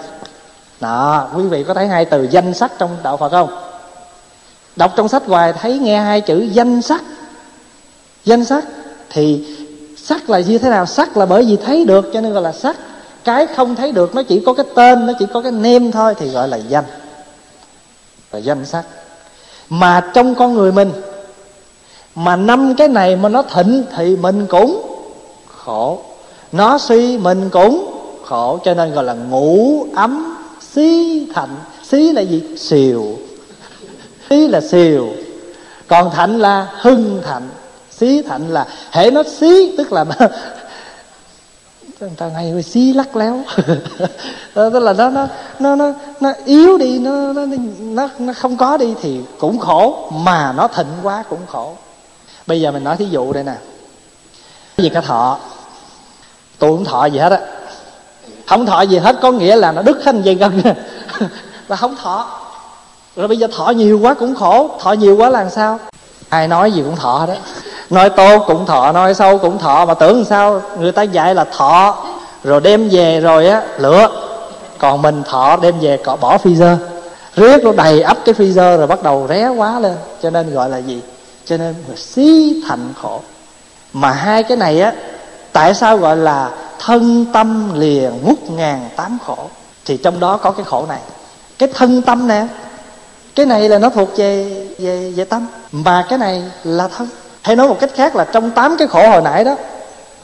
Đó, 0.80 1.28
quý 1.34 1.42
vị 1.42 1.64
có 1.64 1.74
thấy 1.74 1.86
hai 1.86 2.05
từ 2.05 2.28
danh 2.30 2.55
sắc 2.55 2.72
trong 2.78 2.97
đạo 3.03 3.16
phật 3.16 3.28
không? 3.28 3.49
Đọc 4.76 4.92
trong 4.97 5.09
sách 5.09 5.22
hoài 5.26 5.53
thấy 5.53 5.78
nghe 5.78 5.99
hai 6.01 6.20
chữ 6.20 6.49
danh 6.53 6.82
sắc. 6.82 7.03
Danh 8.24 8.44
sắc 8.44 8.64
thì 9.11 9.57
sắc 9.97 10.30
là 10.30 10.40
như 10.40 10.59
thế 10.59 10.70
nào? 10.70 10.86
Sắc 10.86 11.16
là 11.16 11.26
bởi 11.26 11.44
vì 11.44 11.57
thấy 11.57 11.84
được 11.84 12.11
cho 12.12 12.20
nên 12.20 12.32
gọi 12.32 12.42
là 12.42 12.53
sắc. 12.53 12.76
Cái 13.24 13.47
không 13.47 13.76
thấy 13.76 13.92
được 13.92 14.14
nó 14.14 14.22
chỉ 14.22 14.42
có 14.47 14.55
cái 14.55 14.66
tên, 14.74 15.07
nó 15.07 15.12
chỉ 15.18 15.26
có 15.32 15.40
cái 15.40 15.53
nêm 15.53 15.92
thôi 15.92 16.14
thì 16.18 16.28
gọi 16.28 16.49
là 16.49 16.57
danh. 16.57 16.84
Là 18.32 18.38
danh 18.38 18.64
sắc. 18.64 18.84
Mà 19.68 20.11
trong 20.14 20.34
con 20.34 20.55
người 20.55 20.72
mình 20.72 20.92
mà 22.16 22.36
năm 22.36 22.74
cái 22.74 22.88
này 22.88 23.16
mà 23.16 23.28
nó 23.28 23.42
thịnh 23.42 23.84
thì 23.96 24.16
mình 24.16 24.46
cũng 24.46 24.82
khổ. 25.46 26.00
Nó 26.52 26.78
suy 26.78 27.18
mình 27.18 27.50
cũng 27.50 27.92
khổ. 28.24 28.58
Cho 28.64 28.74
nên 28.74 28.94
gọi 28.94 29.04
là 29.04 29.14
ngủ 29.14 29.86
ấm, 29.94 30.36
xí 30.60 31.26
thạnh. 31.34 31.56
Xí 31.82 32.12
là 32.12 32.20
gì? 32.20 32.42
Xìu. 32.56 33.04
Xí 34.30 34.48
là 34.48 34.60
xìu. 34.60 35.08
Còn 35.88 36.10
thạnh 36.10 36.38
là 36.38 36.68
hưng 36.80 37.22
thạnh. 37.26 37.48
Xí 37.90 38.22
thạnh 38.22 38.48
là 38.48 38.66
hệ 38.90 39.10
nó 39.10 39.22
xí, 39.38 39.74
tức 39.78 39.92
là 39.92 40.04
người 42.00 42.10
ta 42.16 42.28
hay 42.34 42.62
xí 42.62 42.92
lắc 42.92 43.16
léo. 43.16 43.42
Tức 44.54 44.78
là 44.78 44.92
nó 44.92 45.10
nó 45.10 45.26
nó 45.58 45.76
nó 45.76 45.92
nó 46.20 46.32
yếu 46.44 46.78
đi, 46.78 46.98
nó 46.98 47.32
nó 47.32 47.46
nó 47.80 48.08
nó 48.18 48.32
không 48.32 48.56
có 48.56 48.76
đi 48.76 48.94
thì 49.02 49.20
cũng 49.38 49.58
khổ, 49.58 50.10
mà 50.12 50.52
nó 50.56 50.68
thịnh 50.68 50.86
quá 51.02 51.24
cũng 51.30 51.40
khổ 51.46 51.72
bây 52.47 52.61
giờ 52.61 52.72
mình 52.72 52.84
nói 52.84 52.97
thí 52.97 53.05
dụ 53.05 53.32
đây 53.32 53.44
nè. 53.44 53.55
Gì 54.76 54.88
cả 54.88 55.01
thọ? 55.01 55.38
Tôi 56.59 56.70
không 56.70 56.84
thọ 56.84 57.05
gì 57.05 57.18
hết 57.18 57.32
á. 57.32 57.38
Không 58.47 58.66
thọ 58.66 58.80
gì 58.80 58.99
hết 58.99 59.16
có 59.22 59.32
nghĩa 59.32 59.57
là 59.57 59.72
nó 59.72 59.82
đứt 59.82 60.05
hết 60.05 60.14
dây 60.22 60.34
gân. 60.34 60.62
Là 61.68 61.76
không 61.76 61.97
thọ. 61.97 62.26
Rồi 63.16 63.28
bây 63.28 63.36
giờ 63.36 63.47
thọ 63.57 63.70
nhiều 63.70 63.99
quá 64.03 64.14
cũng 64.14 64.34
khổ. 64.34 64.70
Thọ 64.80 64.92
nhiều 64.92 65.16
quá 65.16 65.28
là 65.28 65.49
sao? 65.49 65.78
Ai 66.28 66.49
nói 66.49 66.72
gì 66.72 66.82
cũng 66.82 66.97
thọ 66.97 67.26
đó 67.26 67.34
nói 67.90 68.11
tốt 68.11 68.44
cũng 68.47 68.66
thọ, 68.66 68.92
nói 68.92 69.14
sâu 69.14 69.38
cũng 69.38 69.59
thọ. 69.59 69.84
Mà 69.84 69.94
tưởng 69.94 70.24
sao? 70.24 70.62
Người 70.78 70.92
ta 70.92 71.03
dạy 71.03 71.34
là 71.34 71.44
thọ, 71.44 72.05
rồi 72.44 72.61
đem 72.61 72.88
về 72.88 73.20
rồi 73.20 73.49
á 73.49 73.62
lửa 73.78 74.09
còn 74.78 75.03
mình 75.03 75.22
thọ, 75.22 75.57
đem 75.57 75.74
về, 75.80 75.97
cọ 75.97 76.16
bỏ 76.16 76.36
freezer. 76.36 76.76
Riết 77.36 77.64
nó 77.64 77.72
đầy 77.72 78.03
ấp 78.03 78.16
cái 78.24 78.34
freezer 78.34 78.76
rồi 78.76 78.86
bắt 78.86 79.03
đầu 79.03 79.26
ré 79.28 79.49
quá 79.49 79.80
lên. 79.80 79.97
Cho 80.22 80.30
nên 80.30 80.55
gọi 80.55 80.68
là 80.70 80.78
gì? 80.78 81.01
Cho 81.47 81.57
nên 81.57 81.74
xí 81.97 82.62
thành 82.68 82.92
khổ. 83.03 83.20
Mà 83.92 84.11
hai 84.11 84.42
cái 84.42 84.57
này 84.57 84.80
á, 84.80 84.92
tại 85.53 85.74
sao 85.74 85.97
gọi 85.97 86.16
là 86.16 86.51
thân 86.78 87.26
tâm 87.32 87.80
liền 87.80 88.11
ngút 88.24 88.38
ngàn 88.51 88.88
tám 88.97 89.18
khổ? 89.26 89.38
Thì 89.84 89.97
trong 89.97 90.20
đó 90.20 90.36
có 90.36 90.51
cái 90.51 90.64
khổ 90.64 90.86
này. 90.88 91.01
Cái 91.59 91.68
thân 91.74 92.03
tâm 92.03 92.28
nè, 92.28 92.47
cái 93.34 93.47
này 93.47 93.68
là 93.68 93.78
nó 93.78 93.90
thuộc 93.90 94.16
về 94.16 94.66
về 94.78 95.12
về 95.16 95.24
tâm. 95.24 95.47
Mà 95.72 96.07
cái 96.09 96.18
này 96.18 96.42
là 96.64 96.88
thân. 96.88 97.09
Hay 97.42 97.57
nói 97.57 97.68
một 97.68 97.76
cách 97.80 97.90
khác 97.94 98.16
là 98.16 98.24
trong 98.24 98.51
tám 98.51 98.76
cái 98.78 98.88
khổ 98.88 99.09
hồi 99.09 99.22
nãy 99.22 99.44
đó, 99.44 99.57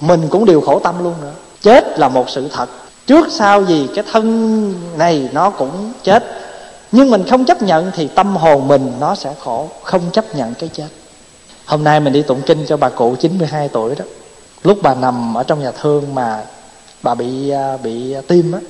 mình 0.00 0.28
cũng 0.28 0.44
đều 0.44 0.60
khổ 0.60 0.78
tâm 0.78 1.04
luôn 1.04 1.14
nữa. 1.22 1.32
Chết 1.62 1.98
là 1.98 2.08
một 2.08 2.30
sự 2.30 2.48
thật. 2.48 2.66
Trước 3.06 3.26
sau 3.30 3.64
gì 3.64 3.88
cái 3.94 4.04
thân 4.12 4.74
này 4.98 5.28
nó 5.32 5.50
cũng 5.50 5.92
chết. 6.02 6.24
Nhưng 6.92 7.10
mình 7.10 7.24
không 7.30 7.44
chấp 7.44 7.62
nhận 7.62 7.90
thì 7.94 8.08
tâm 8.08 8.36
hồn 8.36 8.68
mình 8.68 8.92
nó 9.00 9.14
sẽ 9.14 9.34
khổ, 9.44 9.68
không 9.82 10.02
chấp 10.12 10.36
nhận 10.36 10.54
cái 10.54 10.70
chết 10.72 10.86
hôm 11.66 11.84
nay 11.84 12.00
mình 12.00 12.12
đi 12.12 12.22
tụng 12.22 12.42
kinh 12.46 12.66
cho 12.66 12.76
bà 12.76 12.88
cụ 12.88 13.16
92 13.20 13.68
tuổi 13.68 13.94
đó. 13.94 14.04
Lúc 14.64 14.78
bà 14.82 14.94
nằm 14.94 15.34
ở 15.34 15.42
trong 15.42 15.62
nhà 15.62 15.70
thương 15.70 16.14
mà 16.14 16.44
bà 17.02 17.14
bị 17.14 17.50
à, 17.50 17.76
bị 17.76 18.14
tim 18.28 18.52
á 18.52 18.60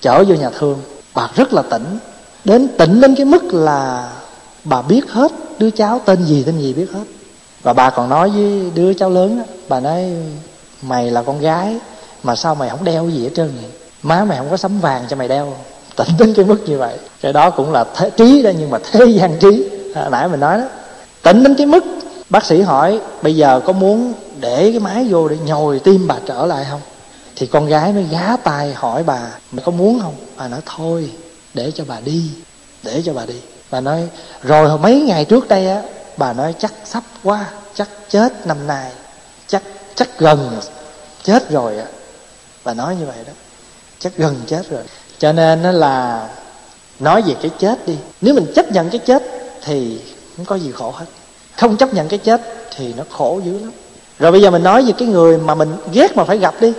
chở 0.00 0.24
vô 0.28 0.34
nhà 0.34 0.50
thương 0.58 0.78
bà 1.14 1.28
rất 1.36 1.52
là 1.52 1.62
tỉnh. 1.62 1.98
Đến 2.44 2.68
tỉnh 2.78 3.00
đến 3.00 3.14
cái 3.14 3.26
mức 3.26 3.54
là 3.54 4.10
bà 4.64 4.82
biết 4.82 5.10
hết 5.10 5.32
đứa 5.58 5.70
cháu 5.70 6.00
tên 6.04 6.24
gì 6.24 6.42
tên 6.46 6.58
gì 6.58 6.72
biết 6.72 6.90
hết. 6.92 7.04
Và 7.62 7.72
bà 7.72 7.90
còn 7.90 8.08
nói 8.08 8.30
với 8.30 8.70
đứa 8.74 8.94
cháu 8.94 9.10
lớn 9.10 9.38
á 9.38 9.44
bà 9.68 9.80
nói 9.80 10.12
mày 10.82 11.10
là 11.10 11.22
con 11.22 11.40
gái 11.40 11.76
mà 12.22 12.36
sao 12.36 12.54
mày 12.54 12.68
không 12.68 12.84
đeo 12.84 13.08
gì 13.08 13.24
hết 13.24 13.30
trơn 13.34 13.52
vậy? 13.60 13.70
Má 14.02 14.24
mày 14.24 14.38
không 14.38 14.50
có 14.50 14.56
sắm 14.56 14.80
vàng 14.80 15.04
cho 15.08 15.16
mày 15.16 15.28
đeo. 15.28 15.54
Tỉnh 15.96 16.08
đến 16.18 16.34
cái 16.34 16.44
mức 16.44 16.58
như 16.66 16.78
vậy. 16.78 16.98
Cái 17.20 17.32
đó 17.32 17.50
cũng 17.50 17.72
là 17.72 17.84
thế, 17.96 18.10
trí 18.10 18.42
đó 18.42 18.50
nhưng 18.58 18.70
mà 18.70 18.78
thế 18.92 19.04
gian 19.06 19.38
trí. 19.38 19.68
À, 19.94 20.08
nãy 20.10 20.28
mình 20.28 20.40
nói 20.40 20.58
đó. 20.58 20.64
Tỉnh 21.22 21.42
đến 21.42 21.54
cái 21.54 21.66
mức 21.66 21.84
bác 22.32 22.44
sĩ 22.44 22.60
hỏi, 22.60 23.00
bây 23.22 23.36
giờ 23.36 23.60
có 23.66 23.72
muốn 23.72 24.12
để 24.40 24.70
cái 24.70 24.80
máy 24.80 25.06
vô 25.10 25.28
để 25.28 25.36
nhồi 25.44 25.78
tim 25.78 26.06
bà 26.06 26.16
trở 26.26 26.46
lại 26.46 26.66
không? 26.70 26.80
Thì 27.36 27.46
con 27.46 27.66
gái 27.66 27.92
mới 27.92 28.06
gá 28.10 28.36
tay 28.36 28.74
hỏi 28.74 29.02
bà, 29.02 29.20
mày 29.52 29.64
có 29.64 29.72
muốn 29.72 30.00
không? 30.00 30.14
Bà 30.36 30.48
nói, 30.48 30.60
thôi, 30.66 31.10
để 31.54 31.70
cho 31.70 31.84
bà 31.88 32.00
đi, 32.00 32.30
để 32.82 33.02
cho 33.04 33.12
bà 33.12 33.26
đi. 33.26 33.40
Bà 33.70 33.80
nói, 33.80 34.08
rồi 34.42 34.78
mấy 34.78 35.00
ngày 35.00 35.24
trước 35.24 35.48
đây 35.48 35.66
á, 35.68 35.82
bà 36.16 36.32
nói 36.32 36.54
chắc 36.58 36.72
sắp 36.84 37.02
quá, 37.22 37.50
chắc 37.74 37.88
chết 38.08 38.46
năm 38.46 38.66
nay, 38.66 38.92
chắc 39.46 39.62
chắc 39.94 40.18
gần 40.18 40.60
chết 41.22 41.50
rồi 41.50 41.78
á. 41.78 41.86
Bà 42.64 42.74
nói 42.74 42.96
như 42.96 43.06
vậy 43.06 43.16
đó, 43.26 43.32
chắc 43.98 44.16
gần 44.16 44.40
chết 44.46 44.70
rồi. 44.70 44.82
Cho 45.18 45.32
nên 45.32 45.62
nó 45.62 45.72
là 45.72 46.28
nói 47.00 47.22
về 47.22 47.34
cái 47.42 47.50
chết 47.58 47.86
đi. 47.86 47.96
Nếu 48.20 48.34
mình 48.34 48.52
chấp 48.54 48.72
nhận 48.72 48.90
cái 48.90 49.00
chết 49.06 49.22
thì 49.64 50.00
không 50.36 50.46
có 50.46 50.56
gì 50.56 50.72
khổ 50.72 50.90
hết 50.90 51.06
không 51.62 51.76
chấp 51.76 51.94
nhận 51.94 52.08
cái 52.08 52.18
chết 52.18 52.40
thì 52.76 52.94
nó 52.96 53.04
khổ 53.10 53.40
dữ 53.44 53.52
lắm. 53.52 53.72
Rồi 54.18 54.32
bây 54.32 54.42
giờ 54.42 54.50
mình 54.50 54.62
nói 54.62 54.84
về 54.86 54.92
cái 54.98 55.08
người 55.08 55.38
mà 55.38 55.54
mình 55.54 55.76
ghét 55.92 56.16
mà 56.16 56.24
phải 56.24 56.38
gặp 56.38 56.54
đi. 56.60 56.72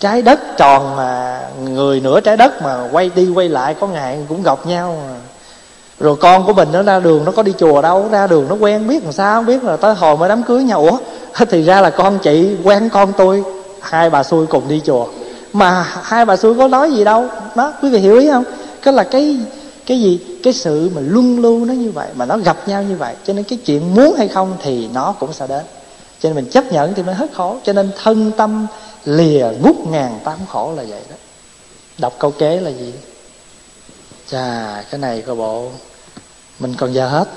Trái 0.00 0.22
đất 0.22 0.40
tròn 0.56 0.96
mà, 0.96 1.40
người 1.64 2.00
nửa 2.00 2.20
trái 2.20 2.36
đất 2.36 2.62
mà 2.62 2.88
quay 2.92 3.10
đi 3.14 3.28
quay 3.34 3.48
lại 3.48 3.74
có 3.80 3.86
ngày 3.86 4.18
cũng 4.28 4.42
gặp 4.42 4.66
nhau 4.66 4.98
mà. 5.08 5.14
rồi 6.00 6.16
con 6.16 6.46
của 6.46 6.52
mình 6.52 6.68
nó 6.72 6.82
ra 6.82 7.00
đường 7.00 7.24
nó 7.24 7.32
có 7.32 7.42
đi 7.42 7.52
chùa 7.58 7.82
đâu, 7.82 8.08
ra 8.10 8.26
đường 8.26 8.46
nó 8.48 8.54
quen 8.54 8.88
biết 8.88 9.04
làm 9.04 9.12
sao 9.12 9.34
không 9.34 9.46
biết 9.46 9.64
là 9.64 9.76
tới 9.76 9.94
hồi 9.94 10.16
mới 10.16 10.28
đám 10.28 10.42
cưới 10.42 10.62
nhau. 10.62 10.80
Ủa, 10.80 10.98
thì 11.50 11.62
ra 11.62 11.80
là 11.80 11.90
con 11.90 12.18
chị 12.18 12.56
quen 12.64 12.88
con 12.92 13.12
tôi, 13.16 13.42
hai 13.80 14.10
bà 14.10 14.22
xui 14.22 14.46
cùng 14.46 14.68
đi 14.68 14.80
chùa. 14.84 15.06
Mà 15.52 15.86
hai 16.02 16.24
bà 16.24 16.36
xui 16.36 16.54
có 16.54 16.68
nói 16.68 16.92
gì 16.92 17.04
đâu, 17.04 17.26
đó, 17.54 17.72
quý 17.82 17.90
vị 17.90 17.98
hiểu 17.98 18.18
ý 18.18 18.28
không? 18.30 18.44
Cái 18.82 18.94
là 18.94 19.04
cái 19.04 19.36
cái 19.88 20.00
gì, 20.00 20.20
cái 20.42 20.52
sự 20.52 20.90
mà 20.94 21.00
luân 21.04 21.40
lưu 21.40 21.64
nó 21.64 21.74
như 21.74 21.90
vậy, 21.90 22.08
mà 22.14 22.24
nó 22.24 22.38
gặp 22.38 22.68
nhau 22.68 22.82
như 22.82 22.96
vậy, 22.96 23.14
cho 23.24 23.32
nên 23.32 23.44
cái 23.44 23.58
chuyện 23.66 23.94
muốn 23.94 24.14
hay 24.18 24.28
không 24.28 24.56
thì 24.62 24.88
nó 24.88 25.12
cũng 25.12 25.32
sẽ 25.32 25.46
đến. 25.46 25.64
Cho 26.20 26.28
nên 26.28 26.36
mình 26.36 26.50
chấp 26.50 26.72
nhận 26.72 26.94
thì 26.94 27.02
mới 27.02 27.14
hết 27.14 27.30
khổ. 27.34 27.58
Cho 27.64 27.72
nên 27.72 27.90
thân 28.02 28.32
tâm 28.32 28.66
lìa 29.04 29.46
ngút 29.60 29.76
ngàn 29.76 30.20
tám 30.24 30.38
khổ 30.48 30.72
là 30.76 30.84
vậy 30.88 31.00
đó. 31.10 31.16
Đọc 31.98 32.14
câu 32.18 32.30
kế 32.30 32.60
là 32.60 32.70
gì? 32.70 32.92
Chà, 34.30 34.82
cái 34.90 35.00
này 35.00 35.22
coi 35.22 35.36
bộ, 35.36 35.70
mình 36.58 36.74
còn 36.74 36.94
giờ 36.94 37.08
hết. 37.08 37.28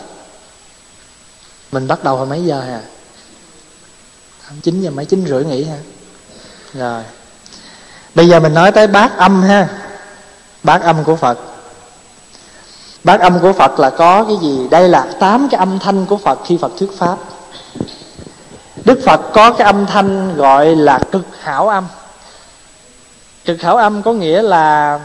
Mình 1.72 1.88
bắt 1.88 2.04
đầu 2.04 2.18
hồi 2.18 2.26
mấy 2.26 2.46
giờ 2.46 2.62
hả? 2.62 2.82
Chín 4.62 4.82
giờ 4.82 4.92
mấy, 4.92 5.06
chín 5.06 5.26
rưỡi 5.28 5.46
nghỉ 5.46 5.64
ha 5.64 5.78
rồi. 6.74 7.04
Bây 8.16 8.28
giờ 8.28 8.40
mình 8.40 8.54
nói 8.54 8.72
tới 8.72 8.88
bát 8.88 9.18
âm 9.18 9.42
ha. 9.42 9.68
Bát 10.64 10.82
âm 10.82 11.04
của 11.04 11.16
phật 11.16 11.51
bát 13.04 13.22
âm 13.22 13.40
của 13.40 13.54
phật 13.54 13.80
là 13.80 13.90
có 13.90 14.24
cái 14.24 14.38
gì? 14.42 14.68
Đây 14.72 14.90
là 14.90 15.08
tám 15.20 15.48
cái 15.52 15.60
âm 15.60 15.80
thanh 15.80 16.06
của 16.06 16.18
phật 16.18 16.40
khi 16.46 16.58
phật 16.58 16.72
thuyết 16.78 16.90
pháp. 16.98 17.18
Đức 18.86 19.00
phật 19.06 19.22
có 19.34 19.52
cái 19.52 19.66
âm 19.66 19.86
thanh 19.86 20.36
gọi 20.36 20.76
là 20.76 21.00
cực 21.12 21.26
hảo 21.42 21.70
âm. 21.70 21.88
Cực 23.46 23.62
hảo 23.62 23.78
âm 23.78 24.02
có 24.02 24.14
nghĩa 24.14 24.42
là 24.42 25.00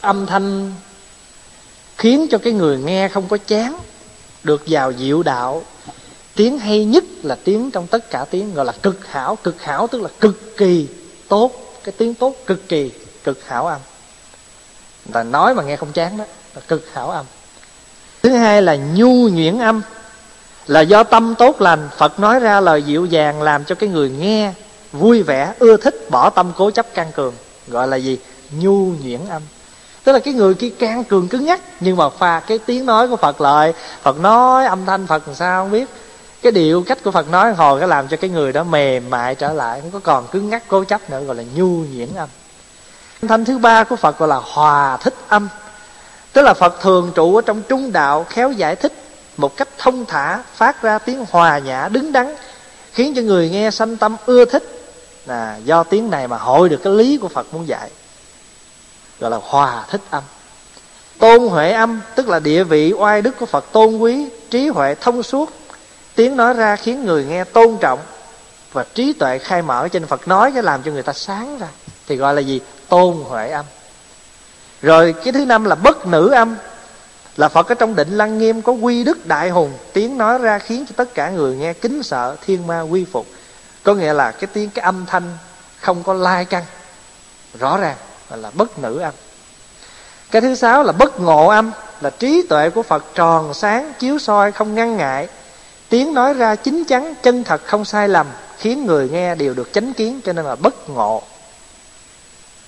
âm 0.00 0.26
thanh 0.26 0.72
khiến 1.96 2.26
cho 2.30 2.38
cái 2.38 2.52
người 2.52 2.78
nghe 2.78 3.08
không 3.08 3.28
có 3.28 3.36
chán, 3.46 3.78
được 4.42 4.62
vào 4.66 4.92
diệu 4.92 5.22
đạo. 5.22 5.62
Tiếng 6.34 6.58
hay 6.58 6.84
nhất 6.84 7.04
là 7.22 7.36
tiếng 7.44 7.70
trong 7.70 7.86
tất 7.86 8.10
cả 8.10 8.24
tiếng 8.30 8.54
gọi 8.54 8.64
là 8.64 8.72
cực 8.82 9.06
hảo. 9.06 9.36
Cực 9.42 9.62
hảo 9.62 9.86
tức 9.86 10.02
là 10.02 10.08
cực 10.20 10.56
kỳ 10.56 10.88
tốt. 11.28 11.52
Cái 11.84 11.92
tiếng 11.98 12.14
tốt 12.14 12.34
cực 12.46 12.68
kỳ, 12.68 12.90
cực 13.24 13.46
hảo 13.46 13.66
âm 13.66 13.80
người 15.04 15.12
ta 15.12 15.22
nói 15.22 15.54
mà 15.54 15.62
nghe 15.62 15.76
không 15.76 15.92
chán 15.92 16.16
đó, 16.16 16.24
là 16.54 16.60
cực 16.68 16.86
hảo 16.92 17.10
âm. 17.10 17.26
Thứ 18.22 18.30
hai 18.30 18.62
là 18.62 18.76
nhu 18.76 19.28
nhuyễn 19.28 19.58
âm, 19.58 19.82
là 20.66 20.80
do 20.80 21.02
tâm 21.02 21.34
tốt 21.34 21.60
lành. 21.60 21.88
Phật 21.96 22.20
nói 22.20 22.40
ra 22.40 22.60
lời 22.60 22.82
dịu 22.82 23.06
dàng 23.06 23.42
làm 23.42 23.64
cho 23.64 23.74
cái 23.74 23.88
người 23.88 24.10
nghe 24.10 24.52
vui 24.92 25.22
vẻ, 25.22 25.52
ưa 25.58 25.76
thích, 25.76 26.10
bỏ 26.10 26.30
tâm 26.30 26.52
cố 26.56 26.70
chấp 26.70 26.94
can 26.94 27.12
cường, 27.12 27.34
gọi 27.68 27.88
là 27.88 27.96
gì? 27.96 28.18
Nhu 28.50 28.92
nhuyễn 29.02 29.20
âm. 29.28 29.42
Tức 30.04 30.12
là 30.12 30.18
cái 30.18 30.34
người 30.34 30.54
kia 30.54 30.70
can 30.70 31.04
cường 31.04 31.28
cứng 31.28 31.44
nhắc, 31.44 31.60
nhưng 31.80 31.96
mà 31.96 32.08
pha 32.08 32.40
cái 32.40 32.58
tiếng 32.58 32.86
nói 32.86 33.08
của 33.08 33.16
phật 33.16 33.40
lại. 33.40 33.74
Phật 34.02 34.18
nói 34.20 34.66
âm 34.66 34.86
thanh 34.86 35.06
phật 35.06 35.26
làm 35.26 35.36
sao 35.36 35.62
không 35.62 35.70
biết. 35.70 35.88
Cái 36.42 36.52
điệu 36.52 36.82
cách 36.86 36.98
của 37.04 37.10
phật 37.10 37.30
nói 37.30 37.52
hồi 37.52 37.80
cái 37.80 37.88
làm 37.88 38.08
cho 38.08 38.16
cái 38.16 38.30
người 38.30 38.52
đó 38.52 38.64
mềm 38.64 39.10
mại 39.10 39.34
trở 39.34 39.52
lại, 39.52 39.80
không 39.80 39.90
có 39.90 40.00
còn 40.02 40.26
cứng 40.26 40.48
nhắc, 40.50 40.62
cố 40.68 40.84
chấp 40.84 41.10
nữa, 41.10 41.20
gọi 41.20 41.36
là 41.36 41.42
nhu 41.54 41.66
nhuyễn 41.66 42.08
âm 42.16 42.28
thanh 43.28 43.44
thứ 43.44 43.58
ba 43.58 43.84
của 43.84 43.96
phật 43.96 44.18
gọi 44.18 44.28
là 44.28 44.40
hòa 44.42 44.96
thích 44.96 45.14
âm. 45.28 45.48
Tức 46.32 46.42
là 46.42 46.54
phật 46.54 46.80
thường 46.80 47.12
trụ 47.14 47.36
ở 47.36 47.42
trong 47.46 47.62
trung 47.68 47.92
đạo, 47.92 48.26
khéo 48.28 48.52
giải 48.52 48.76
thích 48.76 48.92
một 49.36 49.56
cách 49.56 49.68
thông 49.78 50.06
thả, 50.06 50.42
phát 50.54 50.82
ra 50.82 50.98
tiếng 50.98 51.24
hòa 51.30 51.58
nhã, 51.58 51.88
đứng 51.92 52.12
đắn, 52.12 52.34
khiến 52.92 53.14
cho 53.16 53.22
người 53.22 53.50
nghe 53.50 53.70
sanh 53.70 53.96
tâm 53.96 54.16
ưa 54.26 54.44
thích. 54.44 54.76
Là 55.26 55.58
do 55.64 55.82
tiếng 55.82 56.10
này 56.10 56.28
mà 56.28 56.36
hội 56.36 56.68
được 56.68 56.80
cái 56.84 56.92
lý 56.92 57.16
của 57.16 57.28
phật 57.28 57.46
muốn 57.54 57.68
dạy, 57.68 57.90
gọi 59.20 59.30
là 59.30 59.38
hòa 59.42 59.84
thích 59.90 60.00
âm. 60.10 60.22
Tôn 61.18 61.48
huệ 61.48 61.72
âm, 61.72 62.00
tức 62.14 62.28
là 62.28 62.38
địa 62.38 62.64
vị 62.64 62.92
oai 62.92 63.22
đức 63.22 63.38
của 63.38 63.46
phật 63.46 63.64
tôn 63.72 63.98
quý, 63.98 64.28
trí 64.50 64.68
huệ 64.68 64.94
thông 65.00 65.22
suốt. 65.22 65.50
Tiếng 66.14 66.36
nói 66.36 66.54
ra 66.54 66.76
khiến 66.76 67.04
người 67.04 67.24
nghe 67.24 67.44
tôn 67.44 67.76
trọng 67.80 67.98
và 68.72 68.84
trí 68.94 69.12
tuệ 69.12 69.38
khai 69.38 69.62
mở, 69.62 69.88
cho 69.92 69.98
nên 69.98 70.08
phật 70.08 70.28
nói 70.28 70.52
cái 70.54 70.62
làm 70.62 70.82
cho 70.82 70.90
người 70.90 71.02
ta 71.02 71.12
sáng 71.12 71.58
ra. 71.58 71.66
Thì 72.06 72.16
gọi 72.16 72.34
là 72.34 72.40
gì? 72.40 72.60
Tôn 72.90 73.16
huệ 73.28 73.50
âm. 73.50 73.64
Rồi 74.82 75.14
cái 75.24 75.32
thứ 75.32 75.44
năm 75.44 75.64
là 75.64 75.74
bất 75.74 76.06
nữ 76.06 76.30
âm, 76.30 76.56
là 77.36 77.48
phật 77.48 77.68
ở 77.68 77.74
trong 77.74 77.96
định 77.96 78.16
lăng 78.16 78.38
nghiêm 78.38 78.62
có 78.62 78.72
quy 78.72 79.04
đức 79.04 79.26
đại 79.26 79.50
hùng, 79.50 79.72
tiếng 79.92 80.18
nói 80.18 80.38
ra 80.38 80.58
khiến 80.58 80.84
cho 80.88 80.92
tất 80.96 81.14
cả 81.14 81.30
người 81.30 81.56
nghe 81.56 81.72
kính 81.72 82.02
sợ 82.02 82.36
thiên 82.46 82.66
ma 82.66 82.80
quy 82.80 83.04
phục. 83.04 83.26
Có 83.82 83.94
nghĩa 83.94 84.12
là 84.12 84.30
cái 84.30 84.48
tiếng, 84.52 84.70
cái 84.70 84.82
âm 84.82 85.06
thanh 85.06 85.38
không 85.80 86.02
có 86.02 86.12
lai 86.14 86.44
căng, 86.44 86.64
rõ 87.58 87.78
ràng 87.78 87.96
là 88.30 88.50
bất 88.54 88.78
nữ 88.78 88.98
âm. 88.98 89.14
Cái 90.30 90.42
thứ 90.42 90.54
sáu 90.54 90.82
là 90.82 90.92
bất 90.92 91.20
ngộ 91.20 91.46
âm, 91.46 91.72
là 92.00 92.10
trí 92.10 92.42
tuệ 92.48 92.70
của 92.70 92.82
phật 92.82 93.04
tròn 93.14 93.54
sáng, 93.54 93.92
chiếu 93.98 94.18
soi, 94.18 94.52
không 94.52 94.74
ngăn 94.74 94.96
ngại. 94.96 95.28
Tiếng 95.88 96.14
nói 96.14 96.34
ra 96.34 96.56
chính 96.56 96.84
chắn, 96.84 97.14
chân 97.22 97.44
thật, 97.44 97.60
không 97.64 97.84
sai 97.84 98.08
lầm, 98.08 98.26
khiến 98.58 98.86
người 98.86 99.08
nghe 99.08 99.34
đều 99.34 99.54
được 99.54 99.72
chánh 99.72 99.92
kiến, 99.92 100.20
cho 100.24 100.32
nên 100.32 100.44
là 100.44 100.54
bất 100.54 100.90
ngộ 100.90 101.22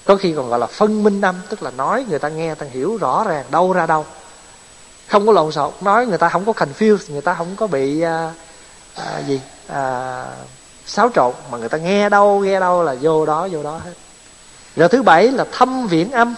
có 0.05 0.17
khi 0.17 0.33
còn 0.37 0.51
gọi 0.51 0.59
là 0.59 0.67
phân 0.67 1.03
minh 1.03 1.21
âm 1.21 1.35
tức 1.49 1.63
là 1.63 1.71
nói 1.71 2.05
người 2.09 2.19
ta 2.19 2.29
nghe 2.29 2.55
ta 2.55 2.67
hiểu 2.71 2.97
rõ 2.97 3.25
ràng 3.25 3.45
đâu 3.51 3.73
ra 3.73 3.87
đâu. 3.87 4.07
Không 5.09 5.27
có 5.27 5.33
lộn 5.33 5.53
xộn 5.53 5.73
nói 5.81 6.07
người 6.07 6.19
ta 6.19 6.29
không 6.29 6.45
có 6.45 6.53
confused 6.53 7.13
người 7.13 7.21
ta 7.21 7.35
không 7.35 7.57
có 7.57 7.67
bị 7.67 8.01
à, 8.01 8.33
à, 8.95 9.23
gì 9.27 9.41
à, 9.69 10.25
xáo 10.87 11.11
trộn 11.15 11.33
mà 11.51 11.59
người 11.59 11.69
ta 11.69 11.79
nghe 11.79 12.09
đâu 12.09 12.41
nghe 12.41 12.61
đâu 12.61 12.83
là 12.83 12.97
vô 13.01 13.27
đó 13.27 13.49
vô 13.51 13.63
đó 13.63 13.81
hết. 13.85 13.93
Rồi 14.77 14.89
thứ 14.89 15.03
bảy 15.03 15.31
là 15.31 15.45
thâm 15.53 15.87
viễn 15.87 16.13
âm. 16.13 16.35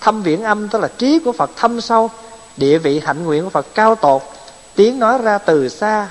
Thâm 0.00 0.22
viễn 0.22 0.42
âm 0.42 0.68
tức 0.68 0.78
là 0.78 0.88
trí 0.98 1.18
của 1.18 1.32
phật 1.32 1.50
thâm 1.56 1.80
sâu 1.80 2.10
địa 2.56 2.78
vị 2.78 3.00
hạnh 3.04 3.24
nguyện 3.24 3.44
của 3.44 3.50
phật 3.50 3.66
cao 3.74 3.94
tột 3.94 4.22
tiếng 4.74 4.98
nói 4.98 5.18
ra 5.18 5.38
từ 5.38 5.68
xa 5.68 6.08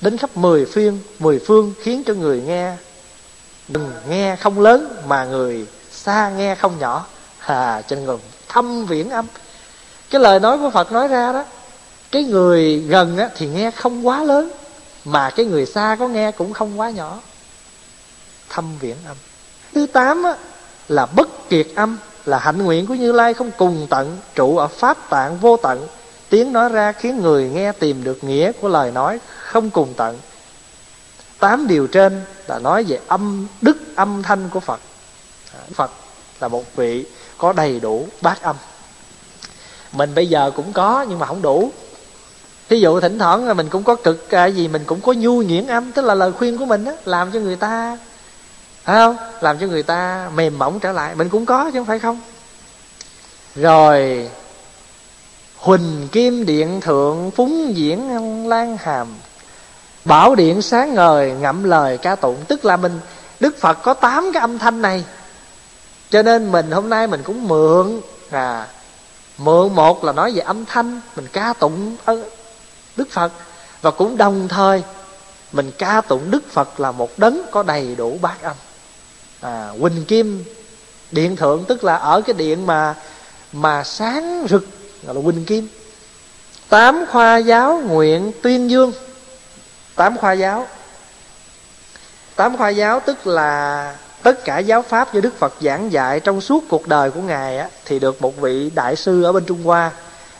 đến 0.00 0.18
khắp 0.18 0.30
mười 0.34 0.64
phiên 0.64 0.98
mười 1.18 1.40
phương 1.46 1.72
khiến 1.82 2.02
cho 2.06 2.14
người 2.14 2.42
nghe. 2.46 2.72
Đừng 3.68 3.92
nghe 4.08 4.36
không 4.36 4.60
lớn 4.60 5.02
mà 5.06 5.24
người 5.24 5.66
xa 6.04 6.30
nghe 6.30 6.54
không 6.54 6.78
nhỏ. 6.78 7.06
À 7.38 7.82
cho 7.88 7.96
nên 7.96 8.06
còn 8.06 8.20
thâm 8.48 8.86
viễn 8.86 9.10
âm. 9.10 9.26
Cái 10.10 10.20
lời 10.20 10.40
nói 10.40 10.58
của 10.58 10.70
phật 10.70 10.92
nói 10.92 11.08
ra 11.08 11.32
đó 11.32 11.44
cái 12.10 12.24
người 12.24 12.78
gần 12.78 13.18
á, 13.18 13.28
thì 13.36 13.46
nghe 13.46 13.70
không 13.70 14.06
quá 14.06 14.24
lớn 14.24 14.50
mà 15.04 15.30
cái 15.30 15.46
người 15.46 15.66
xa 15.66 15.96
có 15.98 16.08
nghe 16.08 16.32
cũng 16.32 16.52
không 16.52 16.80
quá 16.80 16.90
nhỏ. 16.90 17.18
Thâm 18.48 18.78
viễn 18.80 18.96
âm. 19.06 19.16
Thứ 19.74 19.86
tám 19.86 20.22
á, 20.22 20.36
là 20.88 21.06
bất 21.06 21.48
kiệt 21.48 21.66
âm 21.76 21.98
là 22.24 22.38
hạnh 22.38 22.58
nguyện 22.62 22.86
của 22.86 22.94
như 22.94 23.12
lai 23.12 23.34
không 23.34 23.50
cùng 23.58 23.86
tận 23.90 24.18
trụ 24.34 24.56
ở 24.58 24.66
pháp 24.66 25.10
tạng 25.10 25.38
vô 25.38 25.56
tận. 25.56 25.88
Tiếng 26.28 26.52
nói 26.52 26.68
ra 26.68 26.92
khiến 26.92 27.22
người 27.22 27.50
nghe 27.54 27.72
tìm 27.72 28.04
được 28.04 28.24
nghĩa 28.24 28.52
của 28.52 28.68
lời 28.68 28.90
nói 28.90 29.20
không 29.38 29.70
cùng 29.70 29.94
tận. 29.96 30.18
Tám 31.38 31.66
điều 31.66 31.86
trên 31.86 32.22
là 32.46 32.58
nói 32.58 32.84
về 32.84 32.98
âm 33.08 33.46
đức 33.60 33.76
âm 33.96 34.22
thanh 34.22 34.48
của 34.48 34.60
phật 34.60 34.80
phật 35.74 35.90
là 36.40 36.48
một 36.48 36.76
vị 36.76 37.04
có 37.38 37.52
đầy 37.52 37.80
đủ 37.80 38.08
bát 38.20 38.42
âm. 38.42 38.56
Mình 39.92 40.14
bây 40.14 40.26
giờ 40.26 40.50
cũng 40.56 40.72
có, 40.72 41.06
nhưng 41.08 41.18
mà 41.18 41.26
không 41.26 41.42
đủ. 41.42 41.72
Thí 42.68 42.80
dụ 42.80 43.00
thỉnh 43.00 43.18
thoảng 43.18 43.48
là 43.48 43.54
mình 43.54 43.68
cũng 43.68 43.82
có 43.82 43.94
cực 43.94 44.28
cái 44.28 44.52
gì 44.52 44.68
mình 44.68 44.82
cũng 44.86 45.00
có 45.00 45.12
nhu 45.12 45.42
nhuyễn 45.42 45.66
âm, 45.66 45.92
tức 45.92 46.02
là 46.02 46.14
lời 46.14 46.32
khuyên 46.32 46.58
của 46.58 46.64
mình 46.64 46.84
á, 46.84 46.92
làm 47.04 47.30
cho 47.32 47.40
người 47.40 47.56
ta, 47.56 47.98
phải 48.84 48.96
không? 48.96 49.16
Làm 49.40 49.58
cho 49.58 49.66
người 49.66 49.82
ta 49.82 50.30
mềm 50.34 50.58
mỏng 50.58 50.80
trở 50.80 50.92
lại. 50.92 51.14
Mình 51.14 51.28
cũng 51.28 51.46
có 51.46 51.64
chứ 51.64 51.78
không 51.78 51.86
phải 51.86 51.98
không? 51.98 52.20
Rồi, 53.54 54.28
huỳnh 55.56 56.08
kim 56.12 56.46
điện 56.46 56.80
thượng 56.80 57.30
phúng 57.30 57.76
diễn 57.76 58.08
lan 58.48 58.76
hàm. 58.80 59.08
Bảo 60.04 60.34
điện 60.34 60.62
sáng 60.62 60.94
ngời 60.94 61.30
ngậm 61.30 61.64
lời 61.64 61.98
ca 61.98 62.16
tụng, 62.16 62.36
tức 62.48 62.64
là 62.64 62.76
mình, 62.76 63.00
đức 63.40 63.58
phật 63.60 63.74
có 63.82 63.94
tám 63.94 64.30
cái 64.32 64.40
âm 64.40 64.58
thanh 64.58 64.82
này 64.82 65.04
cho 66.10 66.22
nên 66.22 66.52
mình 66.52 66.70
hôm 66.70 66.90
nay 66.90 67.06
mình 67.06 67.22
cũng 67.22 67.48
mượn 67.48 68.00
à 68.30 68.66
mượn 69.38 69.74
một 69.74 70.04
là 70.04 70.12
nói 70.12 70.32
về 70.32 70.40
âm 70.40 70.64
thanh 70.64 71.00
mình 71.16 71.26
ca 71.32 71.52
tụng 71.52 71.96
đức 72.96 73.10
phật. 73.10 73.32
Và 73.82 73.90
cũng 73.90 74.16
đồng 74.16 74.48
thời 74.48 74.82
mình 75.52 75.70
ca 75.78 76.00
tụng 76.00 76.30
đức 76.30 76.50
phật 76.50 76.80
là 76.80 76.92
một 76.92 77.18
đấng 77.18 77.42
có 77.50 77.62
đầy 77.62 77.94
đủ 77.94 78.18
bát 78.22 78.42
âm. 78.42 78.56
À, 79.40 79.68
huỳnh 79.80 80.04
kim 80.04 80.44
điện 81.10 81.36
thượng 81.36 81.64
tức 81.64 81.84
là 81.84 81.94
ở 81.94 82.20
cái 82.20 82.34
điện 82.34 82.66
mà 82.66 82.94
mà 83.52 83.84
sáng 83.84 84.46
rực 84.50 84.66
gọi 85.02 85.14
là 85.14 85.20
huỳnh 85.20 85.44
kim. 85.44 85.68
Tám 86.68 87.04
khoa 87.12 87.36
giáo 87.36 87.82
nguyện 87.86 88.32
tuyên 88.42 88.70
dương. 88.70 88.92
Tám 89.94 90.16
khoa 90.16 90.32
giáo. 90.32 90.66
Tám 92.36 92.56
khoa 92.56 92.68
giáo 92.68 93.00
tức 93.00 93.26
là 93.26 93.96
tất 94.22 94.44
cả 94.44 94.58
giáo 94.58 94.82
pháp 94.82 95.14
do 95.14 95.20
đức 95.20 95.38
phật 95.38 95.54
giảng 95.60 95.92
dạy 95.92 96.20
trong 96.20 96.40
suốt 96.40 96.64
cuộc 96.68 96.88
đời 96.88 97.10
của 97.10 97.20
ngài 97.20 97.58
á, 97.58 97.68
thì 97.84 97.98
được 97.98 98.22
một 98.22 98.40
vị 98.40 98.70
đại 98.74 98.96
sư 98.96 99.22
ở 99.22 99.32
bên 99.32 99.44
trung 99.44 99.62
hoa. 99.64 99.90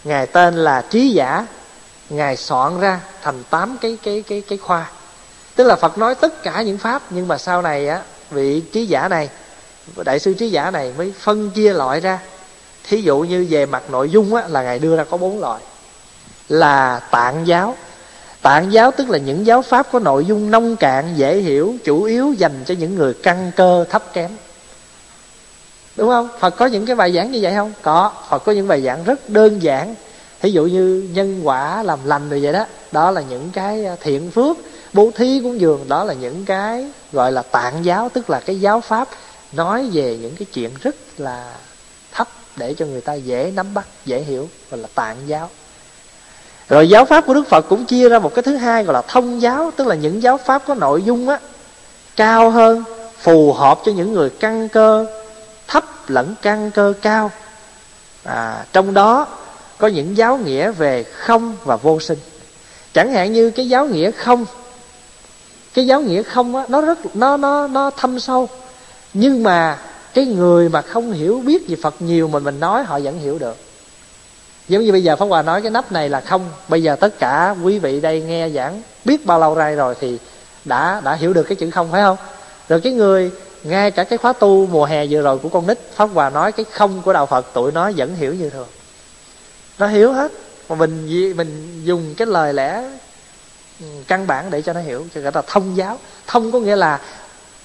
Ngài 0.05 0.26
tên 0.26 0.55
là 0.55 0.83
trí 0.91 1.11
giả. 1.11 1.47
Ngài 2.11 2.37
soạn 2.37 2.81
ra 2.81 3.01
thành 3.22 3.45
tám 3.51 3.76
cái 3.81 3.99
cái 4.03 4.24
cái 4.28 4.43
cái 4.49 4.59
khoa. 4.59 4.91
Tức 5.57 5.64
là 5.64 5.76
phật 5.76 5.99
nói 5.99 6.14
tất 6.14 6.43
cả 6.43 6.62
những 6.62 6.78
pháp 6.78 7.03
nhưng 7.11 7.28
mà 7.28 7.39
sau 7.39 7.62
này 7.62 7.89
á 7.89 8.03
vị 8.31 8.61
trí 8.61 8.87
giả 8.87 9.09
này 9.09 9.28
đại 10.05 10.18
sư 10.18 10.35
trí 10.35 10.51
giả 10.51 10.70
này 10.70 10.93
mới 10.99 11.12
phân 11.20 11.51
chia 11.51 11.72
loại 11.72 12.01
ra. 12.01 12.18
Thí 12.89 13.03
dụ 13.03 13.18
như 13.18 13.47
về 13.51 13.66
mặt 13.66 13.83
nội 13.91 14.11
dung 14.11 14.35
á, 14.35 14.45
là 14.49 14.62
ngài 14.62 14.78
đưa 14.78 14.97
ra 14.97 15.05
có 15.05 15.16
bốn 15.16 15.41
loại. 15.41 15.61
Là 16.49 17.01
tạng 17.11 17.47
giáo 17.47 17.76
tạng 18.43 18.72
giáo 18.72 18.91
tức 18.91 19.11
là 19.11 19.18
những 19.18 19.47
giáo 19.47 19.62
pháp 19.62 19.86
có 19.93 19.99
nội 19.99 20.24
dung 20.24 20.51
nông 20.51 20.76
cạn, 20.76 21.12
dễ 21.16 21.36
hiểu, 21.36 21.74
chủ 21.84 22.03
yếu 22.03 22.32
dành 22.32 22.64
cho 22.66 22.74
những 22.78 22.95
người 22.95 23.14
căn 23.14 23.51
cơ 23.57 23.84
thấp 23.91 24.12
kém. 24.12 24.30
Đúng 25.97 26.09
không? 26.09 26.28
Phật 26.38 26.51
có 26.57 26.66
những 26.66 26.86
cái 26.86 26.97
bài 26.97 27.12
giảng 27.12 27.32
như 27.32 27.38
vậy 27.43 27.55
không? 27.55 27.72
Có. 27.82 28.12
Phật 28.28 28.45
có 28.45 28.53
những 28.53 28.68
bài 28.68 28.82
giảng 28.82 29.05
rất 29.05 29.30
đơn 29.30 29.62
giản. 29.62 29.95
Thí 30.41 30.51
dụ 30.51 30.66
như 30.66 31.09
nhân 31.12 31.41
quả 31.43 31.82
làm 31.82 31.99
lành 32.05 32.30
rồi 32.30 32.41
vậy 32.43 32.53
đó. 32.53 32.66
Đó 32.93 33.11
là 33.11 33.22
những 33.30 33.51
cái 33.53 33.84
à, 33.84 33.97
thiện 34.01 34.30
phước. 34.30 34.57
Bố 34.93 35.11
thí 35.14 35.41
cúng 35.43 35.61
dường, 35.61 35.88
đó 35.88 36.05
là 36.05 36.14
những 36.14 36.45
cái 36.45 36.86
gọi 37.12 37.32
là 37.32 37.43
tạng 37.43 37.84
giáo, 37.84 38.09
tức 38.09 38.30
là 38.30 38.41
cái 38.41 38.61
giáo 38.61 38.80
pháp 38.80 39.09
nói 39.53 39.88
về 39.93 40.18
những 40.22 40.36
cái 40.36 40.47
chuyện 40.53 40.70
rất 40.80 40.97
là 41.18 41.55
thấp 42.12 42.28
để 42.57 42.74
cho 42.74 42.86
người 42.86 43.01
ta 43.01 43.14
dễ 43.14 43.53
nắm 43.55 43.74
bắt, 43.74 43.86
dễ 44.05 44.20
hiểu, 44.20 44.49
gọi 44.70 44.80
là 44.80 44.88
tạng 44.95 45.16
giáo 45.26 45.51
rồi 46.71 46.89
giáo 46.89 47.05
pháp 47.05 47.27
của 47.27 47.35
đức 47.35 47.49
phật 47.49 47.66
cũng 47.68 47.85
chia 47.85 48.09
ra 48.09 48.18
một 48.18 48.35
cái 48.35 48.43
thứ 48.43 48.57
hai 48.57 48.85
gọi 48.85 48.95
là 48.95 49.03
thông 49.09 49.43
giáo 49.43 49.71
tức 49.77 49.87
là 49.87 49.95
những 49.95 50.23
giáo 50.23 50.37
pháp 50.37 50.62
có 50.66 50.75
nội 50.75 51.03
dung 51.03 51.29
á 51.29 51.39
cao 52.16 52.51
hơn 52.51 52.85
phù 53.18 53.53
hợp 53.53 53.79
cho 53.85 53.93
những 53.93 54.12
người 54.12 54.31
căn 54.31 54.68
cơ 54.68 55.07
thấp 55.71 55.85
lẫn 56.11 56.35
căn 56.43 56.71
cơ 56.71 56.93
cao. 57.03 57.31
À, 58.25 58.64
trong 58.73 58.95
đó 58.95 59.27
có 59.79 59.89
những 59.89 60.16
giáo 60.16 60.37
nghĩa 60.37 60.71
về 60.71 61.03
không 61.03 61.57
và 61.64 61.77
vô 61.77 62.01
sinh. 62.01 62.18
Chẳng 62.93 63.12
hạn 63.12 63.33
như 63.33 63.51
cái 63.51 63.68
giáo 63.68 63.87
nghĩa 63.87 64.11
không 64.11 64.47
cái 65.75 65.87
giáo 65.87 66.01
nghĩa 66.01 66.23
không 66.23 66.57
á 66.57 66.64
nó 66.68 66.81
rất 66.81 67.16
nó 67.16 67.37
nó 67.37 67.66
nó 67.66 67.91
thâm 67.91 68.21
sâu. 68.21 68.49
Nhưng 69.14 69.43
mà 69.43 69.79
cái 70.14 70.27
người 70.27 70.68
mà 70.68 70.83
không 70.83 71.12
hiểu 71.12 71.43
biết 71.47 71.68
về 71.68 71.77
phật 71.83 71.95
nhiều 72.03 72.29
mình 72.29 72.45
mình 72.45 72.61
nói 72.61 72.85
họ 72.85 73.01
vẫn 73.01 73.18
hiểu 73.18 73.39
được 73.39 73.57
giống 74.71 74.85
như 74.85 74.93
bây 74.93 75.03
giờ 75.03 75.16
pháp 75.16 75.27
hòa 75.27 75.43
nói, 75.43 75.62
cái 75.62 75.71
nắp 75.71 75.93
này 75.93 76.09
là 76.09 76.21
không. 76.21 76.51
Bây 76.68 76.83
giờ 76.83 76.97
tất 76.97 77.18
cả 77.18 77.55
quý 77.64 77.79
vị 77.79 78.01
đây 78.01 78.21
nghe 78.21 78.49
giảng 78.49 78.83
biết 79.05 79.27
bao 79.27 79.39
lâu 79.39 79.55
nay 79.55 79.77
rồi 79.77 79.95
thì 80.01 80.18
đã 80.64 81.01
đã 81.05 81.14
hiểu 81.14 81.33
được 81.33 81.43
cái 81.43 81.57
chữ 81.57 81.71
không, 81.71 81.91
phải 81.93 82.03
không? 82.03 82.16
Rồi 82.68 82.81
cái 82.81 82.93
người 82.93 83.31
ngay 83.62 83.91
cả 83.91 84.05
cái 84.05 84.18
khóa 84.18 84.33
tu 84.33 84.66
mùa 84.66 84.85
hè 84.85 85.07
vừa 85.07 85.23
rồi 85.23 85.39
của 85.39 85.49
con 85.49 85.66
nít, 85.66 85.79
pháp 85.95 86.09
hòa 86.14 86.31
nói 86.31 86.53
cái 86.53 86.66
không 86.73 87.03
của 87.03 87.12
đạo 87.12 87.27
phật, 87.27 87.47
tụi 87.53 87.73
nó 87.73 87.91
vẫn 87.97 88.14
hiểu 88.14 88.35
như 88.35 88.51
thường. 88.51 88.68
Nó 89.79 89.87
hiểu 89.87 90.12
hết. 90.12 90.33
Mà 90.68 90.77
mình 90.77 91.07
mình 91.37 91.81
dùng 91.85 92.14
cái 92.16 92.27
lời 92.27 92.53
lẽ 92.53 92.83
ừ, 93.81 93.87
căn 94.09 94.27
bản 94.27 94.51
để 94.51 94.62
cho 94.62 94.73
nó 94.73 94.81
hiểu, 94.81 95.07
cho 95.14 95.21
gọi 95.21 95.33
là 95.35 95.43
thông 95.47 95.77
giáo. 95.77 95.99
Thông 96.27 96.53
có 96.53 96.61
nghĩa 96.61 96.77
là 96.77 97.01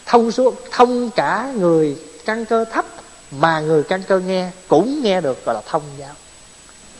thông 0.05 0.31
xuống, 0.31 0.55
thông 0.71 1.09
cả 1.09 1.51
người 1.55 1.97
căn 2.25 2.45
cơ 2.45 2.65
thấp 2.65 2.85
mà 3.31 3.59
người 3.59 3.83
căn 3.83 4.03
cơ 4.07 4.19
nghe 4.19 4.49
cũng 4.67 5.03
nghe 5.03 5.21
được 5.21 5.45
gọi 5.45 5.55
là 5.55 5.61
thông 5.69 5.83
giáo 5.97 6.13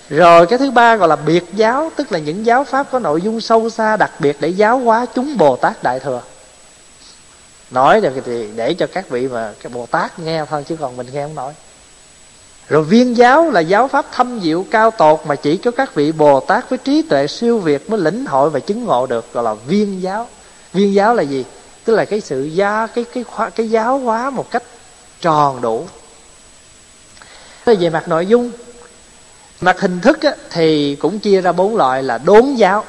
rồi 0.09 0.47
cái 0.47 0.59
thứ 0.59 0.71
ba 0.71 0.95
gọi 0.95 1.07
là 1.07 1.15
biệt 1.15 1.43
giáo 1.53 1.91
tức 1.95 2.11
là 2.11 2.19
những 2.19 2.45
giáo 2.45 2.63
pháp 2.63 2.87
có 2.91 2.99
nội 2.99 3.21
dung 3.21 3.41
sâu 3.41 3.69
xa 3.69 3.97
đặc 3.97 4.11
biệt 4.19 4.37
để 4.39 4.47
giáo 4.47 4.79
hóa 4.79 5.05
chúng 5.15 5.37
bồ 5.37 5.55
tát 5.55 5.83
đại 5.83 5.99
thừa. 5.99 6.21
Nói 7.71 8.01
được 8.01 8.13
thì 8.25 8.47
để 8.55 8.73
cho 8.73 8.87
các 8.93 9.09
vị 9.09 9.27
mà 9.27 9.53
cái 9.63 9.71
bồ 9.73 9.85
tát 9.85 10.19
nghe 10.19 10.45
thôi 10.49 10.65
chứ 10.67 10.75
còn 10.75 10.97
mình 10.97 11.07
nghe 11.13 11.23
không 11.23 11.35
nổi. 11.35 11.53
Rồi 12.69 12.83
viên 12.83 13.17
giáo 13.17 13.51
là 13.51 13.59
giáo 13.59 13.87
pháp 13.87 14.05
thâm 14.11 14.39
diệu 14.43 14.65
cao 14.71 14.91
tột 14.91 15.21
mà 15.25 15.35
chỉ 15.35 15.57
có 15.57 15.71
các 15.71 15.95
vị 15.95 16.11
bồ 16.11 16.39
tát 16.39 16.69
với 16.69 16.77
trí 16.77 17.01
tuệ 17.01 17.27
siêu 17.27 17.59
việt 17.59 17.89
mới 17.89 17.99
lĩnh 17.99 18.25
hội 18.25 18.49
và 18.49 18.59
chứng 18.59 18.85
ngộ 18.85 19.05
được 19.07 19.33
gọi 19.33 19.43
là 19.43 19.53
viên 19.53 20.01
giáo. 20.01 20.27
Viên 20.73 20.93
giáo 20.93 21.15
là 21.15 21.23
gì? 21.23 21.45
Tức 21.83 21.95
là 21.95 22.05
cái 22.05 22.21
sự 22.21 22.43
gia 22.43 22.87
cái 22.87 23.05
cái 23.13 23.25
cái, 23.37 23.51
cái 23.55 23.69
giáo 23.69 23.97
hóa 23.97 24.29
một 24.29 24.51
cách 24.51 24.63
tròn 25.21 25.61
đủ. 25.61 25.85
Về 27.65 27.89
mặt 27.89 28.07
nội 28.07 28.25
dung 28.25 28.51
mặt 29.61 29.79
hình 29.79 30.01
thức 30.01 30.21
á, 30.21 30.35
thì 30.49 30.95
cũng 30.95 31.19
chia 31.19 31.41
ra 31.41 31.51
bốn 31.51 31.75
loại 31.75 32.03
là 32.03 32.17
đốn 32.17 32.53
giáo. 32.53 32.83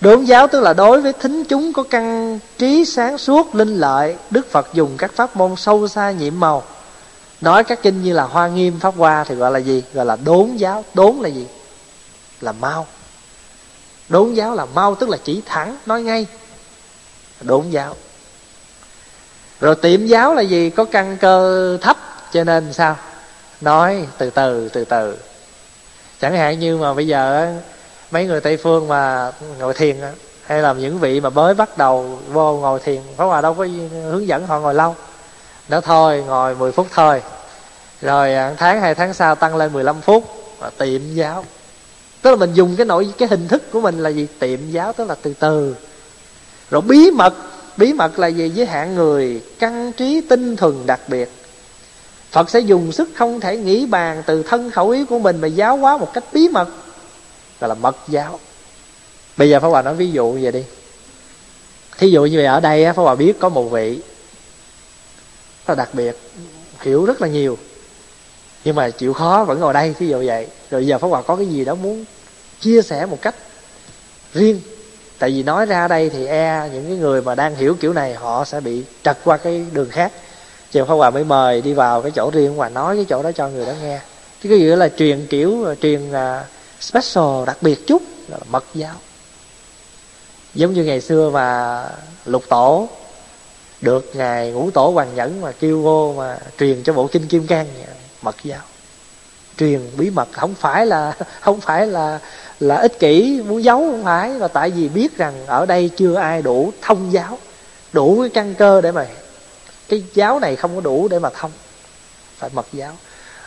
Đốn 0.00 0.24
giáo 0.24 0.46
tức 0.46 0.60
là 0.60 0.72
đối 0.72 1.00
với 1.00 1.12
thính 1.12 1.44
chúng 1.44 1.72
có 1.72 1.82
căn 1.82 2.38
trí 2.58 2.84
sáng 2.84 3.18
suốt 3.18 3.54
linh 3.54 3.76
lợi 3.76 4.16
đức 4.30 4.50
phật 4.50 4.68
dùng 4.72 4.94
các 4.98 5.12
pháp 5.12 5.36
môn 5.36 5.56
sâu 5.56 5.88
xa 5.88 6.10
nhiệm 6.10 6.40
màu. 6.40 6.62
Nói 7.40 7.64
các 7.64 7.82
kinh 7.82 8.02
như 8.02 8.12
là 8.12 8.22
hoa 8.22 8.48
nghiêm 8.48 8.80
pháp 8.80 8.94
hoa 8.96 9.24
thì 9.24 9.34
gọi 9.34 9.50
là 9.50 9.58
gì? 9.58 9.82
Gọi 9.94 10.06
là 10.06 10.16
đốn 10.16 10.56
giáo. 10.56 10.84
Đốn 10.94 11.16
là 11.16 11.28
gì? 11.28 11.46
Là 12.40 12.52
mau. 12.52 12.86
Đốn 14.08 14.34
giáo 14.34 14.54
là 14.54 14.64
mau 14.74 14.94
tức 14.94 15.08
là 15.08 15.16
chỉ 15.24 15.42
thẳng 15.46 15.76
nói 15.86 16.02
ngay. 16.02 16.26
Đốn 17.40 17.70
giáo. 17.70 17.96
Rồi 19.60 19.74
tiệm 19.74 20.06
giáo 20.06 20.34
là 20.34 20.42
gì? 20.42 20.70
Có 20.70 20.84
căn 20.84 21.16
cơ 21.20 21.78
thấp 21.80 21.96
cho 22.32 22.44
nên 22.44 22.72
sao? 22.72 22.96
Nói 23.60 24.06
từ 24.18 24.30
từ 24.30 24.68
từ 24.68 24.84
từ 24.84 25.16
chẳng 26.20 26.36
hạn 26.36 26.58
như 26.58 26.76
mà 26.76 26.94
bây 26.94 27.06
giờ 27.06 27.52
mấy 28.10 28.26
người 28.26 28.40
tây 28.40 28.56
phương 28.56 28.88
mà 28.88 29.32
ngồi 29.58 29.74
thiền 29.74 29.96
hay 30.48 30.62
là 30.62 30.72
những 30.72 30.98
vị 30.98 31.20
mà 31.20 31.30
mới 31.30 31.54
bắt 31.54 31.78
đầu 31.78 32.18
vô 32.32 32.56
ngồi 32.56 32.80
thiền, 32.80 33.00
pháp 33.16 33.24
hòa 33.24 33.40
đâu 33.40 33.54
có 33.54 33.66
hướng 34.10 34.26
dẫn 34.26 34.46
họ 34.46 34.60
ngồi 34.60 34.74
lâu. 34.74 34.96
Nó 35.68 35.80
thôi, 35.80 36.24
ngồi 36.26 36.54
10 36.54 36.72
phút 36.72 36.86
thôi. 36.94 37.22
Rồi 38.02 38.34
à, 38.34 38.54
tháng 38.56 38.80
hai, 38.80 38.94
tháng 38.94 39.14
sau 39.14 39.34
tăng 39.34 39.56
lên 39.56 39.72
15 39.72 40.00
phút 40.00 40.24
và 40.58 40.70
tiệm 40.78 41.00
giáo. 41.14 41.44
Tức 42.22 42.30
là 42.30 42.36
mình 42.36 42.54
dùng 42.54 42.76
cái 42.76 42.86
nội, 42.86 43.12
cái 43.18 43.28
hình 43.28 43.48
thức 43.48 43.62
của 43.72 43.80
mình 43.80 43.98
là 43.98 44.10
gì? 44.10 44.26
Tiệm 44.38 44.70
giáo, 44.70 44.92
tức 44.92 45.08
là 45.08 45.14
từ 45.22 45.34
từ. 45.40 45.76
Rồi 46.70 46.82
bí 46.82 47.10
mật 47.10 47.34
bí 47.76 47.92
mật 47.92 48.18
là 48.18 48.26
gì? 48.26 48.52
Với 48.56 48.66
hạng 48.66 48.94
người, 48.94 49.42
căn 49.58 49.92
trí 49.92 50.20
tinh 50.28 50.56
thuần 50.56 50.86
đặc 50.86 51.00
biệt 51.08 51.30
phật 52.30 52.50
sẽ 52.50 52.60
dùng 52.60 52.92
sức 52.92 53.08
không 53.14 53.40
thể 53.40 53.56
nghĩ 53.56 53.86
bàn 53.86 54.22
từ 54.26 54.42
thân 54.42 54.70
khẩu 54.70 54.90
ý 54.90 55.04
của 55.04 55.18
mình 55.18 55.40
mà 55.40 55.48
giáo 55.48 55.76
hóa 55.76 55.96
một 55.96 56.10
cách 56.14 56.24
bí 56.32 56.48
mật 56.48 56.68
gọi 57.60 57.68
là 57.68 57.74
mật 57.74 57.96
giáo. 58.08 58.40
Bây 59.36 59.50
giờ 59.50 59.60
pháp 59.60 59.68
hòa 59.68 59.82
nói 59.82 59.94
ví 59.94 60.10
dụ 60.10 60.38
vậy 60.42 60.52
đi. 60.52 60.64
Thí 61.98 62.10
dụ 62.10 62.24
như 62.24 62.36
vậy, 62.36 62.46
ở 62.46 62.60
đây 62.60 62.84
pháp 62.84 63.02
hòa 63.02 63.14
biết 63.14 63.38
có 63.38 63.48
một 63.48 63.64
vị, 63.64 64.00
nó 65.68 65.74
đặc 65.74 65.88
biệt, 65.92 66.16
hiểu 66.80 67.04
rất 67.04 67.20
là 67.20 67.28
nhiều, 67.28 67.58
nhưng 68.64 68.76
mà 68.76 68.90
chịu 68.90 69.12
khó 69.12 69.44
vẫn 69.48 69.60
ngồi 69.60 69.72
đây, 69.72 69.94
thí 69.98 70.08
dụ 70.08 70.22
vậy. 70.26 70.46
Rồi 70.70 70.86
giờ 70.86 70.98
pháp 70.98 71.08
hòa 71.08 71.22
có 71.22 71.36
cái 71.36 71.46
gì 71.46 71.64
đó 71.64 71.74
muốn 71.74 72.04
chia 72.60 72.82
sẻ 72.82 73.06
một 73.06 73.18
cách 73.22 73.34
riêng. 74.34 74.60
Tại 75.18 75.30
vì 75.30 75.42
nói 75.42 75.66
ra 75.66 75.88
đây 75.88 76.10
thì 76.10 76.26
e 76.26 76.68
những 76.72 76.86
cái 76.88 76.96
người 76.96 77.22
mà 77.22 77.34
đang 77.34 77.56
hiểu 77.56 77.76
kiểu 77.80 77.92
này, 77.92 78.14
họ 78.14 78.44
sẽ 78.44 78.60
bị 78.60 78.84
trật 79.02 79.18
qua 79.24 79.36
cái 79.36 79.66
đường 79.72 79.90
khác 79.90 80.12
chiều 80.70 80.84
pháp 80.84 80.94
hòa 80.94 81.10
mới 81.10 81.24
mời 81.24 81.62
đi 81.62 81.72
vào 81.72 82.02
cái 82.02 82.12
chỗ 82.14 82.30
riêng 82.30 82.56
và 82.56 82.68
nói 82.68 82.96
cái 82.96 83.04
chỗ 83.08 83.22
đó 83.22 83.32
cho 83.32 83.48
người 83.48 83.66
đó 83.66 83.72
nghe. 83.82 84.00
Chứ 84.42 84.48
cái 84.48 84.58
gì 84.58 84.70
đó 84.70 84.76
là 84.76 84.88
truyền 84.88 85.26
kiểu 85.26 85.74
truyền 85.82 86.10
uh, 86.10 86.44
special 86.80 87.44
đặc 87.46 87.56
biệt 87.60 87.86
chút 87.86 88.02
là 88.28 88.38
mật 88.50 88.64
giáo. 88.74 88.94
Giống 90.54 90.72
như 90.72 90.84
ngày 90.84 91.00
xưa 91.00 91.30
mà 91.30 91.84
lục 92.24 92.42
tổ 92.48 92.88
được 93.80 94.10
ngài 94.14 94.50
ngũ 94.50 94.70
tổ 94.70 94.90
hoàng 94.90 95.14
nhẫn 95.14 95.40
mà 95.40 95.52
kêu 95.52 95.82
vô 95.82 96.14
mà 96.16 96.38
truyền 96.58 96.82
cho 96.82 96.92
bộ 96.92 97.06
kinh 97.06 97.26
kim 97.26 97.46
cang 97.46 97.66
mật 98.22 98.36
giáo. 98.44 98.60
Truyền 99.58 99.80
bí 99.96 100.10
mật 100.10 100.28
không 100.32 100.54
phải 100.54 100.86
là 100.86 101.12
không 101.40 101.60
phải 101.60 101.86
là 101.86 102.18
là 102.60 102.76
ích 102.76 102.98
kỷ 102.98 103.42
muốn 103.46 103.64
giấu 103.64 103.78
không 103.78 104.04
phải 104.04 104.30
mà 104.30 104.48
tại 104.48 104.70
vì 104.70 104.88
biết 104.88 105.16
rằng 105.16 105.46
ở 105.46 105.66
đây 105.66 105.90
chưa 105.96 106.14
ai 106.14 106.42
đủ 106.42 106.72
thông 106.82 107.12
giáo 107.12 107.38
đủ 107.92 108.20
cái 108.20 108.30
căn 108.30 108.54
cơ 108.54 108.80
để 108.80 108.92
mà 108.92 109.06
cái 109.88 110.02
giáo 110.14 110.40
này 110.40 110.56
không 110.56 110.74
có 110.74 110.80
đủ 110.80 111.08
để 111.08 111.18
mà 111.18 111.30
thông 111.30 111.50
phải 112.38 112.50
mật 112.54 112.66
giáo. 112.72 112.92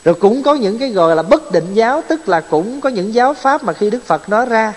Rồi 0.04 0.16
cũng 0.16 0.44
có 0.44 0.56
những 0.56 0.80
cái 0.80 0.90
gọi 0.90 1.16
là 1.16 1.24
bất 1.24 1.52
định 1.52 1.74
giáo 1.74 2.02
tức 2.08 2.30
là 2.30 2.42
cũng 2.42 2.82
có 2.82 2.90
những 2.90 3.14
giáo 3.14 3.34
pháp 3.34 3.64
mà 3.64 3.74
khi 3.74 3.90
đức 3.90 4.04
phật 4.06 4.30
nói 4.30 4.46
ra 4.46 4.74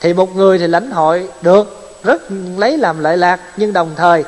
thì 0.00 0.12
một 0.12 0.36
người 0.36 0.58
thì 0.58 0.66
lãnh 0.66 0.90
hội 0.90 1.28
được 1.42 1.96
rất 2.02 2.22
lấy 2.56 2.78
làm 2.78 2.98
lợi 2.98 3.16
lạc 3.16 3.40
nhưng 3.56 3.72
đồng 3.72 3.90
thời 3.96 4.24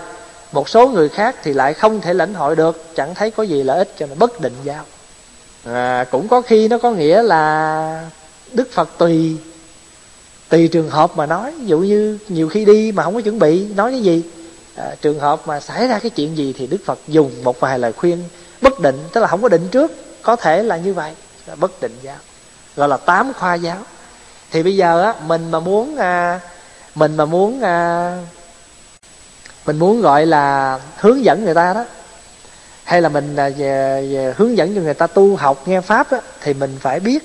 một 0.52 0.68
số 0.68 0.88
người 0.88 1.08
khác 1.08 1.36
thì 1.42 1.52
lại 1.52 1.74
không 1.74 2.00
thể 2.00 2.14
lãnh 2.14 2.34
hội 2.34 2.56
được 2.56 2.84
chẳng 2.96 3.14
thấy 3.14 3.30
có 3.30 3.42
gì 3.42 3.62
lợi 3.62 3.78
ích 3.78 3.94
cho 3.98 4.06
nên 4.06 4.18
bất 4.18 4.40
định 4.40 4.54
giáo. 4.64 4.84
À, 5.64 6.04
cũng 6.10 6.28
có 6.28 6.40
khi 6.40 6.68
nó 6.68 6.78
có 6.78 6.90
nghĩa 6.90 7.22
là 7.22 8.10
đức 8.52 8.72
phật 8.72 8.88
tùy 8.98 9.36
tùy 10.48 10.68
trường 10.68 10.90
hợp 10.90 11.16
mà 11.16 11.26
nói. 11.26 11.52
Ví 11.58 11.66
dụ 11.66 11.78
như 11.78 12.18
nhiều 12.28 12.48
khi 12.48 12.64
đi 12.64 12.92
mà 12.92 13.02
không 13.02 13.14
có 13.14 13.20
chuẩn 13.20 13.38
bị 13.38 13.66
nói 13.66 13.90
cái 13.90 14.00
gì? 14.00 14.22
À, 14.78 14.94
trường 15.00 15.20
hợp 15.20 15.46
mà 15.46 15.60
xảy 15.60 15.88
ra 15.88 15.98
cái 15.98 16.10
chuyện 16.10 16.36
gì 16.36 16.54
thì 16.58 16.66
đức 16.66 16.78
phật 16.84 16.98
dùng 17.08 17.44
một 17.44 17.60
vài 17.60 17.78
lời 17.78 17.92
khuyên 17.92 18.24
bất 18.60 18.80
định 18.80 18.98
tức 19.12 19.20
là 19.20 19.26
không 19.26 19.42
có 19.42 19.48
định 19.48 19.68
trước 19.68 19.92
có 20.22 20.36
thể 20.36 20.62
là 20.62 20.76
như 20.76 20.94
vậy 20.94 21.12
là 21.46 21.54
bất 21.54 21.80
định 21.80 21.98
giáo 22.02 22.16
gọi 22.78 22.88
là 22.88 22.96
tám 22.96 23.32
khoa 23.32 23.54
giáo. 23.54 23.76
Thì 24.50 24.62
bây 24.62 24.76
giờ 24.76 25.02
á 25.02 25.14
mình 25.26 25.50
mà 25.50 25.60
muốn 25.60 25.96
à, 25.96 26.40
mình 26.94 27.16
mà 27.16 27.24
muốn 27.24 27.60
à, 27.60 28.12
mình 29.66 29.78
muốn 29.78 30.00
gọi 30.00 30.26
là 30.26 30.78
hướng 30.96 31.24
dẫn 31.24 31.44
người 31.44 31.54
ta 31.54 31.72
đó 31.74 31.84
hay 32.84 33.02
là 33.02 33.08
mình 33.08 33.36
à, 33.36 33.48
về, 33.48 34.08
về 34.12 34.34
hướng 34.36 34.56
dẫn 34.56 34.74
cho 34.74 34.80
người 34.80 34.94
ta 34.94 35.06
tu 35.06 35.36
học 35.36 35.68
nghe 35.68 35.80
pháp 35.80 36.10
á 36.10 36.20
thì 36.40 36.54
mình 36.54 36.76
phải 36.80 37.00
biết 37.00 37.24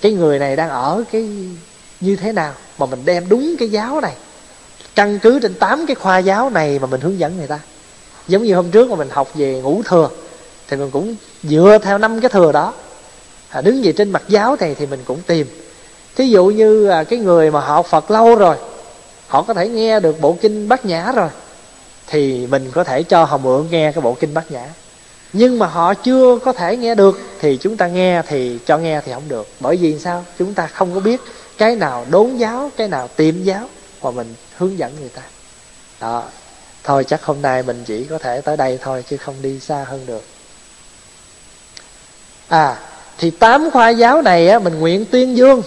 cái 0.00 0.12
người 0.12 0.38
này 0.38 0.56
đang 0.56 0.70
ở 0.70 1.04
cái 1.12 1.22
như 2.00 2.16
thế 2.16 2.32
nào 2.32 2.52
mà 2.78 2.86
mình 2.86 3.04
đem 3.04 3.28
đúng 3.28 3.54
cái 3.58 3.68
giáo 3.68 4.00
này 4.00 4.14
căn 4.94 5.18
cứ 5.18 5.38
trên 5.40 5.54
tám 5.54 5.86
cái 5.86 5.94
khoa 5.94 6.18
giáo 6.18 6.50
này 6.50 6.78
mà 6.78 6.86
mình 6.86 7.00
hướng 7.00 7.18
dẫn 7.18 7.36
người 7.36 7.46
ta. 7.46 7.58
Giống 8.28 8.42
như 8.42 8.54
hôm 8.54 8.70
trước 8.70 8.90
mà 8.90 8.96
mình 8.96 9.08
học 9.10 9.28
về 9.34 9.60
ngũ 9.60 9.82
thừa 9.82 10.08
thì 10.68 10.76
mình 10.76 10.90
cũng 10.90 11.16
dựa 11.42 11.78
theo 11.82 11.98
năm 11.98 12.20
cái 12.20 12.28
thừa 12.28 12.52
đó. 12.52 12.72
À, 13.48 13.60
đứng 13.60 13.82
về 13.82 13.92
trên 13.92 14.10
mặt 14.10 14.22
giáo 14.28 14.56
này 14.60 14.74
thì 14.78 14.86
mình 14.86 15.00
cũng 15.04 15.18
tìm. 15.26 15.46
Thí 16.16 16.28
dụ 16.28 16.46
như 16.46 16.88
à, 16.88 17.04
cái 17.04 17.18
người 17.18 17.50
mà 17.50 17.60
họ 17.60 17.82
phật 17.82 18.10
lâu 18.10 18.34
rồi 18.34 18.56
họ 19.28 19.42
có 19.42 19.54
thể 19.54 19.68
nghe 19.68 20.00
được 20.00 20.20
bộ 20.20 20.36
kinh 20.40 20.68
bát 20.68 20.84
nhã 20.84 21.12
rồi 21.12 21.28
thì 22.06 22.46
mình 22.46 22.70
có 22.74 22.84
thể 22.84 23.02
cho 23.02 23.24
họ 23.24 23.36
mượn 23.36 23.66
nghe 23.70 23.92
cái 23.92 24.02
bộ 24.02 24.16
kinh 24.20 24.34
bát 24.34 24.52
nhã. 24.52 24.68
Nhưng 25.32 25.58
mà 25.58 25.66
họ 25.66 25.94
chưa 25.94 26.38
có 26.44 26.52
thể 26.52 26.76
nghe 26.76 26.94
được 26.94 27.20
thì 27.40 27.58
chúng 27.60 27.76
ta 27.76 27.86
nghe 27.86 28.22
thì 28.28 28.58
cho 28.66 28.78
nghe 28.78 29.00
thì 29.06 29.12
không 29.12 29.28
được. 29.28 29.48
Bởi 29.60 29.76
vì 29.76 29.98
sao? 29.98 30.24
Chúng 30.38 30.54
ta 30.54 30.66
không 30.66 30.94
có 30.94 31.00
biết 31.00 31.20
cái 31.58 31.76
nào 31.76 32.06
đốn 32.10 32.36
giáo 32.36 32.70
cái 32.76 32.88
nào 32.88 33.08
tiệm 33.16 33.42
giáo 33.42 33.68
mà 34.04 34.10
mình 34.10 34.34
hướng 34.56 34.78
dẫn 34.78 34.92
người 35.00 35.08
ta. 35.08 35.22
Đó, 36.00 36.22
thôi 36.84 37.04
chắc 37.04 37.24
hôm 37.24 37.42
nay 37.42 37.62
mình 37.62 37.84
chỉ 37.86 38.04
có 38.04 38.18
thể 38.18 38.40
tới 38.40 38.56
đây 38.56 38.78
thôi 38.82 39.04
chứ 39.08 39.16
không 39.16 39.34
đi 39.42 39.60
xa 39.60 39.84
hơn 39.88 40.06
được. 40.06 40.22
À 42.48 42.76
thì 43.18 43.30
tám 43.30 43.70
khoa 43.72 43.88
giáo 43.88 44.22
này 44.22 44.48
á, 44.48 44.58
mình 44.58 44.80
nguyện 44.80 45.04
tuyên 45.04 45.36
dương, 45.36 45.62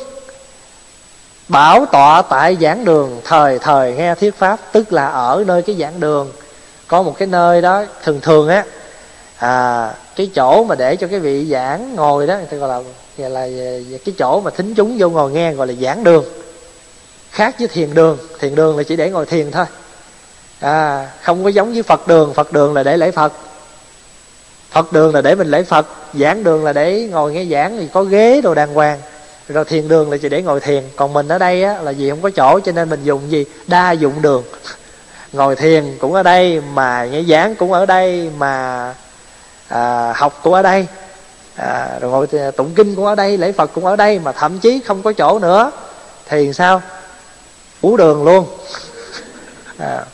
bảo 1.48 1.86
tọa 1.86 2.22
tại 2.22 2.58
giảng 2.62 2.86
đường, 2.86 3.22
thời 3.24 3.60
thời 3.60 3.94
nghe 3.94 4.16
thuyết 4.16 4.36
pháp, 4.36 4.60
tức 4.72 4.94
là 4.94 5.08
ở 5.08 5.44
nơi 5.48 5.62
cái 5.62 5.76
giảng 5.80 6.00
đường. 6.00 6.32
Có 6.88 7.04
một 7.04 7.16
cái 7.18 7.28
nơi 7.28 7.62
đó, 7.62 7.86
thường 8.04 8.22
thường 8.22 8.48
á 8.48 8.66
à 9.38 9.94
cái 10.16 10.30
chỗ 10.36 10.64
mà 10.64 10.76
để 10.76 10.96
cho 10.96 11.08
cái 11.08 11.20
vị 11.20 11.48
giảng 11.52 11.96
ngồi 11.96 12.28
đó, 12.28 12.38
người 12.38 12.46
ta 12.46 12.58
gọi 12.58 12.70
là 12.70 12.90
gọi 13.18 13.30
là 13.30 13.48
cái 14.06 14.16
chỗ 14.18 14.42
mà 14.42 14.52
thính 14.52 14.76
chúng 14.76 14.98
vô 14.98 15.10
ngồi 15.10 15.32
nghe, 15.32 15.54
gọi 15.54 15.68
là 15.68 15.74
giảng 15.82 16.04
đường 16.04 16.26
khác 17.38 17.56
với 17.60 17.68
thiền 17.68 17.94
đường. 17.94 18.18
Thiền 18.40 18.56
đường 18.56 18.78
là 18.78 18.84
chỉ 18.84 18.96
để 18.96 19.10
ngồi 19.10 19.26
thiền 19.26 19.52
thôi. 19.52 19.66
À 20.60 21.10
không 21.22 21.44
có 21.44 21.50
giống 21.50 21.74
với 21.74 21.84
phật 21.84 22.08
đường. 22.08 22.34
Phật 22.34 22.54
đường 22.54 22.74
là 22.74 22.84
để 22.84 22.98
lễ 22.98 23.12
phật. 23.12 23.34
Phật 24.72 24.94
đường 24.94 25.16
là 25.16 25.22
để 25.22 25.36
mình 25.36 25.48
lễ 25.48 25.64
phật. 25.64 25.88
Giảng 26.14 26.44
đường 26.44 26.64
là 26.64 26.74
để 26.74 27.08
ngồi 27.12 27.34
nghe 27.34 27.46
giảng 27.46 27.78
thì 27.80 27.88
có 27.94 28.04
ghế 28.04 28.42
đồ 28.42 28.54
đàng 28.54 28.74
hoàng. 28.74 29.00
Rồi 29.48 29.66
thiền 29.66 29.88
đường 29.88 30.12
là 30.12 30.18
chỉ 30.18 30.30
để 30.30 30.42
ngồi 30.42 30.60
thiền. 30.60 30.84
Còn 30.96 31.14
mình 31.14 31.28
ở 31.28 31.38
đây 31.38 31.64
á, 31.64 31.82
là 31.82 31.92
vì 31.92 32.10
không 32.10 32.22
có 32.22 32.30
chỗ 32.30 32.60
cho 32.60 32.72
nên 32.72 32.90
mình 32.90 33.04
dùng 33.04 33.32
gì? 33.32 33.46
Đa 33.68 33.92
dụng 33.92 34.22
đường. 34.22 34.44
Ngồi 35.34 35.56
thiền 35.56 35.98
cũng 36.00 36.14
ở 36.14 36.24
đây 36.24 36.62
mà 36.74 37.06
nghe 37.06 37.24
giảng 37.24 37.56
cũng 37.56 37.74
ở 37.74 37.86
đây 37.86 38.32
mà 38.38 38.94
à, 39.68 40.14
học 40.16 40.40
cũng 40.44 40.54
ở 40.54 40.62
đây. 40.62 40.88
À, 41.56 41.90
rồi 42.02 42.12
ngồi 42.12 42.28
tụng 42.52 42.72
kinh 42.76 42.96
cũng 42.96 43.06
ở 43.06 43.16
đây 43.16 43.38
lễ 43.38 43.52
phật 43.52 43.72
cũng 43.74 43.86
ở 43.86 43.96
đây 43.96 44.20
mà 44.20 44.32
thậm 44.32 44.60
chí 44.60 44.80
không 44.86 45.04
có 45.04 45.14
chỗ 45.14 45.40
nữa. 45.40 45.72
Thì 46.30 46.54
sao? 46.54 46.82
Ủ 47.82 47.98
đường 47.98 48.24
luôn. 48.24 48.48
À. 49.78 50.06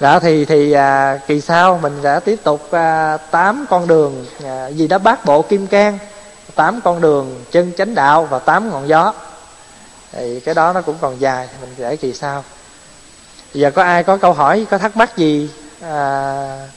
đó 0.00 0.20
thì 0.20 0.44
thì 0.44 0.72
à, 0.72 1.20
kỳ 1.26 1.40
sau 1.40 1.78
mình 1.82 2.00
sẽ 2.02 2.20
tiếp 2.20 2.38
tục 2.44 2.70
à, 2.70 3.16
tám 3.16 3.66
con 3.70 3.86
đường 3.86 4.26
à, 4.44 4.66
gì 4.66 4.88
đó 4.88 4.98
bát 4.98 5.24
bộ 5.24 5.42
kim 5.42 5.66
cang 5.66 5.98
tám 6.54 6.80
con 6.84 7.00
đường 7.00 7.44
chân 7.50 7.72
chánh 7.76 7.94
đạo 7.94 8.24
và 8.24 8.38
tám 8.38 8.70
ngọn 8.70 8.88
gió. 8.88 9.14
Thì 10.12 10.40
cái 10.40 10.54
đó 10.54 10.72
nó 10.72 10.80
cũng 10.80 10.96
còn 11.00 11.20
dài 11.20 11.48
mình 11.60 11.74
để 11.78 11.96
kỳ 11.96 12.12
sau. 12.12 12.44
Giờ 13.54 13.70
có 13.70 13.82
ai 13.82 14.02
có 14.02 14.16
câu 14.16 14.32
hỏi 14.32 14.66
có 14.70 14.78
thắc 14.78 14.96
mắc 14.96 15.16
gì 15.16 15.50
à, 15.82 16.68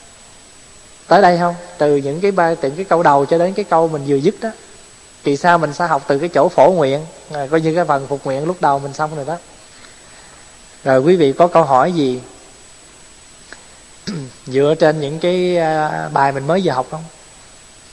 tới 1.06 1.22
đây 1.22 1.38
không? 1.38 1.54
Từ 1.78 1.96
những 1.96 2.20
cái 2.20 2.30
ba 2.30 2.54
từ 2.54 2.70
cái 2.70 2.84
câu 2.84 3.02
đầu 3.02 3.26
cho 3.26 3.38
đến 3.38 3.54
cái 3.54 3.64
câu 3.64 3.88
mình 3.88 4.04
vừa 4.06 4.16
dứt 4.16 4.34
đó. 4.40 4.48
Kỳ 5.24 5.36
sau 5.36 5.58
mình 5.58 5.72
sẽ 5.72 5.86
học 5.86 6.02
từ 6.06 6.18
cái 6.18 6.28
chỗ 6.28 6.48
phổ 6.48 6.70
nguyện 6.70 7.06
à, 7.32 7.46
coi 7.50 7.60
như 7.60 7.74
cái 7.74 7.84
phần 7.84 8.06
phục 8.06 8.24
nguyện 8.24 8.44
lúc 8.44 8.56
đầu 8.60 8.78
mình 8.78 8.92
xong 8.92 9.16
rồi 9.16 9.24
đó 9.24 9.36
rồi 10.84 11.00
quý 11.00 11.16
vị 11.16 11.32
có 11.32 11.46
câu 11.46 11.64
hỏi 11.64 11.92
gì? 11.92 12.20
Dựa 14.46 14.74
trên 14.78 15.00
những 15.00 15.18
cái 15.18 15.56
à, 15.56 16.08
bài 16.12 16.32
mình 16.32 16.46
mới 16.46 16.60
vừa 16.64 16.72
học 16.72 16.86
không? 16.90 17.04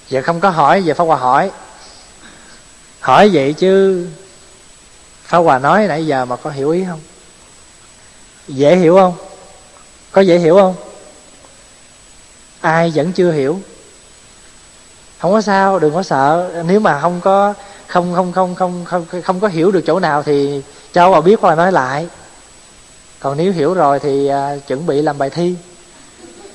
Giờ 0.09 0.21
không 0.21 0.39
có 0.39 0.49
hỏi, 0.49 0.83
giờ 0.83 0.93
pháp 0.93 1.03
hòa 1.03 1.17
hỏi. 1.17 1.51
Hỏi 2.99 3.29
vậy 3.33 3.53
chứ 3.53 4.05
pháp 5.23 5.37
hòa 5.37 5.59
nói 5.59 5.87
nãy 5.87 6.05
giờ 6.05 6.25
mà 6.25 6.35
có 6.35 6.49
hiểu 6.49 6.69
ý 6.69 6.85
không? 6.89 6.99
Dễ 8.47 8.75
hiểu 8.75 8.95
không? 8.95 9.13
Có 10.11 10.21
dễ 10.21 10.37
hiểu 10.37 10.55
không? 10.55 10.75
Ai 12.61 12.91
vẫn 12.95 13.11
chưa 13.11 13.31
hiểu? 13.31 13.59
Không 15.19 15.31
có 15.31 15.41
sao, 15.41 15.79
đừng 15.79 15.93
có 15.93 16.03
sợ. 16.03 16.63
Nếu 16.67 16.79
mà 16.79 17.01
không 17.01 17.21
có, 17.21 17.53
không 17.87 18.15
không 18.15 18.31
không 18.31 18.55
không 18.55 18.85
không 18.85 19.05
không 19.23 19.39
có 19.39 19.47
hiểu 19.47 19.71
được 19.71 19.81
chỗ 19.87 19.99
nào 19.99 20.23
thì 20.23 20.61
cho 20.93 21.11
bà 21.11 21.21
biết 21.21 21.39
hoặc 21.39 21.49
là 21.49 21.55
nói 21.55 21.71
lại 21.71 22.07
còn 23.19 23.37
nếu 23.37 23.51
hiểu 23.51 23.73
rồi 23.73 23.99
thì 23.99 24.27
à, 24.27 24.55
chuẩn 24.67 24.85
bị 24.85 25.01
làm 25.01 25.17
bài 25.17 25.29
thi. 25.29 25.55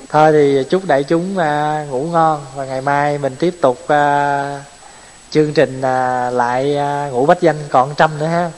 Thôi 0.09 0.33
thì 0.33 0.65
chúc 0.71 0.85
đại 0.87 1.03
chúng 1.03 1.39
à, 1.39 1.87
ngủ 1.91 2.03
ngon 2.03 2.47
và 2.55 2.65
ngày 2.65 2.81
mai 2.81 3.19
mình 3.19 3.37
tiếp 3.39 3.55
tục 3.61 3.89
à, 3.89 4.65
chương 5.31 5.53
trình 5.53 5.81
à, 5.81 6.31
lại 6.31 6.77
à, 6.77 7.09
ngủ 7.12 7.27
bách 7.27 7.41
danh 7.41 7.57
còn 7.71 7.95
trăm 7.97 8.19
nữa 8.19 8.27
ha. 8.27 8.51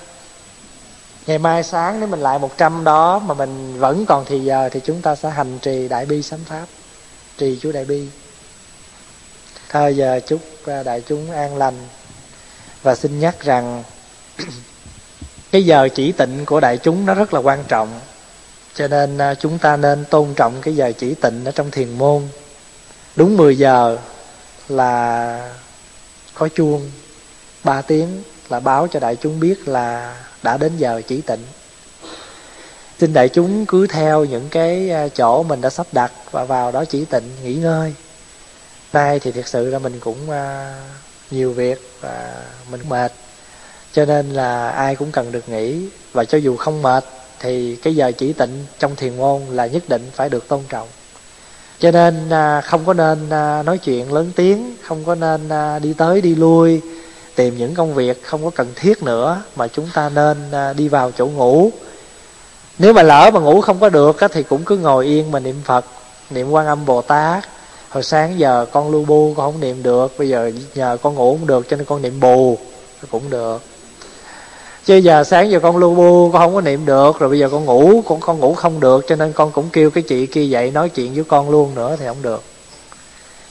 Ngày 1.26 1.38
mai 1.38 1.62
sáng 1.62 2.00
nếu 2.00 2.08
mình 2.08 2.20
lại 2.20 2.38
một 2.38 2.58
trăm 2.58 2.84
đó 2.84 3.18
mà 3.18 3.34
mình 3.34 3.80
vẫn 3.80 4.06
còn 4.06 4.24
thì 4.24 4.40
giờ 4.40 4.68
thì 4.72 4.80
chúng 4.84 5.02
ta 5.02 5.14
sẽ 5.14 5.30
hành 5.30 5.58
trì 5.58 5.88
đại 5.88 6.06
bi 6.06 6.22
sám 6.22 6.40
pháp 6.44 6.66
trì 7.38 7.58
chú 7.62 7.72
đại 7.72 7.84
bi. 7.84 8.08
Thôi 9.68 9.96
giờ 9.96 10.20
chúc 10.26 10.40
à, 10.66 10.82
đại 10.82 11.02
chúng 11.08 11.32
an 11.32 11.56
lành 11.56 11.74
và 12.82 12.94
xin 12.94 13.20
nhắc 13.20 13.42
rằng 13.42 13.82
cái 15.56 15.64
giờ 15.64 15.88
chỉ 15.94 16.12
tịnh 16.12 16.46
của 16.46 16.60
đại 16.60 16.78
chúng 16.78 17.06
nó 17.06 17.14
rất 17.14 17.34
là 17.34 17.40
quan 17.40 17.64
trọng. 17.68 18.00
Cho 18.74 18.88
nên 18.88 19.18
à, 19.18 19.34
chúng 19.34 19.58
ta 19.58 19.76
nên 19.76 20.04
tôn 20.04 20.34
trọng 20.34 20.54
cái 20.62 20.76
giờ 20.76 20.92
chỉ 20.98 21.14
tịnh 21.14 21.44
ở 21.44 21.50
trong 21.50 21.70
thiền 21.70 21.98
môn. 21.98 22.22
Đúng 23.16 23.36
10 23.36 23.58
giờ 23.58 23.98
là 24.68 25.50
có 26.34 26.48
chuông. 26.48 26.90
Ba 27.64 27.82
tiếng 27.82 28.22
là 28.48 28.60
báo 28.60 28.88
cho 28.90 29.00
đại 29.00 29.16
chúng 29.16 29.40
biết 29.40 29.68
là 29.68 30.16
đã 30.42 30.56
đến 30.56 30.72
giờ 30.76 31.02
chỉ 31.08 31.20
tịnh. 31.20 31.42
Xin 33.00 33.12
đại 33.12 33.28
chúng 33.28 33.66
cứ 33.66 33.86
theo 33.86 34.24
những 34.24 34.48
cái 34.48 34.90
à, 34.90 35.08
chỗ 35.08 35.42
mình 35.42 35.60
đã 35.60 35.70
sắp 35.70 35.86
đặt 35.92 36.12
và 36.30 36.44
vào 36.44 36.72
đó 36.72 36.84
chỉ 36.84 37.04
tịnh, 37.04 37.30
nghỉ 37.42 37.54
ngơi. 37.54 37.94
Nay 38.92 39.20
thì 39.20 39.32
thực 39.32 39.48
sự 39.48 39.70
là 39.70 39.78
mình 39.78 40.00
cũng 40.00 40.30
à, 40.30 40.74
nhiều 41.30 41.52
việc 41.52 41.90
và 42.00 42.34
mình 42.70 42.80
mệt 42.88 43.12
cho 43.96 44.04
nên 44.04 44.30
là 44.30 44.68
ai 44.68 44.96
cũng 44.96 45.12
cần 45.12 45.32
được 45.32 45.48
nghỉ. 45.48 45.88
Và 46.12 46.24
cho 46.24 46.38
dù 46.38 46.56
không 46.56 46.82
mệt, 46.82 47.04
thì 47.40 47.76
cái 47.76 47.96
giờ 47.96 48.12
chỉ 48.18 48.32
tịnh 48.32 48.64
trong 48.78 48.96
thiền 48.96 49.16
môn 49.16 49.40
là 49.50 49.66
nhất 49.66 49.82
định 49.88 50.10
phải 50.14 50.28
được 50.28 50.48
tôn 50.48 50.60
trọng. 50.68 50.88
Cho 51.78 51.90
nên 51.90 52.30
à, 52.30 52.60
không 52.60 52.84
có 52.84 52.94
nên 52.94 53.30
à, 53.30 53.62
nói 53.62 53.78
chuyện 53.78 54.12
lớn 54.12 54.32
tiếng, 54.36 54.74
không 54.82 55.04
có 55.04 55.14
nên 55.14 55.48
à, 55.48 55.78
đi 55.78 55.92
tới 55.92 56.20
đi 56.20 56.34
lui, 56.34 56.80
tìm 57.34 57.58
những 57.58 57.74
công 57.74 57.94
việc 57.94 58.24
không 58.24 58.44
có 58.44 58.50
cần 58.50 58.68
thiết 58.76 59.02
nữa 59.02 59.42
mà 59.56 59.68
chúng 59.68 59.88
ta 59.94 60.08
nên 60.08 60.36
đi 60.76 60.88
vào 60.88 61.10
chỗ 61.10 61.26
ngủ. 61.26 61.70
Nếu 62.78 62.92
mà 62.92 63.02
lỡ 63.02 63.30
mà 63.34 63.40
ngủ 63.40 63.60
không 63.60 63.80
có 63.80 63.88
được 63.88 64.16
thì 64.32 64.42
cũng 64.42 64.64
cứ 64.64 64.76
ngồi 64.76 65.06
yên 65.06 65.30
mà 65.30 65.40
niệm 65.40 65.60
phật, 65.64 65.84
niệm 66.30 66.50
quan 66.50 66.66
âm 66.66 66.86
bồ 66.86 67.02
tát. 67.02 67.44
Hồi 67.88 68.02
sáng 68.02 68.38
giờ 68.38 68.66
con 68.72 68.90
lu 68.90 69.04
bu 69.04 69.34
con 69.36 69.52
không 69.52 69.60
niệm 69.60 69.82
được, 69.82 70.18
bây 70.18 70.28
giờ 70.28 70.52
nhờ 70.74 70.96
con 71.02 71.14
ngủ 71.14 71.36
cũng 71.38 71.46
được 71.46 71.68
cho 71.70 71.76
nên 71.76 71.86
con 71.86 72.02
niệm 72.02 72.20
bù, 72.20 72.58
cũng 73.10 73.30
được 73.30 73.62
chứ 74.86 74.96
giờ 74.96 75.24
sáng 75.24 75.50
giờ 75.50 75.60
con 75.60 75.76
lu 75.76 75.94
bu, 75.94 76.30
con 76.32 76.42
không 76.42 76.54
có 76.54 76.60
niệm 76.60 76.86
được, 76.86 77.18
rồi 77.18 77.30
bây 77.30 77.38
giờ 77.38 77.48
con 77.52 77.64
ngủ, 77.64 78.02
con 78.06 78.20
con 78.20 78.40
ngủ 78.40 78.54
không 78.54 78.80
được, 78.80 79.04
cho 79.08 79.16
nên 79.16 79.32
con 79.32 79.52
cũng 79.52 79.68
kêu 79.72 79.90
cái 79.90 80.02
chị 80.02 80.26
kia 80.26 80.44
dậy 80.44 80.70
nói 80.70 80.88
chuyện 80.88 81.14
với 81.14 81.24
con 81.24 81.50
luôn 81.50 81.74
nữa 81.74 81.96
thì 82.00 82.06
không 82.06 82.22
được. 82.22 82.42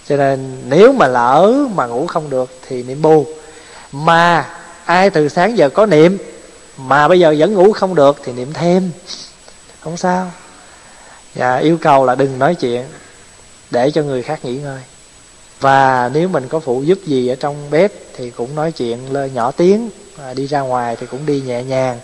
Cho 0.07 0.17
nên 0.17 0.57
nếu 0.69 0.91
mà 0.93 1.07
lỡ 1.07 1.53
mà 1.75 1.85
ngủ 1.85 2.07
không 2.07 2.29
được 2.29 2.49
thì 2.67 2.83
niệm 2.83 3.01
bu. 3.01 3.25
Mà 3.91 4.49
ai 4.85 5.09
từ 5.09 5.29
sáng 5.29 5.57
giờ 5.57 5.69
có 5.69 5.85
niệm, 5.85 6.17
mà 6.77 7.07
bây 7.07 7.19
giờ 7.19 7.35
vẫn 7.37 7.53
ngủ 7.53 7.71
không 7.71 7.95
được 7.95 8.17
thì 8.23 8.33
niệm 8.33 8.53
thêm. 8.53 8.91
Không 9.79 9.97
sao. 9.97 10.31
Và 11.35 11.57
yêu 11.57 11.77
cầu 11.81 12.05
là 12.05 12.15
đừng 12.15 12.39
nói 12.39 12.55
chuyện, 12.55 12.85
để 13.71 13.91
cho 13.91 14.03
người 14.03 14.21
khác 14.23 14.45
nghỉ 14.45 14.55
ngơi. 14.57 14.81
Và 15.59 16.09
nếu 16.13 16.27
mình 16.27 16.47
có 16.47 16.59
phụ 16.59 16.81
giúp 16.83 16.99
gì 17.05 17.27
ở 17.27 17.35
trong 17.35 17.55
bếp 17.71 17.91
thì 18.17 18.29
cũng 18.29 18.55
nói 18.55 18.71
chuyện, 18.71 19.13
lơ 19.13 19.25
nhỏ 19.25 19.51
tiếng 19.51 19.89
à, 20.17 20.33
đi 20.33 20.47
ra 20.47 20.59
ngoài 20.59 20.95
thì 20.99 21.07
cũng 21.07 21.25
đi 21.25 21.41
nhẹ 21.41 21.63
nhàng 21.63 21.99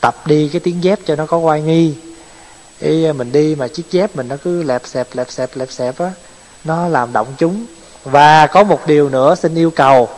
tập 0.00 0.26
đi 0.26 0.48
cái 0.52 0.60
tiếng 0.60 0.84
dép 0.84 0.98
cho 1.06 1.16
nó 1.16 1.26
có 1.26 1.36
oai 1.36 1.62
nghi. 1.62 1.94
Ý 2.80 3.04
à, 3.04 3.12
mình 3.12 3.32
đi 3.32 3.54
mà 3.54 3.68
chiếc 3.68 3.90
dép 3.90 4.16
mình 4.16 4.28
nó 4.28 4.36
cứ 4.44 4.62
lẹp 4.62 4.86
xẹp 4.86 5.08
lẹp 5.14 5.30
xẹp 5.30 5.50
lẹp 5.54 5.70
xẹp 5.70 5.98
á 5.98 6.10
nó 6.64 6.88
làm 6.88 7.12
động 7.12 7.34
chúng. 7.38 7.66
Và 8.04 8.46
có 8.46 8.64
một 8.64 8.86
điều 8.86 9.08
nữa 9.08 9.34
xin 9.34 9.54
yêu 9.54 9.70
cầu 9.70 10.08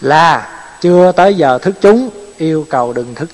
là 0.00 0.58
chưa 0.80 1.12
tới 1.12 1.34
giờ 1.34 1.58
thức 1.58 1.74
chúng 1.80 2.10
yêu 2.36 2.66
cầu 2.70 2.92
đừng 2.92 3.14
thức. 3.14 3.28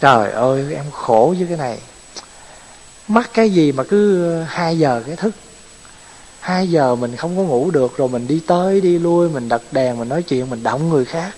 Trời 0.00 0.30
ơi 0.30 0.74
em 0.74 0.84
khổ 0.92 1.34
với 1.38 1.46
cái 1.48 1.56
này. 1.56 1.78
Mắc 3.08 3.30
cái 3.34 3.50
gì 3.50 3.72
mà 3.72 3.84
cứ 3.84 4.32
hai 4.42 4.78
giờ 4.78 5.02
cái 5.06 5.16
thức? 5.16 5.34
Hai 6.40 6.70
giờ 6.70 6.94
mình 6.94 7.16
không 7.16 7.36
có 7.36 7.42
ngủ 7.42 7.70
được 7.70 7.96
rồi 7.96 8.08
mình 8.08 8.26
đi 8.26 8.40
tới 8.46 8.80
đi 8.80 8.98
lui 8.98 9.28
mình 9.28 9.48
đặt 9.48 9.60
đèn 9.70 9.98
mình 9.98 10.08
nói 10.08 10.22
chuyện 10.22 10.50
mình 10.50 10.62
động 10.62 10.88
người 10.88 11.04
khác 11.04 11.30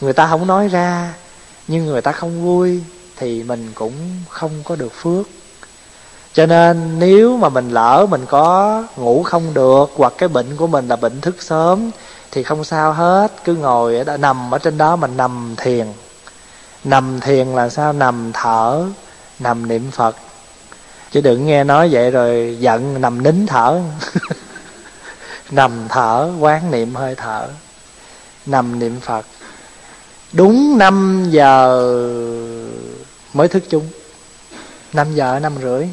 người 0.00 0.12
ta 0.12 0.26
không 0.26 0.46
nói 0.46 0.68
ra 0.68 1.14
nhưng 1.68 1.86
người 1.86 2.02
ta 2.02 2.12
không 2.12 2.44
vui 2.44 2.82
thì 3.16 3.42
mình 3.42 3.72
cũng 3.74 3.92
không 4.28 4.50
có 4.64 4.76
được 4.76 4.92
phước. 4.92 5.26
Cho 6.32 6.46
nên 6.46 6.98
nếu 6.98 7.36
mà 7.36 7.48
mình 7.48 7.68
lỡ 7.68 8.06
mình 8.10 8.26
có 8.26 8.84
ngủ 8.96 9.22
không 9.22 9.54
được 9.54 9.90
hoặc 9.96 10.12
cái 10.18 10.28
bệnh 10.28 10.56
của 10.56 10.66
mình 10.66 10.88
là 10.88 10.96
bệnh 10.96 11.20
thức 11.20 11.42
sớm 11.42 11.90
thì 12.30 12.42
không 12.42 12.64
sao 12.64 12.92
hết 12.92 13.32
cứ 13.44 13.54
ngồi 13.54 13.96
ở 13.96 14.04
đó, 14.04 14.16
nằm 14.16 14.54
ở 14.54 14.58
trên 14.58 14.78
đó 14.78 14.96
mà 14.96 15.06
nằm 15.06 15.54
thiền. 15.56 15.86
Nằm 16.84 17.20
thiền 17.20 17.48
là 17.48 17.68
sao? 17.68 17.92
Nằm 17.92 18.30
thở 18.32 18.84
nằm 19.38 19.68
niệm 19.68 19.90
phật. 19.90 20.16
Chứ 21.10 21.20
đừng 21.20 21.46
nghe 21.46 21.64
nói 21.64 21.88
vậy 21.92 22.10
rồi 22.10 22.56
giận 22.60 23.00
nằm 23.00 23.22
nín 23.22 23.46
thở. 23.46 23.80
Nằm 25.50 25.72
thở 25.88 26.30
quán 26.40 26.70
niệm 26.70 26.94
hơi 26.94 27.14
thở. 27.14 27.48
Nằm 28.46 28.78
niệm 28.78 29.00
phật 29.00 29.26
đúng 30.32 30.78
5 30.78 31.26
giờ 31.30 31.82
mới 33.34 33.48
thức 33.48 33.62
chung 33.70 33.88
5 34.92 35.14
giờ 35.14 35.38
5 35.38 35.52
rưỡi. 35.62 35.88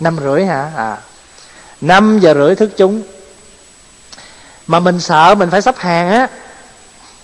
5 0.00 0.18
rưỡi 0.22 0.44
hả? 0.44 0.72
À. 0.76 0.98
5 1.80 2.18
giờ 2.18 2.34
rưỡi 2.34 2.54
thức 2.54 2.70
chung 2.76 3.02
mà 4.66 4.80
mình 4.80 5.00
sợ 5.00 5.34
mình 5.34 5.50
phải 5.50 5.62
sắp 5.62 5.76
hàng 5.78 6.10
á, 6.10 6.28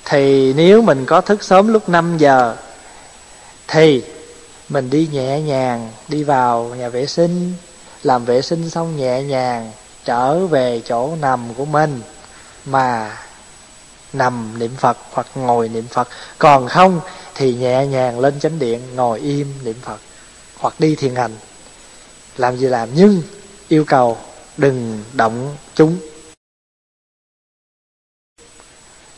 thì 0.05 0.53
nếu 0.53 0.83
mình 0.83 1.07
có 1.07 1.21
thức 1.21 1.43
sớm 1.43 1.69
lúc 1.69 1.89
5 1.89 2.19
giờ, 2.19 2.57
thì 3.69 4.03
mình 4.69 4.91
đi 4.91 5.09
nhẹ 5.13 5.41
nhàng, 5.41 5.91
đi 6.09 6.23
vào 6.23 6.75
nhà 6.79 6.89
vệ 6.89 7.07
sinh. 7.07 7.55
Làm 8.03 8.25
vệ 8.25 8.43
sinh 8.43 8.71
xong 8.71 8.97
nhẹ 8.97 9.23
nhàng, 9.23 9.73
trở 10.05 10.47
về 10.47 10.83
chỗ 10.85 11.17
nằm 11.21 11.55
của 11.55 11.65
mình. 11.65 12.01
Mà 12.65 13.17
nằm 14.19 14.59
niệm 14.59 14.71
phật 14.77 14.97
hoặc 15.13 15.27
ngồi 15.35 15.69
niệm 15.69 15.87
phật. 15.91 16.09
Còn 16.39 16.69
không 16.69 17.01
thì 17.35 17.55
nhẹ 17.55 17.87
nhàng 17.87 18.21
lên 18.21 18.41
chánh 18.41 18.59
điện, 18.59 18.81
ngồi 18.95 19.21
im 19.21 19.53
niệm 19.65 19.77
phật 19.83 20.01
hoặc 20.59 20.75
đi 20.79 20.97
thiền 20.97 21.15
hành. 21.15 21.33
Làm 22.37 22.57
gì 22.57 22.67
làm, 22.67 22.89
nhưng 22.95 23.23
yêu 23.69 23.85
cầu 23.85 24.19
đừng 24.57 25.05
động 25.13 25.57
chúng. 25.75 25.97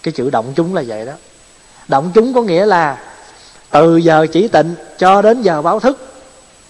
Cái 0.03 0.13
chữ 0.13 0.31
động 0.31 0.53
chúng 0.57 0.75
là 0.75 0.83
vậy 0.87 1.07
đó. 1.07 1.13
Động 1.89 2.11
chúng 2.15 2.35
có 2.35 2.43
nghĩa 2.43 2.67
là 2.67 3.05
từ 3.71 3.97
giờ 3.97 4.27
chỉ 4.33 4.49
tịnh 4.49 4.75
cho 4.99 5.23
đến 5.23 5.43
giờ 5.43 5.63
báo 5.63 5.81
thức, 5.81 6.15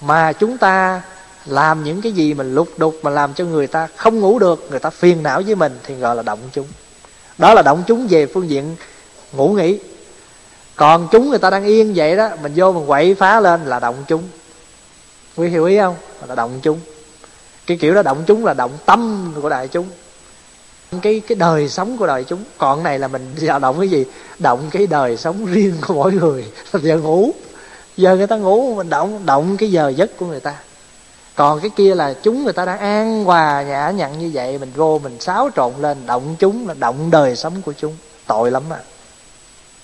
mà 0.00 0.32
chúng 0.32 0.58
ta 0.58 1.02
làm 1.46 1.84
những 1.84 2.02
cái 2.02 2.12
gì 2.12 2.34
mình 2.34 2.54
lục 2.54 2.68
đục 2.76 2.94
mà 3.02 3.10
làm 3.10 3.34
cho 3.34 3.44
người 3.44 3.66
ta 3.66 3.88
không 3.96 4.20
ngủ 4.20 4.38
được, 4.38 4.66
người 4.70 4.78
ta 4.78 4.90
phiền 4.90 5.22
não 5.22 5.42
với 5.46 5.54
mình 5.54 5.78
thì 5.82 5.94
gọi 5.94 6.16
là 6.16 6.22
động 6.22 6.38
chúng 6.52 6.66
đó 7.38 7.54
là 7.54 7.62
động 7.62 7.84
chúng 7.86 8.06
về 8.10 8.26
phương 8.26 8.50
diện 8.50 8.76
ngủ 9.32 9.48
nghỉ. 9.48 9.78
Còn 10.76 11.08
chúng 11.10 11.30
người 11.30 11.38
ta 11.38 11.50
đang 11.50 11.64
yên 11.64 11.92
vậy 11.96 12.16
đó, 12.16 12.28
mình 12.42 12.52
vô 12.56 12.72
mình 12.72 12.86
quậy 12.86 13.14
phá 13.14 13.40
lên 13.40 13.64
là 13.64 13.80
động 13.80 14.04
chúng. 14.08 14.22
Quý 15.36 15.48
hiểu 15.48 15.64
ý 15.64 15.78
không? 15.78 15.94
Là 16.28 16.34
động 16.34 16.60
chúng. 16.62 16.80
Cái 17.66 17.76
kiểu 17.76 17.94
đó 17.94 18.02
động 18.02 18.24
chúng 18.26 18.44
là 18.44 18.54
động 18.54 18.72
tâm 18.86 19.32
của 19.42 19.48
đại 19.48 19.68
chúng. 19.68 19.86
Cái 21.02 21.20
cái 21.28 21.36
đời 21.36 21.68
sống 21.68 21.96
của 21.96 22.06
đời 22.06 22.24
chúng. 22.24 22.44
Còn 22.58 22.82
này 22.82 22.98
là 22.98 23.08
mình 23.08 23.34
động 23.60 23.76
cái 23.80 23.88
gì? 23.88 24.04
Động 24.38 24.60
cái 24.70 24.86
đời 24.86 25.16
sống 25.16 25.46
riêng 25.46 25.74
của 25.86 25.94
mỗi 25.94 26.12
người. 26.12 26.44
Giờ 26.72 26.96
ngủ. 26.96 27.32
Giờ 27.96 28.16
người 28.16 28.26
ta 28.26 28.36
ngủ, 28.36 28.74
mình 28.74 28.88
động 28.88 29.26
động 29.26 29.56
cái 29.56 29.70
giờ 29.70 29.88
giấc 29.88 30.16
của 30.16 30.26
người 30.26 30.40
ta 30.40 30.54
còn 31.38 31.60
cái 31.60 31.70
kia 31.76 31.94
là 31.94 32.14
chúng 32.22 32.44
người 32.44 32.52
ta 32.52 32.64
đang 32.64 32.78
an 32.78 33.24
hòa 33.24 33.62
nhã 33.62 33.90
nhặn 33.90 34.18
như 34.18 34.30
vậy, 34.34 34.58
mình 34.58 34.72
vô 34.74 35.00
mình 35.02 35.20
xáo 35.20 35.50
trộn 35.56 35.72
lên, 35.80 36.06
động 36.06 36.36
chúng 36.38 36.68
là 36.68 36.74
động 36.74 37.10
đời 37.10 37.36
sống 37.36 37.62
của 37.62 37.72
chúng. 37.72 37.96
Tội 38.26 38.50
lắm 38.50 38.62
à. 38.70 38.80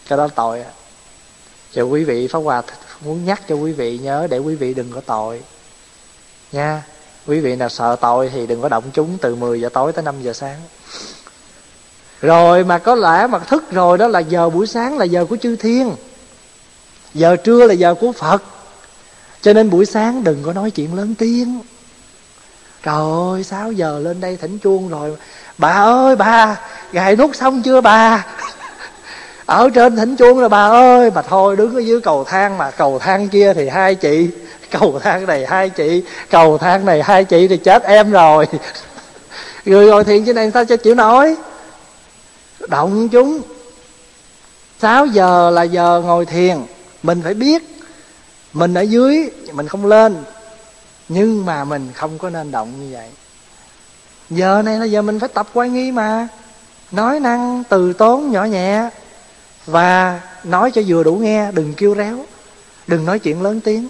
Cái 0.09 0.19
đó 0.19 0.29
tội 0.35 0.61
à. 0.61 0.71
Cho 1.73 1.83
quý 1.83 2.05
vị 2.05 2.29
pháp 2.29 2.39
hòa 2.39 2.63
muốn 3.05 3.25
nhắc 3.25 3.43
cho 3.49 3.55
quý 3.55 3.73
vị 3.73 3.99
nhớ 3.99 4.27
để 4.31 4.39
quý 4.39 4.55
vị 4.55 4.75
đừng 4.75 4.93
có 4.93 5.01
tội. 5.07 5.43
Nha, 6.53 6.83
quý 7.27 7.41
vị 7.41 7.57
nào 7.57 7.69
sợ 7.69 7.97
tội 8.01 8.31
thì 8.35 8.47
đừng 8.47 8.63
có 8.63 8.69
động 8.69 8.85
chúng 8.93 9.19
từ 9.19 9.35
10 9.35 9.61
giờ 9.61 9.69
tối 9.69 9.93
tới 9.93 10.05
5 10.05 10.15
giờ 10.23 10.33
sáng. 10.33 10.61
Rồi 12.21 12.65
mà 12.65 12.79
có 12.79 12.95
lẽ 12.95 13.27
mà 13.27 13.39
thức 13.39 13.71
rồi 13.71 13.99
đó 13.99 14.09
là 14.09 14.21
giờ 14.21 14.51
buổi 14.51 14.67
sáng 14.67 14.99
là 14.99 15.05
giờ 15.05 15.25
của 15.25 15.37
chư 15.37 15.57
thiên. 15.57 15.97
Giờ 17.15 17.37
trưa 17.37 17.67
là 17.67 17.75
giờ 17.75 17.95
của 17.95 18.13
phật 18.13 18.43
cho 19.45 19.53
nên 19.53 19.71
buổi 19.71 19.87
sáng 19.87 20.25
đừng 20.25 20.43
có 20.43 20.53
nói 20.53 20.71
chuyện 20.71 20.95
lớn 20.95 21.15
tiếng. 21.19 21.61
Trời 22.83 22.95
ơi 23.33 23.45
6 23.45 23.73
giờ 23.73 23.99
lên 23.99 24.21
đây 24.21 24.37
thỉnh 24.37 24.59
chuông 24.59 24.89
rồi. 24.89 25.17
Bà 25.59 25.73
ơi 25.73 26.17
bà 26.17 26.57
gài 26.93 27.17
nút 27.17 27.31
xong 27.37 27.63
chưa 27.63 27.81
bà? 27.81 28.27
Ở 29.47 29.71
trên 29.75 29.97
thỉnh 29.97 30.17
chuông 30.17 30.41
rồi 30.41 30.49
bà 30.49 30.69
ơi. 30.69 31.11
Mà 31.11 31.23
thôi 31.23 31.57
đứng 31.57 31.75
ở 31.75 31.79
dưới 31.79 32.01
cầu 32.01 32.25
thang 32.25 32.59
mà. 32.59 32.71
Cầu 32.71 32.99
thang 32.99 33.29
kia 33.29 33.55
thì 33.55 33.69
hai 33.69 33.95
chị. 33.95 34.29
Cầu 34.71 34.99
thang 35.03 35.27
này 35.27 35.47
hai 35.47 35.71
chị. 35.71 36.03
Cầu 36.31 36.59
thang 36.59 36.85
này 36.85 37.03
hai 37.03 37.25
chị 37.25 37.49
thì 37.49 37.57
chết 37.57 37.83
em 37.85 38.11
rồi. 38.11 38.47
Người 39.65 39.87
ngồi 39.87 40.05
thiền 40.05 40.25
trên 40.25 40.37
này 40.37 40.51
sao 40.55 40.65
cho 40.65 40.77
chịu 40.77 40.95
nói, 40.95 41.37
động 42.69 43.09
chúng. 43.09 43.41
6 44.81 45.07
giờ 45.07 45.51
là 45.51 45.63
giờ 45.63 46.03
ngồi 46.05 46.27
thiền. 46.27 46.57
Mình 47.03 47.21
phải 47.25 47.35
biết 47.35 47.74
mình 48.55 48.75
ở 48.75 48.83
dưới 48.83 49.31
mình 49.53 49.69
không 49.69 49.87
lên. 49.87 50.17
Nhưng 51.09 51.47
mà 51.47 51.65
mình 51.65 51.89
không 51.95 52.19
có 52.19 52.31
nên 52.31 52.51
động 52.51 52.73
như 52.81 52.97
vậy. 52.97 53.09
Giờ 54.31 54.63
này 54.63 54.79
là 54.79 54.85
giờ 54.85 55.03
mình 55.03 55.21
phải 55.21 55.29
tập 55.29 55.49
quay 55.53 55.69
nghi 55.69 55.93
mà. 55.93 56.29
Nói 56.93 57.21
năng 57.21 57.63
từ 57.69 57.93
tốn 57.93 58.31
nhỏ 58.31 58.45
nhẹ. 58.45 58.91
Và 59.67 60.21
nói 60.45 60.71
cho 60.71 60.83
vừa 60.87 61.03
đủ 61.03 61.15
nghe 61.15 61.53
đừng 61.53 61.75
kêu 61.77 61.95
réo. 61.95 62.25
Đừng 62.87 63.05
nói 63.05 63.19
chuyện 63.19 63.43
lớn 63.43 63.61
tiếng. 63.61 63.89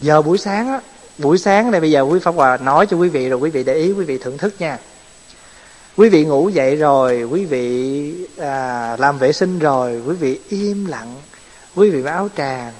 Giờ 0.00 0.22
buổi 0.22 0.38
sáng 0.38 0.68
á 0.68 0.80
buổi 1.18 1.38
sáng 1.38 1.70
này 1.70 1.80
bây 1.80 1.90
giờ 1.90 2.02
quý 2.02 2.18
pháp 2.18 2.34
hòa 2.34 2.56
nói 2.56 2.86
cho 2.86 2.96
quý 2.96 3.08
vị 3.08 3.28
rồi 3.28 3.38
quý 3.38 3.50
vị 3.50 3.64
để 3.64 3.74
ý 3.74 3.92
quý 3.92 4.04
vị 4.04 4.18
thưởng 4.18 4.38
thức 4.38 4.54
nha. 4.58 4.78
Quý 5.96 6.08
vị 6.08 6.24
ngủ 6.24 6.48
dậy 6.48 6.76
rồi 6.76 7.22
quý 7.22 7.44
vị 7.44 8.14
à, 8.38 8.96
làm 8.96 9.18
vệ 9.18 9.32
sinh 9.32 9.58
rồi 9.58 10.02
quý 10.06 10.14
vị 10.16 10.40
im 10.48 10.86
lặng 10.86 11.14
quý 11.74 11.90
vị 11.90 12.02
mặc 12.02 12.10
áo 12.10 12.28
tràng 12.36 12.72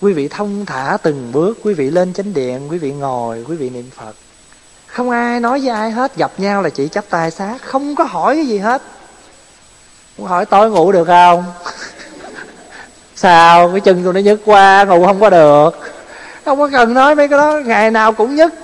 quý 0.00 0.12
vị 0.12 0.28
thông 0.28 0.66
thả 0.66 0.96
từng 1.02 1.32
bước, 1.32 1.58
quý 1.62 1.74
vị 1.74 1.90
lên 1.90 2.12
chánh 2.12 2.34
điện, 2.34 2.68
quý 2.70 2.78
vị 2.78 2.92
ngồi, 2.92 3.44
quý 3.48 3.56
vị 3.56 3.70
niệm 3.70 3.90
phật. 3.96 4.12
Không 4.86 5.10
ai 5.10 5.40
nói 5.40 5.60
với 5.60 5.68
ai 5.68 5.90
hết, 5.90 6.16
gặp 6.16 6.30
nhau 6.38 6.62
là 6.62 6.70
chỉ 6.70 6.88
chắp 6.88 7.04
tay 7.10 7.30
xá, 7.30 7.58
không 7.62 7.94
có 7.94 8.04
hỏi 8.04 8.36
cái 8.36 8.46
gì 8.46 8.58
hết. 8.58 8.82
Không 10.16 10.26
hỏi 10.26 10.46
tối 10.46 10.70
ngủ 10.70 10.92
được 10.92 11.04
không? 11.04 11.44
Sao? 13.16 13.70
Cái 13.70 13.80
chân 13.80 14.04
tôi 14.04 14.12
nó 14.12 14.20
nhức 14.20 14.40
qua 14.44 14.84
ngủ 14.84 15.06
không 15.06 15.20
có 15.20 15.30
được. 15.30 15.70
Không 16.44 16.58
có 16.58 16.68
cần 16.72 16.94
nói 16.94 17.14
mấy 17.14 17.28
cái 17.28 17.38
đó, 17.38 17.60
ngày 17.64 17.90
nào 17.90 18.12
cũng 18.12 18.36
nhức, 18.36 18.54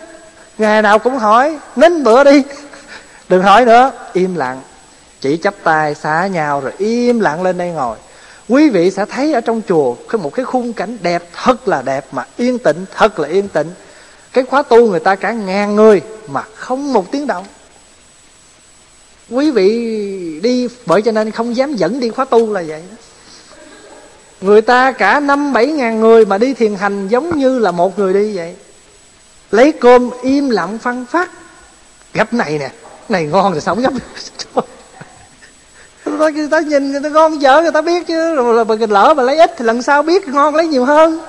ngày 0.58 0.82
nào 0.82 0.98
cũng 0.98 1.18
hỏi, 1.18 1.58
nín 1.76 2.04
bữa 2.04 2.24
đi. 2.24 2.42
Đừng 3.28 3.42
hỏi 3.42 3.64
nữa, 3.64 3.90
im 4.12 4.34
lặng. 4.34 4.60
Chỉ 5.20 5.36
chắp 5.42 5.54
tay 5.62 5.94
xá 5.94 6.26
nhau 6.26 6.60
rồi 6.60 6.72
im 6.78 7.20
lặng 7.20 7.42
lên 7.42 7.58
đây 7.58 7.70
ngồi 7.70 7.96
quý 8.48 8.70
vị 8.70 8.90
sẽ 8.90 9.04
thấy 9.06 9.32
ở 9.32 9.40
trong 9.40 9.62
chùa 9.68 9.94
có 10.08 10.18
một 10.18 10.34
cái 10.34 10.44
khung 10.44 10.72
cảnh 10.72 10.98
đẹp 11.02 11.28
thật 11.32 11.68
là 11.68 11.82
đẹp 11.82 12.06
mà 12.12 12.26
yên 12.36 12.58
tĩnh, 12.58 12.84
thật 12.96 13.18
là 13.18 13.28
yên 13.28 13.48
tĩnh. 13.48 13.70
Cái 14.32 14.44
khóa 14.44 14.62
tu 14.62 14.90
người 14.90 15.00
ta 15.00 15.14
cả 15.14 15.32
ngàn 15.32 15.74
người 15.74 16.02
mà 16.28 16.42
không 16.54 16.92
một 16.92 17.12
tiếng 17.12 17.26
động. 17.26 17.44
Quý 19.30 19.50
vị 19.50 19.70
đi, 20.42 20.68
bởi 20.86 21.02
cho 21.02 21.12
nên 21.12 21.30
không 21.30 21.56
dám 21.56 21.74
dẫn 21.74 22.00
đi 22.00 22.10
khóa 22.10 22.24
tu 22.24 22.52
là 22.52 22.62
vậy 22.66 22.82
đó. 22.90 22.96
Người 24.40 24.60
ta 24.60 24.92
cả 24.92 25.20
năm 25.20 25.52
bảy 25.52 25.66
ngàn 25.66 26.00
người 26.00 26.26
mà 26.26 26.38
đi 26.38 26.54
thiền 26.54 26.74
hành 26.74 27.08
giống 27.08 27.38
như 27.38 27.58
là 27.58 27.70
một 27.70 27.98
người 27.98 28.14
đi 28.14 28.36
vậy. 28.36 28.54
Lấy 29.50 29.72
cơm 29.72 30.10
im 30.22 30.50
lặng 30.50 30.78
phăng 30.78 31.06
phát 31.06 31.30
gấp 32.14 32.34
này 32.34 32.58
nè, 32.58 32.70
này 33.08 33.24
ngon 33.24 33.52
rồi 33.52 33.60
sao 33.60 33.74
không 33.74 33.84
gấp 33.84 34.64
người 36.18 36.48
ta 36.50 36.60
nhìn 36.60 36.92
người 36.92 37.00
ta 37.00 37.08
ngon 37.08 37.42
dở, 37.42 37.62
người 37.62 37.72
ta 37.72 37.82
biết 37.82 38.06
chứ. 38.06 38.34
Rồi 38.34 38.54
là 38.54 38.64
mình 38.64 38.90
lỡ 38.90 39.14
mà 39.16 39.22
lấy 39.22 39.38
ít 39.38 39.54
thì 39.56 39.64
lần 39.64 39.82
sau 39.82 40.02
biết 40.02 40.28
ngon 40.28 40.54
lấy 40.54 40.66
nhiều 40.66 40.84
hơn. 40.84 41.20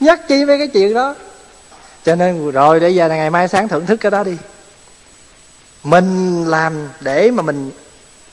Nhắc 0.00 0.28
chi 0.28 0.44
mấy 0.44 0.58
cái 0.58 0.68
chuyện 0.68 0.94
đó. 0.94 1.14
Cho 2.04 2.14
nên 2.14 2.50
rồi 2.50 2.80
để 2.80 2.88
giờ 2.88 3.08
ngày 3.08 3.30
mai 3.30 3.48
sáng 3.48 3.68
thưởng 3.68 3.86
thức 3.86 3.96
cái 3.96 4.10
đó 4.10 4.24
đi. 4.24 4.36
Mình 5.84 6.44
làm 6.46 6.72
để 7.00 7.30
mà 7.30 7.42
mình 7.42 7.70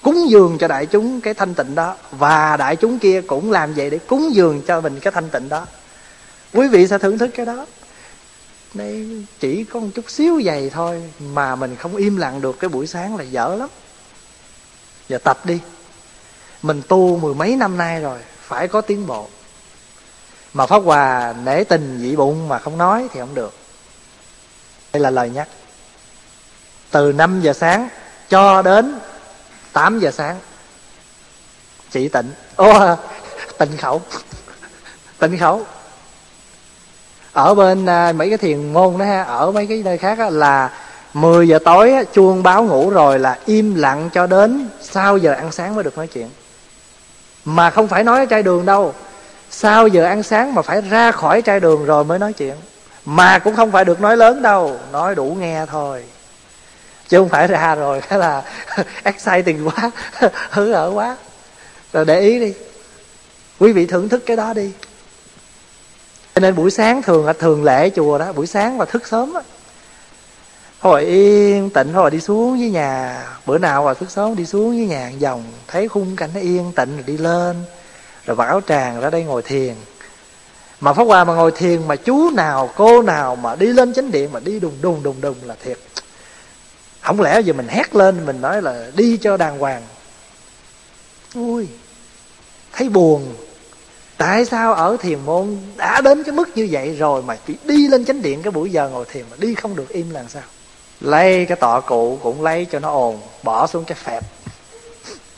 cúng 0.02 0.30
dường 0.30 0.58
cho 0.58 0.68
đại 0.68 0.86
chúng 0.86 1.22
cái 1.22 1.34
thanh 1.34 1.54
tịnh 1.54 1.76
đó. 1.76 1.96
Và 2.12 2.58
đại 2.58 2.76
chúng 2.76 3.00
kia 3.00 3.22
cũng 3.28 3.52
làm 3.52 3.74
vậy 3.74 3.90
để 3.90 3.98
cúng 3.98 4.36
dường 4.36 4.62
cho 4.62 4.82
mình 4.82 5.00
cái 5.00 5.12
thanh 5.12 5.30
tịnh 5.30 5.50
đó. 5.50 5.66
Quý 6.54 6.68
vị 6.68 6.88
sẽ 6.88 6.98
thưởng 6.98 7.18
thức 7.18 7.30
cái 7.36 7.46
đó. 7.46 7.66
Đây 8.74 9.26
chỉ 9.40 9.64
có 9.64 9.80
một 9.80 9.88
chút 9.96 10.10
xíu 10.10 10.42
dày 10.46 10.70
thôi 10.70 11.04
mà 11.34 11.56
mình 11.56 11.76
không 11.76 11.96
im 11.96 12.18
lặng 12.18 12.42
được 12.42 12.60
cái 12.60 12.70
buổi 12.70 12.88
sáng 12.88 13.18
là 13.18 13.24
dở 13.24 13.56
lắm 13.60 13.70
giờ 15.12 15.18
tập 15.18 15.46
đi. 15.46 15.60
Mình 16.62 16.82
tu 16.88 17.18
mười 17.18 17.34
mấy 17.34 17.56
năm 17.56 17.78
nay 17.78 18.02
rồi, 18.02 18.20
phải 18.42 18.68
có 18.68 18.82
tiến 18.82 19.08
bộ. 19.08 19.28
Mà 20.54 20.66
pháp 20.66 20.80
hòa 20.80 21.34
nể 21.44 21.64
tình 21.64 22.00
dị 22.02 22.16
bụng 22.16 22.48
mà 22.48 22.60
không 22.60 22.78
nói 22.78 23.08
thì 23.14 23.20
không 23.20 23.36
được. 23.36 23.54
Đây 24.94 25.02
là 25.02 25.10
lời 25.10 25.30
nhắc. 25.30 25.48
Từ 26.92 27.12
5 27.12 27.42
giờ 27.42 27.54
sáng 27.54 27.90
cho 28.30 28.62
đến 28.62 29.00
8 29.74 30.00
giờ 30.00 30.12
sáng, 30.12 30.40
chỉ 31.92 32.08
tịnh. 32.08 32.32
Ô, 32.56 32.96
tịnh 33.58 33.78
khẩu. 33.78 34.02
Tịnh 35.20 35.38
khẩu. 35.38 35.66
Ở 37.34 37.54
bên 37.54 37.86
à, 37.86 38.12
mấy 38.12 38.30
cái 38.30 38.38
thiền 38.38 38.74
môn 38.74 38.98
đó 38.98 39.06
ha, 39.06 39.24
ở 39.24 39.52
mấy 39.52 39.68
cái 39.68 39.82
nơi 39.86 39.98
khác 39.98 40.20
là 40.20 40.70
10 41.14 41.48
giờ 41.48 41.60
tối 41.60 41.94
chuông 42.14 42.44
báo 42.44 42.64
ngủ 42.64 42.90
rồi 42.90 43.20
là 43.20 43.40
im 43.46 43.76
lặng 43.76 44.10
cho 44.14 44.28
đến 44.28 44.70
sau 44.82 45.18
giờ 45.18 45.34
ăn 45.34 45.52
sáng 45.52 45.76
mới 45.76 45.84
được 45.84 45.98
nói 45.98 46.08
chuyện. 46.08 46.30
Mà 47.46 47.70
không 47.70 47.88
phải 47.88 48.04
nói 48.04 48.20
ở 48.20 48.26
chai 48.30 48.44
đường 48.44 48.66
đâu. 48.66 48.94
Sau 49.50 49.88
giờ 49.88 50.04
ăn 50.04 50.24
sáng 50.24 50.56
mà 50.56 50.62
phải 50.62 50.82
ra 50.82 51.12
khỏi 51.12 51.42
chai 51.42 51.60
đường 51.60 51.86
rồi 51.86 52.04
mới 52.04 52.20
nói 52.20 52.34
chuyện. 52.34 52.56
Mà 53.06 53.40
cũng 53.40 53.56
không 53.56 53.72
phải 53.72 53.86
được 53.86 54.02
nói 54.02 54.18
lớn 54.18 54.42
đâu, 54.42 54.78
nói 54.92 55.16
đủ 55.16 55.38
nghe 55.40 55.66
thôi. 55.66 56.04
Chứ 57.08 57.18
không 57.18 57.30
phải 57.30 57.48
ra 57.48 57.76
rồi 57.76 58.02
cái 58.02 58.20
là 58.20 58.44
exciting 59.04 59.70
quá 59.70 59.92
hứng 60.50 60.74
ở 60.74 60.92
quá. 60.94 61.18
Rồi 61.94 62.06
để 62.06 62.20
ý 62.20 62.40
đi. 62.40 62.54
Quý 63.60 63.72
vị 63.72 63.86
thưởng 63.86 64.10
thức 64.10 64.24
cái 64.26 64.38
đó 64.38 64.54
đi. 64.54 64.72
Cho 66.36 66.40
nên 66.40 66.56
buổi 66.56 66.72
sáng 66.72 67.02
thường 67.02 67.26
là 67.26 67.34
thường 67.34 67.64
lễ 67.64 67.90
chùa 67.90 68.18
đó, 68.18 68.32
buổi 68.32 68.48
sáng 68.48 68.78
và 68.78 68.86
thức 68.86 69.08
sớm 69.08 69.34
á 69.34 69.42
hồi 70.82 71.06
yên 71.06 71.70
tịnh 71.70 71.94
hồi 71.94 72.12
đi 72.12 72.20
xuống 72.22 72.60
với 72.60 72.70
nhà. 72.70 73.24
Bữa 73.46 73.58
nào 73.58 73.84
mà 73.84 73.94
thức 73.94 74.12
sớm 74.12 74.36
đi 74.36 74.46
xuống 74.46 74.70
với 74.70 74.88
nhà 74.88 75.10
dòng 75.10 75.44
thấy 75.68 75.88
khung 75.88 76.16
cảnh 76.16 76.30
nó 76.34 76.40
yên 76.40 76.72
tịnh 76.76 76.96
rồi 76.96 77.04
đi 77.08 77.18
lên. 77.18 77.64
Rồi 78.26 78.38
mặc 78.38 78.48
áo 78.48 78.62
tràng 78.68 79.02
ra 79.02 79.10
đây 79.10 79.24
ngồi 79.24 79.42
thiền. 79.42 79.76
Mà 80.80 80.94
pháp 80.94 81.04
hòa 81.04 81.24
mà 81.24 81.34
ngồi 81.34 81.52
thiền 81.52 81.88
mà 81.88 81.96
chú 81.96 82.30
nào, 82.30 82.70
cô 82.76 83.02
nào 83.02 83.36
mà 83.36 83.56
đi 83.56 83.66
lên 83.66 83.94
chánh 83.94 84.12
điện 84.12 84.32
mà 84.32 84.40
đi 84.40 84.60
đùng 84.60 84.78
đùng 84.82 85.04
đùng 85.04 85.22
đùng 85.22 85.36
là 85.44 85.56
thiệt. 85.64 85.78
Không 87.02 87.22
lẽ 87.22 87.42
giờ 87.42 87.54
mình 87.54 87.68
hét 87.68 87.96
lên, 87.96 88.26
mình 88.26 88.42
nói 88.42 88.62
là 88.62 88.92
đi 88.96 89.18
cho 89.18 89.38
đàng 89.38 89.60
hoàng. 89.60 89.82
Ui, 91.36 91.68
thấy 92.74 92.90
buồn. 92.90 93.36
Tại 94.18 94.46
sao 94.46 94.74
ở 94.74 94.98
thiền 95.00 95.20
môn 95.26 95.58
đã 95.78 96.02
đến 96.02 96.24
cái 96.24 96.32
mức 96.32 96.50
như 96.56 96.68
vậy 96.72 96.96
rồi 96.96 97.22
mà 97.22 97.38
chỉ 97.48 97.56
đi 97.64 97.88
lên 97.88 98.06
chánh 98.06 98.22
điện 98.22 98.42
cái 98.42 98.52
buổi 98.52 98.70
giờ 98.70 98.90
ngồi 98.90 99.06
thiền 99.12 99.26
mà 99.32 99.38
đi 99.40 99.56
không 99.56 99.76
được 99.76 99.90
im 99.90 100.10
làm 100.10 100.26
sao? 100.30 100.44
Lấy 101.02 101.46
cái 101.46 101.56
tọa 101.56 101.80
cụ 101.80 102.20
cũng 102.24 102.44
lấy 102.44 102.68
cho 102.72 102.80
nó 102.80 102.92
ồn 102.92 103.20
bỏ 103.44 103.68
xuống 103.68 103.84
cái 103.86 103.96
phẹp. 103.96 104.24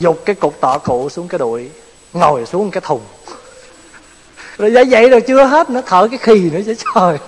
Dục 0.00 0.22
cái 0.24 0.34
cục 0.34 0.60
tọa 0.60 0.78
cụ 0.78 1.08
xuống 1.08 1.28
cái 1.28 1.38
đùi 1.38 1.70
ngồi 2.12 2.46
xuống 2.46 2.70
cái 2.70 2.80
thùng. 2.80 3.00
Rồi 4.58 4.70
vậy 4.70 4.84
vậy 4.90 5.08
rồi 5.08 5.20
chưa 5.20 5.44
hết 5.44 5.70
nó 5.70 5.80
thở 5.86 6.08
cái 6.10 6.18
khì 6.18 6.50
nữa 6.50 6.60
chứ 6.66 6.74
trời. 6.94 7.18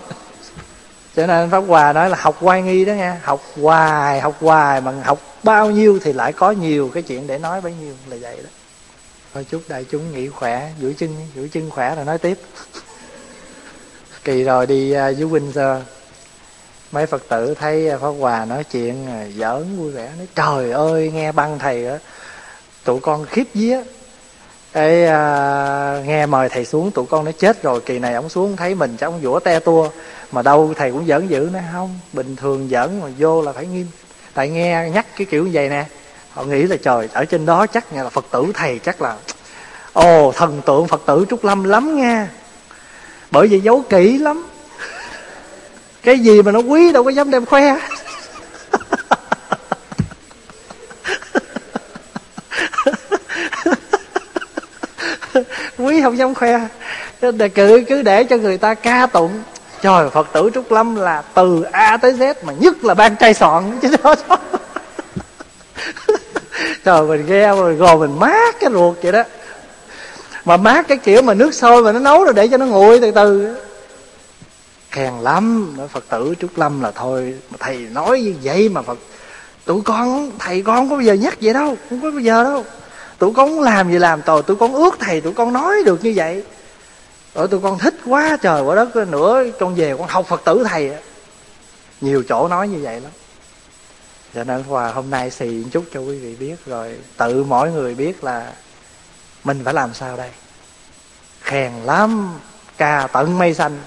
Cho 1.16 1.26
nên 1.26 1.50
pháp 1.50 1.60
hòa 1.60 1.92
nói 1.92 2.10
là 2.10 2.16
học 2.20 2.36
hoài 2.40 2.62
nghi 2.62 2.84
đó 2.84 2.92
nha 2.92 3.20
học 3.22 3.42
hoài 3.62 4.20
học 4.20 4.36
hoài 4.40 4.80
mà 4.80 4.92
học 5.04 5.20
bao 5.42 5.70
nhiêu 5.70 5.98
thì 6.02 6.12
lại 6.12 6.32
có 6.32 6.50
nhiều 6.50 6.90
cái 6.94 7.02
chuyện 7.02 7.26
để 7.26 7.38
nói 7.38 7.60
bấy 7.60 7.74
nhiêu 7.80 7.94
là 8.08 8.16
vậy 8.20 8.36
đó. 8.42 8.50
Thôi 9.34 9.46
chúc 9.50 9.62
đại 9.68 9.84
chúng 9.90 10.12
nghỉ 10.12 10.28
khỏe 10.28 10.70
duỗi 10.80 10.94
chân 10.98 11.16
duỗi 11.36 11.48
chân 11.52 11.70
khỏe 11.70 11.94
rồi 11.94 12.04
nói 12.04 12.18
tiếp. 12.18 12.38
Kỳ 14.24 14.42
rồi 14.42 14.66
đi 14.66 14.90
uh, 14.90 14.96
với 14.96 15.14
Windsor 15.14 15.80
mấy 16.96 17.06
phật 17.06 17.28
tử 17.28 17.54
thấy 17.54 17.88
à, 17.88 17.98
pháp 17.98 18.08
hòa 18.08 18.44
nói 18.44 18.64
chuyện 18.64 19.06
à, 19.06 19.26
giỡn 19.36 19.76
vui 19.78 19.90
vẻ 19.90 20.10
nói 20.18 20.26
trời 20.34 20.70
ơi 20.70 21.10
nghe 21.14 21.32
băng 21.32 21.58
thầy 21.58 21.86
á 21.86 21.98
tụi 22.84 23.00
con 23.00 23.26
khiếp 23.26 23.44
vía. 23.54 23.80
Cái 24.72 25.06
à, 25.06 26.02
nghe 26.06 26.26
mời 26.26 26.48
thầy 26.48 26.64
xuống 26.64 26.90
tụi 26.90 27.06
con 27.06 27.24
nó 27.24 27.32
chết 27.32 27.62
rồi 27.62 27.80
kỳ 27.80 27.98
này 27.98 28.14
ông 28.14 28.28
xuống 28.28 28.56
thấy 28.56 28.74
mình 28.74 28.96
chắc 29.00 29.06
ông 29.06 29.20
vũa 29.20 29.40
te 29.40 29.60
tua 29.60 29.90
mà 30.32 30.42
đâu 30.42 30.74
thầy 30.76 30.92
cũng 30.92 31.06
giỡn 31.06 31.26
dữ 31.28 31.48
nó 31.52 31.58
không 31.72 31.98
bình 32.12 32.36
thường 32.36 32.68
giỡn 32.70 33.00
mà 33.00 33.08
vô 33.18 33.42
là 33.42 33.52
phải 33.52 33.66
nghiêm. 33.66 33.86
Tại 34.34 34.48
nghe 34.48 34.90
nhắc 34.94 35.06
cái 35.16 35.26
kiểu 35.30 35.44
như 35.44 35.50
vậy 35.52 35.68
nè 35.68 35.84
họ 36.30 36.44
nghĩ 36.44 36.62
là 36.62 36.76
trời 36.82 37.08
ở 37.12 37.24
trên 37.24 37.46
đó 37.46 37.66
chắc 37.66 37.92
là 37.92 38.08
phật 38.08 38.24
tử 38.30 38.46
thầy 38.54 38.78
chắc 38.78 39.02
là 39.02 39.16
ồ 39.92 40.32
thần 40.32 40.62
tượng 40.66 40.88
phật 40.88 41.02
tử 41.06 41.26
trúc 41.30 41.44
lâm 41.44 41.64
lắm 41.64 41.96
nha. 41.96 42.28
Bởi 43.30 43.48
vì 43.48 43.60
giấu 43.60 43.82
kỹ 43.88 44.18
lắm 44.18 44.46
cái 46.06 46.18
gì 46.18 46.42
mà 46.42 46.52
nó 46.52 46.58
quý 46.58 46.92
đâu 46.92 47.04
có 47.04 47.10
dám 47.10 47.30
đem 47.30 47.46
khoe. 47.46 47.76
Quý 55.78 56.02
không 56.02 56.18
dám 56.18 56.34
khoe. 56.34 56.60
Để 57.20 57.48
cứ 57.48 57.84
cứ 57.88 58.02
để 58.02 58.24
cho 58.24 58.36
người 58.36 58.58
ta 58.58 58.74
ca 58.74 59.06
tụng. 59.06 59.42
Trời, 59.82 60.10
phật 60.10 60.26
tử 60.32 60.50
trúc 60.54 60.72
lâm 60.72 60.96
là 60.96 61.22
từ 61.34 61.62
a 61.72 61.96
tới 61.96 62.12
z 62.12 62.34
mà 62.42 62.52
nhất 62.58 62.84
là 62.84 62.94
ban 62.94 63.16
trai 63.16 63.34
sọn 63.34 63.78
chứ 63.82 63.88
đó. 64.02 64.14
Trời, 66.84 67.02
mình 67.02 67.26
nghe 67.26 67.48
rồi 67.48 67.74
gò 67.74 67.96
mình 67.96 68.18
mát 68.18 68.54
cái 68.60 68.70
ruột 68.72 68.96
vậy 69.02 69.12
đó. 69.12 69.22
Mà 70.44 70.56
mát 70.56 70.88
cái 70.88 70.98
kiểu 70.98 71.22
mà 71.22 71.34
nước 71.34 71.54
sôi 71.54 71.82
mà 71.82 71.92
nó 71.92 71.98
nấu 71.98 72.24
rồi 72.24 72.34
để 72.34 72.48
cho 72.48 72.56
nó 72.56 72.66
nguội 72.66 73.00
từ 73.00 73.10
từ 73.10 73.56
khen 74.96 75.14
lắm. 75.14 75.74
Nói 75.76 75.88
phật 75.88 76.04
tử 76.08 76.34
trúc 76.40 76.58
lâm 76.58 76.80
là 76.80 76.90
thôi 76.90 77.34
thầy 77.58 77.76
nói 77.76 78.20
như 78.20 78.34
vậy 78.42 78.68
mà 78.68 78.82
phật, 78.82 78.98
tụi 79.64 79.82
con, 79.82 80.30
thầy 80.38 80.62
con 80.62 80.76
không 80.76 80.90
có 80.90 80.96
bao 80.96 81.02
giờ 81.02 81.12
nhắc 81.12 81.38
vậy 81.40 81.54
đâu, 81.54 81.76
không 81.90 82.02
có 82.02 82.10
bao 82.10 82.20
giờ 82.20 82.44
đâu. 82.44 82.64
Tụi 83.18 83.32
con 83.34 83.60
làm 83.60 83.90
gì 83.92 83.98
làm, 83.98 84.22
tồi, 84.22 84.42
tụi 84.42 84.56
con 84.56 84.74
ước 84.74 84.96
thầy, 84.98 85.20
tụi 85.20 85.32
con 85.32 85.52
nói 85.52 85.76
được 85.84 86.04
như 86.04 86.12
vậy. 86.16 86.44
Rồi 87.34 87.48
tụi 87.48 87.60
con 87.60 87.78
thích 87.78 87.94
quá 88.06 88.38
trời 88.42 88.62
quả 88.62 88.74
đất 88.74 88.96
nữa 88.96 89.44
con 89.60 89.74
về 89.74 89.94
con 89.98 90.08
học 90.08 90.26
phật 90.28 90.42
tử 90.44 90.64
thầy 90.68 90.90
nhiều 92.00 92.22
chỗ 92.28 92.48
nói 92.48 92.68
như 92.68 92.78
vậy 92.82 93.00
lắm. 93.00 93.12
Cho 94.34 94.44
nên 94.44 94.62
hòa, 94.62 94.92
hôm 94.92 95.10
nay 95.10 95.30
xì 95.30 95.46
một 95.46 95.68
chút 95.72 95.84
cho 95.92 96.00
quý 96.00 96.18
vị 96.18 96.36
biết 96.36 96.56
rồi. 96.66 96.94
Tự 97.16 97.44
mỗi 97.44 97.72
người 97.72 97.94
biết 97.94 98.24
là 98.24 98.52
mình 99.44 99.60
phải 99.64 99.74
làm 99.74 99.94
sao 99.94 100.16
đây? 100.16 100.30
Khen 101.40 101.72
lắm, 101.84 102.34
ca 102.76 103.08
tận 103.12 103.38
mây 103.38 103.54
xanh 103.54 103.78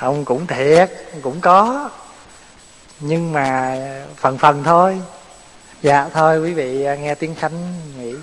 không, 0.00 0.24
cũng 0.24 0.46
thiệt, 0.46 0.90
cũng 1.22 1.40
có. 1.40 1.90
Nhưng 3.00 3.32
mà 3.32 3.76
phần 4.16 4.38
phần 4.38 4.62
thôi. 4.64 5.00
Dạ 5.82 6.08
thôi, 6.14 6.40
quý 6.40 6.52
vị 6.52 6.84
à, 6.84 6.94
nghe 6.94 7.14
tiếng 7.14 7.34
khánh 7.34 7.74
nghỉ 7.98 8.14